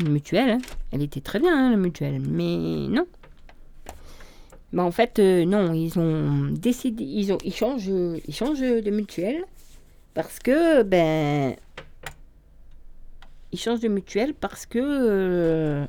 Une 0.00 0.10
mutuelle. 0.10 0.50
hein. 0.50 0.58
Elle 0.92 1.02
était 1.02 1.20
très 1.20 1.38
bien, 1.40 1.56
hein, 1.56 1.70
la 1.70 1.76
mutuelle. 1.76 2.20
Mais 2.20 2.86
non. 2.88 3.06
Bah, 4.72 4.82
en 4.84 4.90
fait, 4.90 5.18
euh, 5.18 5.44
non. 5.44 5.72
Ils 5.72 5.98
ont 5.98 6.48
décidé... 6.52 7.02
Ils, 7.04 7.32
ont, 7.32 7.38
ils, 7.44 7.54
changent, 7.54 7.86
ils 7.88 8.34
changent 8.34 8.60
de 8.60 8.90
mutuelle. 8.90 9.44
Parce 10.14 10.38
que, 10.38 10.82
ben... 10.82 11.56
Ils 13.52 13.58
changent 13.58 13.80
de 13.80 13.88
mutuelle 13.88 14.34
parce 14.34 14.66
que... 14.66 14.78
euh, 14.82 15.86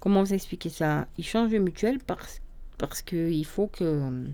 Comment 0.00 0.22
vous 0.22 0.34
expliquer 0.34 0.70
ça? 0.70 1.06
Ils 1.18 1.24
changent 1.24 1.50
de 1.50 1.58
mutuelle 1.58 1.98
parce, 1.98 2.40
parce 2.78 3.02
qu'il 3.02 3.44
faut 3.44 3.66
que... 3.68 3.84
euh, 3.84 4.24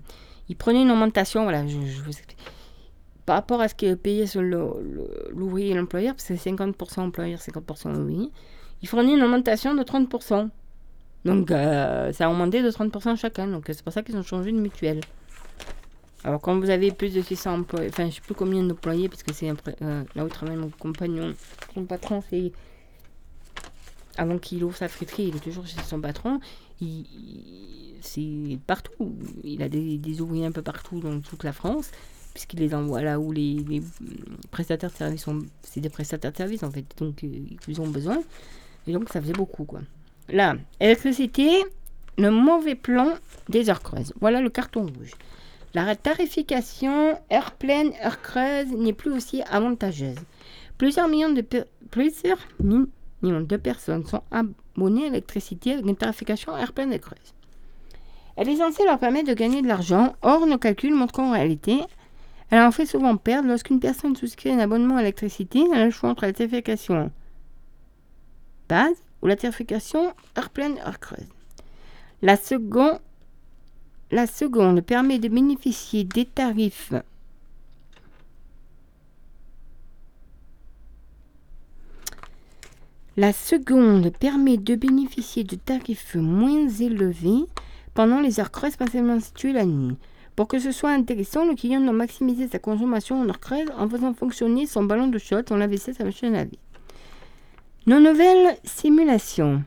Ils 0.49 0.55
prenaient 0.55 0.81
une 0.81 0.91
augmentation, 0.91 1.43
voilà, 1.43 1.67
je 1.67 1.75
vous 1.77 2.07
explique. 2.09 2.37
Par 3.25 3.35
rapport 3.37 3.59
à 3.61 3.67
ce 3.67 3.75
qui 3.75 3.85
est 3.87 3.95
payé 3.95 4.27
sur 4.27 4.41
l'ouvrier 4.43 5.71
et 5.71 5.73
l'employeur, 5.73 6.13
parce 6.15 6.27
que 6.27 6.35
c'est 6.35 6.51
50% 6.51 6.99
employeur, 6.99 7.39
50% 7.39 7.95
ouvrier, 7.99 8.29
ils 8.81 8.87
fournissent 8.87 9.17
une 9.17 9.23
augmentation 9.23 9.73
de 9.73 9.81
30%. 9.83 10.49
Donc 11.25 11.49
euh, 11.49 12.11
ça 12.13 12.27
a 12.27 12.29
augmenté 12.29 12.61
de 12.61 12.69
30% 12.69 13.17
chacun, 13.17 13.47
donc 13.47 13.63
c'est 13.67 13.81
pour 13.83 13.91
ça 13.91 14.03
qu'ils 14.03 14.15
ont 14.15 14.21
changé 14.23 14.51
de 14.51 14.57
mutuelle. 14.59 15.01
Alors 16.23 16.39
quand 16.39 16.59
vous 16.59 16.69
avez 16.69 16.91
plus 16.91 17.13
de 17.13 17.21
600 17.21 17.53
employés, 17.61 17.89
enfin 17.89 18.07
je 18.09 18.15
sais 18.15 18.21
plus 18.21 18.35
combien 18.35 18.61
d'employés, 18.63 19.09
parce 19.09 19.23
que 19.23 19.33
c'est 19.33 19.49
euh, 19.49 20.03
là 20.15 20.23
où 20.25 20.27
travaille 20.29 20.55
mon 20.57 20.69
compagnon, 20.69 21.33
son 21.73 21.85
patron, 21.85 22.21
c'est 22.29 22.51
avant 24.17 24.37
qu'il 24.37 24.63
ouvre 24.63 24.75
sa 24.77 24.87
friterie, 24.87 25.25
il 25.29 25.35
est 25.35 25.39
toujours 25.43 25.65
chez 25.67 25.81
son 25.81 25.99
patron. 25.99 26.39
Il, 26.79 26.87
il- 27.01 27.95
c'est 28.01 28.59
partout. 28.67 29.15
Il 29.43 29.63
a 29.63 29.69
des, 29.69 29.97
des 29.97 30.21
ouvriers 30.21 30.45
un 30.45 30.51
peu 30.51 30.61
partout 30.61 30.99
dans 30.99 31.19
toute 31.21 31.43
la 31.43 31.53
France, 31.53 31.89
puisqu'il 32.35 32.59
les 32.59 32.75
envoie 32.75 33.01
là 33.01 33.17
où 33.17 33.31
les, 33.31 33.81
prestataires 34.51 34.91
de 34.91 34.95
services 34.95 35.23
sont. 35.23 35.39
C'est 35.63 35.79
des 35.79 35.89
prestataires 35.89 36.33
de 36.33 36.37
services 36.37 36.63
en 36.63 36.69
fait, 36.69 36.85
donc 36.97 37.23
euh, 37.23 37.27
ils 37.67 37.81
ont 37.81 37.87
besoin. 37.87 38.21
Et 38.85 38.91
donc 38.91 39.09
ça 39.09 39.21
faisait 39.21 39.33
beaucoup 39.33 39.63
quoi. 39.63 39.79
Là, 40.29 40.57
électricité, 40.81 41.63
le 42.17 42.29
mauvais 42.29 42.75
plan 42.75 43.13
des 43.47 43.69
heures 43.69 43.81
creuses. 43.81 44.13
Voilà 44.19 44.41
le 44.41 44.49
carton 44.49 44.81
rouge. 44.81 45.13
La 45.73 45.95
tarification 45.95 47.17
heure 47.31 47.51
pleine, 47.51 47.93
heure 48.03 48.21
creuse 48.21 48.71
n'est 48.71 48.93
plus 48.93 49.11
aussi 49.11 49.41
avantageuse. 49.43 50.17
Plusieurs 50.77 51.07
millions 51.07 51.31
de 51.31 53.57
personnes 53.57 54.05
sont 54.05 54.23
abonnées 54.29 55.05
à 55.05 55.09
l'électricité 55.09 55.73
avec 55.73 55.85
une 55.85 55.95
tarification 55.95 56.53
heure 56.53 56.73
pleine 56.73 56.91
et 56.91 56.99
creuse. 56.99 57.33
Elle 58.35 58.49
est 58.49 58.57
censée 58.57 58.83
leur 58.83 58.99
permettre 58.99 59.29
de 59.29 59.33
gagner 59.33 59.61
de 59.61 59.67
l'argent. 59.67 60.15
Or, 60.21 60.45
nos 60.45 60.57
calculs 60.57 60.93
montrent 60.93 61.13
qu'en 61.13 61.31
réalité, 61.31 61.79
elle 62.51 62.61
en 62.61 62.71
fait 62.71 62.85
souvent 62.85 63.17
perdre 63.17 63.47
lorsqu'une 63.49 63.79
personne 63.79 64.15
souscrit 64.15 64.51
un 64.51 64.59
abonnement 64.59 64.97
à 64.97 64.99
l'électricité. 64.99 65.63
Elle 65.73 65.91
choix 65.91 66.09
entre 66.09 66.25
la 66.25 66.33
tarification 66.33 67.11
base 68.69 68.97
ou 69.21 69.27
la 69.27 69.35
tarification 69.35 70.13
heure 70.37 70.49
pleine, 70.49 70.77
heure 70.79 70.99
creuse. 70.99 71.27
La 72.21 72.37
seconde, 72.37 73.01
permet 74.81 75.19
de 75.19 75.27
bénéficier 75.27 76.03
des 76.03 76.25
tarifs 76.25 76.93
La 83.17 83.31
seconde 83.31 84.11
permet 84.11 84.57
de 84.57 84.75
bénéficier 84.75 85.45
de 85.45 85.55
tarifs 85.55 86.15
moins 86.15 86.67
élevés 86.67 87.45
pendant 87.93 88.19
les 88.19 88.41
heures 88.41 88.51
creuses 88.51 88.75
partiellement 88.75 89.21
situées 89.21 89.53
la 89.53 89.65
nuit. 89.65 89.95
Pour 90.35 90.49
que 90.49 90.59
ce 90.59 90.71
soit 90.71 90.91
intéressant, 90.91 91.45
le 91.45 91.55
client 91.55 91.79
doit 91.79 91.93
maximiser 91.93 92.47
sa 92.47 92.59
consommation 92.59 93.21
en 93.21 93.33
creuses 93.33 93.71
en 93.77 93.87
faisant 93.87 94.13
fonctionner 94.13 94.65
son 94.65 94.83
ballon 94.83 95.07
de 95.07 95.17
shot, 95.17 95.43
son 95.47 95.57
lave-vaisselle, 95.57 95.95
sa 95.95 96.03
machine 96.03 96.35
à 96.35 96.43
laver. 96.43 96.59
Nos 97.87 97.99
nouvelles 97.99 98.57
simulations. 98.63 99.63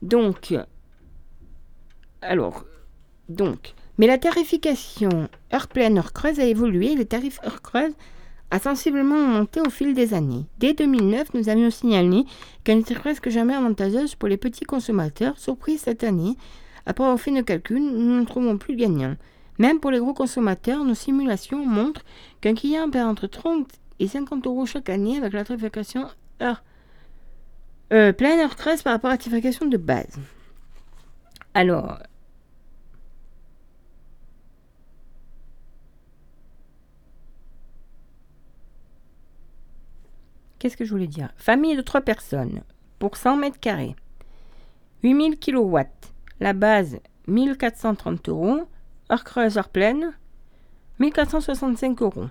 Donc, 0.00 0.54
alors, 2.22 2.64
donc, 3.28 3.74
mais 3.98 4.06
la 4.06 4.18
tarification 4.18 5.28
heure 5.52 5.68
pleine, 5.68 5.98
heure 5.98 6.12
creuse 6.12 6.38
a 6.38 6.44
évolué. 6.44 6.94
Le 6.94 7.04
tarif 7.04 7.40
heure 7.44 7.62
creuse 7.62 7.94
a 8.50 8.58
sensiblement 8.58 9.18
monté 9.18 9.60
au 9.60 9.70
fil 9.70 9.94
des 9.94 10.14
années. 10.14 10.44
Dès 10.58 10.74
2009, 10.74 11.34
nous 11.34 11.48
avions 11.48 11.70
signalé 11.70 12.24
qu'elle 12.64 12.78
n'était 12.78 12.94
presque 12.94 13.28
jamais 13.28 13.54
avantageuse 13.54 14.14
pour 14.14 14.28
les 14.28 14.36
petits 14.36 14.64
consommateurs. 14.64 15.38
Surprise 15.38 15.80
cette 15.80 16.04
année, 16.04 16.36
après 16.86 17.04
avoir 17.04 17.20
fait 17.20 17.32
nos 17.32 17.42
calculs, 17.42 17.82
nous 17.82 18.20
ne 18.20 18.24
trouvons 18.24 18.56
plus 18.58 18.76
gagnant. 18.76 19.16
Même 19.58 19.80
pour 19.80 19.90
les 19.90 19.98
gros 19.98 20.14
consommateurs, 20.14 20.84
nos 20.84 20.94
simulations 20.94 21.64
montrent 21.64 22.04
qu'un 22.40 22.54
client 22.54 22.88
perd 22.90 23.08
entre 23.08 23.26
30 23.26 23.68
et 23.98 24.06
50 24.06 24.46
euros 24.46 24.66
chaque 24.66 24.90
année 24.90 25.16
avec 25.16 25.32
la 25.32 25.44
tarification 25.44 26.06
euh, 27.92 28.12
pleine 28.12 28.40
heure 28.40 28.56
creuse 28.56 28.82
par 28.82 28.92
rapport 28.92 29.10
à 29.10 29.14
la 29.14 29.18
tarification 29.18 29.66
de 29.66 29.76
base. 29.76 30.18
Alors. 31.54 31.98
Qu'est-ce 40.66 40.76
que 40.76 40.84
je 40.84 40.90
voulais 40.90 41.06
dire? 41.06 41.28
Famille 41.36 41.76
de 41.76 41.80
3 41.80 42.00
personnes 42.00 42.62
pour 42.98 43.16
100 43.16 43.36
mètres 43.36 43.60
carrés. 43.60 43.94
8000 45.04 45.38
kW. 45.38 45.78
La 46.40 46.54
base 46.54 46.98
1430 47.28 48.28
euros. 48.28 48.62
Heure 49.12 49.22
creuse, 49.22 49.58
heure 49.58 49.68
pleine 49.68 50.12
1465 50.98 52.02
euros. 52.02 52.24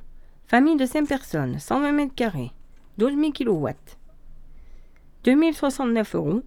Famille 0.48 0.76
de 0.76 0.86
5 0.86 1.07
personnes, 1.07 1.60
120 1.60 1.94
mètres 1.94 2.14
carrés. 2.14 2.52
12 2.98 3.14
000 3.14 3.32
kW. 3.32 3.70
2069 5.24 6.16
euros 6.16 6.41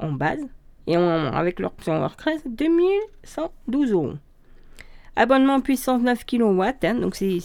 en 0.00 0.10
base. 0.10 0.44
Et 0.88 0.96
avec 0.96 1.60
l'option 1.60 2.04
creuse, 2.16 2.42
2112 2.44 3.92
euros. 3.92 4.14
Abonnement 5.14 5.60
puissance 5.60 6.02
9 6.02 6.24
kW, 6.26 6.62
hein, 6.82 6.94
donc 6.94 7.14
c'est 7.14 7.38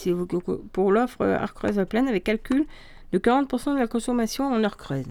pour 0.71 0.91
l'offre 0.91 1.21
euh, 1.21 1.37
heure 1.37 1.53
creuse 1.53 1.85
pleine 1.87 2.07
avec 2.07 2.23
calcul 2.23 2.65
de 3.11 3.19
40% 3.19 3.73
de 3.73 3.79
la 3.79 3.87
consommation 3.87 4.45
en 4.45 4.63
heure 4.63 4.77
creuse. 4.77 5.05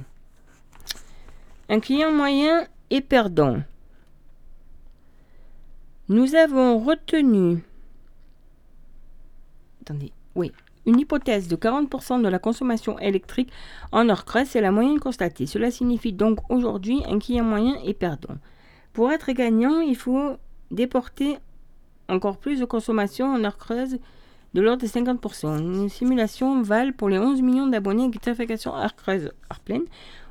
Un 1.69 1.81
client 1.81 2.13
moyen 2.13 2.67
est 2.91 3.01
perdant. 3.01 3.59
Nous 6.09 6.35
avons 6.35 6.79
retenu. 6.79 7.65
Attendez, 9.83 10.13
oui. 10.35 10.53
Une 10.87 11.01
hypothèse 11.01 11.49
de 11.49 11.57
40% 11.57 12.23
de 12.23 12.29
la 12.29 12.39
consommation 12.39 12.97
électrique 13.01 13.51
en 13.91 14.09
heure 14.09 14.25
creuse, 14.25 14.47
c'est 14.47 14.61
la 14.61 14.71
moyenne 14.71 15.01
constatée. 15.01 15.47
Cela 15.47 15.73
signifie 15.73 16.13
donc 16.13 16.39
aujourd'hui 16.49 17.03
un 17.09 17.19
client 17.19 17.45
moyen 17.45 17.75
est 17.85 17.95
perdant. 17.95 18.37
Pour 18.93 19.11
être 19.11 19.33
gagnant, 19.33 19.81
il 19.81 19.97
faut 19.97 20.37
déporter 20.71 21.39
encore 22.09 22.39
plus 22.39 22.61
de 22.61 22.65
consommation 22.65 23.27
en 23.27 23.43
heure 23.45 23.59
creuse 23.59 23.99
de 24.55 24.61
l'ordre 24.61 24.83
de 24.83 24.87
50%. 24.87 25.59
Une 25.59 25.89
simulation 25.89 26.63
valent 26.63 26.93
pour 26.93 27.09
les 27.09 27.19
11 27.19 27.43
millions 27.43 27.67
d'abonnés 27.67 28.05
avec 28.05 28.21
tarification 28.21 28.75
heure 28.75 28.97
creuse, 28.97 29.31
heure 29.51 29.61
pleine, 29.61 29.85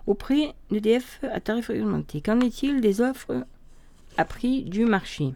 au 0.07 0.13
prix 0.13 0.53
d'EDF 0.71 1.19
à 1.31 1.39
tarif 1.39 1.69
augmenté. 1.69 2.21
Qu'en 2.21 2.39
est-il 2.39 2.81
des 2.81 3.01
offres 3.01 3.45
à 4.17 4.25
prix 4.25 4.63
du 4.63 4.85
marché? 4.85 5.33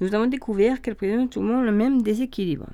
Nous 0.00 0.14
avons 0.14 0.26
découvert 0.26 0.80
qu'elles 0.80 0.94
présentent 0.94 1.30
tout 1.30 1.40
le 1.40 1.48
monde 1.48 1.64
le 1.64 1.72
même 1.72 2.02
déséquilibre. 2.02 2.66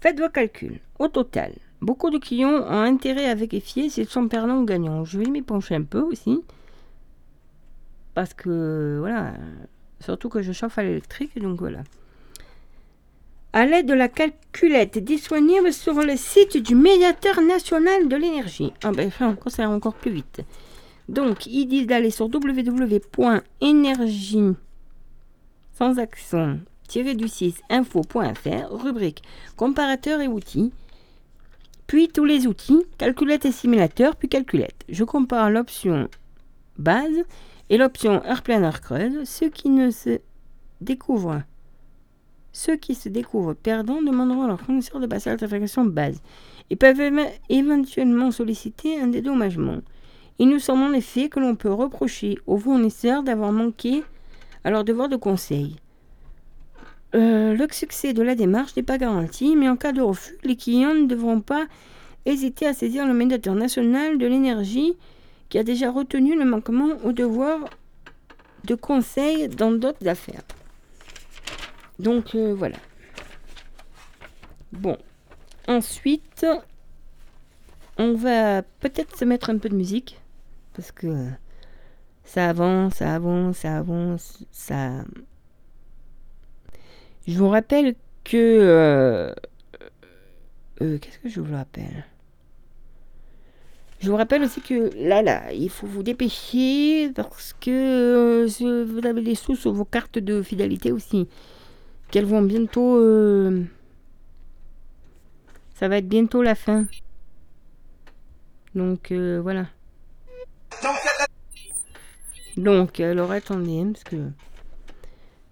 Faites 0.00 0.18
vos 0.18 0.28
calculs. 0.28 0.80
Au 0.98 1.06
total, 1.06 1.52
beaucoup 1.80 2.10
de 2.10 2.18
clients 2.18 2.50
ont 2.50 2.82
intérêt 2.82 3.26
à 3.26 3.36
vérifier 3.36 3.88
s'ils 3.88 4.08
sont 4.08 4.26
perdants 4.26 4.58
ou 4.58 4.64
gagnants. 4.64 5.04
Je 5.04 5.18
vais 5.18 5.30
m'y 5.30 5.42
pencher 5.42 5.76
un 5.76 5.84
peu 5.84 6.00
aussi. 6.00 6.42
Parce 8.14 8.34
que, 8.34 8.96
voilà, 8.98 9.34
surtout 10.02 10.28
que 10.28 10.42
je 10.42 10.52
chauffe 10.52 10.78
à 10.78 10.82
l'électrique, 10.82 11.40
donc 11.40 11.58
voilà. 11.58 11.82
À 13.52 13.66
l'aide 13.66 13.86
de 13.86 13.94
la 13.94 14.08
calculette 14.08 14.98
disponible 14.98 15.72
sur 15.72 15.94
le 15.94 16.16
site 16.16 16.56
du 16.56 16.74
médiateur 16.74 17.40
national 17.40 18.08
de 18.08 18.16
l'énergie. 18.16 18.72
Ah 18.82 18.92
ben, 18.92 19.10
ça 19.46 19.68
encore 19.68 19.94
plus 19.94 20.10
vite. 20.10 20.42
Donc, 21.08 21.46
ils 21.46 21.66
disent 21.66 21.86
d'aller 21.86 22.10
sur 22.10 22.26
www.énergie 22.26 22.96
sans 25.72 25.98
accent 25.98 26.56
du 27.00 27.28
6 27.28 27.54
info.fr, 27.70 28.70
rubrique 28.70 29.22
comparateur 29.56 30.20
et 30.20 30.28
outils, 30.28 30.72
puis 31.86 32.08
tous 32.08 32.24
les 32.24 32.46
outils, 32.46 32.84
calculette 32.98 33.46
et 33.46 33.52
simulateur, 33.52 34.16
puis 34.16 34.28
calculette. 34.28 34.84
Je 34.88 35.04
compare 35.04 35.50
l'option 35.50 36.08
base 36.78 37.24
et 37.70 37.78
l'option 37.78 38.22
heure 38.24 38.80
creuse. 38.80 39.24
Ceux 39.24 39.48
qui 39.48 39.70
ne 39.70 39.90
se 39.90 40.18
découvrent, 40.80 41.42
ceux 42.52 42.76
qui 42.76 42.94
se 42.94 43.08
découvrent 43.08 43.54
perdants 43.54 44.02
demanderont 44.02 44.42
à 44.42 44.48
leur 44.48 44.60
fournisseur 44.60 45.00
de 45.00 45.06
passer 45.06 45.30
à 45.30 45.34
la 45.34 45.38
tarification 45.38 45.84
base 45.84 46.20
et 46.70 46.76
peuvent 46.76 47.00
éve- 47.00 47.30
éventuellement 47.48 48.30
solliciter 48.30 49.00
un 49.00 49.06
dédommagement. 49.06 49.78
Il 50.38 50.48
nous 50.48 50.58
semble 50.58 50.82
en 50.82 50.92
effet 50.92 51.28
que 51.28 51.40
l'on 51.40 51.54
peut 51.54 51.72
reprocher 51.72 52.38
aux 52.46 52.58
fournisseurs 52.58 53.22
d'avoir 53.22 53.52
manqué 53.52 54.02
à 54.64 54.70
leur 54.70 54.84
devoir 54.84 55.08
de 55.08 55.16
conseil. 55.16 55.76
Euh, 57.14 57.54
le 57.54 57.66
succès 57.70 58.14
de 58.14 58.22
la 58.22 58.34
démarche 58.34 58.74
n'est 58.76 58.82
pas 58.82 58.96
garanti, 58.96 59.54
mais 59.54 59.68
en 59.68 59.76
cas 59.76 59.92
de 59.92 60.00
refus, 60.00 60.36
les 60.44 60.56
clients 60.56 60.94
ne 60.94 61.06
devront 61.06 61.40
pas 61.40 61.66
hésiter 62.24 62.66
à 62.66 62.72
saisir 62.72 63.06
le 63.06 63.12
médiateur 63.12 63.54
national 63.54 64.16
de 64.16 64.26
l'énergie 64.26 64.94
qui 65.52 65.58
a 65.58 65.64
déjà 65.64 65.90
retenu 65.90 66.34
le 66.34 66.46
manquement 66.46 66.96
au 67.04 67.12
devoir 67.12 67.58
de 68.64 68.74
conseil 68.74 69.50
dans 69.50 69.70
d'autres 69.70 70.08
affaires. 70.08 70.40
Donc 71.98 72.34
euh, 72.34 72.54
voilà. 72.54 72.78
Bon. 74.72 74.96
Ensuite, 75.68 76.46
on 77.98 78.14
va 78.14 78.62
peut-être 78.62 79.14
se 79.14 79.26
mettre 79.26 79.50
un 79.50 79.58
peu 79.58 79.68
de 79.68 79.74
musique 79.74 80.22
parce 80.72 80.90
que 80.90 81.28
ça 82.24 82.48
avance, 82.48 82.94
ça 82.94 83.14
avance, 83.14 83.58
ça 83.58 83.76
avance, 83.76 84.46
ça. 84.52 85.04
Je 87.28 87.36
vous 87.36 87.50
rappelle 87.50 87.94
que. 88.24 88.38
euh, 88.38 89.34
euh, 90.80 90.96
Qu'est-ce 90.98 91.18
que 91.18 91.28
je 91.28 91.42
vous 91.42 91.54
rappelle? 91.54 92.06
Je 94.02 94.10
vous 94.10 94.16
rappelle 94.16 94.42
aussi 94.42 94.60
que 94.60 94.90
là, 94.96 95.22
là, 95.22 95.52
il 95.52 95.70
faut 95.70 95.86
vous 95.86 96.02
dépêcher 96.02 97.10
parce 97.14 97.52
que 97.52 97.70
euh, 97.70 98.84
vous 98.84 99.06
avez 99.06 99.22
des 99.22 99.36
sous 99.36 99.54
sur 99.54 99.72
vos 99.72 99.84
cartes 99.84 100.18
de 100.18 100.42
fidélité 100.42 100.90
aussi. 100.90 101.28
Qu'elles 102.10 102.26
vont 102.26 102.42
bientôt. 102.42 102.96
euh, 102.98 103.62
Ça 105.74 105.88
va 105.88 105.98
être 105.98 106.08
bientôt 106.08 106.42
la 106.42 106.54
fin. 106.56 106.86
Donc 108.74 109.12
euh, 109.12 109.40
voilà. 109.40 109.66
Donc, 112.56 113.00
alors 113.00 113.30
attendez, 113.30 113.80
hein, 113.80 113.92
parce 113.92 114.04
que 114.04 114.16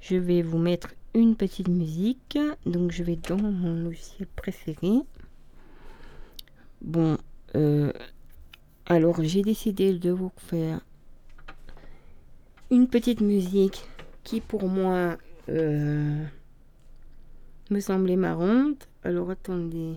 je 0.01 0.17
vais 0.17 0.43
vous 0.43 0.59
mettre 0.59 0.89
une 1.15 1.37
petite 1.37 1.69
musique. 1.69 2.39
Donc, 2.67 2.91
je 2.91 3.03
vais 3.05 3.17
dans 3.17 3.37
mon 3.37 3.85
logiciel 3.85 4.27
préféré. 4.35 4.91
Bon, 6.83 7.17
alors 8.91 9.23
j'ai 9.23 9.43
décidé 9.43 9.97
de 9.97 10.11
vous 10.11 10.33
faire 10.37 10.81
une 12.73 12.89
petite 12.89 13.21
musique 13.21 13.87
qui, 14.25 14.41
pour 14.41 14.69
moi, 14.69 15.17
euh, 15.49 16.25
me 17.71 17.81
semblait 17.81 18.17
marrante. 18.17 18.89
Alors, 19.05 19.31
attendez. 19.31 19.95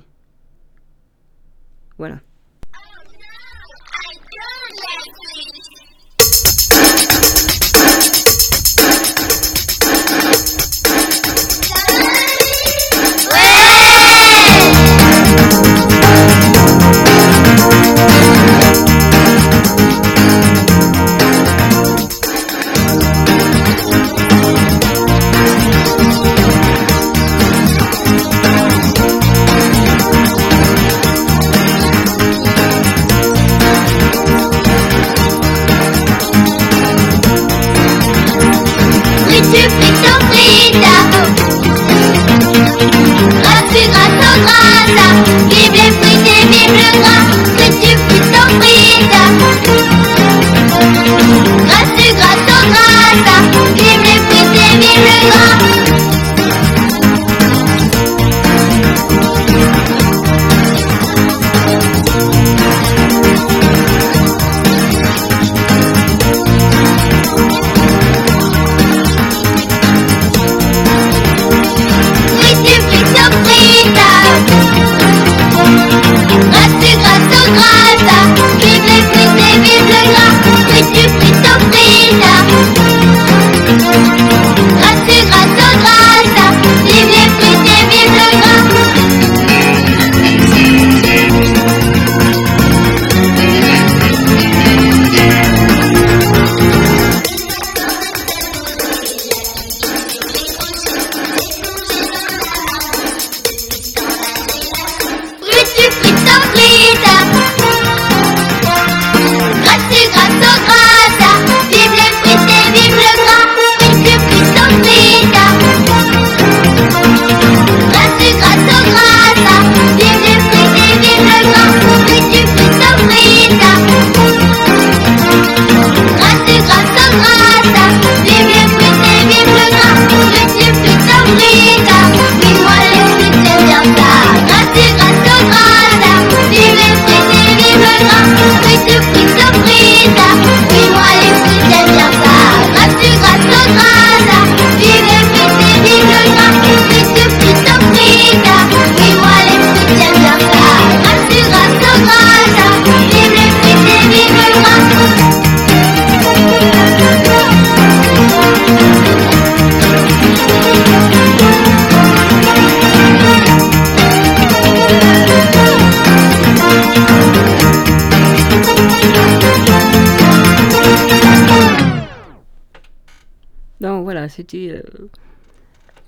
Voilà. 1.97 2.19
Grâce, 40.53 40.83
grâce, 43.89 44.17
au 44.19 44.37
grâce. 44.43 44.97
Vive 45.49 45.71
les 45.71 45.91
frites 45.91 46.27
et 46.27 46.45
vive 46.47 46.77
le 46.77 46.89
gras. 47.01 47.23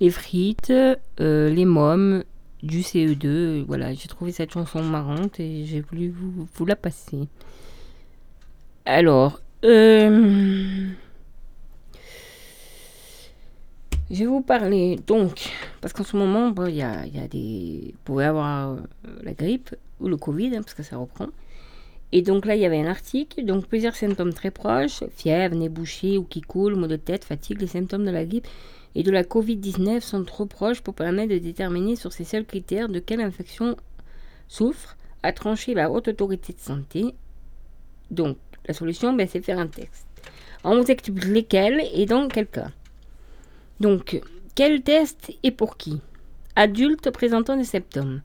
Les 0.00 0.10
frites, 0.10 0.72
euh, 1.20 1.50
les 1.50 1.64
mômes, 1.64 2.24
du 2.62 2.80
CE2. 2.80 3.64
Voilà, 3.66 3.94
j'ai 3.94 4.08
trouvé 4.08 4.32
cette 4.32 4.52
chanson 4.52 4.82
marrante 4.82 5.40
et 5.40 5.64
j'ai 5.66 5.80
voulu 5.80 6.14
vous, 6.54 6.66
la 6.66 6.76
passer. 6.76 7.28
Alors, 8.84 9.40
euh, 9.64 10.88
je 14.10 14.18
vais 14.18 14.26
vous 14.26 14.42
parler 14.42 14.98
donc, 15.06 15.50
parce 15.80 15.92
qu'en 15.92 16.04
ce 16.04 16.16
moment, 16.16 16.50
bon, 16.50 16.66
il 16.66 16.76
y, 16.76 16.82
a, 16.82 17.06
y 17.06 17.18
a 17.18 17.26
des. 17.26 17.92
Vous 17.92 18.00
pouvez 18.04 18.24
avoir 18.24 18.72
euh, 18.72 18.76
la 19.22 19.32
grippe 19.32 19.74
ou 20.00 20.08
le 20.08 20.16
Covid, 20.16 20.56
hein, 20.56 20.62
parce 20.62 20.74
que 20.74 20.82
ça 20.82 20.96
reprend. 20.96 21.28
Et 22.12 22.22
donc 22.22 22.46
là, 22.46 22.54
il 22.54 22.60
y 22.60 22.64
avait 22.64 22.78
un 22.78 22.86
article, 22.86 23.44
donc 23.44 23.66
plusieurs 23.66 23.96
symptômes 23.96 24.32
très 24.32 24.52
proches 24.52 25.02
fièvre, 25.16 25.56
nez 25.56 25.68
bouché 25.68 26.18
ou 26.18 26.22
qui 26.22 26.40
coule, 26.40 26.76
maux 26.76 26.86
de 26.86 26.96
tête, 26.96 27.24
fatigue. 27.24 27.60
Les 27.60 27.66
symptômes 27.66 28.04
de 28.04 28.12
la 28.12 28.24
grippe 28.24 28.46
et 28.96 29.02
de 29.02 29.10
la 29.10 29.24
Covid-19 29.24 30.00
sont 30.00 30.24
trop 30.24 30.46
proches 30.46 30.80
pour 30.80 30.94
permettre 30.94 31.34
de 31.34 31.38
déterminer 31.38 31.96
sur 31.96 32.14
ces 32.14 32.24
seuls 32.24 32.46
critères 32.46 32.88
de 32.88 32.98
quelle 32.98 33.20
infection 33.20 33.76
souffre, 34.48 34.96
a 35.22 35.32
tranché 35.32 35.74
la 35.74 35.90
haute 35.90 36.08
autorité 36.08 36.54
de 36.54 36.60
santé. 36.60 37.14
Donc, 38.10 38.38
la 38.66 38.72
solution, 38.72 39.12
ben, 39.12 39.28
c'est 39.28 39.42
faire 39.42 39.58
un 39.58 39.66
texte. 39.66 40.06
On 40.64 40.80
vous 40.80 40.90
explique 40.90 41.26
lesquels 41.26 41.82
et 41.92 42.06
dans 42.06 42.26
quel 42.28 42.46
cas. 42.46 42.70
Donc, 43.80 44.18
quel 44.54 44.80
test 44.80 45.30
et 45.42 45.50
pour 45.50 45.76
qui? 45.76 46.00
Adultes 46.54 47.10
présentant 47.10 47.58
des 47.58 47.64
symptômes. 47.64 48.22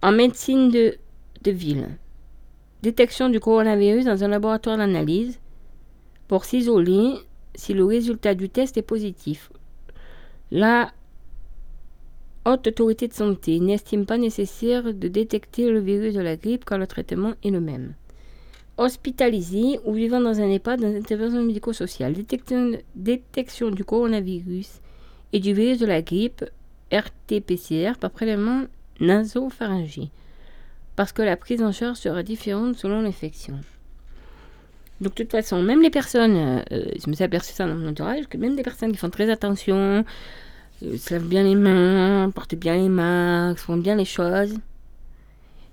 En 0.00 0.12
médecine 0.12 0.70
de, 0.70 0.96
de 1.42 1.50
ville. 1.50 1.86
Détection 2.82 3.28
du 3.28 3.40
coronavirus 3.40 4.06
dans 4.06 4.24
un 4.24 4.28
laboratoire 4.28 4.78
d'analyse 4.78 5.38
pour 6.28 6.46
s'isoler 6.46 7.12
si 7.54 7.74
le 7.74 7.84
résultat 7.84 8.34
du 8.34 8.48
test 8.48 8.78
est 8.78 8.82
positif. 8.82 9.50
La 10.50 10.92
haute 12.46 12.68
autorité 12.68 13.06
de 13.06 13.12
santé 13.12 13.60
n'estime 13.60 14.06
pas 14.06 14.16
nécessaire 14.16 14.94
de 14.94 15.08
détecter 15.08 15.70
le 15.70 15.78
virus 15.78 16.14
de 16.14 16.20
la 16.20 16.36
grippe 16.36 16.64
quand 16.64 16.78
le 16.78 16.86
traitement 16.86 17.34
est 17.44 17.50
le 17.50 17.60
même. 17.60 17.94
Hospitalisé 18.78 19.78
ou 19.84 19.92
vivant 19.92 20.20
dans 20.22 20.40
un 20.40 20.48
EHPAD 20.48 20.80
dans 20.80 20.96
intervention 20.96 21.42
médico-sociale, 21.42 22.14
détection, 22.14 22.78
détection 22.94 23.70
du 23.70 23.84
coronavirus 23.84 24.80
et 25.34 25.40
du 25.40 25.52
virus 25.52 25.80
de 25.80 25.86
la 25.86 26.00
grippe, 26.00 26.44
RT-PCR, 26.90 27.98
par 27.98 28.10
prélèvement 28.10 28.62
nasopharyngé, 29.00 30.08
parce 30.96 31.12
que 31.12 31.20
la 31.20 31.36
prise 31.36 31.62
en 31.62 31.72
charge 31.72 31.98
sera 31.98 32.22
différente 32.22 32.76
selon 32.76 33.02
l'infection. 33.02 33.60
Donc, 35.00 35.14
de 35.14 35.22
toute 35.22 35.30
façon, 35.30 35.62
même 35.62 35.80
les 35.82 35.90
personnes, 35.90 36.36
euh, 36.36 36.84
je 37.02 37.08
me 37.08 37.14
suis 37.14 37.24
aperçu 37.24 37.52
ça 37.52 37.66
dans 37.66 37.74
mon 37.74 37.88
entourage, 37.88 38.26
que 38.28 38.36
même 38.36 38.56
des 38.56 38.62
personnes 38.62 38.92
qui 38.92 38.98
font 38.98 39.10
très 39.10 39.30
attention, 39.30 40.04
euh, 40.82 40.96
se 40.96 41.14
lavent 41.14 41.28
bien 41.28 41.44
les 41.44 41.54
mains, 41.54 42.30
portent 42.34 42.56
bien 42.56 42.76
les 42.76 42.88
masques, 42.88 43.60
font 43.60 43.76
bien 43.76 43.94
les 43.96 44.04
choses, 44.04 44.54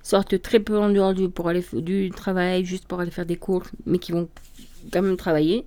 sortent 0.04 0.40
très 0.42 0.60
peu 0.60 0.78
en 0.78 0.90
dehors 0.90 1.14
du, 1.14 1.30
pour 1.30 1.50
aller 1.50 1.64
du 1.74 2.12
travail, 2.12 2.66
juste 2.66 2.88
pour 2.88 3.00
aller 3.00 3.12
faire 3.12 3.26
des 3.26 3.38
courses, 3.38 3.72
mais 3.86 3.98
qui 4.00 4.12
vont 4.12 4.30
quand 4.94 5.02
même 5.02 5.18
travailler. 5.18 5.66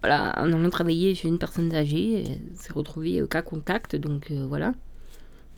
Voilà, 0.00 0.34
en 0.40 0.52
allant 0.52 0.70
travailler 0.70 1.14
chez 1.16 1.26
une 1.28 1.38
personne 1.38 1.74
âgée, 1.74 2.24
euh, 2.28 2.34
s'est 2.54 2.72
retrouvé 2.72 3.20
au 3.22 3.26
cas 3.26 3.42
contact, 3.42 3.96
donc 3.96 4.30
euh, 4.30 4.46
voilà. 4.48 4.72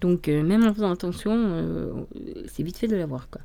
Donc, 0.00 0.28
euh, 0.28 0.42
même 0.42 0.64
en 0.66 0.72
faisant 0.72 0.90
attention, 0.90 1.32
euh, 1.34 1.92
c'est 2.48 2.62
vite 2.62 2.78
fait 2.78 2.88
de 2.88 2.96
l'avoir, 2.96 3.28
quoi. 3.30 3.42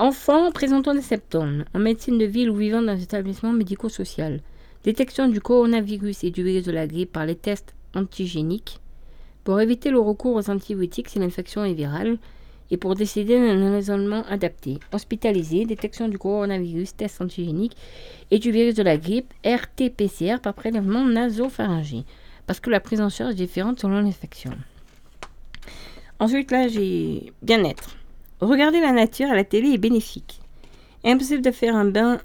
Enfants 0.00 0.52
présentant 0.52 0.94
des 0.94 1.02
symptômes 1.02 1.64
en 1.74 1.80
médecine 1.80 2.18
de 2.18 2.24
ville 2.24 2.50
ou 2.50 2.54
vivant 2.54 2.80
dans 2.80 2.92
un 2.92 3.00
établissement 3.00 3.52
médico-social. 3.52 4.40
Détection 4.84 5.26
du 5.26 5.40
coronavirus 5.40 6.22
et 6.22 6.30
du 6.30 6.44
virus 6.44 6.62
de 6.62 6.70
la 6.70 6.86
grippe 6.86 7.10
par 7.10 7.26
les 7.26 7.34
tests 7.34 7.74
antigéniques 7.96 8.78
pour 9.42 9.60
éviter 9.60 9.90
le 9.90 9.98
recours 9.98 10.36
aux 10.36 10.50
antibiotiques 10.50 11.08
si 11.08 11.18
l'infection 11.18 11.64
est 11.64 11.74
virale 11.74 12.18
et 12.70 12.76
pour 12.76 12.94
décider 12.94 13.40
d'un 13.40 13.76
isolement 13.76 14.22
adapté. 14.28 14.78
Hospitalisé, 14.92 15.64
détection 15.64 16.06
du 16.06 16.16
coronavirus, 16.16 16.94
test 16.94 17.20
antigénique 17.20 17.76
et 18.30 18.38
du 18.38 18.52
virus 18.52 18.76
de 18.76 18.84
la 18.84 18.98
grippe, 18.98 19.34
RT-PCR 19.44 20.38
par 20.38 20.54
prélèvement 20.54 21.04
nasopharyngé 21.04 22.04
parce 22.46 22.60
que 22.60 22.70
la 22.70 22.78
prise 22.78 23.00
en 23.00 23.08
charge 23.08 23.32
est 23.32 23.46
différente 23.46 23.80
selon 23.80 24.00
l'infection. 24.00 24.52
Ensuite, 26.20 26.52
là, 26.52 26.68
j'ai 26.68 27.32
bien-être. 27.42 27.97
Regarder 28.40 28.80
la 28.80 28.92
nature 28.92 29.30
à 29.30 29.34
la 29.34 29.44
télé 29.44 29.70
est 29.70 29.78
bénéfique. 29.78 30.40
Impossible 31.04 31.42
de 31.42 31.50
faire 31.50 31.74
un 31.74 31.84
bain 31.84 32.20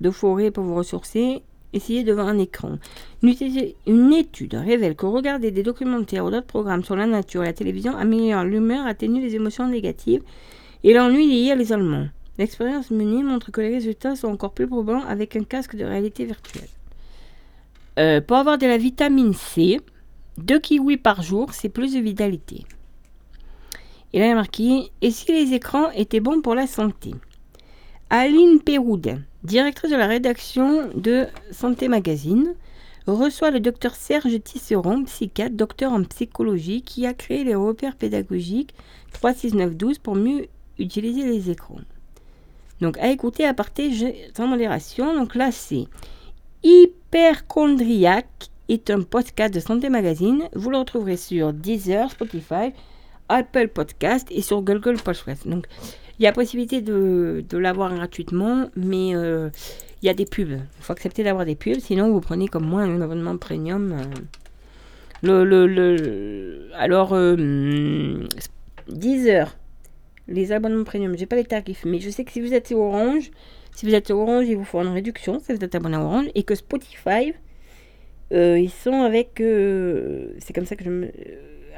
de 0.00 0.10
forêt 0.10 0.50
pour 0.50 0.64
vous 0.64 0.74
ressourcer. 0.74 1.42
Essayez 1.74 2.04
devant 2.04 2.26
un 2.26 2.38
écran. 2.38 2.78
Une 3.22 4.12
étude, 4.14 4.54
révèle 4.54 4.96
que 4.96 5.04
regarder 5.04 5.50
des 5.50 5.62
documentaires 5.62 6.24
ou 6.24 6.30
d'autres 6.30 6.46
programmes 6.46 6.84
sur 6.84 6.96
la 6.96 7.06
nature 7.06 7.42
et 7.42 7.46
la 7.46 7.52
télévision 7.52 7.94
améliore 7.94 8.44
l'humeur, 8.44 8.86
atténue 8.86 9.20
les 9.20 9.34
émotions 9.34 9.68
négatives 9.68 10.22
et 10.84 10.94
l'ennui 10.94 11.26
lié 11.26 11.50
à 11.50 11.54
l'isolement. 11.54 12.06
L'expérience 12.38 12.90
menée 12.90 13.22
montre 13.22 13.50
que 13.50 13.60
les 13.60 13.74
résultats 13.74 14.16
sont 14.16 14.28
encore 14.28 14.52
plus 14.52 14.66
probants 14.66 15.02
avec 15.02 15.36
un 15.36 15.44
casque 15.44 15.76
de 15.76 15.84
réalité 15.84 16.24
virtuelle. 16.24 16.68
Euh, 17.98 18.20
pour 18.22 18.38
avoir 18.38 18.56
de 18.56 18.66
la 18.66 18.78
vitamine 18.78 19.34
C, 19.34 19.80
deux 20.38 20.60
kiwis 20.60 20.96
par 20.96 21.20
jour, 21.20 21.52
c'est 21.52 21.68
plus 21.68 21.94
de 21.94 22.00
vitalité. 22.00 22.64
Il 24.12 24.20
y 24.20 24.24
a 24.24 24.34
marqué 24.34 24.90
Et 25.02 25.10
si 25.10 25.32
les 25.32 25.54
écrans 25.54 25.90
étaient 25.90 26.20
bons 26.20 26.40
pour 26.40 26.54
la 26.54 26.66
santé? 26.66 27.14
Aline 28.10 28.60
Péroud, 28.60 29.22
directrice 29.44 29.90
de 29.90 29.96
la 29.96 30.06
rédaction 30.06 30.88
de 30.94 31.26
Santé 31.50 31.88
Magazine, 31.88 32.54
reçoit 33.06 33.50
le 33.50 33.60
docteur 33.60 33.94
Serge 33.94 34.42
Tisseron, 34.42 35.04
psychiatre, 35.04 35.54
docteur 35.54 35.92
en 35.92 36.02
psychologie, 36.04 36.82
qui 36.82 37.06
a 37.06 37.12
créé 37.12 37.44
les 37.44 37.54
repères 37.54 37.96
pédagogiques 37.96 38.74
36912 39.12 39.98
pour 39.98 40.14
mieux 40.14 40.46
utiliser 40.78 41.24
les 41.24 41.50
écrans. 41.50 41.80
Donc, 42.80 42.96
à 42.98 43.10
écouter 43.10 43.44
à 43.44 43.54
partir 43.54 43.92
sans 44.34 44.46
modération. 44.46 45.14
Donc 45.14 45.34
là, 45.34 45.50
c'est 45.52 45.86
Hyperchondriaque 46.62 48.50
est 48.68 48.90
un 48.90 49.02
podcast 49.02 49.52
de 49.52 49.60
Santé 49.60 49.88
Magazine. 49.88 50.48
Vous 50.54 50.70
le 50.70 50.78
retrouverez 50.78 51.16
sur 51.16 51.52
Deezer, 51.52 52.10
Spotify, 52.10 52.72
Apple 53.28 53.68
Podcast 53.68 54.28
et 54.30 54.42
sur 54.42 54.62
Google 54.62 54.96
Podcast. 55.02 55.46
Donc, 55.46 55.66
il 56.18 56.24
y 56.24 56.26
a 56.26 56.32
possibilité 56.32 56.80
de, 56.82 57.44
de 57.48 57.58
l'avoir 57.58 57.94
gratuitement, 57.94 58.68
mais 58.76 59.14
euh, 59.14 59.50
il 60.02 60.06
y 60.06 60.08
a 60.08 60.14
des 60.14 60.24
pubs. 60.26 60.50
Il 60.50 60.82
faut 60.82 60.92
accepter 60.92 61.22
d'avoir 61.22 61.44
des 61.44 61.54
pubs, 61.54 61.78
sinon 61.78 62.10
vous 62.10 62.20
prenez 62.20 62.48
comme 62.48 62.66
moi 62.66 62.82
un 62.82 63.00
abonnement 63.00 63.36
premium. 63.36 63.92
euh. 63.92 64.04
Le, 65.22 65.44
le, 65.44 65.66
le- 65.66 66.70
alors, 66.76 67.10
euh, 67.12 68.24
10 68.88 69.28
heures. 69.28 69.56
Les 70.28 70.52
abonnements 70.52 70.84
premium, 70.84 71.16
j'ai 71.16 71.26
pas 71.26 71.36
les 71.36 71.44
tarifs, 71.44 71.84
mais 71.86 72.00
je 72.00 72.10
sais 72.10 72.24
que 72.24 72.30
si 72.32 72.40
vous 72.40 72.52
êtes 72.52 72.70
Orange, 72.72 73.30
si 73.74 73.86
vous 73.86 73.94
êtes 73.94 74.10
Orange, 74.10 74.46
ils 74.46 74.56
vous 74.56 74.64
font 74.64 74.82
une 74.82 74.92
réduction 74.92 75.40
si 75.40 75.52
vous 75.54 75.64
êtes 75.64 75.74
abonné 75.74 75.96
à 75.96 76.02
Orange, 76.02 76.26
et 76.34 76.42
que 76.42 76.54
Spotify, 76.54 77.32
euh, 78.32 78.58
ils 78.58 78.70
sont 78.70 79.02
avec, 79.02 79.34
c'est 79.38 80.52
comme 80.54 80.66
ça 80.66 80.76
que 80.76 80.84
je 80.84 80.90
me, 80.90 81.10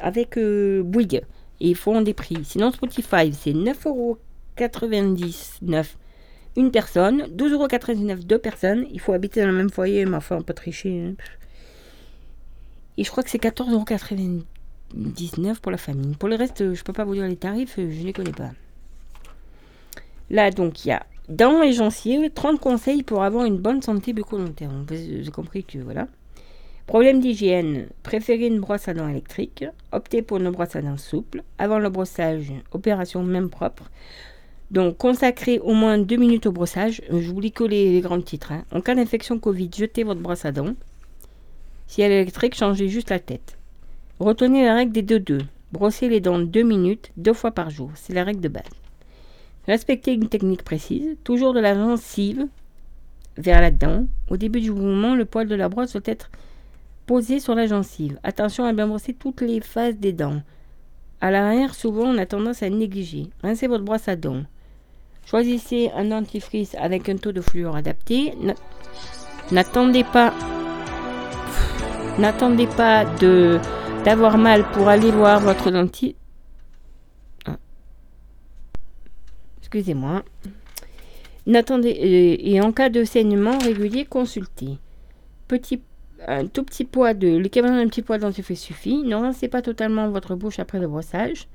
avec 0.02 0.36
Bouygues, 0.82 1.22
et 1.60 1.68
ils 1.70 1.76
font 1.76 2.00
des 2.02 2.14
prix. 2.14 2.38
Sinon 2.44 2.70
Spotify, 2.72 3.32
c'est 3.32 3.52
9,99€ 3.52 5.86
une 6.56 6.70
personne, 6.72 7.22
12,99€ 7.36 8.24
deux 8.26 8.38
personnes. 8.38 8.86
Il 8.90 8.98
faut 9.00 9.12
habiter 9.12 9.40
dans 9.40 9.46
le 9.48 9.52
même 9.52 9.70
foyer, 9.70 10.04
mais 10.04 10.16
enfin, 10.16 10.36
on 10.36 10.42
peut 10.42 10.52
tricher. 10.54 11.00
hein. 11.00 11.14
Et 12.98 13.04
je 13.04 13.10
crois 13.10 13.22
que 13.22 13.30
c'est 13.30 13.40
14,99€ 13.42 15.60
pour 15.60 15.70
la 15.70 15.78
famille. 15.78 16.16
Pour 16.16 16.28
le 16.28 16.34
reste, 16.34 16.74
je 16.74 16.82
peux 16.82 16.92
pas 16.92 17.04
vous 17.04 17.14
dire 17.14 17.26
les 17.28 17.36
tarifs, 17.36 17.76
je 17.76 18.04
les 18.04 18.12
connais 18.12 18.32
pas. 18.32 18.50
Là, 20.28 20.50
donc, 20.50 20.84
il 20.84 20.88
y 20.88 20.92
a 20.92 21.06
dans 21.28 21.60
les 21.62 21.72
gencives 21.72 22.30
30 22.34 22.58
conseils 22.60 23.04
pour 23.04 23.22
avoir 23.22 23.44
une 23.44 23.58
bonne 23.58 23.80
santé 23.80 24.12
bucco-dentaire. 24.12 24.70
Vous- 24.88 25.22
J'ai 25.22 25.30
compris 25.30 25.62
que 25.64 25.78
voilà. 25.78 26.08
Problème 26.86 27.20
d'hygiène, 27.20 27.86
préférez 28.02 28.46
une 28.46 28.60
brosse 28.60 28.88
à 28.88 28.94
dents 28.94 29.08
électrique. 29.08 29.64
Optez 29.92 30.22
pour 30.22 30.38
une 30.38 30.50
brosse 30.50 30.74
à 30.74 30.82
dents 30.82 30.96
souple. 30.96 31.42
Avant 31.58 31.78
le 31.78 31.88
brossage, 31.88 32.52
opération 32.72 33.22
même 33.22 33.48
propre. 33.48 33.90
Donc, 34.70 34.96
consacrez 34.98 35.58
au 35.60 35.74
moins 35.74 35.98
deux 35.98 36.16
minutes 36.16 36.46
au 36.46 36.52
brossage. 36.52 37.02
Je 37.10 37.30
vous 37.30 37.40
que 37.50 37.64
les, 37.64 37.92
les 37.92 38.00
grands 38.00 38.20
titres. 38.20 38.52
hein. 38.52 38.64
En 38.72 38.80
cas 38.80 38.94
d'infection 38.94 39.38
Covid, 39.38 39.70
jetez 39.76 40.04
votre 40.04 40.20
brosse 40.20 40.44
à 40.44 40.52
dents. 40.52 40.74
Si 41.86 42.02
elle 42.02 42.12
est 42.12 42.22
électrique, 42.22 42.54
changez 42.54 42.88
juste 42.88 43.10
la 43.10 43.18
tête. 43.18 43.56
Retenez 44.20 44.64
la 44.64 44.74
règle 44.74 44.92
des 44.92 45.02
2-2. 45.02 45.40
Brossez 45.72 46.08
les 46.08 46.20
dents 46.20 46.38
deux 46.38 46.62
minutes, 46.62 47.10
deux 47.16 47.32
fois 47.32 47.52
par 47.52 47.70
jour. 47.70 47.90
C'est 47.94 48.12
la 48.14 48.24
règle 48.24 48.40
de 48.40 48.48
base. 48.48 48.62
Respectez 49.66 50.12
une 50.12 50.28
technique 50.28 50.62
précise. 50.64 51.16
Toujours 51.24 51.52
de 51.52 51.60
la 51.60 51.74
gencive 51.74 52.46
vers 53.36 53.60
la 53.60 53.70
dent. 53.70 54.06
Au 54.28 54.36
début 54.36 54.60
du 54.60 54.70
mouvement, 54.70 55.14
le 55.14 55.24
poil 55.24 55.48
de 55.48 55.54
la 55.54 55.68
brosse 55.68 55.92
doit 55.92 56.02
être 56.04 56.30
posée 57.10 57.40
sur 57.40 57.56
la 57.56 57.66
gencive. 57.66 58.20
Attention 58.22 58.64
à 58.64 58.72
bien 58.72 58.86
brosser 58.86 59.14
toutes 59.14 59.40
les 59.40 59.60
faces 59.60 59.96
des 59.96 60.12
dents. 60.12 60.42
À 61.20 61.32
l'arrière, 61.32 61.74
souvent, 61.74 62.04
on 62.04 62.18
a 62.18 62.24
tendance 62.24 62.62
à 62.62 62.70
négliger. 62.70 63.30
Rincez 63.42 63.66
votre 63.66 63.82
brosse 63.82 64.06
à 64.06 64.14
dents. 64.14 64.44
Choisissez 65.26 65.90
un 65.96 66.04
dentifrice 66.04 66.76
avec 66.76 67.08
un 67.08 67.16
taux 67.16 67.32
de 67.32 67.40
fluor 67.40 67.74
adapté. 67.74 68.32
N'attendez 69.50 70.04
pas, 70.04 70.32
n'attendez 72.16 72.68
pas 72.68 73.04
de 73.04 73.58
d'avoir 74.04 74.38
mal 74.38 74.70
pour 74.70 74.86
aller 74.86 75.10
voir 75.10 75.40
votre 75.40 75.72
dentiste. 75.72 76.14
Ah. 77.44 77.56
Excusez-moi. 79.58 80.22
N'attendez 81.44 81.90
euh, 81.90 82.36
et 82.38 82.60
en 82.60 82.70
cas 82.70 82.88
de 82.88 83.02
saignement 83.02 83.58
régulier, 83.58 84.04
consultez. 84.04 84.78
Petit 85.48 85.82
un 86.26 86.46
tout 86.46 86.64
petit 86.64 86.84
poids 86.84 87.14
de 87.14 87.36
l'équivalent 87.36 87.76
d'un 87.76 87.88
petit 87.88 88.02
poids 88.02 88.18
dentifrice 88.18 88.60
suffit. 88.60 89.02
Ne 89.02 89.14
rincez 89.16 89.48
pas 89.48 89.62
totalement 89.62 90.08
votre 90.10 90.34
bouche 90.34 90.58
après 90.58 90.78
le 90.78 90.88
brossage. 90.88 91.48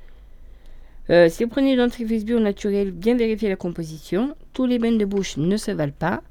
Euh, 1.09 1.29
si 1.29 1.43
vous 1.43 1.49
prenez 1.49 1.71
du 1.71 1.77
dentifrice 1.77 2.25
bio 2.25 2.39
naturel, 2.39 2.91
bien 2.91 3.15
vérifiez 3.15 3.49
la 3.49 3.55
composition. 3.55 4.35
Tous 4.53 4.65
les 4.65 4.79
bains 4.79 4.95
de 4.95 5.05
bouche 5.05 5.37
ne 5.37 5.57
se 5.57 5.71
valent 5.71 5.93
pas. 5.97 6.21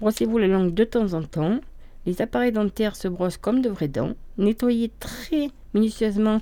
Brossez-vous 0.00 0.38
la 0.38 0.48
langue 0.48 0.74
de 0.74 0.84
temps 0.84 1.14
en 1.14 1.22
temps. 1.22 1.60
Les 2.06 2.20
appareils 2.22 2.52
dentaires 2.52 2.96
se 2.96 3.08
brossent 3.08 3.38
comme 3.38 3.62
de 3.62 3.68
vraies 3.68 3.88
dents. 3.88 4.12
Nettoyez 4.36 4.90
très 5.00 5.48
minutieusement 5.74 6.40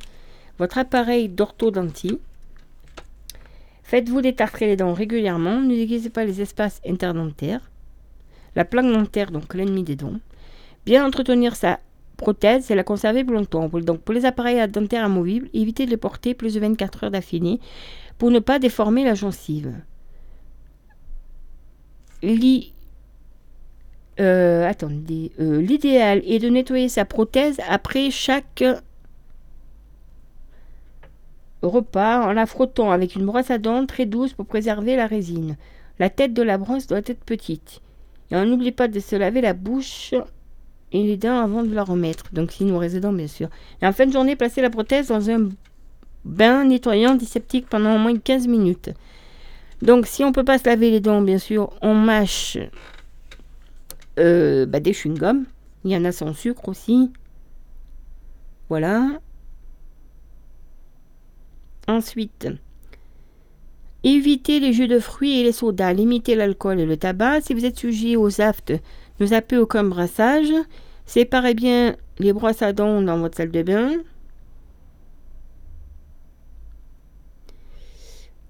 votre 0.58 0.78
appareil 0.78 1.28
d'orthodontie. 1.28 2.18
Faites-vous 3.82 4.20
détartrer 4.20 4.66
les 4.66 4.76
dents 4.76 4.92
régulièrement. 4.92 5.60
Ne 5.60 5.74
déguisez 5.74 6.10
pas 6.10 6.24
les 6.24 6.40
espaces 6.40 6.80
interdentaires. 6.86 7.70
La 8.56 8.64
plaque 8.64 8.86
dentaire, 8.86 9.30
donc 9.30 9.54
l'ennemi 9.54 9.84
des 9.84 9.96
dents. 9.96 10.18
Bien 10.86 11.04
entretenir 11.04 11.56
sa 11.56 11.80
prothèse 12.16 12.70
et 12.70 12.74
la 12.74 12.84
conserver 12.84 13.24
plus 13.24 13.34
longtemps. 13.34 13.68
Donc 13.68 14.00
pour 14.00 14.14
les 14.14 14.24
appareils 14.24 14.66
dentaires 14.68 15.04
amovibles, 15.04 15.48
évitez 15.52 15.84
de 15.84 15.90
les 15.90 15.96
porter 15.96 16.32
plus 16.32 16.54
de 16.54 16.60
24 16.60 17.04
heures 17.04 17.10
d'affilée 17.10 17.60
pour 18.18 18.30
ne 18.30 18.38
pas 18.38 18.58
déformer 18.58 19.04
la 19.04 19.14
gencive. 19.14 19.74
Euh, 22.24 22.32
euh, 24.18 25.60
l'idéal 25.60 26.22
est 26.24 26.38
de 26.38 26.48
nettoyer 26.48 26.88
sa 26.88 27.04
prothèse 27.04 27.60
après 27.68 28.10
chaque 28.10 28.64
repas 31.62 32.26
en 32.26 32.32
la 32.32 32.46
frottant 32.46 32.90
avec 32.90 33.14
une 33.14 33.26
brosse 33.26 33.50
à 33.50 33.58
dents 33.58 33.84
très 33.86 34.06
douce 34.06 34.32
pour 34.32 34.46
préserver 34.46 34.96
la 34.96 35.06
résine. 35.06 35.56
La 35.98 36.10
tête 36.10 36.32
de 36.32 36.42
la 36.42 36.58
brosse 36.58 36.86
doit 36.86 36.98
être 36.98 37.24
petite. 37.24 37.80
Et 38.30 38.36
on 38.36 38.44
n'oublie 38.44 38.72
pas 38.72 38.88
de 38.88 39.00
se 39.00 39.16
laver 39.16 39.40
la 39.40 39.52
bouche 39.52 40.14
et 40.92 41.02
les 41.02 41.16
dents 41.16 41.40
avant 41.40 41.62
de 41.62 41.74
la 41.74 41.82
remettre, 41.82 42.24
donc 42.32 42.52
si 42.52 42.64
nous 42.64 42.78
résidons 42.78 43.12
bien 43.12 43.26
sûr. 43.26 43.48
Et 43.82 43.86
en 43.86 43.92
fin 43.92 44.06
de 44.06 44.12
journée, 44.12 44.36
placez 44.36 44.62
la 44.62 44.70
prothèse 44.70 45.08
dans 45.08 45.30
un 45.30 45.48
bain 46.24 46.64
nettoyant 46.64 47.14
dysseptique 47.14 47.68
pendant 47.68 47.96
au 47.96 47.98
moins 47.98 48.16
15 48.16 48.46
minutes. 48.48 48.90
Donc 49.82 50.06
si 50.06 50.24
on 50.24 50.28
ne 50.28 50.32
peut 50.32 50.44
pas 50.44 50.58
se 50.58 50.64
laver 50.64 50.90
les 50.90 51.00
dents, 51.00 51.22
bien 51.22 51.38
sûr, 51.38 51.70
on 51.82 51.94
mâche 51.94 52.58
euh, 54.18 54.66
bah, 54.66 54.80
des 54.80 54.92
chewing-gums. 54.92 55.44
Il 55.84 55.90
y 55.90 55.96
en 55.96 56.04
a 56.04 56.12
sans 56.12 56.34
sucre 56.34 56.68
aussi. 56.68 57.12
Voilà. 58.68 59.20
Ensuite, 61.86 62.48
évitez 64.02 64.58
les 64.58 64.72
jus 64.72 64.88
de 64.88 64.98
fruits 64.98 65.40
et 65.40 65.44
les 65.44 65.52
sodas. 65.52 65.92
Limitez 65.92 66.34
l'alcool 66.34 66.80
et 66.80 66.86
le 66.86 66.96
tabac. 66.96 67.42
Si 67.42 67.54
vous 67.54 67.64
êtes 67.64 67.78
sujet 67.78 68.16
aux 68.16 68.40
aftes, 68.40 68.72
nous 69.20 69.32
appelez 69.32 69.60
au 69.60 69.66
comme 69.66 69.90
brassage. 69.90 70.52
Séparez 71.06 71.54
bien 71.54 71.96
les 72.18 72.32
brosses 72.32 72.62
à 72.62 72.72
dents 72.72 73.00
dans 73.02 73.18
votre 73.18 73.36
salle 73.36 73.50
de 73.50 73.62
bain. 73.62 73.92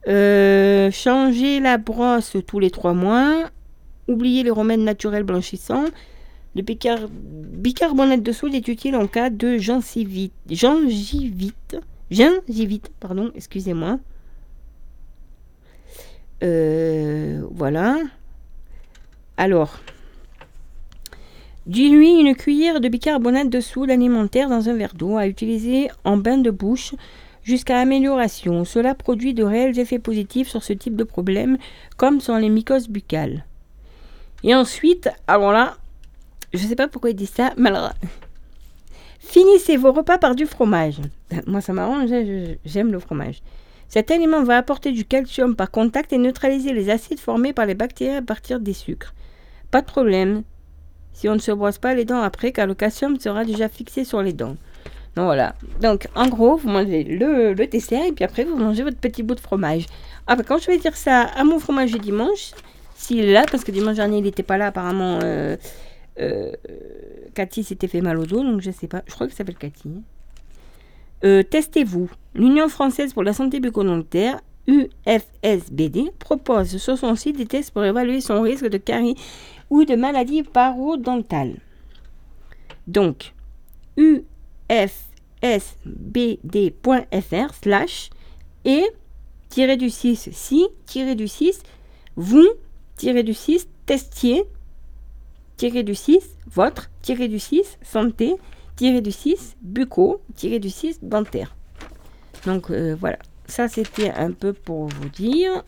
Euh, 0.09 0.90
changez 0.90 1.60
la 1.60 1.78
brosse 1.78 2.36
tous 2.47 2.59
les 2.59 2.70
trois 2.70 2.94
mois. 2.94 3.51
Oubliez 4.09 4.43
les 4.43 4.51
remèdes 4.51 4.80
naturels 4.80 5.24
blanchissants. 5.24 5.86
Le 6.55 6.62
bicarbonate 6.62 8.22
de 8.22 8.32
soude 8.32 8.55
est 8.55 8.66
utile 8.68 8.97
en 8.97 9.06
cas 9.06 9.30
de 9.30 9.59
gingivite. 9.59 10.32
Gingivite. 10.48 11.76
Gingivite, 12.10 12.90
pardon, 13.01 13.30
excusez-moi. 13.34 13.98
Euh, 16.43 17.43
voilà. 17.51 17.98
Alors, 19.36 19.80
Dilue 21.66 22.20
une 22.20 22.36
cuillère 22.36 22.80
de 22.80 22.88
bicarbonate 22.88 23.51
de 23.51 23.59
soude 23.59 23.90
alimentaire 23.90 24.48
dans 24.48 24.68
un 24.68 24.76
verre 24.76 24.94
d'eau 24.94 25.16
à 25.16 25.26
utiliser 25.26 25.90
en 26.05 26.16
bain 26.16 26.38
de 26.38 26.52
bouche 26.52 26.94
jusqu'à 27.43 27.80
amélioration. 27.80 28.64
Cela 28.64 28.94
produit 28.94 29.34
de 29.34 29.43
réels 29.43 29.76
effets 29.80 29.98
positifs 29.98 30.48
sur 30.48 30.62
ce 30.62 30.72
type 30.72 30.94
de 30.94 31.02
problème, 31.02 31.59
comme 31.97 32.20
sur 32.20 32.36
les 32.36 32.51
mycoses 32.51 32.88
buccales. 32.88 33.44
Et 34.44 34.55
ensuite, 34.55 35.09
ah, 35.26 35.34
alors 35.34 35.51
là, 35.51 35.76
je 36.55 36.62
ne 36.62 36.68
sais 36.68 36.76
pas 36.76 36.86
pourquoi 36.86 37.10
il 37.10 37.16
dit 37.16 37.26
ça, 37.26 37.52
mais 37.56 37.70
finissez 39.18 39.76
vos 39.76 39.90
repas 39.90 40.18
par 40.18 40.36
du 40.36 40.47
fromage. 40.47 41.01
Moi, 41.48 41.60
ça 41.60 41.72
m'arrange, 41.72 42.12
hein, 42.12 42.55
j'aime 42.64 42.93
le 42.93 43.01
fromage. 43.01 43.43
Cet 43.88 44.12
aliment 44.12 44.44
va 44.44 44.56
apporter 44.56 44.93
du 44.93 45.05
calcium 45.05 45.56
par 45.56 45.72
contact 45.72 46.12
et 46.12 46.18
neutraliser 46.18 46.72
les 46.72 46.90
acides 46.90 47.18
formés 47.18 47.52
par 47.52 47.66
les 47.66 47.74
bactéries 47.74 48.18
à 48.18 48.22
partir 48.22 48.60
des 48.60 48.72
sucres. 48.72 49.14
Pas 49.72 49.80
de 49.80 49.86
problème, 49.86 50.44
si 51.16 51.30
on 51.30 51.34
ne 51.34 51.38
se 51.38 51.51
brosse 51.51 51.78
pas 51.78 51.94
les 51.94 52.05
dents 52.05 52.20
après, 52.20 52.52
car 52.52 52.66
le 52.66 52.74
calcium 52.74 53.18
sera 53.18 53.47
déjà 53.47 53.70
fixé 53.70 54.05
sur 54.05 54.20
les 54.20 54.34
dents. 54.34 54.56
Donc 55.16 55.24
voilà. 55.24 55.55
Donc 55.80 56.09
en 56.14 56.28
gros, 56.28 56.56
vous 56.56 56.68
mangez 56.68 57.05
le, 57.05 57.55
le 57.55 57.66
dessert 57.66 58.05
et 58.05 58.12
puis 58.12 58.22
après 58.22 58.44
vous 58.44 58.59
mangez 58.59 58.82
votre 58.82 58.98
petit 58.98 59.22
bout 59.22 59.34
de 59.34 59.40
fromage. 59.40 59.86
Ah 60.26 60.34
Après, 60.34 60.44
quand 60.44 60.59
je 60.59 60.66
vais 60.66 60.76
dire 60.76 60.94
ça 60.94 61.22
à 61.22 61.43
mon 61.43 61.59
fromage 61.59 61.93
dimanche, 61.93 62.51
s'il 62.94 63.20
est 63.20 63.32
là, 63.32 63.47
parce 63.51 63.64
que 63.64 63.70
dimanche 63.70 63.97
dernier 63.97 64.18
il 64.18 64.24
n'était 64.24 64.43
pas 64.43 64.59
là 64.59 64.66
apparemment. 64.66 65.18
Euh, 65.22 65.56
euh, 66.20 66.52
Cathy 67.34 67.64
s'était 67.64 67.88
fait 67.88 68.02
mal 68.02 68.18
au 68.18 68.26
dos, 68.26 68.43
donc 68.43 68.60
je 68.60 68.68
ne 68.68 68.74
sais 68.74 68.86
pas. 68.86 69.02
Je 69.06 69.14
crois 69.14 69.26
que 69.26 69.32
ça 69.32 69.38
s'appelle 69.38 69.56
Cathy. 69.56 69.88
Euh, 71.24 71.43
testez-vous. 71.43 72.10
L'Union 72.34 72.68
française 72.68 73.14
pour 73.14 73.22
la 73.22 73.32
santé 73.32 73.59
bucco-dentaire, 73.59 74.40
UFSBD, 74.66 76.10
propose 76.18 76.76
sur 76.76 76.98
son 76.98 77.16
site 77.16 77.38
des 77.38 77.47
tests 77.47 77.70
pour 77.70 77.84
évaluer 77.84 78.20
son 78.20 78.43
risque 78.43 78.66
de 78.68 78.76
carie 78.76 79.16
ou 79.70 79.84
de 79.84 79.94
maladies 79.97 80.43
parodontales. 80.43 81.56
Donc, 82.86 83.34
ufsbd.fr 83.97 84.74
slash 87.62 88.10
et 88.64 88.84
tiré 89.48 89.76
du 89.76 89.90
6 89.90 90.30
si 90.32 90.66
tiré 90.86 91.14
du 91.14 91.28
6 91.28 91.62
vous 92.16 92.48
tiré 92.97 93.22
du 93.22 93.34
6 93.34 93.68
testier 93.86 94.44
tiré 95.56 95.82
du 95.82 95.94
6 95.94 96.36
votre 96.47 96.90
tiré 97.02 97.28
du 97.28 97.38
6 97.38 97.78
santé 97.82 98.34
tiré 98.76 99.01
du 99.01 99.12
6 99.12 99.56
bucco 99.62 100.20
tiré 100.34 100.59
du 100.59 100.70
6 100.70 100.98
dentaire. 101.02 101.55
Donc 102.44 102.70
euh, 102.70 102.97
voilà, 102.98 103.18
ça 103.47 103.68
c'était 103.68 104.10
un 104.10 104.32
peu 104.32 104.52
pour 104.52 104.86
vous 104.88 105.09
dire. 105.09 105.64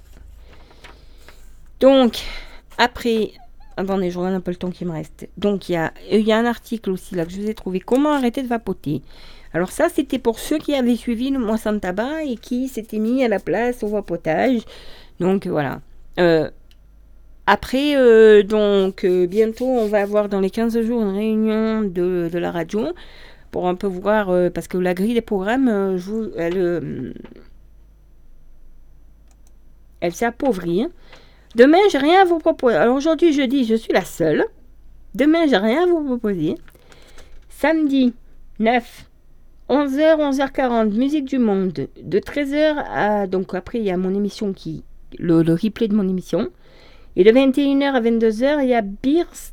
Donc 1.81 2.21
après 2.77 3.33
Attendez, 3.79 4.11
je 4.11 4.19
regarde 4.19 4.35
un 4.35 4.41
peu 4.41 4.51
le 4.51 4.57
temps 4.57 4.73
qui 4.73 4.85
me 4.85 4.91
reste. 4.91 5.29
Donc, 5.37 5.69
il 5.69 5.75
y 5.75 5.77
a, 5.77 5.93
y 6.11 6.33
a, 6.33 6.37
un 6.37 6.47
article 6.47 6.91
aussi 6.91 7.15
là 7.15 7.25
que 7.25 7.31
je 7.31 7.41
vous 7.41 7.49
ai 7.49 7.55
trouvé. 7.55 7.79
Comment 7.79 8.13
arrêter 8.13 8.43
de 8.43 8.49
vapoter? 8.49 9.03
Alors, 9.55 9.71
ça, 9.71 9.89
c'était 9.89 10.19
pour 10.19 10.41
ceux 10.41 10.59
qui 10.59 10.75
avaient 10.75 10.97
suivi 10.97 11.31
le 11.31 11.39
mois 11.39 11.59
sans 11.59 11.79
tabac 11.79 12.25
et 12.25 12.35
qui 12.35 12.67
s'étaient 12.67 12.99
mis 12.99 13.23
à 13.23 13.29
la 13.29 13.39
place 13.39 13.85
au 13.85 13.87
vapotage. 13.87 14.63
Donc, 15.21 15.47
voilà. 15.47 15.81
Euh, 16.19 16.51
après, 17.47 17.97
euh, 17.97 18.43
donc, 18.43 19.05
euh, 19.05 19.29
bientôt, 19.29 19.67
on 19.69 19.87
va 19.87 20.03
avoir 20.03 20.29
dans 20.29 20.41
les 20.41 20.51
15 20.51 20.81
jours 20.83 21.01
une 21.03 21.15
réunion 21.15 21.83
de, 21.83 22.29
de 22.33 22.39
la 22.39 22.51
radio 22.51 22.89
pour 23.53 23.69
un 23.69 23.77
peu 23.77 23.87
voir, 23.87 24.27
parce 24.53 24.67
que 24.67 24.77
la 24.77 24.93
grille 24.93 25.15
des 25.15 25.21
programmes, 25.21 25.99
elle, 26.37 27.15
elle 30.01 30.13
s'est 30.13 30.27
appauvrie. 30.27 30.83
Hein. 30.83 30.91
Demain, 31.59 31.79
j'ai 31.91 31.99
rien 31.99 32.23
à 32.23 32.25
vous 32.25 32.39
proposer. 32.39 32.77
Alors 32.77 32.95
aujourd'hui, 32.95 33.33
jeudi, 33.33 33.65
je 33.65 33.75
suis 33.75 33.93
la 33.93 34.05
seule. 34.05 34.45
Demain, 35.17 35.49
j'ai 35.49 35.57
rien 35.57 35.83
à 35.83 35.87
vous 35.87 36.05
proposer. 36.05 36.55
Samedi 37.49 38.15
9, 38.61 39.07
11h, 39.69 40.19
11h40, 40.19 40.97
musique 40.97 41.25
du 41.25 41.41
monde. 41.41 41.89
De 42.01 42.19
13h 42.21 42.85
à. 42.89 43.27
Donc 43.27 43.55
après, 43.55 43.79
il 43.79 43.85
y 43.85 43.91
a 43.91 43.97
mon 43.97 44.15
émission 44.15 44.53
qui. 44.53 44.85
Le, 45.19 45.41
replay 45.41 45.89
de 45.89 45.97
mon 45.97 46.09
émission. 46.09 46.51
Et 47.17 47.25
de 47.25 47.31
21h 47.33 47.93
à 47.93 48.01
22h, 48.01 48.63
il 48.63 48.69
y 48.69 48.75
a 48.75 48.83
Beers 48.83 49.51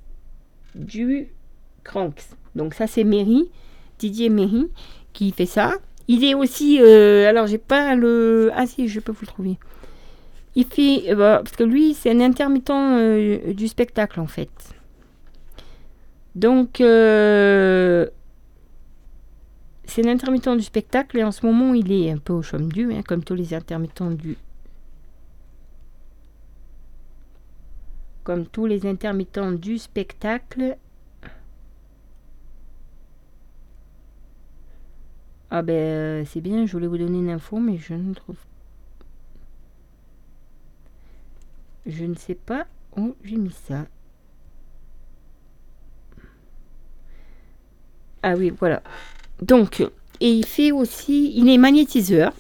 du 0.76 1.30
Cranks. 1.84 2.22
Donc 2.54 2.76
ça, 2.76 2.86
c'est 2.86 3.04
Mary, 3.04 3.50
Didier 3.98 4.30
Mary, 4.30 4.68
qui 5.14 5.32
fait 5.32 5.48
ça. 5.48 5.74
Il 6.08 6.24
est 6.24 6.36
aussi. 6.36 6.78
Euh, 6.80 7.28
alors, 7.28 7.48
j'ai 7.48 7.58
pas 7.58 7.96
le. 7.96 8.52
Ah 8.54 8.68
si, 8.68 8.88
je 8.88 9.00
peux 9.00 9.12
vous 9.12 9.22
le 9.22 9.28
trouver 9.28 9.58
il 10.56 10.66
fait. 10.66 11.12
Euh, 11.12 11.16
bah, 11.16 11.42
parce 11.44 11.56
que 11.56 11.64
lui, 11.64 11.94
c'est 11.94 12.12
un 12.12 12.22
intermittent 12.22 12.70
euh, 12.70 13.54
du 13.54 13.68
spectacle, 13.68 14.20
en 14.20 14.28
fait. 14.28 14.50
Donc, 16.36 16.82
euh, 16.82 18.08
c'est 19.86 20.06
un 20.06 20.10
intermittent 20.12 20.50
du 20.50 20.64
spectacle 20.64 21.18
et 21.18 21.24
en 21.24 21.32
ce 21.32 21.46
moment, 21.46 21.74
il 21.74 21.92
est 21.92 22.12
un 22.12 22.18
peu 22.18 22.34
au 22.34 22.42
chaume 22.42 22.72
du, 22.72 22.94
hein, 22.94 23.02
comme 23.08 23.24
tous 23.24 23.36
les 23.36 23.54
intermittents 23.54 24.12
du. 24.12 24.38
Comme 28.24 28.48
tous 28.48 28.66
les 28.66 28.86
intermittents 28.88 29.52
du 29.52 29.78
spectacle. 29.78 30.78
Ah 35.52 35.62
ben, 35.62 36.26
c'est 36.26 36.42
bien, 36.42 36.66
je 36.66 36.72
voulais 36.74 36.88
vous 36.88 36.98
donner 36.98 37.20
une 37.20 37.30
info, 37.30 37.60
mais 37.60 37.78
je 37.78 37.94
ne 37.94 38.14
trouve 38.14 38.36
Je 41.86 42.06
ne 42.06 42.16
sais 42.16 42.36
pas 42.36 42.66
où 42.98 43.16
j'ai 43.24 43.38
mis 43.38 43.56
ça. 43.68 43.86
Ah 48.24 48.34
oui, 48.36 48.52
voilà. 48.58 48.82
Donc, 49.42 49.82
et 50.20 50.30
il 50.30 50.46
fait 50.46 50.72
aussi, 50.72 51.34
il 51.36 51.50
est 51.50 51.58
magnétiseur. 51.58 52.34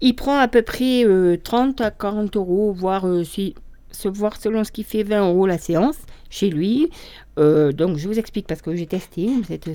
Il 0.00 0.16
prend 0.16 0.38
à 0.38 0.48
peu 0.48 0.62
près 0.62 1.04
euh, 1.04 1.36
30 1.36 1.80
à 1.80 1.90
40 1.90 2.36
euros, 2.36 2.72
voire, 2.72 3.06
euh, 3.06 3.22
si, 3.22 3.54
se 3.92 4.08
voir 4.08 4.36
selon 4.36 4.64
ce 4.64 4.72
qu'il 4.72 4.84
fait 4.84 5.02
20 5.02 5.28
euros 5.28 5.46
la 5.46 5.58
séance 5.58 5.98
chez 6.30 6.48
lui. 6.48 6.90
Euh, 7.38 7.72
donc 7.72 7.96
je 7.98 8.08
vous 8.08 8.18
explique 8.18 8.46
parce 8.46 8.62
que 8.62 8.74
j'ai 8.74 8.86
testé. 8.86 9.28
Vous 9.28 9.52
êtes 9.52 9.68
euh, 9.68 9.74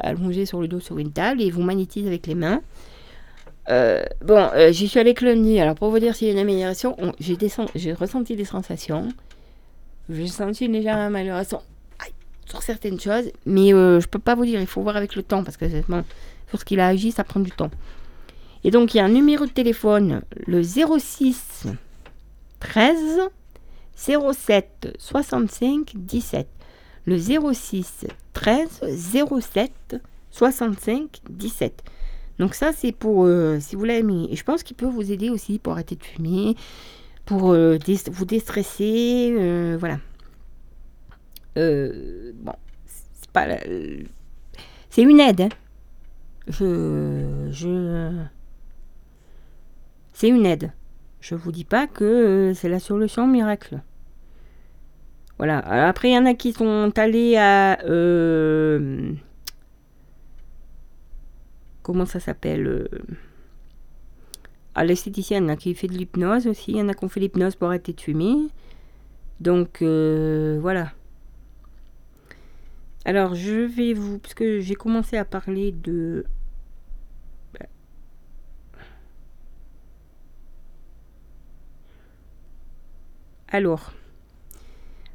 allongé 0.00 0.46
sur 0.46 0.60
le 0.60 0.68
dos 0.68 0.80
sur 0.80 0.98
une 0.98 1.12
table 1.12 1.42
et 1.42 1.50
vous 1.50 1.62
magnétise 1.62 2.06
avec 2.06 2.26
les 2.26 2.34
mains. 2.34 2.60
Euh, 3.70 4.02
bon, 4.22 4.36
euh, 4.54 4.72
j'y 4.72 4.88
suis 4.88 5.00
avec 5.00 5.20
lundi. 5.20 5.58
Alors 5.58 5.74
pour 5.74 5.90
vous 5.90 5.98
dire 5.98 6.14
s'il 6.14 6.26
y 6.28 6.30
a 6.30 6.32
une 6.34 6.38
amélioration, 6.40 6.94
on- 6.98 7.12
j'ai 7.18 7.36
j'ai 7.74 7.92
ressenti 7.92 8.36
des 8.36 8.44
sensations. 8.44 9.08
J'ai 10.10 10.26
senti 10.26 10.66
une 10.66 10.72
légère 10.72 10.98
amélioration 10.98 11.60
sur 12.46 12.62
certaines 12.62 13.00
choses, 13.00 13.30
mais 13.46 13.72
euh, 13.72 14.00
je 14.00 14.06
peux 14.06 14.18
pas 14.18 14.34
vous 14.34 14.44
dire. 14.44 14.60
Il 14.60 14.66
faut 14.66 14.82
voir 14.82 14.96
avec 14.96 15.16
le 15.16 15.22
temps 15.22 15.42
parce 15.42 15.56
que 15.56 15.64
bon, 15.88 16.04
sur 16.50 16.60
ce 16.60 16.64
qu'il 16.66 16.78
a 16.78 16.88
agi, 16.88 17.10
ça 17.10 17.24
prend 17.24 17.40
du 17.40 17.50
temps. 17.50 17.70
Et 18.64 18.70
donc 18.70 18.92
il 18.94 18.98
y 18.98 19.00
a 19.00 19.04
un 19.04 19.08
numéro 19.08 19.46
de 19.46 19.50
téléphone, 19.50 20.20
le 20.46 20.62
06 20.62 21.64
13 22.60 23.20
07 23.96 24.94
65 24.98 25.92
17. 25.94 26.46
Le 27.06 27.18
06 27.18 28.06
13 28.34 28.68
07 29.40 29.96
65 30.30 31.20
17. 31.30 31.82
Donc 32.38 32.54
ça 32.54 32.72
c'est 32.72 32.92
pour 32.92 33.24
euh, 33.26 33.58
si 33.60 33.76
vous 33.76 33.84
l'avez 33.84 34.02
mis. 34.02 34.28
Et 34.32 34.36
je 34.36 34.44
pense 34.44 34.62
qu'il 34.62 34.76
peut 34.76 34.86
vous 34.86 35.12
aider 35.12 35.30
aussi 35.30 35.58
pour 35.58 35.74
arrêter 35.74 35.96
de 35.96 36.02
fumer, 36.02 36.56
pour 37.26 37.52
euh, 37.52 37.78
vous 38.12 38.24
déstresser, 38.24 39.34
euh, 39.38 39.76
voilà. 39.78 39.98
Bon, 41.56 42.52
c'est 42.86 43.30
pas 43.30 43.46
la- 43.46 43.60
c'est 44.90 45.02
une 45.02 45.20
aide. 45.20 45.42
hein. 45.42 45.48
Je 46.48 47.48
je 47.50 48.10
c'est 50.12 50.28
une 50.28 50.46
aide. 50.46 50.72
Je 51.20 51.34
vous 51.34 51.52
dis 51.52 51.64
pas 51.64 51.86
que 51.86 52.52
c'est 52.54 52.68
la 52.68 52.78
solution 52.80 53.26
miracle. 53.26 53.80
Voilà. 55.38 55.58
Alors 55.58 55.88
après, 55.88 56.10
il 56.10 56.14
y 56.14 56.18
en 56.18 56.26
a 56.26 56.34
qui 56.34 56.52
sont 56.52 56.92
allés 56.96 57.36
à. 57.36 57.78
Comment 61.84 62.06
ça 62.06 62.18
s'appelle 62.18 62.66
euh, 62.66 62.88
À 64.74 64.84
l'esthéticienne 64.84 65.56
qui 65.56 65.74
fait 65.74 65.86
de 65.86 65.92
l'hypnose 65.92 66.48
aussi. 66.48 66.72
Il 66.72 66.78
y 66.78 66.82
en 66.82 66.88
a 66.88 66.94
qui 66.94 67.04
ont 67.04 67.08
fait 67.08 67.20
l'hypnose 67.20 67.54
pour 67.54 67.68
arrêter 67.68 67.92
de 67.92 68.00
fumer. 68.00 68.48
Donc 69.38 69.82
euh, 69.82 70.58
voilà. 70.60 70.92
Alors 73.04 73.36
je 73.36 73.66
vais 73.66 73.92
vous. 73.92 74.18
Parce 74.18 74.34
que 74.34 74.60
j'ai 74.60 74.74
commencé 74.74 75.16
à 75.16 75.24
parler 75.24 75.70
de. 75.70 76.24
Alors, 83.48 83.92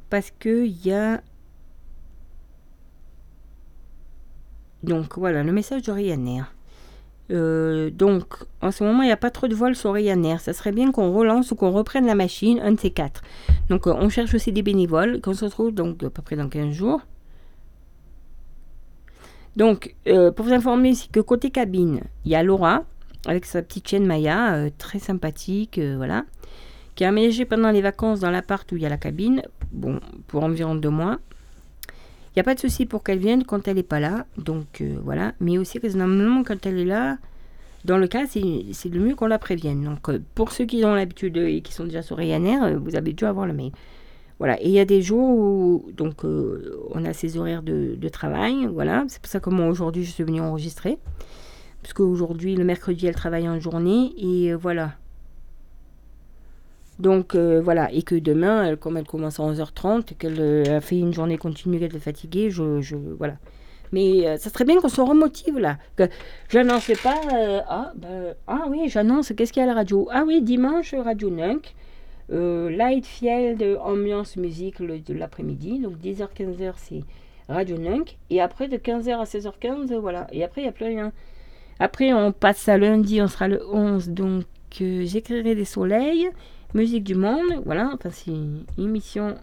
parce 0.08 0.30
que 0.30 0.64
il 0.64 0.86
y 0.86 0.92
a 0.92 1.22
donc 4.82 5.18
voilà 5.18 5.42
le 5.42 5.52
message 5.52 5.82
de 5.82 5.92
Ryanair. 5.92 6.54
Euh, 7.30 7.90
donc 7.90 8.24
en 8.60 8.72
ce 8.72 8.82
moment 8.82 9.02
il 9.02 9.06
n'y 9.06 9.12
a 9.12 9.16
pas 9.16 9.30
trop 9.30 9.48
de 9.48 9.54
vols 9.54 9.76
sur 9.76 9.92
Ryanair. 9.92 10.40
Ça 10.40 10.52
serait 10.52 10.72
bien 10.72 10.90
qu'on 10.92 11.12
relance 11.12 11.50
ou 11.50 11.54
qu'on 11.54 11.70
reprenne 11.70 12.06
la 12.06 12.14
machine, 12.14 12.60
un 12.60 12.72
de 12.72 12.80
ces 12.80 12.90
quatre. 12.90 13.22
Donc 13.68 13.86
euh, 13.86 13.94
on 13.96 14.08
cherche 14.08 14.34
aussi 14.34 14.52
des 14.52 14.62
bénévoles, 14.62 15.20
qu'on 15.20 15.34
se 15.34 15.44
retrouve 15.44 15.72
donc 15.72 16.02
à 16.02 16.10
peu 16.10 16.22
près 16.22 16.36
dans 16.36 16.48
15 16.48 16.72
jours. 16.72 17.00
Donc 19.56 19.94
euh, 20.08 20.30
pour 20.30 20.46
vous 20.46 20.52
informer, 20.52 20.94
c'est 20.94 21.10
que 21.10 21.20
côté 21.20 21.50
cabine, 21.50 22.02
il 22.24 22.32
y 22.32 22.34
a 22.34 22.42
Laura 22.42 22.84
avec 23.26 23.44
sa 23.44 23.62
petite 23.62 23.88
chaîne 23.88 24.06
Maya, 24.06 24.54
euh, 24.54 24.70
très 24.78 24.98
sympathique, 24.98 25.78
euh, 25.78 25.94
voilà 25.96 26.24
qui 26.94 27.04
a 27.04 27.08
aménagé 27.08 27.46
pendant 27.46 27.70
les 27.70 27.80
vacances 27.80 28.20
dans 28.20 28.30
l'appart 28.30 28.70
où 28.72 28.76
il 28.76 28.82
y 28.82 28.86
a 28.86 28.90
la 28.90 28.98
cabine, 28.98 29.42
bon, 29.72 30.00
pour 30.26 30.44
environ 30.44 30.74
deux 30.74 30.90
mois. 30.90 31.18
Il 32.30 32.38
n'y 32.38 32.40
a 32.40 32.44
pas 32.44 32.54
de 32.54 32.60
souci 32.60 32.86
pour 32.86 33.02
qu'elle 33.02 33.18
vienne 33.18 33.44
quand 33.44 33.66
elle 33.66 33.74
n'est 33.74 33.82
pas 33.82 33.98
là, 33.98 34.24
donc 34.38 34.80
euh, 34.80 34.96
voilà. 35.02 35.32
Mais 35.40 35.58
aussi 35.58 35.78
raisonnablement 35.78 36.44
quand 36.44 36.64
elle 36.64 36.78
est 36.78 36.84
là, 36.84 37.18
dans 37.84 37.98
le 37.98 38.06
cas, 38.06 38.26
c'est 38.26 38.40
le 38.40 39.00
mieux 39.00 39.16
qu'on 39.16 39.26
la 39.26 39.38
prévienne. 39.38 39.82
Donc 39.82 40.08
euh, 40.08 40.22
pour 40.36 40.52
ceux 40.52 40.64
qui 40.64 40.84
ont 40.84 40.94
l'habitude 40.94 41.36
et 41.36 41.60
qui 41.60 41.72
sont 41.72 41.84
déjà 41.84 42.02
sur 42.02 42.18
Ryanair, 42.18 42.62
euh, 42.62 42.76
vous 42.78 42.94
avez 42.94 43.12
dû 43.12 43.24
avoir 43.24 43.46
le 43.46 43.52
mail. 43.52 43.72
Voilà, 44.38 44.60
et 44.62 44.66
il 44.66 44.70
y 44.70 44.78
a 44.78 44.84
des 44.84 45.02
jours 45.02 45.28
où 45.28 45.90
donc, 45.92 46.24
on 46.24 47.04
a 47.04 47.12
ses 47.12 47.36
horaires 47.36 47.62
de, 47.62 47.94
de 47.96 48.08
travail, 48.08 48.66
voilà. 48.72 49.04
C'est 49.08 49.20
pour 49.20 49.30
ça 49.30 49.38
que 49.40 49.50
moi 49.50 49.66
aujourd'hui 49.66 50.04
je 50.04 50.10
suis 50.12 50.24
venue 50.24 50.40
enregistrer. 50.40 50.98
Parce 51.82 51.94
qu'aujourd'hui, 51.94 52.56
le 52.56 52.64
mercredi, 52.64 53.06
elle 53.06 53.14
travaille 53.14 53.48
en 53.48 53.58
journée, 53.58 54.12
et 54.18 54.54
voilà. 54.54 54.92
Donc 57.00 57.34
euh, 57.34 57.60
voilà, 57.62 57.90
et 57.92 58.02
que 58.02 58.14
demain, 58.14 58.64
elle- 58.64 58.76
comme 58.76 58.96
elle 58.96 59.06
commence 59.06 59.40
à 59.40 59.42
11h30, 59.42 60.16
qu'elle 60.18 60.36
euh, 60.38 60.76
a 60.76 60.80
fait 60.80 60.98
une 60.98 61.12
journée 61.14 61.38
continue, 61.38 61.78
qu'elle 61.80 61.96
est 61.96 61.98
fatiguée, 61.98 62.50
je, 62.50 62.62
voilà. 63.18 63.36
Mais 63.92 64.26
euh, 64.28 64.36
ça 64.36 64.50
serait 64.50 64.64
bien 64.64 64.80
qu'on 64.80 64.88
se 64.88 65.00
remotive 65.00 65.58
là. 65.58 65.78
Que 65.96 66.04
j'annonce 66.48 66.90
pas. 67.02 67.20
ah, 67.68 67.92
ben, 67.96 68.34
ah 68.46 68.66
oui, 68.68 68.88
j'annonce. 68.88 69.32
Qu'est-ce 69.36 69.52
qu'il 69.52 69.60
y 69.60 69.66
a 69.66 69.68
à 69.68 69.72
la 69.72 69.74
radio? 69.74 70.08
Ah 70.12 70.24
oui, 70.26 70.42
dimanche, 70.42 70.94
Radio 70.94 71.30
Nunk. 71.30 71.74
Lightfield, 72.28 73.78
ambiance 73.82 74.36
musique 74.36 74.80
de 74.80 75.14
l'après-midi. 75.14 75.80
Donc 75.80 75.94
10h-15h, 75.98 76.72
c'est 76.76 77.00
Radio 77.48 77.76
Nunk. 77.78 78.16
Et 78.30 78.40
après, 78.40 78.68
de 78.68 78.76
15h 78.76 79.18
à 79.18 79.24
16h15, 79.24 79.94
voilà. 79.98 80.26
Et 80.32 80.44
après, 80.44 80.60
il 80.60 80.64
n'y 80.64 80.68
a 80.70 80.72
plus 80.72 80.84
rien. 80.86 81.12
Après, 81.80 82.12
on 82.12 82.30
passe 82.30 82.68
à 82.68 82.78
lundi, 82.78 83.20
on 83.22 83.26
sera 83.26 83.48
le 83.48 83.60
11. 83.72 84.10
Donc, 84.10 84.44
j'écrirai 84.78 85.54
des 85.54 85.64
soleils. 85.64 86.28
Musique 86.74 87.04
du 87.04 87.14
Monde, 87.14 87.62
voilà, 87.64 87.90
enfin 87.92 88.10
c'est 88.10 88.32
émission. 88.80 89.36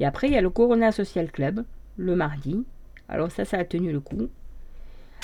Et 0.00 0.06
après, 0.06 0.28
il 0.28 0.32
y 0.32 0.36
a 0.36 0.40
le 0.40 0.50
Corona 0.50 0.90
Social 0.90 1.30
Club, 1.30 1.64
le 1.96 2.16
mardi. 2.16 2.64
Alors 3.08 3.30
ça, 3.30 3.44
ça 3.44 3.58
a 3.58 3.64
tenu 3.64 3.92
le 3.92 4.00
coup. 4.00 4.28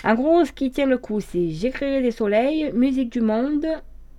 En 0.05 0.15
gros, 0.15 0.45
ce 0.45 0.53
qui 0.53 0.70
tient 0.70 0.86
le 0.86 0.99
coup, 0.99 1.20
c'est 1.20 1.49
J'écrirai 1.49 2.03
des 2.03 2.11
soleils, 2.11 2.70
Musique 2.73 3.11
du 3.11 3.20
Monde, 3.20 3.66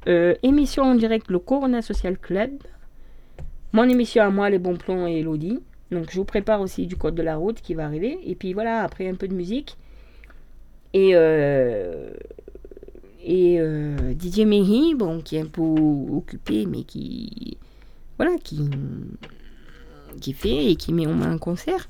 euh, 0.08 0.34
émission 0.44 0.84
en 0.84 0.96
direct, 0.96 1.30
le 1.30 1.40
Corona 1.40 1.82
Social 1.82 2.18
Club, 2.18 2.52
mon 3.72 3.84
émission 3.88 4.24
à 4.24 4.30
moi, 4.30 4.50
Les 4.50 4.58
Bons 4.58 4.78
Plans 4.78 5.08
et 5.08 5.20
Elodie. 5.20 5.60
Donc 5.92 6.10
je 6.10 6.16
vous 6.16 6.26
prépare 6.26 6.62
aussi 6.62 6.88
du 6.88 6.96
code 6.96 7.16
de 7.16 7.22
la 7.22 7.36
route 7.36 7.62
qui 7.62 7.76
va 7.76 7.86
arriver. 7.86 8.20
Et 8.26 8.36
puis 8.36 8.54
voilà, 8.54 8.82
après 8.82 9.08
un 9.08 9.16
peu 9.16 9.28
de 9.28 9.36
musique. 9.36 9.78
Et 10.94 11.12
euh, 11.14 12.10
et 13.24 13.58
euh, 13.60 14.14
Didier 14.14 14.46
Mehi, 14.46 14.96
bon, 14.96 15.22
qui 15.22 15.36
est 15.36 15.42
un 15.42 15.46
peu 15.46 15.62
occupé, 15.62 16.66
mais 16.66 16.84
qui. 16.84 17.58
Voilà, 18.18 18.38
qui. 18.44 18.70
fait 20.34 20.72
et 20.72 20.76
qui 20.76 20.94
met 20.94 21.08
au 21.08 21.14
moins 21.14 21.32
un 21.32 21.38
concert. 21.38 21.90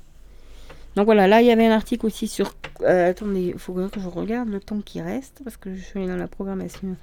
Donc 0.96 1.04
voilà, 1.04 1.28
là, 1.28 1.40
il 1.40 1.46
y 1.46 1.52
avait 1.52 1.66
un 1.66 1.72
article 1.72 2.06
aussi 2.06 2.26
sur. 2.26 2.54
euh, 2.82 3.10
attendez, 3.10 3.52
il 3.54 3.58
faut 3.58 3.72
que 3.72 4.00
je 4.00 4.08
regarde 4.08 4.48
le 4.48 4.60
temps 4.60 4.80
qui 4.80 5.00
reste, 5.00 5.40
parce 5.44 5.56
que 5.56 5.74
je 5.74 5.82
suis 5.82 6.06
dans 6.06 6.16
la 6.16 6.26
programmation. 6.26 6.96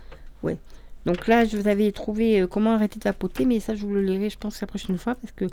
Ouais. 0.44 0.58
Donc 1.06 1.28
là, 1.28 1.46
je 1.46 1.56
vous 1.56 1.70
avais 1.70 1.92
trouvé 1.94 2.42
euh, 2.42 2.48
comment 2.48 2.74
arrêter 2.74 3.00
de 3.00 3.06
vapoter, 3.06 3.46
mais 3.46 3.62
ça, 3.62 3.76
je 3.76 3.86
vous 3.86 3.94
le 3.94 4.02
lirai, 4.02 4.30
je 4.30 4.38
pense, 4.38 4.60
la 4.60 4.68
prochaine 4.68 4.98
fois, 4.98 5.16
parce 5.16 5.34
que. 5.34 5.46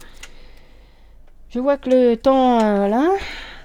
Je 1.50 1.60
vois 1.60 1.76
que 1.76 1.90
le 1.90 2.16
temps. 2.16 2.58
voilà. 2.58 3.08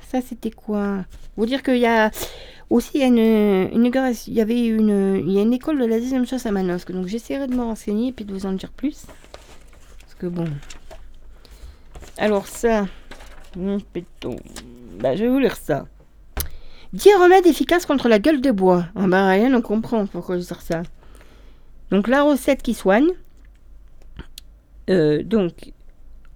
Ça, 0.07 0.21
c'était 0.21 0.51
quoi? 0.51 1.05
Vous 1.35 1.47
dire 1.47 1.63
qu'il 1.63 1.77
y 1.77 1.87
a. 1.87 2.11
Aussi, 2.69 2.91
il 2.95 3.01
y, 3.01 3.03
a 3.03 3.07
une, 3.07 3.17
une 3.17 3.91
il 4.27 4.33
y 4.33 4.41
avait 4.41 4.65
une, 4.67 5.23
il 5.25 5.31
y 5.31 5.39
a 5.39 5.41
une 5.41 5.53
école 5.53 5.79
de 5.79 5.85
la 5.85 5.99
deuxième 5.99 6.27
chose 6.27 6.45
à 6.45 6.51
Manosque, 6.51 6.91
donc 6.91 7.07
j'essaierai 7.07 7.47
de 7.47 7.55
me 7.55 7.63
renseigner 7.63 8.09
et 8.09 8.11
puis 8.11 8.25
de 8.25 8.33
vous 8.33 8.45
en 8.45 8.51
dire 8.51 8.71
plus. 8.71 9.05
Parce 10.01 10.13
que 10.15 10.27
bon. 10.27 10.45
Alors 12.17 12.45
ça, 12.45 12.85
mon. 13.55 13.79
Bah, 14.99 15.15
je 15.15 15.23
vais 15.23 15.29
vous 15.29 15.39
lire 15.39 15.55
ça. 15.55 15.87
10 16.93 17.09
remèdes 17.15 17.47
efficaces 17.47 17.85
contre 17.85 18.07
la 18.07 18.19
gueule 18.19 18.41
de 18.41 18.51
bois. 18.51 18.85
Ah 18.95 19.07
bah 19.07 19.27
rien, 19.27 19.53
on 19.53 19.61
comprend 19.61 20.05
pourquoi 20.05 20.37
je 20.37 20.41
sors 20.41 20.61
ça. 20.61 20.83
Donc 21.91 22.07
la 22.07 22.23
recette 22.23 22.61
qui 22.61 22.73
soigne. 22.73 23.09
Euh, 24.89 25.21
donc, 25.23 25.71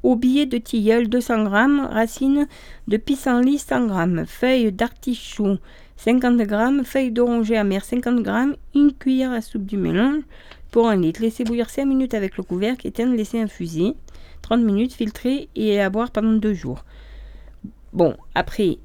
au 0.04 0.16
billet 0.16 0.46
de 0.46 0.58
tilleul 0.58 1.10
200 1.10 1.46
g, 1.46 1.82
racines 1.90 2.48
de 2.88 2.98
pissenlit 2.98 3.58
100 3.58 4.16
g, 4.18 4.26
feuilles 4.28 4.72
d'artichaut 4.72 5.58
50 6.04 6.38
g, 6.38 6.84
feuilles 6.84 7.12
d'oranger 7.12 7.56
amère 7.56 7.86
50 7.86 8.26
g, 8.26 8.32
une 8.76 8.92
cuillère 8.92 9.32
à 9.32 9.40
soupe 9.40 9.64
du 9.64 9.78
mélange 9.78 10.24
pour 10.70 10.90
un 10.90 10.98
litre. 10.98 11.22
Laissez 11.22 11.46
bouillir 11.46 11.70
5 11.70 11.86
minutes 11.86 12.14
avec 12.14 12.36
le 12.36 12.44
couvercle, 12.44 12.86
éteindre, 12.86 13.16
laisser 13.16 13.40
infuser. 13.40 13.94
30 14.42 14.64
minutes, 14.64 14.92
filtrer 14.92 15.48
et 15.56 15.80
à 15.80 15.90
boire 15.90 16.12
pendant 16.12 16.34
2 16.34 16.54
jours. 16.54 16.84
Bon, 17.94 18.18
après, 18.36 18.80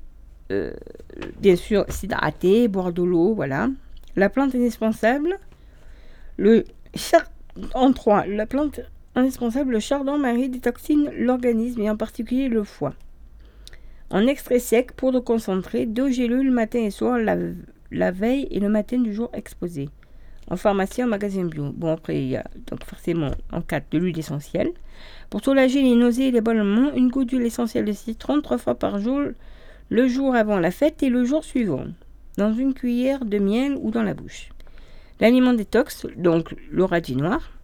euh, 0.52 0.72
bien 1.40 1.56
sûr, 1.56 1.84
s'hydrater, 1.88 2.68
boire 2.68 2.92
de 2.92 3.02
l'eau, 3.02 3.34
voilà. 3.34 3.68
La 4.14 4.28
plante 4.28 4.54
indispensable, 4.54 5.40
le 6.36 6.62
char... 6.94 7.24
en 7.74 7.92
3, 7.92 8.26
la 8.26 8.46
plante 8.46 8.78
indispensable, 9.16 9.72
le 9.72 9.80
chardon 9.80 10.18
marie 10.18 10.48
détoxine 10.48 11.10
l'organisme 11.18 11.80
et 11.80 11.90
en 11.90 11.96
particulier 11.96 12.48
le 12.48 12.62
foie. 12.62 12.94
En 14.10 14.26
extrait 14.26 14.58
sec, 14.58 14.92
poudre 14.92 15.20
concentrée, 15.20 15.84
deux 15.84 16.10
gélules 16.10 16.46
le 16.46 16.52
matin 16.52 16.78
et 16.78 16.90
soir, 16.90 17.18
la, 17.18 18.10
veille 18.10 18.48
et 18.50 18.58
le 18.58 18.70
matin 18.70 18.98
du 18.98 19.12
jour 19.12 19.28
exposé. 19.34 19.90
En 20.50 20.56
pharmacie, 20.56 21.04
en 21.04 21.08
magasin 21.08 21.44
bio. 21.44 21.72
Bon, 21.74 21.92
après, 21.92 22.22
il 22.22 22.28
y 22.28 22.36
a 22.36 22.44
donc 22.70 22.84
forcément 22.84 23.32
en 23.52 23.60
4 23.60 23.92
de 23.92 23.98
l'huile 23.98 24.18
essentielle. 24.18 24.70
Pour 25.28 25.44
soulager 25.44 25.82
les 25.82 25.94
nausées 25.94 26.28
et 26.28 26.30
les 26.30 26.40
ballonnements, 26.40 26.94
une 26.94 27.10
goutte 27.10 27.28
d'huile 27.28 27.44
essentielle 27.44 27.84
de 27.84 27.92
citron 27.92 28.40
trois 28.40 28.56
fois 28.56 28.76
par 28.76 28.98
jour, 28.98 29.20
le 29.90 30.08
jour 30.08 30.34
avant 30.34 30.58
la 30.58 30.70
fête 30.70 31.02
et 31.02 31.10
le 31.10 31.24
jour 31.24 31.44
suivant, 31.44 31.84
dans 32.38 32.54
une 32.54 32.72
cuillère 32.72 33.26
de 33.26 33.38
miel 33.38 33.76
ou 33.78 33.90
dans 33.90 34.02
la 34.02 34.14
bouche. 34.14 34.48
L'aliment 35.20 35.52
détox, 35.52 36.06
donc 36.16 36.54
le 36.70 36.84
radis 36.84 37.16
noir, 37.16 37.57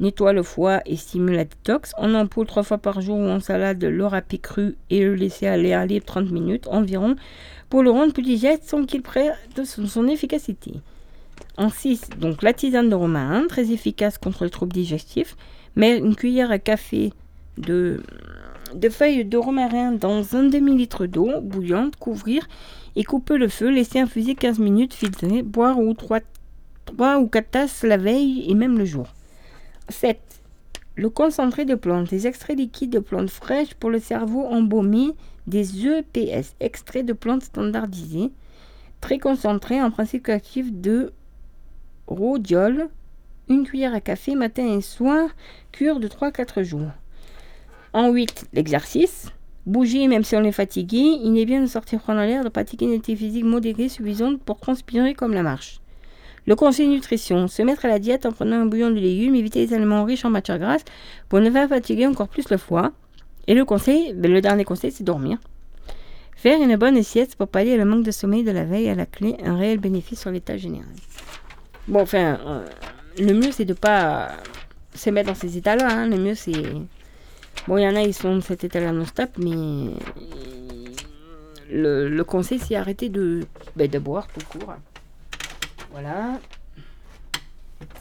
nettoie 0.00 0.32
le 0.32 0.42
foie 0.42 0.80
et 0.86 0.96
stimule 0.96 1.36
la 1.36 1.44
détox. 1.44 1.92
En 1.98 2.14
ampoule 2.14 2.46
trois 2.46 2.62
fois 2.62 2.78
par 2.78 3.00
jour 3.00 3.18
ou 3.18 3.28
en 3.28 3.40
salade, 3.40 3.82
le 3.82 4.06
râpé 4.06 4.38
cru 4.38 4.76
et 4.90 5.00
le 5.00 5.14
laisser 5.14 5.46
aller 5.46 5.72
à 5.72 5.86
libre 5.86 6.06
30 6.06 6.30
minutes 6.30 6.66
environ 6.68 7.16
pour 7.68 7.82
le 7.82 7.90
rendre 7.90 8.12
plus 8.12 8.22
digeste 8.22 8.64
sans 8.64 8.84
qu'il 8.84 9.02
perde 9.02 9.64
son, 9.64 9.86
son 9.86 10.08
efficacité. 10.08 10.72
En 11.56 11.70
6, 11.70 12.10
donc 12.18 12.42
la 12.42 12.52
tisane 12.52 12.88
de 12.88 12.94
romarin, 12.94 13.46
très 13.48 13.72
efficace 13.72 14.18
contre 14.18 14.44
les 14.44 14.50
troubles 14.50 14.72
digestifs. 14.72 15.36
Mais 15.76 15.98
une 15.98 16.16
cuillère 16.16 16.50
à 16.50 16.58
café 16.58 17.12
de, 17.56 18.02
de 18.74 18.88
feuilles 18.88 19.24
de 19.24 19.36
romarin 19.36 19.92
dans 19.92 20.36
un 20.36 20.44
demi-litre 20.44 21.06
d'eau 21.06 21.40
bouillante, 21.40 21.96
couvrir 21.96 22.48
et 22.96 23.04
couper 23.04 23.36
le 23.36 23.48
feu, 23.48 23.70
laisser 23.70 24.00
infuser 24.00 24.34
15 24.34 24.58
minutes, 24.58 24.94
filtrer, 24.94 25.42
boire 25.42 25.78
ou 25.78 25.94
3, 25.94 26.20
3 26.86 27.18
ou 27.18 27.28
4 27.28 27.50
tasses 27.50 27.82
la 27.82 27.96
veille 27.96 28.44
et 28.48 28.54
même 28.54 28.78
le 28.78 28.84
jour. 28.84 29.06
7. 29.88 30.18
Le 30.96 31.10
concentré 31.10 31.64
de 31.64 31.74
plantes, 31.74 32.10
des 32.10 32.26
extraits 32.26 32.58
liquides 32.58 32.90
de 32.90 32.98
plantes 32.98 33.30
fraîches 33.30 33.74
pour 33.74 33.90
le 33.90 34.00
cerveau 34.00 34.44
embaumé, 34.44 35.12
des 35.46 35.86
EPS, 35.86 36.54
extraits 36.60 37.06
de 37.06 37.12
plantes 37.12 37.44
standardisés, 37.44 38.30
très 39.00 39.18
concentrés 39.18 39.80
en 39.80 39.90
principe 39.90 40.28
actif 40.28 40.72
de 40.72 41.12
rhodiol, 42.06 42.88
une 43.48 43.64
cuillère 43.64 43.94
à 43.94 44.00
café 44.00 44.34
matin 44.34 44.66
et 44.66 44.80
soir, 44.80 45.30
cure 45.72 46.00
de 46.00 46.08
3-4 46.08 46.62
jours. 46.62 46.90
En 47.92 48.10
8, 48.10 48.48
l'exercice. 48.52 49.32
Bouger 49.66 50.08
même 50.08 50.24
si 50.24 50.34
on 50.34 50.44
est 50.44 50.52
fatigué, 50.52 51.18
il 51.22 51.38
est 51.38 51.44
bien 51.44 51.60
de 51.60 51.66
sortir 51.66 52.00
prendre 52.00 52.20
l'air, 52.20 52.42
de 52.42 52.48
pratiquer 52.48 52.86
une 52.86 52.94
activité 52.94 53.26
physique 53.26 53.44
modérée 53.44 53.88
suffisante 53.88 54.40
pour 54.40 54.58
transpirer 54.60 55.14
comme 55.14 55.34
la 55.34 55.42
marche. 55.42 55.80
Le 56.46 56.54
conseil 56.56 56.88
nutrition, 56.88 57.46
se 57.48 57.62
mettre 57.62 57.84
à 57.84 57.88
la 57.88 57.98
diète 57.98 58.24
en 58.24 58.32
prenant 58.32 58.56
un 58.56 58.66
bouillon 58.66 58.90
de 58.90 58.98
légumes, 58.98 59.34
éviter 59.34 59.66
les 59.66 59.74
aliments 59.74 60.04
riches 60.04 60.24
en 60.24 60.30
matières 60.30 60.58
grasses 60.58 60.84
pour 61.28 61.40
ne 61.40 61.50
pas 61.50 61.68
fatiguer 61.68 62.06
encore 62.06 62.28
plus 62.28 62.48
le 62.50 62.56
foie. 62.56 62.92
Et 63.46 63.54
le 63.54 63.64
conseil, 63.64 64.14
ben, 64.14 64.32
le 64.32 64.40
dernier 64.40 64.64
conseil, 64.64 64.90
c'est 64.90 65.04
dormir. 65.04 65.38
Faire 66.36 66.62
une 66.62 66.76
bonne 66.76 67.02
sieste 67.02 67.34
pour 67.36 67.48
pallier 67.48 67.76
le 67.76 67.84
manque 67.84 68.04
de 68.04 68.10
sommeil 68.12 68.44
de 68.44 68.50
la 68.52 68.64
veille 68.64 68.88
à 68.88 68.94
la 68.94 69.06
clé, 69.06 69.36
un 69.44 69.56
réel 69.56 69.78
bénéfice 69.78 70.20
sur 70.20 70.30
l'état 70.30 70.56
général. 70.56 70.86
Bon, 71.88 72.00
enfin, 72.02 72.38
euh, 72.46 72.66
le 73.18 73.34
mieux 73.34 73.50
c'est 73.50 73.64
de 73.64 73.72
pas 73.74 74.28
se 74.94 75.10
mettre 75.10 75.28
dans 75.30 75.34
ces 75.34 75.56
états-là. 75.56 75.88
hein. 75.90 76.06
Le 76.08 76.16
mieux 76.16 76.34
c'est. 76.34 76.52
Bon, 77.66 77.76
il 77.76 77.82
y 77.82 77.88
en 77.88 77.96
a, 77.96 78.02
ils 78.02 78.14
sont 78.14 78.36
dans 78.36 78.40
cet 78.40 78.62
état-là 78.64 78.92
non-stop, 78.92 79.30
mais. 79.38 79.90
Le, 81.70 82.08
le 82.08 82.24
conseil 82.24 82.58
c'est 82.58 82.76
arrêter 82.76 83.08
de, 83.08 83.40
ben, 83.76 83.90
de 83.90 83.98
boire 83.98 84.28
tout 84.28 84.44
court. 84.46 84.74
Voilà. 86.00 86.38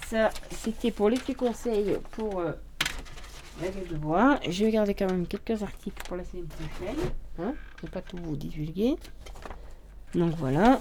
Ça, 0.05 0.29
c'était 0.51 0.91
pour 0.91 1.09
les 1.09 1.17
petits 1.17 1.33
conseils 1.33 1.97
pour 2.11 2.41
euh, 2.41 2.51
la 3.59 3.69
gueule 3.69 3.87
de 3.87 3.95
bois. 3.97 4.39
Je 4.47 4.65
vais 4.65 4.71
garder 4.71 4.93
quand 4.93 5.09
même 5.09 5.25
quelques 5.25 5.63
articles 5.63 6.03
pour 6.07 6.15
la 6.15 6.23
semaine 6.23 6.45
prochaine. 6.45 6.95
Hein 7.39 7.55
je 7.77 7.87
vais 7.87 7.91
pas 7.91 8.03
tout 8.03 8.17
vous 8.17 8.35
divulguer. 8.35 8.97
Donc 10.13 10.35
voilà. 10.35 10.79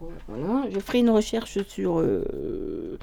Euh, 0.00 0.06
voilà. 0.28 0.70
Je 0.70 0.78
ferai 0.78 1.00
une 1.00 1.10
recherche 1.10 1.62
sur, 1.64 2.00
euh, 2.00 2.96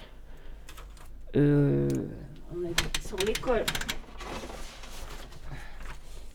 sur 3.06 3.18
l'école. 3.24 3.66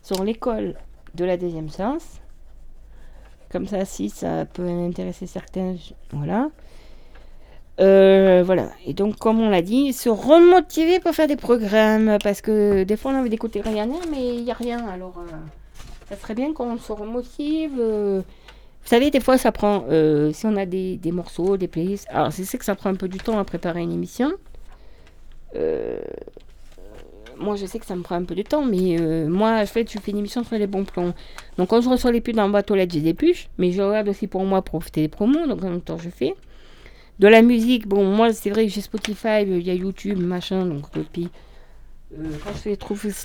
Sur 0.03 0.23
l'école 0.23 0.77
de 1.15 1.25
la 1.25 1.35
deuxième 1.35 1.67
séance. 1.67 2.20
Comme 3.51 3.67
ça, 3.67 3.83
si 3.83 4.09
ça 4.09 4.45
peut 4.45 4.67
intéresser 4.67 5.27
certains, 5.27 5.75
voilà. 6.13 6.49
Euh, 7.81 8.43
voilà. 8.45 8.69
Et 8.85 8.93
donc, 8.93 9.17
comme 9.17 9.41
on 9.41 9.49
l'a 9.49 9.61
dit, 9.61 9.91
se 9.91 10.07
remotiver 10.07 10.99
pour 10.99 11.13
faire 11.13 11.27
des 11.27 11.35
programmes. 11.35 12.17
Parce 12.23 12.41
que 12.41 12.83
des 12.83 12.95
fois, 12.95 13.11
on 13.11 13.15
a 13.15 13.19
envie 13.19 13.29
d'écouter 13.29 13.59
Ryanair, 13.59 13.99
mais 14.09 14.35
il 14.35 14.43
n'y 14.45 14.51
a 14.51 14.53
rien. 14.53 14.87
Alors, 14.87 15.15
euh, 15.17 15.31
ça 16.09 16.15
serait 16.15 16.35
bien 16.35 16.53
qu'on 16.53 16.77
se 16.77 16.91
remotive. 16.93 17.77
euh. 17.79 18.21
vous 18.83 18.87
savez, 18.87 19.11
des 19.11 19.19
fois, 19.19 19.37
ça 19.37 19.51
prend. 19.51 19.83
si 20.31 20.45
on 20.45 20.55
a 20.55 20.65
des, 20.65 20.95
des 20.97 21.11
morceaux, 21.11 21.57
des 21.57 21.67
playlists. 21.67 22.07
Alors, 22.09 22.31
sais 22.31 22.57
que 22.57 22.65
ça 22.65 22.75
prend 22.75 22.89
un 22.89 22.95
peu 22.95 23.09
du 23.09 23.17
temps 23.17 23.37
à 23.37 23.43
préparer 23.43 23.81
une 23.81 23.91
émission. 23.91 24.31
Euh, 27.41 27.45
moi, 27.45 27.55
je 27.55 27.65
sais 27.65 27.79
que 27.79 27.85
ça 27.85 27.95
me 27.95 28.01
prend 28.03 28.15
un 28.15 28.23
peu 28.23 28.35
de 28.35 28.41
temps, 28.43 28.65
mais 28.65 28.97
euh, 28.99 29.27
moi, 29.29 29.59
en 29.61 29.65
fait, 29.65 29.91
je 29.91 29.99
fais 29.99 30.11
une 30.11 30.17
émission 30.19 30.43
sur 30.43 30.57
les 30.57 30.67
bons 30.67 30.85
plans. 30.85 31.13
Donc, 31.57 31.69
quand 31.69 31.81
je 31.81 31.89
reçois 31.89 32.11
les 32.11 32.21
pubs 32.21 32.35
dans 32.35 32.43
ma 32.47 32.51
boîte 32.51 32.71
aux 32.71 32.75
lettres, 32.75 32.93
je 32.95 32.99
les 32.99 33.09
épluche, 33.09 33.49
mais 33.57 33.71
je 33.71 33.81
regarde 33.81 34.09
aussi 34.09 34.27
pour 34.27 34.43
moi 34.45 34.61
profiter 34.61 35.01
des 35.01 35.07
promos, 35.07 35.47
donc 35.47 35.63
en 35.63 35.69
même 35.69 35.81
temps, 35.81 35.97
je 35.97 36.09
fais. 36.09 36.35
De 37.19 37.27
la 37.27 37.41
musique, 37.41 37.87
bon, 37.87 38.03
moi, 38.05 38.33
c'est 38.33 38.49
vrai 38.49 38.65
que 38.65 38.71
j'ai 38.71 38.81
Spotify, 38.81 39.43
il 39.43 39.61
y 39.61 39.69
a 39.69 39.73
YouTube, 39.75 40.19
machin, 40.19 40.65
donc, 40.65 40.85
et 40.97 41.01
puis, 41.01 41.29
euh, 42.17 42.23
quand 42.43 42.51
je 42.53 42.57
fais 42.57 42.77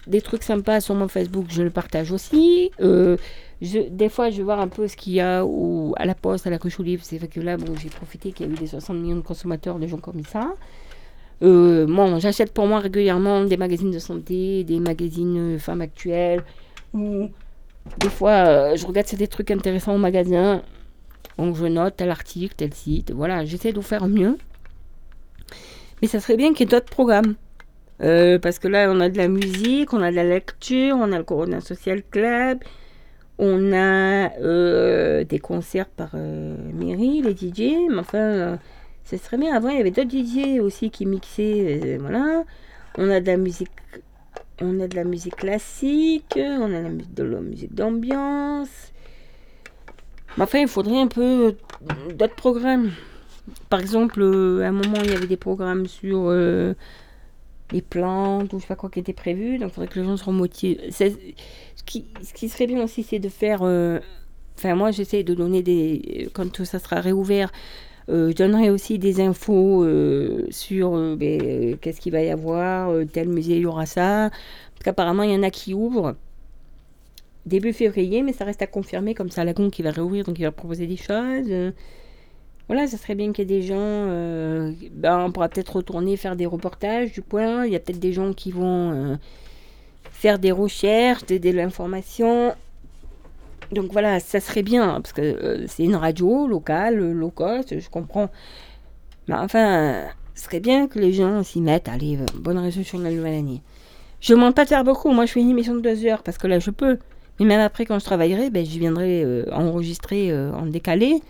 des 0.07 0.21
trucs 0.21 0.43
sympas 0.43 0.81
sur 0.81 0.95
mon 0.95 1.09
Facebook, 1.09 1.47
je 1.49 1.63
le 1.63 1.71
partage 1.71 2.13
aussi. 2.13 2.71
Euh, 2.81 3.17
je, 3.63 3.81
des 3.89 4.09
fois, 4.09 4.31
je 4.31 4.37
vais 4.39 4.43
voir 4.45 4.61
un 4.61 4.69
peu 4.69 4.87
ce 4.87 4.97
qu'il 4.97 5.15
y 5.15 5.21
a 5.21 5.45
au- 5.45 5.95
à 5.97 6.05
la 6.05 6.15
poste, 6.15 6.47
à 6.47 6.51
la 6.51 6.59
ruche 6.59 6.79
aux 6.79 6.83
livres. 6.85 7.03
C'est 7.05 7.19
vrai 7.19 7.29
que 7.29 7.41
là, 7.41 7.57
bon, 7.57 7.75
j'ai 7.77 7.89
profité 7.89 8.33
qu'il 8.33 8.47
y 8.47 8.49
a 8.51 8.53
eu 8.53 8.57
des 8.57 8.67
60 8.69 8.97
millions 8.99 9.17
de 9.17 9.23
consommateurs, 9.23 9.79
de 9.79 9.87
gens 9.87 9.99
comme 9.99 10.25
ça. 10.25 10.55
Euh, 11.43 11.87
bon, 11.87 12.19
j'achète 12.19 12.53
pour 12.53 12.67
moi 12.67 12.81
régulièrement 12.81 13.45
des 13.45 13.57
magazines 13.57 13.91
de 13.91 13.99
santé, 13.99 14.65
des 14.65 14.81
magazines 14.81 15.57
euh, 15.57 15.59
femmes 15.59 15.83
actuelles, 15.83 16.43
ou 16.95 17.29
des 17.99 18.09
fois, 18.09 18.31
euh, 18.31 18.77
je 18.77 18.87
regarde 18.87 19.07
a 19.13 19.17
des 19.17 19.29
trucs 19.29 19.51
intéressants 19.51 19.95
au 19.95 19.99
magasin. 19.99 20.63
Donc, 21.39 21.57
je 21.57 21.67
note 21.67 21.97
tel 21.97 22.11
article, 22.11 22.55
tel 22.57 22.73
site. 22.73 23.13
Voilà, 23.13 23.45
j'essaie 23.45 23.73
de 23.73 23.81
faire 23.83 24.09
mieux. 24.09 24.39
Mais 26.01 26.09
ça 26.09 26.21
serait 26.21 26.37
bien 26.37 26.53
qu'il 26.53 26.61
y 26.61 26.63
ait 26.65 26.75
d'autres 26.75 26.91
programmes. 26.91 27.35
Parce 27.99 28.59
que 28.59 28.69
là, 28.69 28.91
on 28.91 29.01
a 29.01 29.09
de 29.09 29.19
la 29.19 29.29
musique, 29.29 29.93
on 29.93 30.03
a 30.03 30.11
de 30.11 30.17
la 30.17 30.25
lecture, 30.25 30.97
on 30.99 31.13
a 31.13 31.19
le 31.19 31.25
Corona 31.25 31.61
Social 31.61 32.03
Club, 32.11 32.59
on 33.39 33.73
a 33.73 34.29
des 35.25 35.39
concerts 35.39 35.89
par 35.89 36.15
mairie, 36.15 37.23
les 37.23 37.35
DJ. 37.37 37.89
Mais 37.91 37.99
enfin, 37.99 38.59
euh, 39.13 39.17
ce 39.19 39.25
serait 39.25 39.39
bien. 39.39 39.55
Avant, 39.55 39.69
il 39.69 39.77
y 39.77 39.81
avait 39.81 39.91
d'autres 39.91 40.11
DJ 40.11 40.61
aussi 40.61 40.91
qui 40.91 41.07
mixaient. 41.07 41.81
euh, 41.85 41.99
voilà. 42.01 42.45
On 42.99 43.11
a 43.11 43.21
de 43.21 43.27
la 43.27 43.37
musique. 43.37 43.71
On 44.61 44.81
a 44.81 44.89
de 44.89 44.97
la 44.97 45.05
musique 45.05 45.37
classique, 45.37 46.33
on 46.39 46.73
a 46.75 46.81
de 46.89 47.23
la, 47.23 47.41
musique 47.41 47.75
d'ambiance. 47.75 48.71
Mais 50.39 50.45
enfin, 50.45 50.61
il 50.61 50.69
faudrait 50.69 50.99
un 51.01 51.09
peu 51.09 51.53
euh, 51.91 52.13
d'autres 52.15 52.37
programmes. 52.37 52.91
Par 53.69 53.81
exemple, 53.81 54.21
euh, 54.23 54.63
à 54.63 54.69
un 54.69 54.73
moment, 54.73 54.97
il 55.05 55.11
y 55.11 55.15
avait 55.15 55.27
des 55.27 55.37
programmes 55.37 55.87
sur 55.87 56.31
les 57.73 57.83
plantes 57.83 58.53
ou 58.53 58.57
je 58.59 58.63
sais 58.63 58.69
pas 58.69 58.77
quoi 58.77 58.89
qui 58.89 59.01
était 59.01 59.13
prévu. 59.13 59.59
Donc, 59.59 59.71
il 59.71 59.75
faudrait 59.75 59.89
que 59.89 59.99
les 60.01 60.07
gens 60.07 60.17
se 60.17 60.25
remotivent. 60.25 60.81
C'est- 60.91 61.17
Ce 61.77 61.83
qui, 61.85 62.07
ce 62.23 62.33
qui 62.33 62.49
serait 62.49 62.67
bien 62.67 62.83
aussi, 62.83 63.03
c'est 63.03 63.19
de 63.19 63.29
faire. 63.29 63.61
Enfin, 63.63 64.75
moi, 64.75 64.91
j'essaie 64.91 65.23
de 65.23 65.35
donner 65.35 65.63
des. 65.63 66.31
Quand 66.33 66.51
tout 66.51 66.65
ça 66.65 66.79
sera 66.79 67.01
réouvert, 67.01 67.53
je 68.09 68.33
donnerai 68.35 68.71
aussi 68.71 68.99
des 68.99 69.21
infos 69.21 69.83
euh, 69.85 70.47
sur 70.51 70.95
euh, 70.97 71.17
ben, 71.17 71.41
euh, 71.43 71.77
qu'est-ce 71.81 72.01
qu'il 72.01 72.13
va 72.13 72.23
y 72.23 72.31
avoir, 72.31 72.91
euh, 72.91 73.05
tel 73.05 73.29
musée, 73.29 73.57
il 73.57 73.63
y 73.63 73.67
aura 73.67 73.87
ça. 73.87 74.31
Parce 74.75 74.85
qu'apparemment, 74.85 75.23
il 75.25 75.31
y 75.33 75.37
en 75.37 75.43
a 75.43 75.51
qui 75.51 75.75
ouvrent 75.75 76.15
début 77.47 77.73
février, 77.73 78.23
mais 78.23 78.33
ça 78.33 78.45
reste 78.45 78.63
à 78.63 78.67
confirmer, 78.67 79.15
comme 79.15 79.31
ça, 79.31 79.45
Lagon 79.45 79.71
qui 79.71 79.83
va 79.83 79.91
réouvrir, 79.91 80.25
donc 80.25 80.39
il 80.39 80.43
va 80.43 80.53
proposer 80.53 80.87
des 80.87 80.97
choses. 80.97 81.47
euh. 81.51 81.73
Voilà, 82.69 82.87
ça 82.89 82.97
serait 82.97 83.15
bien 83.15 83.33
qu'il 83.33 83.49
y 83.51 83.55
ait 83.55 83.61
des 83.61 83.67
gens. 83.67 83.77
euh, 83.79 84.73
ben, 84.93 85.25
on 85.27 85.33
pourra 85.33 85.49
peut-être 85.49 85.77
retourner 85.77 86.17
faire 86.17 86.35
des 86.37 86.47
reportages 86.47 87.13
du 87.13 87.23
point. 87.23 87.65
Il 87.67 87.73
y 87.73 87.77
a 87.77 87.81
peut-être 87.81 88.01
des 88.01 88.13
gens 88.13 88.33
qui 88.33 88.51
vont 88.51 88.91
euh, 88.93 89.17
faire 90.11 90.39
des 90.41 90.53
recherches, 90.53 91.27
de, 91.27 91.39
de 91.39 91.51
l'information. 91.51 92.55
Donc 93.73 93.93
voilà, 93.93 94.21
ça 94.21 94.41
serait 94.41 94.63
bien, 94.63 95.01
parce 95.01 95.13
que 95.13 95.23
euh, 95.23 95.67
c'est 95.67 95.85
une 95.85 95.97
radio 95.97 96.47
locale, 96.47 96.97
low 96.97 97.31
cost, 97.31 97.79
je 97.79 97.89
comprends. 97.89 98.31
Mais 99.29 99.35
enfin, 99.35 100.05
ce 100.35 100.45
serait 100.45 100.61
bien 100.61 100.87
que 100.87 100.99
les 100.99 101.13
gens 101.13 101.43
s'y 101.43 101.61
mettent. 101.61 101.89
Allez, 101.89 102.17
euh, 102.17 102.27
bonne 102.37 102.59
résolution 102.59 102.99
de 102.99 103.05
la 103.05 103.11
nouvelle 103.11 103.35
année. 103.35 103.63
Je 104.21 104.33
ne 104.33 104.39
demande 104.39 104.55
pas 104.55 104.67
faire 104.67 104.85
beaucoup. 104.85 105.11
Moi, 105.11 105.27
je 105.27 105.33
fais 105.33 105.41
une 105.41 105.51
émission 105.51 105.75
de 105.75 105.81
deux 105.81 106.07
heures, 106.07 106.23
parce 106.23 106.39
que 106.39 106.47
là, 106.47 106.59
je 106.59 106.71
peux. 106.71 106.99
Mais 107.39 107.47
même 107.47 107.61
après, 107.61 107.85
quand 107.85 107.99
je 107.99 108.05
travaillerai, 108.05 108.51
ben, 108.51 108.65
je 108.65 108.79
viendrai 108.79 109.23
euh, 109.25 109.45
enregistrer 109.53 110.33
en 110.35 110.67
décalé. 110.67 111.21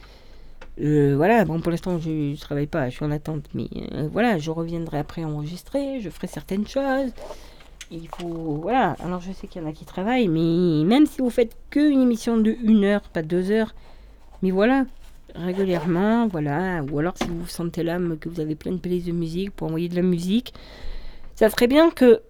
Voilà, 0.79 1.47
bon, 1.47 1.61
pour 1.61 1.71
l'instant, 1.71 1.99
je 1.99 2.11
ne 2.11 2.37
travaille 2.37 2.67
pas, 2.67 2.91
je 2.91 2.97
suis 2.97 3.05
en 3.05 3.11
attente. 3.11 3.45
Mais 3.55 3.69
voilà, 4.13 4.39
je 4.39 4.51
reviendrai 4.51 4.99
après 4.99 5.25
enregistrer, 5.25 6.01
je 6.01 6.11
ferai 6.11 6.27
certaines 6.27 6.67
choses. 6.67 7.13
Il 7.91 8.09
faut. 8.09 8.59
Voilà, 8.63 8.97
alors 9.05 9.21
je 9.21 9.31
sais 9.33 9.47
qu'il 9.47 9.63
y 9.63 9.65
en 9.65 9.69
a 9.69 9.73
qui 9.73 9.85
travaillent, 9.85 10.29
mais 10.29 10.85
même 10.85 11.07
si 11.07 11.21
vous 11.21 11.31
faites 11.31 11.57
qu'une 11.71 12.01
émission 12.03 12.37
de 12.37 12.57
une 12.63 12.85
heure, 12.85 13.03
pas 13.03 13.23
deux 13.23 13.51
heures, 13.53 13.75
mais 14.43 14.51
voilà, 14.51 14.87
régulièrement, 15.37 16.27
voilà. 16.27 16.83
Ou 16.91 16.99
alors 16.99 17.15
si 17.17 17.29
vous 17.29 17.47
sentez 17.47 17.85
l'âme 17.85 18.19
que 18.19 18.29
vous 18.29 18.41
avez 18.41 18.57
plein 18.57 18.73
de 18.73 18.79
playlists 18.79 19.07
de 19.07 19.13
musique 19.13 19.53
pour 19.53 19.69
envoyer 19.69 19.89
de 19.89 19.95
la 19.95 20.03
musique, 20.03 20.53
ça 21.37 21.49
serait 21.49 21.69
bien 21.69 21.91
que 21.91 22.23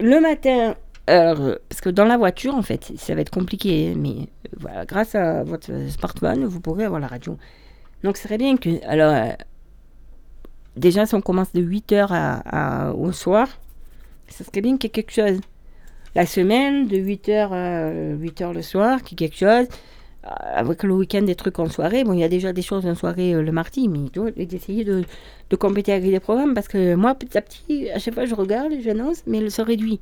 le 0.00 0.20
matin, 0.20 0.74
alors, 1.06 1.56
parce 1.68 1.80
que 1.80 1.88
dans 1.90 2.04
la 2.04 2.16
voiture, 2.16 2.54
en 2.54 2.62
fait, 2.62 2.92
ça 2.96 3.14
va 3.14 3.20
être 3.20 3.30
compliqué, 3.30 3.94
mais 3.96 4.10
euh, 4.18 4.48
voilà, 4.58 4.84
grâce 4.86 5.14
à 5.14 5.44
votre 5.44 5.70
smartphone, 5.88 6.44
vous 6.46 6.60
pourrez 6.60 6.84
avoir 6.84 7.00
la 7.00 7.06
radio. 7.06 7.38
Donc, 8.02 8.16
ce 8.16 8.24
serait 8.24 8.38
bien 8.38 8.56
que, 8.56 8.84
alors, 8.86 9.12
euh, 9.14 9.32
déjà, 10.76 11.06
si 11.06 11.14
on 11.14 11.20
commence 11.20 11.52
de 11.52 11.60
8h 11.62 12.08
à, 12.10 12.88
à- 12.88 12.92
au 12.92 13.12
soir, 13.12 13.48
ce 14.30 14.44
serait 14.44 14.60
bien 14.60 14.76
qu'il 14.76 14.88
y 14.88 14.90
ait 14.90 15.02
quelque 15.02 15.12
chose. 15.12 15.40
La 16.14 16.26
semaine, 16.26 16.88
de 16.88 16.96
8h 16.96 17.52
à 17.52 17.90
8h 18.16 18.52
le 18.52 18.62
soir, 18.62 19.02
qu'il 19.02 19.20
y 19.20 19.24
ait 19.24 19.28
quelque 19.28 19.38
chose. 19.38 19.68
Euh, 20.24 20.28
Avec 20.54 20.82
le 20.82 20.94
week-end, 20.94 21.22
des 21.22 21.34
trucs 21.34 21.58
en 21.58 21.68
soirée. 21.68 22.04
Bon, 22.04 22.12
il 22.12 22.20
y 22.20 22.24
a 22.24 22.28
déjà 22.28 22.52
des 22.52 22.62
choses 22.62 22.86
en 22.86 22.94
soirée 22.94 23.34
euh, 23.34 23.42
le 23.42 23.52
mardi, 23.52 23.88
mais 23.88 24.10
d'essayer 24.46 24.84
de, 24.84 25.04
de 25.50 25.56
compléter 25.56 25.92
avec 25.92 26.10
des 26.10 26.20
programmes 26.20 26.54
parce 26.54 26.68
que 26.68 26.94
moi, 26.94 27.14
petit 27.14 27.36
à 27.38 27.42
petit, 27.42 27.90
à 27.90 27.98
chaque 27.98 28.14
fois, 28.14 28.24
je 28.24 28.34
regarde, 28.34 28.72
j'annonce, 28.82 29.22
mais 29.26 29.40
le 29.40 29.50
se 29.50 29.62
réduit. 29.62 30.00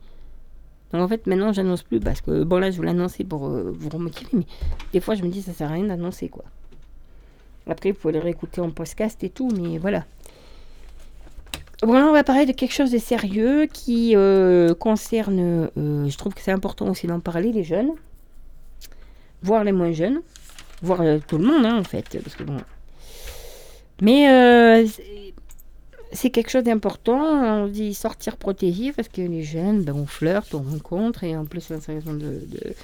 Donc 0.93 1.03
en 1.03 1.09
fait, 1.09 1.27
maintenant, 1.27 1.53
j'annonce 1.53 1.83
plus 1.83 2.01
parce 2.01 2.21
que, 2.21 2.45
bon, 2.45 2.59
là, 2.59 2.71
je 2.71 2.77
vous 2.77 2.83
l'annoncer 2.83 3.25
pour 3.25 3.47
euh, 3.47 3.73
vous 3.77 3.89
remotiver, 3.89 4.31
mais 4.33 4.47
des 4.93 5.01
fois, 5.01 5.15
je 5.15 5.23
me 5.23 5.29
dis, 5.29 5.43
ça 5.43 5.53
sert 5.53 5.69
à 5.71 5.75
rien 5.75 5.85
d'annoncer, 5.85 6.29
quoi. 6.29 6.45
Après, 7.69 7.91
vous 7.91 7.99
pouvez 7.99 8.15
le 8.15 8.21
réécouter 8.21 8.61
en 8.61 8.71
podcast 8.71 9.23
et 9.25 9.31
tout, 9.31 9.51
mais 9.61 9.79
voilà. 9.79 10.05
Voilà, 11.83 12.07
on 12.07 12.13
va 12.13 12.25
parler 12.25 12.47
de 12.47 12.53
quelque 12.53 12.73
chose 12.73 12.91
de 12.91 12.99
sérieux 12.99 13.67
qui 13.71 14.17
euh, 14.17 14.75
concerne, 14.75 15.69
euh, 15.77 16.09
je 16.09 16.17
trouve 16.17 16.33
que 16.33 16.41
c'est 16.41 16.53
important 16.53 16.89
aussi 16.89 17.07
d'en 17.07 17.21
parler, 17.21 17.53
les 17.53 17.65
jeunes, 17.65 17.91
voire 19.43 19.63
les 19.63 19.73
moins 19.73 19.93
jeunes, 19.93 20.23
voire 20.83 21.03
euh, 21.03 21.19
tout 21.27 21.37
le 21.37 21.45
monde, 21.45 21.67
hein, 21.67 21.79
en 21.79 21.85
fait, 21.85 22.19
parce 22.23 22.35
que 22.35 22.45
bon. 22.45 22.57
Mais 24.01 24.87
c'est- 26.13 26.31
quelque 26.31 26.51
chose 26.51 26.65
d'important, 26.65 27.19
on 27.65 27.67
dit 27.69 27.93
sortir 27.95 28.37
protégé, 28.39 28.93
parce 28.93 29.09
que 29.09 29.21
les 29.21 29.43
jeunes, 29.43 29.83
ben, 29.83 29.95
on 29.95 30.07
flirte, 30.07 30.55
on 30.55 30.63
rencontre, 30.63 31.25
et 31.25 31.37
en 31.37 31.45
plus, 31.45 31.61
c'est 31.61 31.87
raison 31.93 32.15
de, 32.15 32.41
de, 32.47 32.75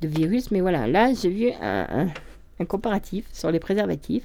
de 0.00 0.08
virus. 0.08 0.50
Mais 0.52 0.60
voilà, 0.60 0.86
là, 0.86 1.12
j'ai 1.12 1.28
vu 1.28 1.50
un, 1.60 2.06
un- 2.60 2.64
comparatif 2.66 3.24
sur 3.32 3.50
les 3.50 3.58
préservatifs. 3.60 4.24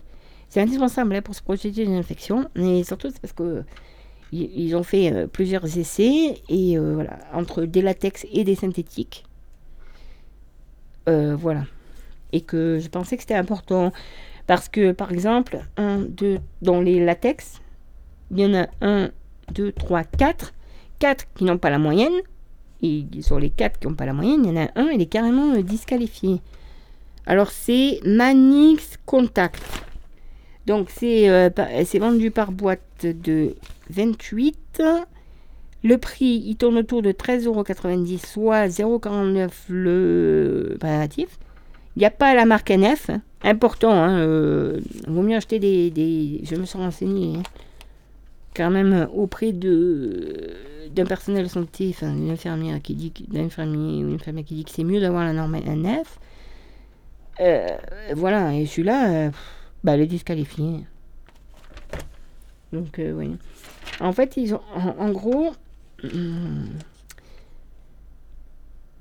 C'est 0.49 0.61
indispensable 0.61 1.15
hein, 1.15 1.21
pour 1.21 1.35
se 1.35 1.41
protéger 1.41 1.85
d'une 1.85 1.95
infection, 1.95 2.47
mais 2.55 2.83
surtout, 2.83 3.09
c'est 3.11 3.19
parce 3.19 3.33
que 3.33 3.63
ils, 4.33 4.75
ont 4.75 4.83
fait 4.83 5.13
euh, 5.13 5.27
plusieurs 5.27 5.77
essais, 5.77 6.41
et 6.49 6.77
euh, 6.77 6.93
voilà, 6.95 7.19
entre 7.33 7.63
des 7.63 7.81
latex 7.81 8.25
et 8.31 8.43
des 8.43 8.55
synthétiques. 8.55 9.25
Euh, 11.07 11.35
voilà. 11.35 11.65
Et 12.31 12.41
que 12.41 12.79
je 12.79 12.89
pensais 12.89 13.15
que 13.15 13.23
c'était 13.23 13.35
important. 13.35 13.91
Parce 14.47 14.67
que, 14.67 14.91
par 14.91 15.11
exemple, 15.11 15.63
un, 15.77 15.99
deux, 15.99 16.39
dans 16.61 16.81
les 16.81 17.03
latex, 17.03 17.61
il 18.31 18.39
y 18.39 18.45
en 18.45 18.53
a 18.55 18.67
un, 18.81 19.11
deux, 19.53 19.71
trois, 19.71 20.03
quatre. 20.03 20.53
Quatre 20.99 21.25
qui 21.35 21.43
n'ont 21.43 21.57
pas 21.57 21.69
la 21.69 21.79
moyenne. 21.79 22.13
Et 22.81 23.05
sur 23.21 23.39
les 23.39 23.49
quatre 23.49 23.79
qui 23.79 23.87
n'ont 23.87 23.95
pas 23.95 24.05
la 24.05 24.13
moyenne, 24.13 24.41
il 24.43 24.53
y 24.53 24.59
en 24.59 24.63
a 24.63 24.69
un, 24.75 24.89
il 24.89 25.01
est 25.01 25.05
carrément 25.05 25.55
disqualifié. 25.57 26.41
Alors, 27.25 27.51
c'est 27.51 27.99
Manix 28.05 28.97
Contact. 29.05 29.61
Donc, 30.65 30.89
c'est 30.89 31.29
euh, 31.29 31.49
c'est 31.85 31.99
vendu 31.99 32.31
par 32.31 32.51
boîte 32.51 33.05
de 33.05 33.55
28. 33.89 34.81
Le 35.83 35.97
prix, 35.97 36.41
il 36.45 36.55
tourne 36.55 36.77
autour 36.77 37.01
de 37.01 37.11
13,90€, 37.11 38.25
soit 38.25 38.67
0,49€ 38.67 39.49
le 39.69 40.77
préservatif. 40.79 41.37
Il 41.95 41.99
n'y 41.99 42.05
a 42.05 42.11
pas 42.11 42.33
la 42.33 42.45
marque 42.45 42.71
NF. 42.71 43.09
Important, 43.43 43.91
hein, 43.91 44.19
euh, 44.19 44.79
vaut 45.07 45.21
mieux 45.21 45.35
acheter 45.35 45.59
des, 45.59 45.89
des- 45.91 46.39
Je 46.45 46.55
me 46.55 46.65
suis 46.65 46.77
renseigné. 46.79 47.35
hein, 47.37 47.43
quand 48.55 48.69
même 48.69 49.07
auprès 49.13 49.51
de 49.51 50.53
d'un 50.93 51.05
personnel 51.05 51.49
santé, 51.49 51.87
enfin 51.89 52.13
d'une 52.13 52.29
infirmière 52.29 52.79
qui 52.83 52.93
dit 52.93 53.11
ou 53.33 53.37
infirmière 54.13 54.45
qui 54.45 54.53
dit 54.53 54.63
que 54.63 54.69
c'est 54.69 54.83
mieux 54.83 55.01
d'avoir 55.01 55.23
la 55.25 55.33
norme 55.33 55.55
NF. 55.55 56.19
Euh, 57.39 57.67
voilà, 58.15 58.53
et 58.53 58.65
celui-là, 58.67 59.31
bah, 59.83 59.97
le 59.97 60.05
disqualifié. 60.05 60.85
Donc, 62.71 62.99
euh, 62.99 63.13
oui. 63.13 63.37
En 63.99 64.11
fait, 64.11 64.37
ils 64.37 64.55
ont, 64.55 64.61
en, 64.75 65.11
gros, 65.11 65.51
hum, 66.03 66.69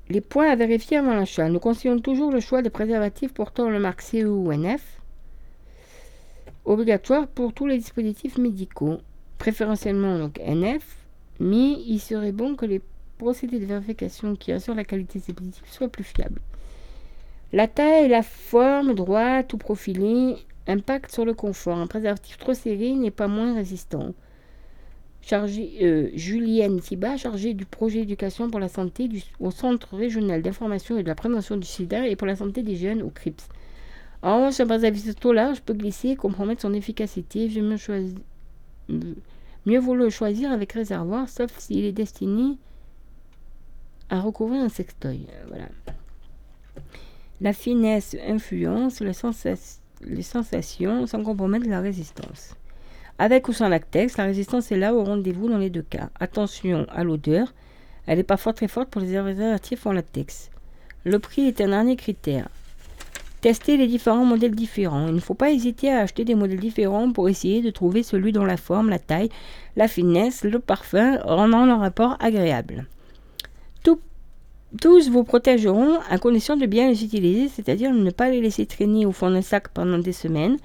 les 0.09 0.21
points 0.21 0.49
à 0.49 0.55
vérifier 0.55 0.97
avant 0.97 1.15
l'achat. 1.15 1.49
Nous 1.49 1.59
conseillons 1.59 1.99
toujours 1.99 2.31
le 2.31 2.39
choix 2.39 2.61
de 2.61 2.69
préservatifs 2.69 3.33
portant 3.33 3.69
le 3.69 3.79
marque 3.79 4.01
CE 4.01 4.25
ou 4.25 4.51
NF, 4.51 4.99
obligatoire 6.65 7.27
pour 7.27 7.53
tous 7.53 7.65
les 7.65 7.77
dispositifs 7.77 8.37
médicaux, 8.37 8.99
préférentiellement 9.37 10.19
donc 10.19 10.39
NF, 10.39 10.83
mais 11.39 11.71
il 11.87 11.99
serait 11.99 12.31
bon 12.31 12.55
que 12.55 12.65
les 12.65 12.81
procédés 13.17 13.59
de 13.59 13.65
vérification 13.65 14.35
qui 14.35 14.51
assurent 14.51 14.75
la 14.75 14.83
qualité 14.83 15.19
de 15.19 15.23
ces 15.23 15.33
dispositifs 15.33 15.71
soient 15.71 15.89
plus 15.89 16.03
fiables. 16.03 16.41
La 17.51 17.67
taille 17.67 18.05
et 18.05 18.07
la 18.07 18.23
forme, 18.23 18.93
droite 18.93 19.53
ou 19.53 19.57
profilée, 19.57 20.37
impactent 20.67 21.11
sur 21.11 21.25
le 21.25 21.33
confort. 21.33 21.77
Un 21.77 21.87
préservatif 21.87 22.37
trop 22.37 22.53
serré 22.53 22.91
n'est 22.93 23.11
pas 23.11 23.27
moins 23.27 23.53
résistant. 23.55 24.13
Chargé, 25.21 25.77
euh, 25.81 26.09
Julienne 26.15 26.81
Thiba, 26.81 27.15
chargée 27.15 27.53
du 27.53 27.65
projet 27.65 27.99
éducation 27.99 28.49
pour 28.49 28.59
la 28.59 28.67
santé 28.67 29.09
au 29.39 29.51
Centre 29.51 29.95
régional 29.95 30.41
d'information 30.41 30.97
et 30.97 31.03
de 31.03 31.07
la 31.07 31.15
prévention 31.15 31.55
du 31.55 31.65
sida 31.65 32.07
et 32.07 32.17
pour 32.17 32.27
la 32.27 32.35
santé 32.35 32.61
des 32.61 32.75
jeunes 32.75 33.01
au 33.01 33.09
CRIPS. 33.09 33.47
En 34.21 34.35
revanche, 34.37 34.59
un 34.59 34.65
préservatif 34.65 35.15
trop 35.15 35.31
large 35.33 35.61
peut 35.61 35.73
glisser 35.73 36.09
et 36.09 36.15
compromettre 36.15 36.61
son 36.61 36.73
efficacité. 36.73 37.49
Mieux 39.65 39.79
vaut 39.79 39.95
le 39.95 40.09
choisir 40.09 40.51
avec 40.51 40.73
réservoir, 40.73 41.29
sauf 41.29 41.57
s'il 41.57 41.85
est 41.85 41.93
destiné 41.93 42.57
à 44.09 44.19
recouvrir 44.19 44.61
un 44.61 44.69
sextoy. 44.69 45.25
Voilà. 45.47 45.69
La 47.39 47.53
finesse 47.53 48.15
influence 48.27 48.99
les, 48.99 49.13
sensas- 49.13 49.79
les 50.07 50.21
sensations 50.21 51.07
sans 51.07 51.23
compromettre 51.23 51.67
la 51.69 51.81
résistance. 51.81 52.55
Avec 53.19 53.47
ou 53.47 53.53
sans 53.53 53.69
latex, 53.69 54.17
la 54.17 54.25
résistance 54.25 54.71
est 54.71 54.77
là 54.77 54.93
au 54.93 55.03
rendez-vous 55.03 55.49
dans 55.49 55.57
les 55.57 55.69
deux 55.69 55.83
cas. 55.83 56.09
Attention 56.19 56.85
à 56.89 57.03
l'odeur, 57.03 57.53
elle 58.07 58.19
est 58.19 58.23
parfois 58.23 58.53
très 58.53 58.67
forte 58.67 58.89
pour 58.89 59.01
les 59.01 59.17
préservatifs 59.19 59.85
en 59.85 59.93
latex. 59.93 60.49
Le 61.05 61.19
prix 61.19 61.47
est 61.47 61.61
un 61.61 61.69
dernier 61.69 61.95
critère. 61.95 62.49
Testez 63.41 63.75
les 63.75 63.87
différents 63.87 64.23
modèles 64.23 64.55
différents. 64.55 65.07
Il 65.07 65.15
ne 65.15 65.19
faut 65.19 65.33
pas 65.33 65.51
hésiter 65.51 65.91
à 65.91 65.99
acheter 65.99 66.23
des 66.23 66.33
modèles 66.33 66.61
différents 66.61 67.11
pour 67.11 67.27
essayer 67.27 67.61
de 67.61 67.71
trouver 67.71 68.01
celui 68.01 68.31
dont 68.31 68.45
la 68.45 68.55
forme, 68.55 68.89
la 68.89 68.99
taille, 68.99 69.29
la 69.75 69.89
finesse, 69.89 70.45
le 70.45 70.59
parfum 70.59 71.19
rendant 71.25 71.65
le 71.65 71.73
rapport 71.73 72.15
agréable. 72.21 72.85
Tous 74.81 75.09
vous 75.09 75.23
protégeront 75.23 75.99
à 76.09 76.17
condition 76.17 76.57
de 76.57 76.65
bien 76.65 76.89
les 76.89 77.03
utiliser, 77.03 77.47
c'est-à-dire 77.47 77.93
ne 77.93 78.09
pas 78.09 78.29
les 78.29 78.41
laisser 78.41 78.65
traîner 78.65 79.05
au 79.05 79.11
fond 79.11 79.29
d'un 79.29 79.43
sac 79.43 79.67
pendant 79.67 79.99
des 79.99 80.13
semaines, 80.13 80.57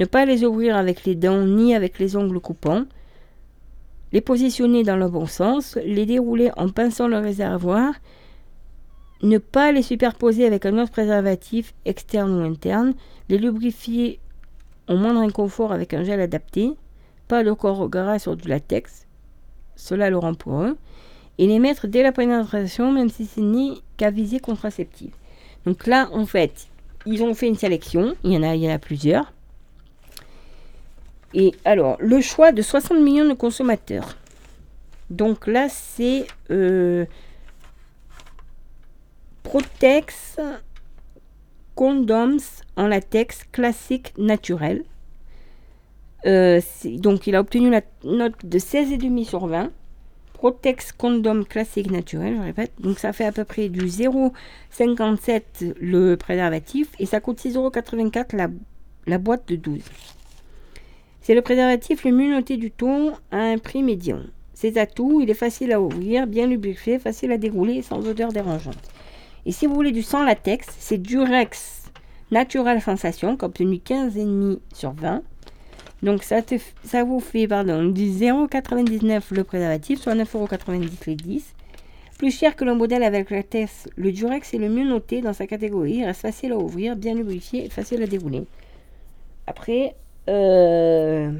ne 0.00 0.04
pas 0.04 0.24
les 0.24 0.44
ouvrir 0.44 0.76
avec 0.76 1.04
les 1.04 1.14
dents 1.14 1.44
ni 1.44 1.74
avec 1.74 2.00
les 2.00 2.16
ongles 2.16 2.40
coupants, 2.40 2.84
les 4.12 4.20
positionner 4.20 4.82
dans 4.82 4.96
le 4.96 5.08
bon 5.08 5.26
sens, 5.26 5.78
les 5.84 6.06
dérouler 6.06 6.50
en 6.56 6.70
pinçant 6.70 7.06
le 7.06 7.18
réservoir, 7.18 7.94
ne 9.22 9.38
pas 9.38 9.70
les 9.70 9.82
superposer 9.82 10.44
avec 10.44 10.66
un 10.66 10.78
autre 10.78 10.90
préservatif 10.90 11.72
externe 11.84 12.32
ou 12.32 12.44
interne, 12.44 12.94
les 13.28 13.38
lubrifier 13.38 14.18
au 14.88 14.96
moindre 14.96 15.20
inconfort 15.20 15.72
avec 15.72 15.94
un 15.94 16.02
gel 16.02 16.20
adapté, 16.20 16.72
pas 17.28 17.44
de 17.44 17.52
corps 17.52 17.88
gras 17.88 18.18
sur 18.18 18.36
du 18.36 18.48
latex, 18.48 19.06
cela 19.76 20.10
le 20.10 20.18
rend 20.18 20.34
poreux, 20.34 20.76
et 21.38 21.46
les 21.46 21.58
mettre 21.58 21.86
dès 21.86 22.02
la 22.02 22.12
pénétration, 22.12 22.92
même 22.92 23.08
si 23.08 23.26
ce 23.26 23.40
n'est 23.40 23.74
qu'à 23.96 24.10
visée 24.10 24.40
contraceptive. 24.40 25.12
Donc 25.66 25.86
là, 25.86 26.08
en 26.12 26.26
fait, 26.26 26.68
ils 27.06 27.22
ont 27.22 27.34
fait 27.34 27.48
une 27.48 27.56
sélection, 27.56 28.14
il 28.24 28.32
y 28.32 28.36
en 28.36 28.42
a, 28.42 28.54
il 28.54 28.62
y 28.62 28.70
a 28.70 28.78
plusieurs. 28.78 29.32
Et 31.34 31.54
alors, 31.64 31.96
le 32.00 32.20
choix 32.20 32.52
de 32.52 32.62
60 32.62 33.00
millions 33.00 33.28
de 33.28 33.34
consommateurs. 33.34 34.16
Donc 35.10 35.46
là, 35.46 35.68
c'est 35.68 36.26
euh, 36.50 37.06
Protex 39.42 40.38
Condoms 41.74 42.62
en 42.76 42.86
latex 42.86 43.44
classique 43.50 44.12
naturel. 44.18 44.84
Euh, 46.24 46.60
donc 46.84 47.26
il 47.26 47.34
a 47.34 47.40
obtenu 47.40 47.70
la 47.70 47.80
note 48.04 48.34
de 48.44 48.58
16,5 48.58 49.24
sur 49.24 49.46
20. 49.46 49.70
Protex 50.42 50.90
Condom 50.90 51.44
classique 51.44 51.88
naturel, 51.88 52.34
je 52.36 52.42
répète. 52.42 52.72
Donc 52.80 52.98
ça 52.98 53.12
fait 53.12 53.24
à 53.24 53.30
peu 53.30 53.44
près 53.44 53.68
du 53.68 53.86
0,57 53.86 55.74
le 55.80 56.16
préservatif 56.16 56.88
et 56.98 57.06
ça 57.06 57.20
coûte 57.20 57.38
6,84 57.38 58.34
la, 58.34 58.48
la 59.06 59.18
boîte 59.18 59.46
de 59.46 59.54
12. 59.54 59.78
C'est 61.20 61.36
le 61.36 61.42
préservatif 61.42 62.02
le 62.02 62.10
mieux 62.10 62.34
noté 62.34 62.56
du 62.56 62.72
ton 62.72 63.12
à 63.30 63.36
un 63.36 63.58
prix 63.58 63.84
médian. 63.84 64.18
Ses 64.52 64.78
atouts, 64.78 65.20
il 65.20 65.30
est 65.30 65.34
facile 65.34 65.70
à 65.70 65.80
ouvrir, 65.80 66.26
bien 66.26 66.48
lubrifié, 66.48 66.98
facile 66.98 67.30
à 67.30 67.38
dérouler 67.38 67.74
et 67.74 67.82
sans 67.82 68.04
odeur 68.08 68.32
dérangeante. 68.32 68.90
Et 69.46 69.52
si 69.52 69.66
vous 69.66 69.74
voulez 69.74 69.92
du 69.92 70.02
sans 70.02 70.24
latex, 70.24 70.66
c'est 70.76 70.98
Durex 70.98 71.84
Natural 72.32 72.80
Sensation 72.80 73.36
qui 73.36 73.44
a 73.44 73.46
obtenu 73.46 73.76
15,5 73.76 74.58
sur 74.74 74.90
20. 74.90 75.22
Donc 76.02 76.24
ça, 76.24 76.42
te 76.42 76.56
ça 76.84 77.04
vous 77.04 77.20
fait 77.20 77.46
pardon, 77.46 77.84
du 77.88 78.02
0,99 78.06 79.22
le 79.30 79.44
préservatif, 79.44 80.00
soit 80.00 80.14
9,90€ 80.14 80.88
les 81.06 81.14
10. 81.14 81.54
Plus 82.18 82.30
cher 82.30 82.56
que 82.56 82.64
le 82.64 82.74
modèle 82.74 83.02
avec 83.02 83.30
latex, 83.30 83.88
le 83.96 84.12
Durex 84.12 84.54
est 84.54 84.58
le 84.58 84.68
mieux 84.68 84.88
noté 84.88 85.20
dans 85.22 85.32
sa 85.32 85.46
catégorie. 85.46 85.94
Il 85.98 86.04
reste 86.04 86.20
facile 86.20 86.52
à 86.52 86.56
ouvrir, 86.58 86.96
bien 86.96 87.14
lubrifié 87.14 87.64
et 87.64 87.68
facile 87.68 88.02
à 88.02 88.06
dérouler. 88.06 88.44
Après, 89.46 89.94
euh, 90.28 91.32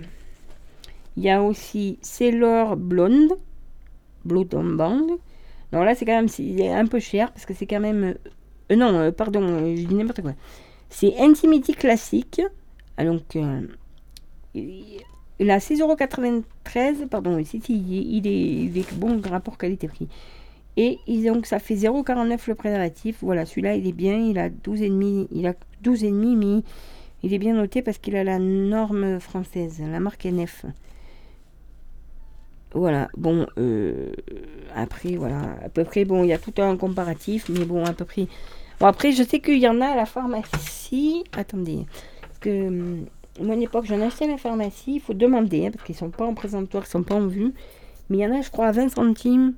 il 1.16 1.22
y 1.22 1.30
a 1.30 1.42
aussi 1.42 1.98
Sailor 2.02 2.76
Blonde, 2.76 3.32
Blonde 4.24 4.54
on 4.54 4.64
Band. 4.64 5.06
Non, 5.72 5.82
là, 5.84 5.94
c'est 5.94 6.04
quand 6.04 6.20
même 6.20 6.28
un 6.76 6.86
peu 6.86 6.98
cher 7.00 7.32
parce 7.32 7.46
que 7.46 7.54
c'est 7.54 7.66
quand 7.66 7.80
même. 7.80 8.14
euh, 8.70 8.76
non, 8.76 8.94
euh, 8.98 9.10
pardon, 9.12 9.40
je 9.76 9.86
dis 9.86 9.94
n'importe 9.94 10.22
quoi. 10.22 10.32
C'est 10.90 11.14
Intimity 11.18 11.74
Classique. 11.74 12.42
Ah, 12.96 13.04
donc, 13.04 13.36
il 14.54 15.50
a 15.50 15.58
6,93€. 15.58 17.06
Pardon, 17.08 17.42
si, 17.44 17.58
il, 17.68 18.26
est, 18.26 18.30
il 18.30 18.78
est 18.78 18.94
bon 18.94 19.20
rapport 19.28 19.58
qualité-prix. 19.58 20.08
Et 20.76 20.98
donc, 21.24 21.46
ça 21.46 21.58
fait 21.58 21.74
0,49 21.74 22.38
le 22.48 22.54
préservatif. 22.54 23.18
Voilà, 23.22 23.44
celui-là, 23.44 23.74
il 23.74 23.86
est 23.86 23.92
bien. 23.92 24.16
Il 24.16 24.38
a 24.38 24.48
12,5. 24.48 25.28
Il 25.32 25.46
a 25.46 25.54
12,5, 25.84 26.36
mais 26.36 26.62
il 27.22 27.34
est 27.34 27.38
bien 27.38 27.54
noté 27.54 27.82
parce 27.82 27.98
qu'il 27.98 28.16
a 28.16 28.24
la 28.24 28.38
norme 28.38 29.20
française, 29.20 29.80
la 29.80 30.00
marque 30.00 30.24
NF. 30.24 30.66
Voilà, 32.74 33.08
bon, 33.16 33.46
euh, 33.58 34.12
après, 34.74 35.16
voilà, 35.16 35.56
à 35.62 35.68
peu 35.68 35.84
près, 35.84 36.06
bon, 36.06 36.24
il 36.24 36.28
y 36.28 36.32
a 36.32 36.38
tout 36.38 36.54
un 36.56 36.76
comparatif, 36.76 37.50
mais 37.50 37.66
bon, 37.66 37.84
à 37.84 37.92
peu 37.92 38.06
près. 38.06 38.26
Bon, 38.80 38.86
après, 38.86 39.12
je 39.12 39.22
sais 39.22 39.40
qu'il 39.40 39.58
y 39.58 39.68
en 39.68 39.80
a 39.82 39.88
à 39.88 39.96
la 39.96 40.06
pharmacie. 40.06 41.22
Attendez, 41.36 41.84
que 42.40 42.68
hum, 42.68 43.06
moi, 43.40 43.54
à 43.54 43.58
l'époque, 43.58 43.86
j'en 43.86 44.00
achetais 44.00 44.24
à 44.24 44.28
la 44.28 44.38
pharmacie, 44.38 44.94
il 44.96 45.00
faut 45.00 45.14
demander, 45.14 45.66
hein, 45.66 45.70
parce 45.72 45.84
qu'ils 45.84 45.94
sont 45.96 46.10
pas 46.10 46.26
en 46.26 46.34
présentoir, 46.34 46.84
ils 46.86 46.90
sont 46.90 47.02
pas 47.02 47.14
en 47.14 47.26
vue. 47.26 47.52
Mais 48.10 48.18
il 48.18 48.20
y 48.20 48.26
en 48.26 48.34
a, 48.38 48.42
je 48.42 48.50
crois, 48.50 48.66
à 48.66 48.72
20 48.72 48.90
centimes, 48.90 49.54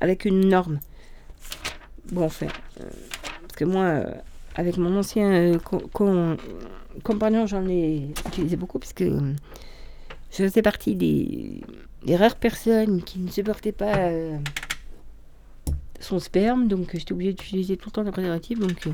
avec 0.00 0.24
une 0.24 0.48
norme. 0.48 0.80
Bon, 2.12 2.24
enfin, 2.24 2.46
euh, 2.80 2.84
parce 3.42 3.54
que 3.56 3.64
moi, 3.64 3.82
euh, 3.84 4.12
avec 4.54 4.76
mon 4.76 4.96
ancien 4.98 5.30
euh, 5.32 5.58
co- 5.58 5.88
co- 5.92 6.36
compagnon, 7.04 7.46
j'en 7.46 7.66
ai 7.68 8.08
utilisé 8.26 8.56
beaucoup, 8.56 8.78
puisque 8.78 9.02
hum, 9.02 9.36
je 10.30 10.36
faisais 10.44 10.62
partie 10.62 10.94
des, 10.94 11.60
des 12.04 12.16
rares 12.16 12.36
personnes 12.36 13.02
qui 13.02 13.18
ne 13.18 13.30
supportaient 13.30 13.72
pas 13.72 13.96
son 16.00 16.18
sperme, 16.18 16.68
donc 16.68 16.90
j'étais 16.94 17.12
obligée 17.12 17.32
d'utiliser 17.32 17.76
tout 17.76 17.88
le 17.88 17.92
temps 17.92 18.02
le 18.02 18.10
préservatif. 18.10 18.58
Donc 18.58 18.86
euh, 18.86 18.90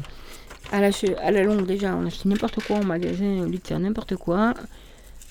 à, 0.72 0.80
la, 0.80 0.90
à 1.22 1.30
la 1.30 1.42
longue, 1.42 1.66
déjà, 1.66 1.94
on 1.96 2.06
achetait 2.06 2.28
n'importe 2.28 2.62
quoi 2.64 2.76
en 2.76 2.84
magasin, 2.84 3.42
au 3.42 3.46
lieu 3.46 3.58
de 3.58 3.66
faire 3.66 3.78
n'importe 3.78 4.16
quoi. 4.16 4.54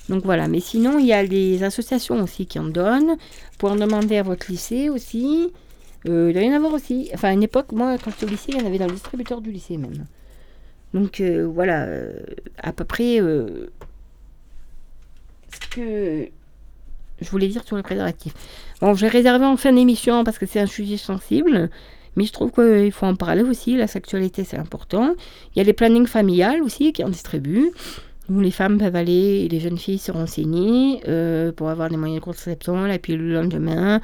Donc 0.10 0.24
voilà, 0.24 0.48
mais 0.48 0.60
sinon, 0.60 1.00
il 1.00 1.06
y 1.06 1.14
a 1.14 1.26
des 1.26 1.64
associations 1.64 2.22
aussi 2.22 2.46
qui 2.46 2.60
en 2.60 2.66
donnent. 2.66 3.18
Pour 3.58 3.72
en 3.72 3.76
demander 3.76 4.18
à 4.18 4.24
votre 4.24 4.52
lycée 4.52 4.90
aussi. 4.90 5.52
Euh, 6.08 6.30
il 6.30 6.34
doit 6.34 6.44
y 6.44 6.52
en 6.52 6.56
avoir 6.56 6.74
aussi. 6.74 7.10
Enfin, 7.14 7.30
à 7.30 7.34
une 7.34 7.44
époque, 7.44 7.72
moi, 7.72 7.98
quand 7.98 8.12
j'étais 8.12 8.26
au 8.26 8.30
lycée, 8.30 8.50
il 8.50 8.58
y 8.60 8.62
en 8.62 8.66
avait 8.66 8.78
dans 8.78 8.88
le 8.88 8.94
distributeur 8.94 9.40
du 9.40 9.52
lycée 9.52 9.78
même. 9.78 10.06
Donc 10.94 11.22
euh, 11.22 11.48
voilà, 11.48 11.88
à 12.58 12.74
peu 12.74 12.84
près 12.84 13.18
ce 13.18 13.70
que 15.72 16.30
je 17.24 17.30
voulais 17.30 17.48
dire 17.48 17.64
sur 17.66 17.76
le 17.76 17.84
préservatif. 17.84 18.34
Bon, 18.82 18.94
j'ai 18.94 19.08
réservé 19.08 19.46
en 19.46 19.58
fin 19.58 19.74
d'émission 19.74 20.24
parce 20.24 20.38
que 20.38 20.46
c'est 20.46 20.60
un 20.60 20.68
sujet 20.68 20.98
sensible, 20.98 21.70
mais 22.16 22.26
je 22.26 22.34
trouve 22.34 22.52
qu'il 22.52 22.92
faut 22.92 23.06
en 23.06 23.16
parler 23.16 23.44
aussi. 23.44 23.76
La 23.76 23.88
sexualité, 23.88 24.44
c'est 24.44 24.58
important. 24.58 25.16
Il 25.56 25.60
y 25.60 25.62
a 25.62 25.64
les 25.64 25.74
plannings 25.74 26.08
familiales 26.08 26.62
aussi 26.62 26.94
qui 26.94 27.04
en 27.04 27.10
distribuent, 27.10 27.72
où 28.30 28.40
les 28.40 28.52
femmes 28.52 28.78
peuvent 28.78 28.96
aller 28.96 29.46
et 29.46 29.48
les 29.50 29.60
jeunes 29.60 29.78
filles 29.78 29.98
se 29.98 30.12
renseigner 30.12 31.02
euh, 31.08 31.52
pour 31.52 31.70
avoir 31.70 31.90
des 31.90 31.98
moyens 31.98 32.20
de 32.20 32.26
contraception, 32.26 32.86
la 32.86 33.00
pilule 33.00 33.30
le 33.30 33.34
lendemain. 33.34 34.02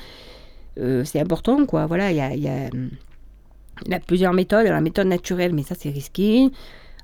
Euh, 0.79 1.03
c'est 1.03 1.19
important, 1.19 1.65
quoi. 1.65 1.85
Voilà, 1.85 2.11
il 2.11 2.17
y 2.17 2.21
a, 2.21 2.35
y 2.35 2.47
hum, 2.71 2.89
y 3.87 3.93
a 3.93 3.99
plusieurs 3.99 4.33
méthodes. 4.33 4.65
La 4.65 4.81
méthode 4.81 5.07
naturelle, 5.07 5.53
mais 5.53 5.63
ça, 5.63 5.75
c'est 5.77 5.89
risqué. 5.89 6.49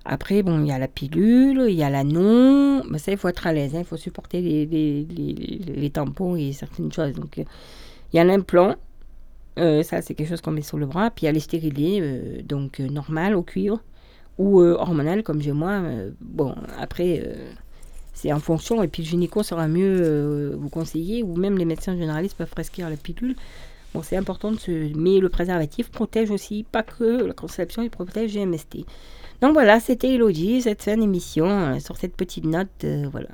Après, 0.05 0.43
bon, 0.43 0.61
il 0.61 0.67
y 0.67 0.71
a 0.71 0.77
la 0.77 0.87
pilule, 0.87 1.65
il 1.67 1.75
y 1.75 1.83
a 1.83 1.89
l'anneau. 1.89 2.83
Mais 2.89 2.99
ça, 2.99 3.11
il 3.11 3.17
faut 3.17 3.27
être 3.27 3.47
à 3.47 3.53
l'aise. 3.53 3.75
hein. 3.75 3.79
Il 3.79 3.85
faut 3.85 3.97
supporter 3.97 4.39
les, 4.41 5.89
tampons 5.89 6.35
et 6.35 6.53
certaines 6.53 6.91
choses. 6.91 7.13
Donc, 7.13 7.39
euh, 7.39 7.43
il 8.13 8.17
y 8.17 8.19
a 8.19 8.23
l'implant. 8.23 8.75
Euh, 9.57 9.81
ça, 9.83 10.01
c'est 10.01 10.13
quelque 10.13 10.29
chose 10.29 10.41
qu'on 10.41 10.51
met 10.51 10.61
sur 10.61 10.77
le 10.77 10.85
bras. 10.85 11.09
Puis, 11.09 11.23
il 11.23 11.25
y 11.25 11.29
a 11.29 11.31
les 11.31 11.39
stérilés, 11.39 11.99
euh, 12.01 12.41
donc 12.43 12.79
normal, 12.79 13.35
au 13.35 13.41
cuivre. 13.41 13.81
Ou 14.37 14.61
hormonal, 14.61 15.23
comme 15.23 15.41
j'ai 15.41 15.53
moi. 15.53 15.81
Bon, 16.19 16.55
après, 16.77 17.23
c'est 18.13 18.33
en 18.33 18.39
fonction. 18.39 18.83
Et 18.83 18.87
puis, 18.89 19.01
le 19.01 19.07
gynéco 19.07 19.43
saura 19.43 19.67
mieux 19.67 20.53
vous 20.55 20.69
conseiller. 20.69 21.23
Ou 21.23 21.35
même 21.37 21.57
les 21.57 21.65
médecins 21.65 21.95
généralistes 21.95 22.37
peuvent 22.37 22.49
prescrire 22.49 22.89
la 22.89 22.97
pilule. 22.97 23.35
Bon, 23.93 24.01
c'est 24.03 24.17
important 24.17 24.51
de 24.51 24.59
se. 24.59 24.93
Mais 24.95 25.19
le 25.19 25.29
préservatif 25.29 25.89
protège 25.89 26.31
aussi, 26.31 26.65
pas 26.69 26.83
que 26.83 27.23
la 27.23 27.33
conception, 27.33 27.81
il 27.81 27.89
protège 27.89 28.33
les 28.33 28.45
MST. 28.45 28.85
Donc 29.41 29.53
voilà, 29.53 29.79
c'était 29.79 30.13
Elodie, 30.13 30.61
cette 30.61 30.81
fin 30.81 30.97
d'émission, 30.97 31.45
euh, 31.45 31.79
sur 31.79 31.97
cette 31.97 32.15
petite 32.15 32.45
note, 32.45 32.69
euh, 32.83 33.07
voilà. 33.11 33.29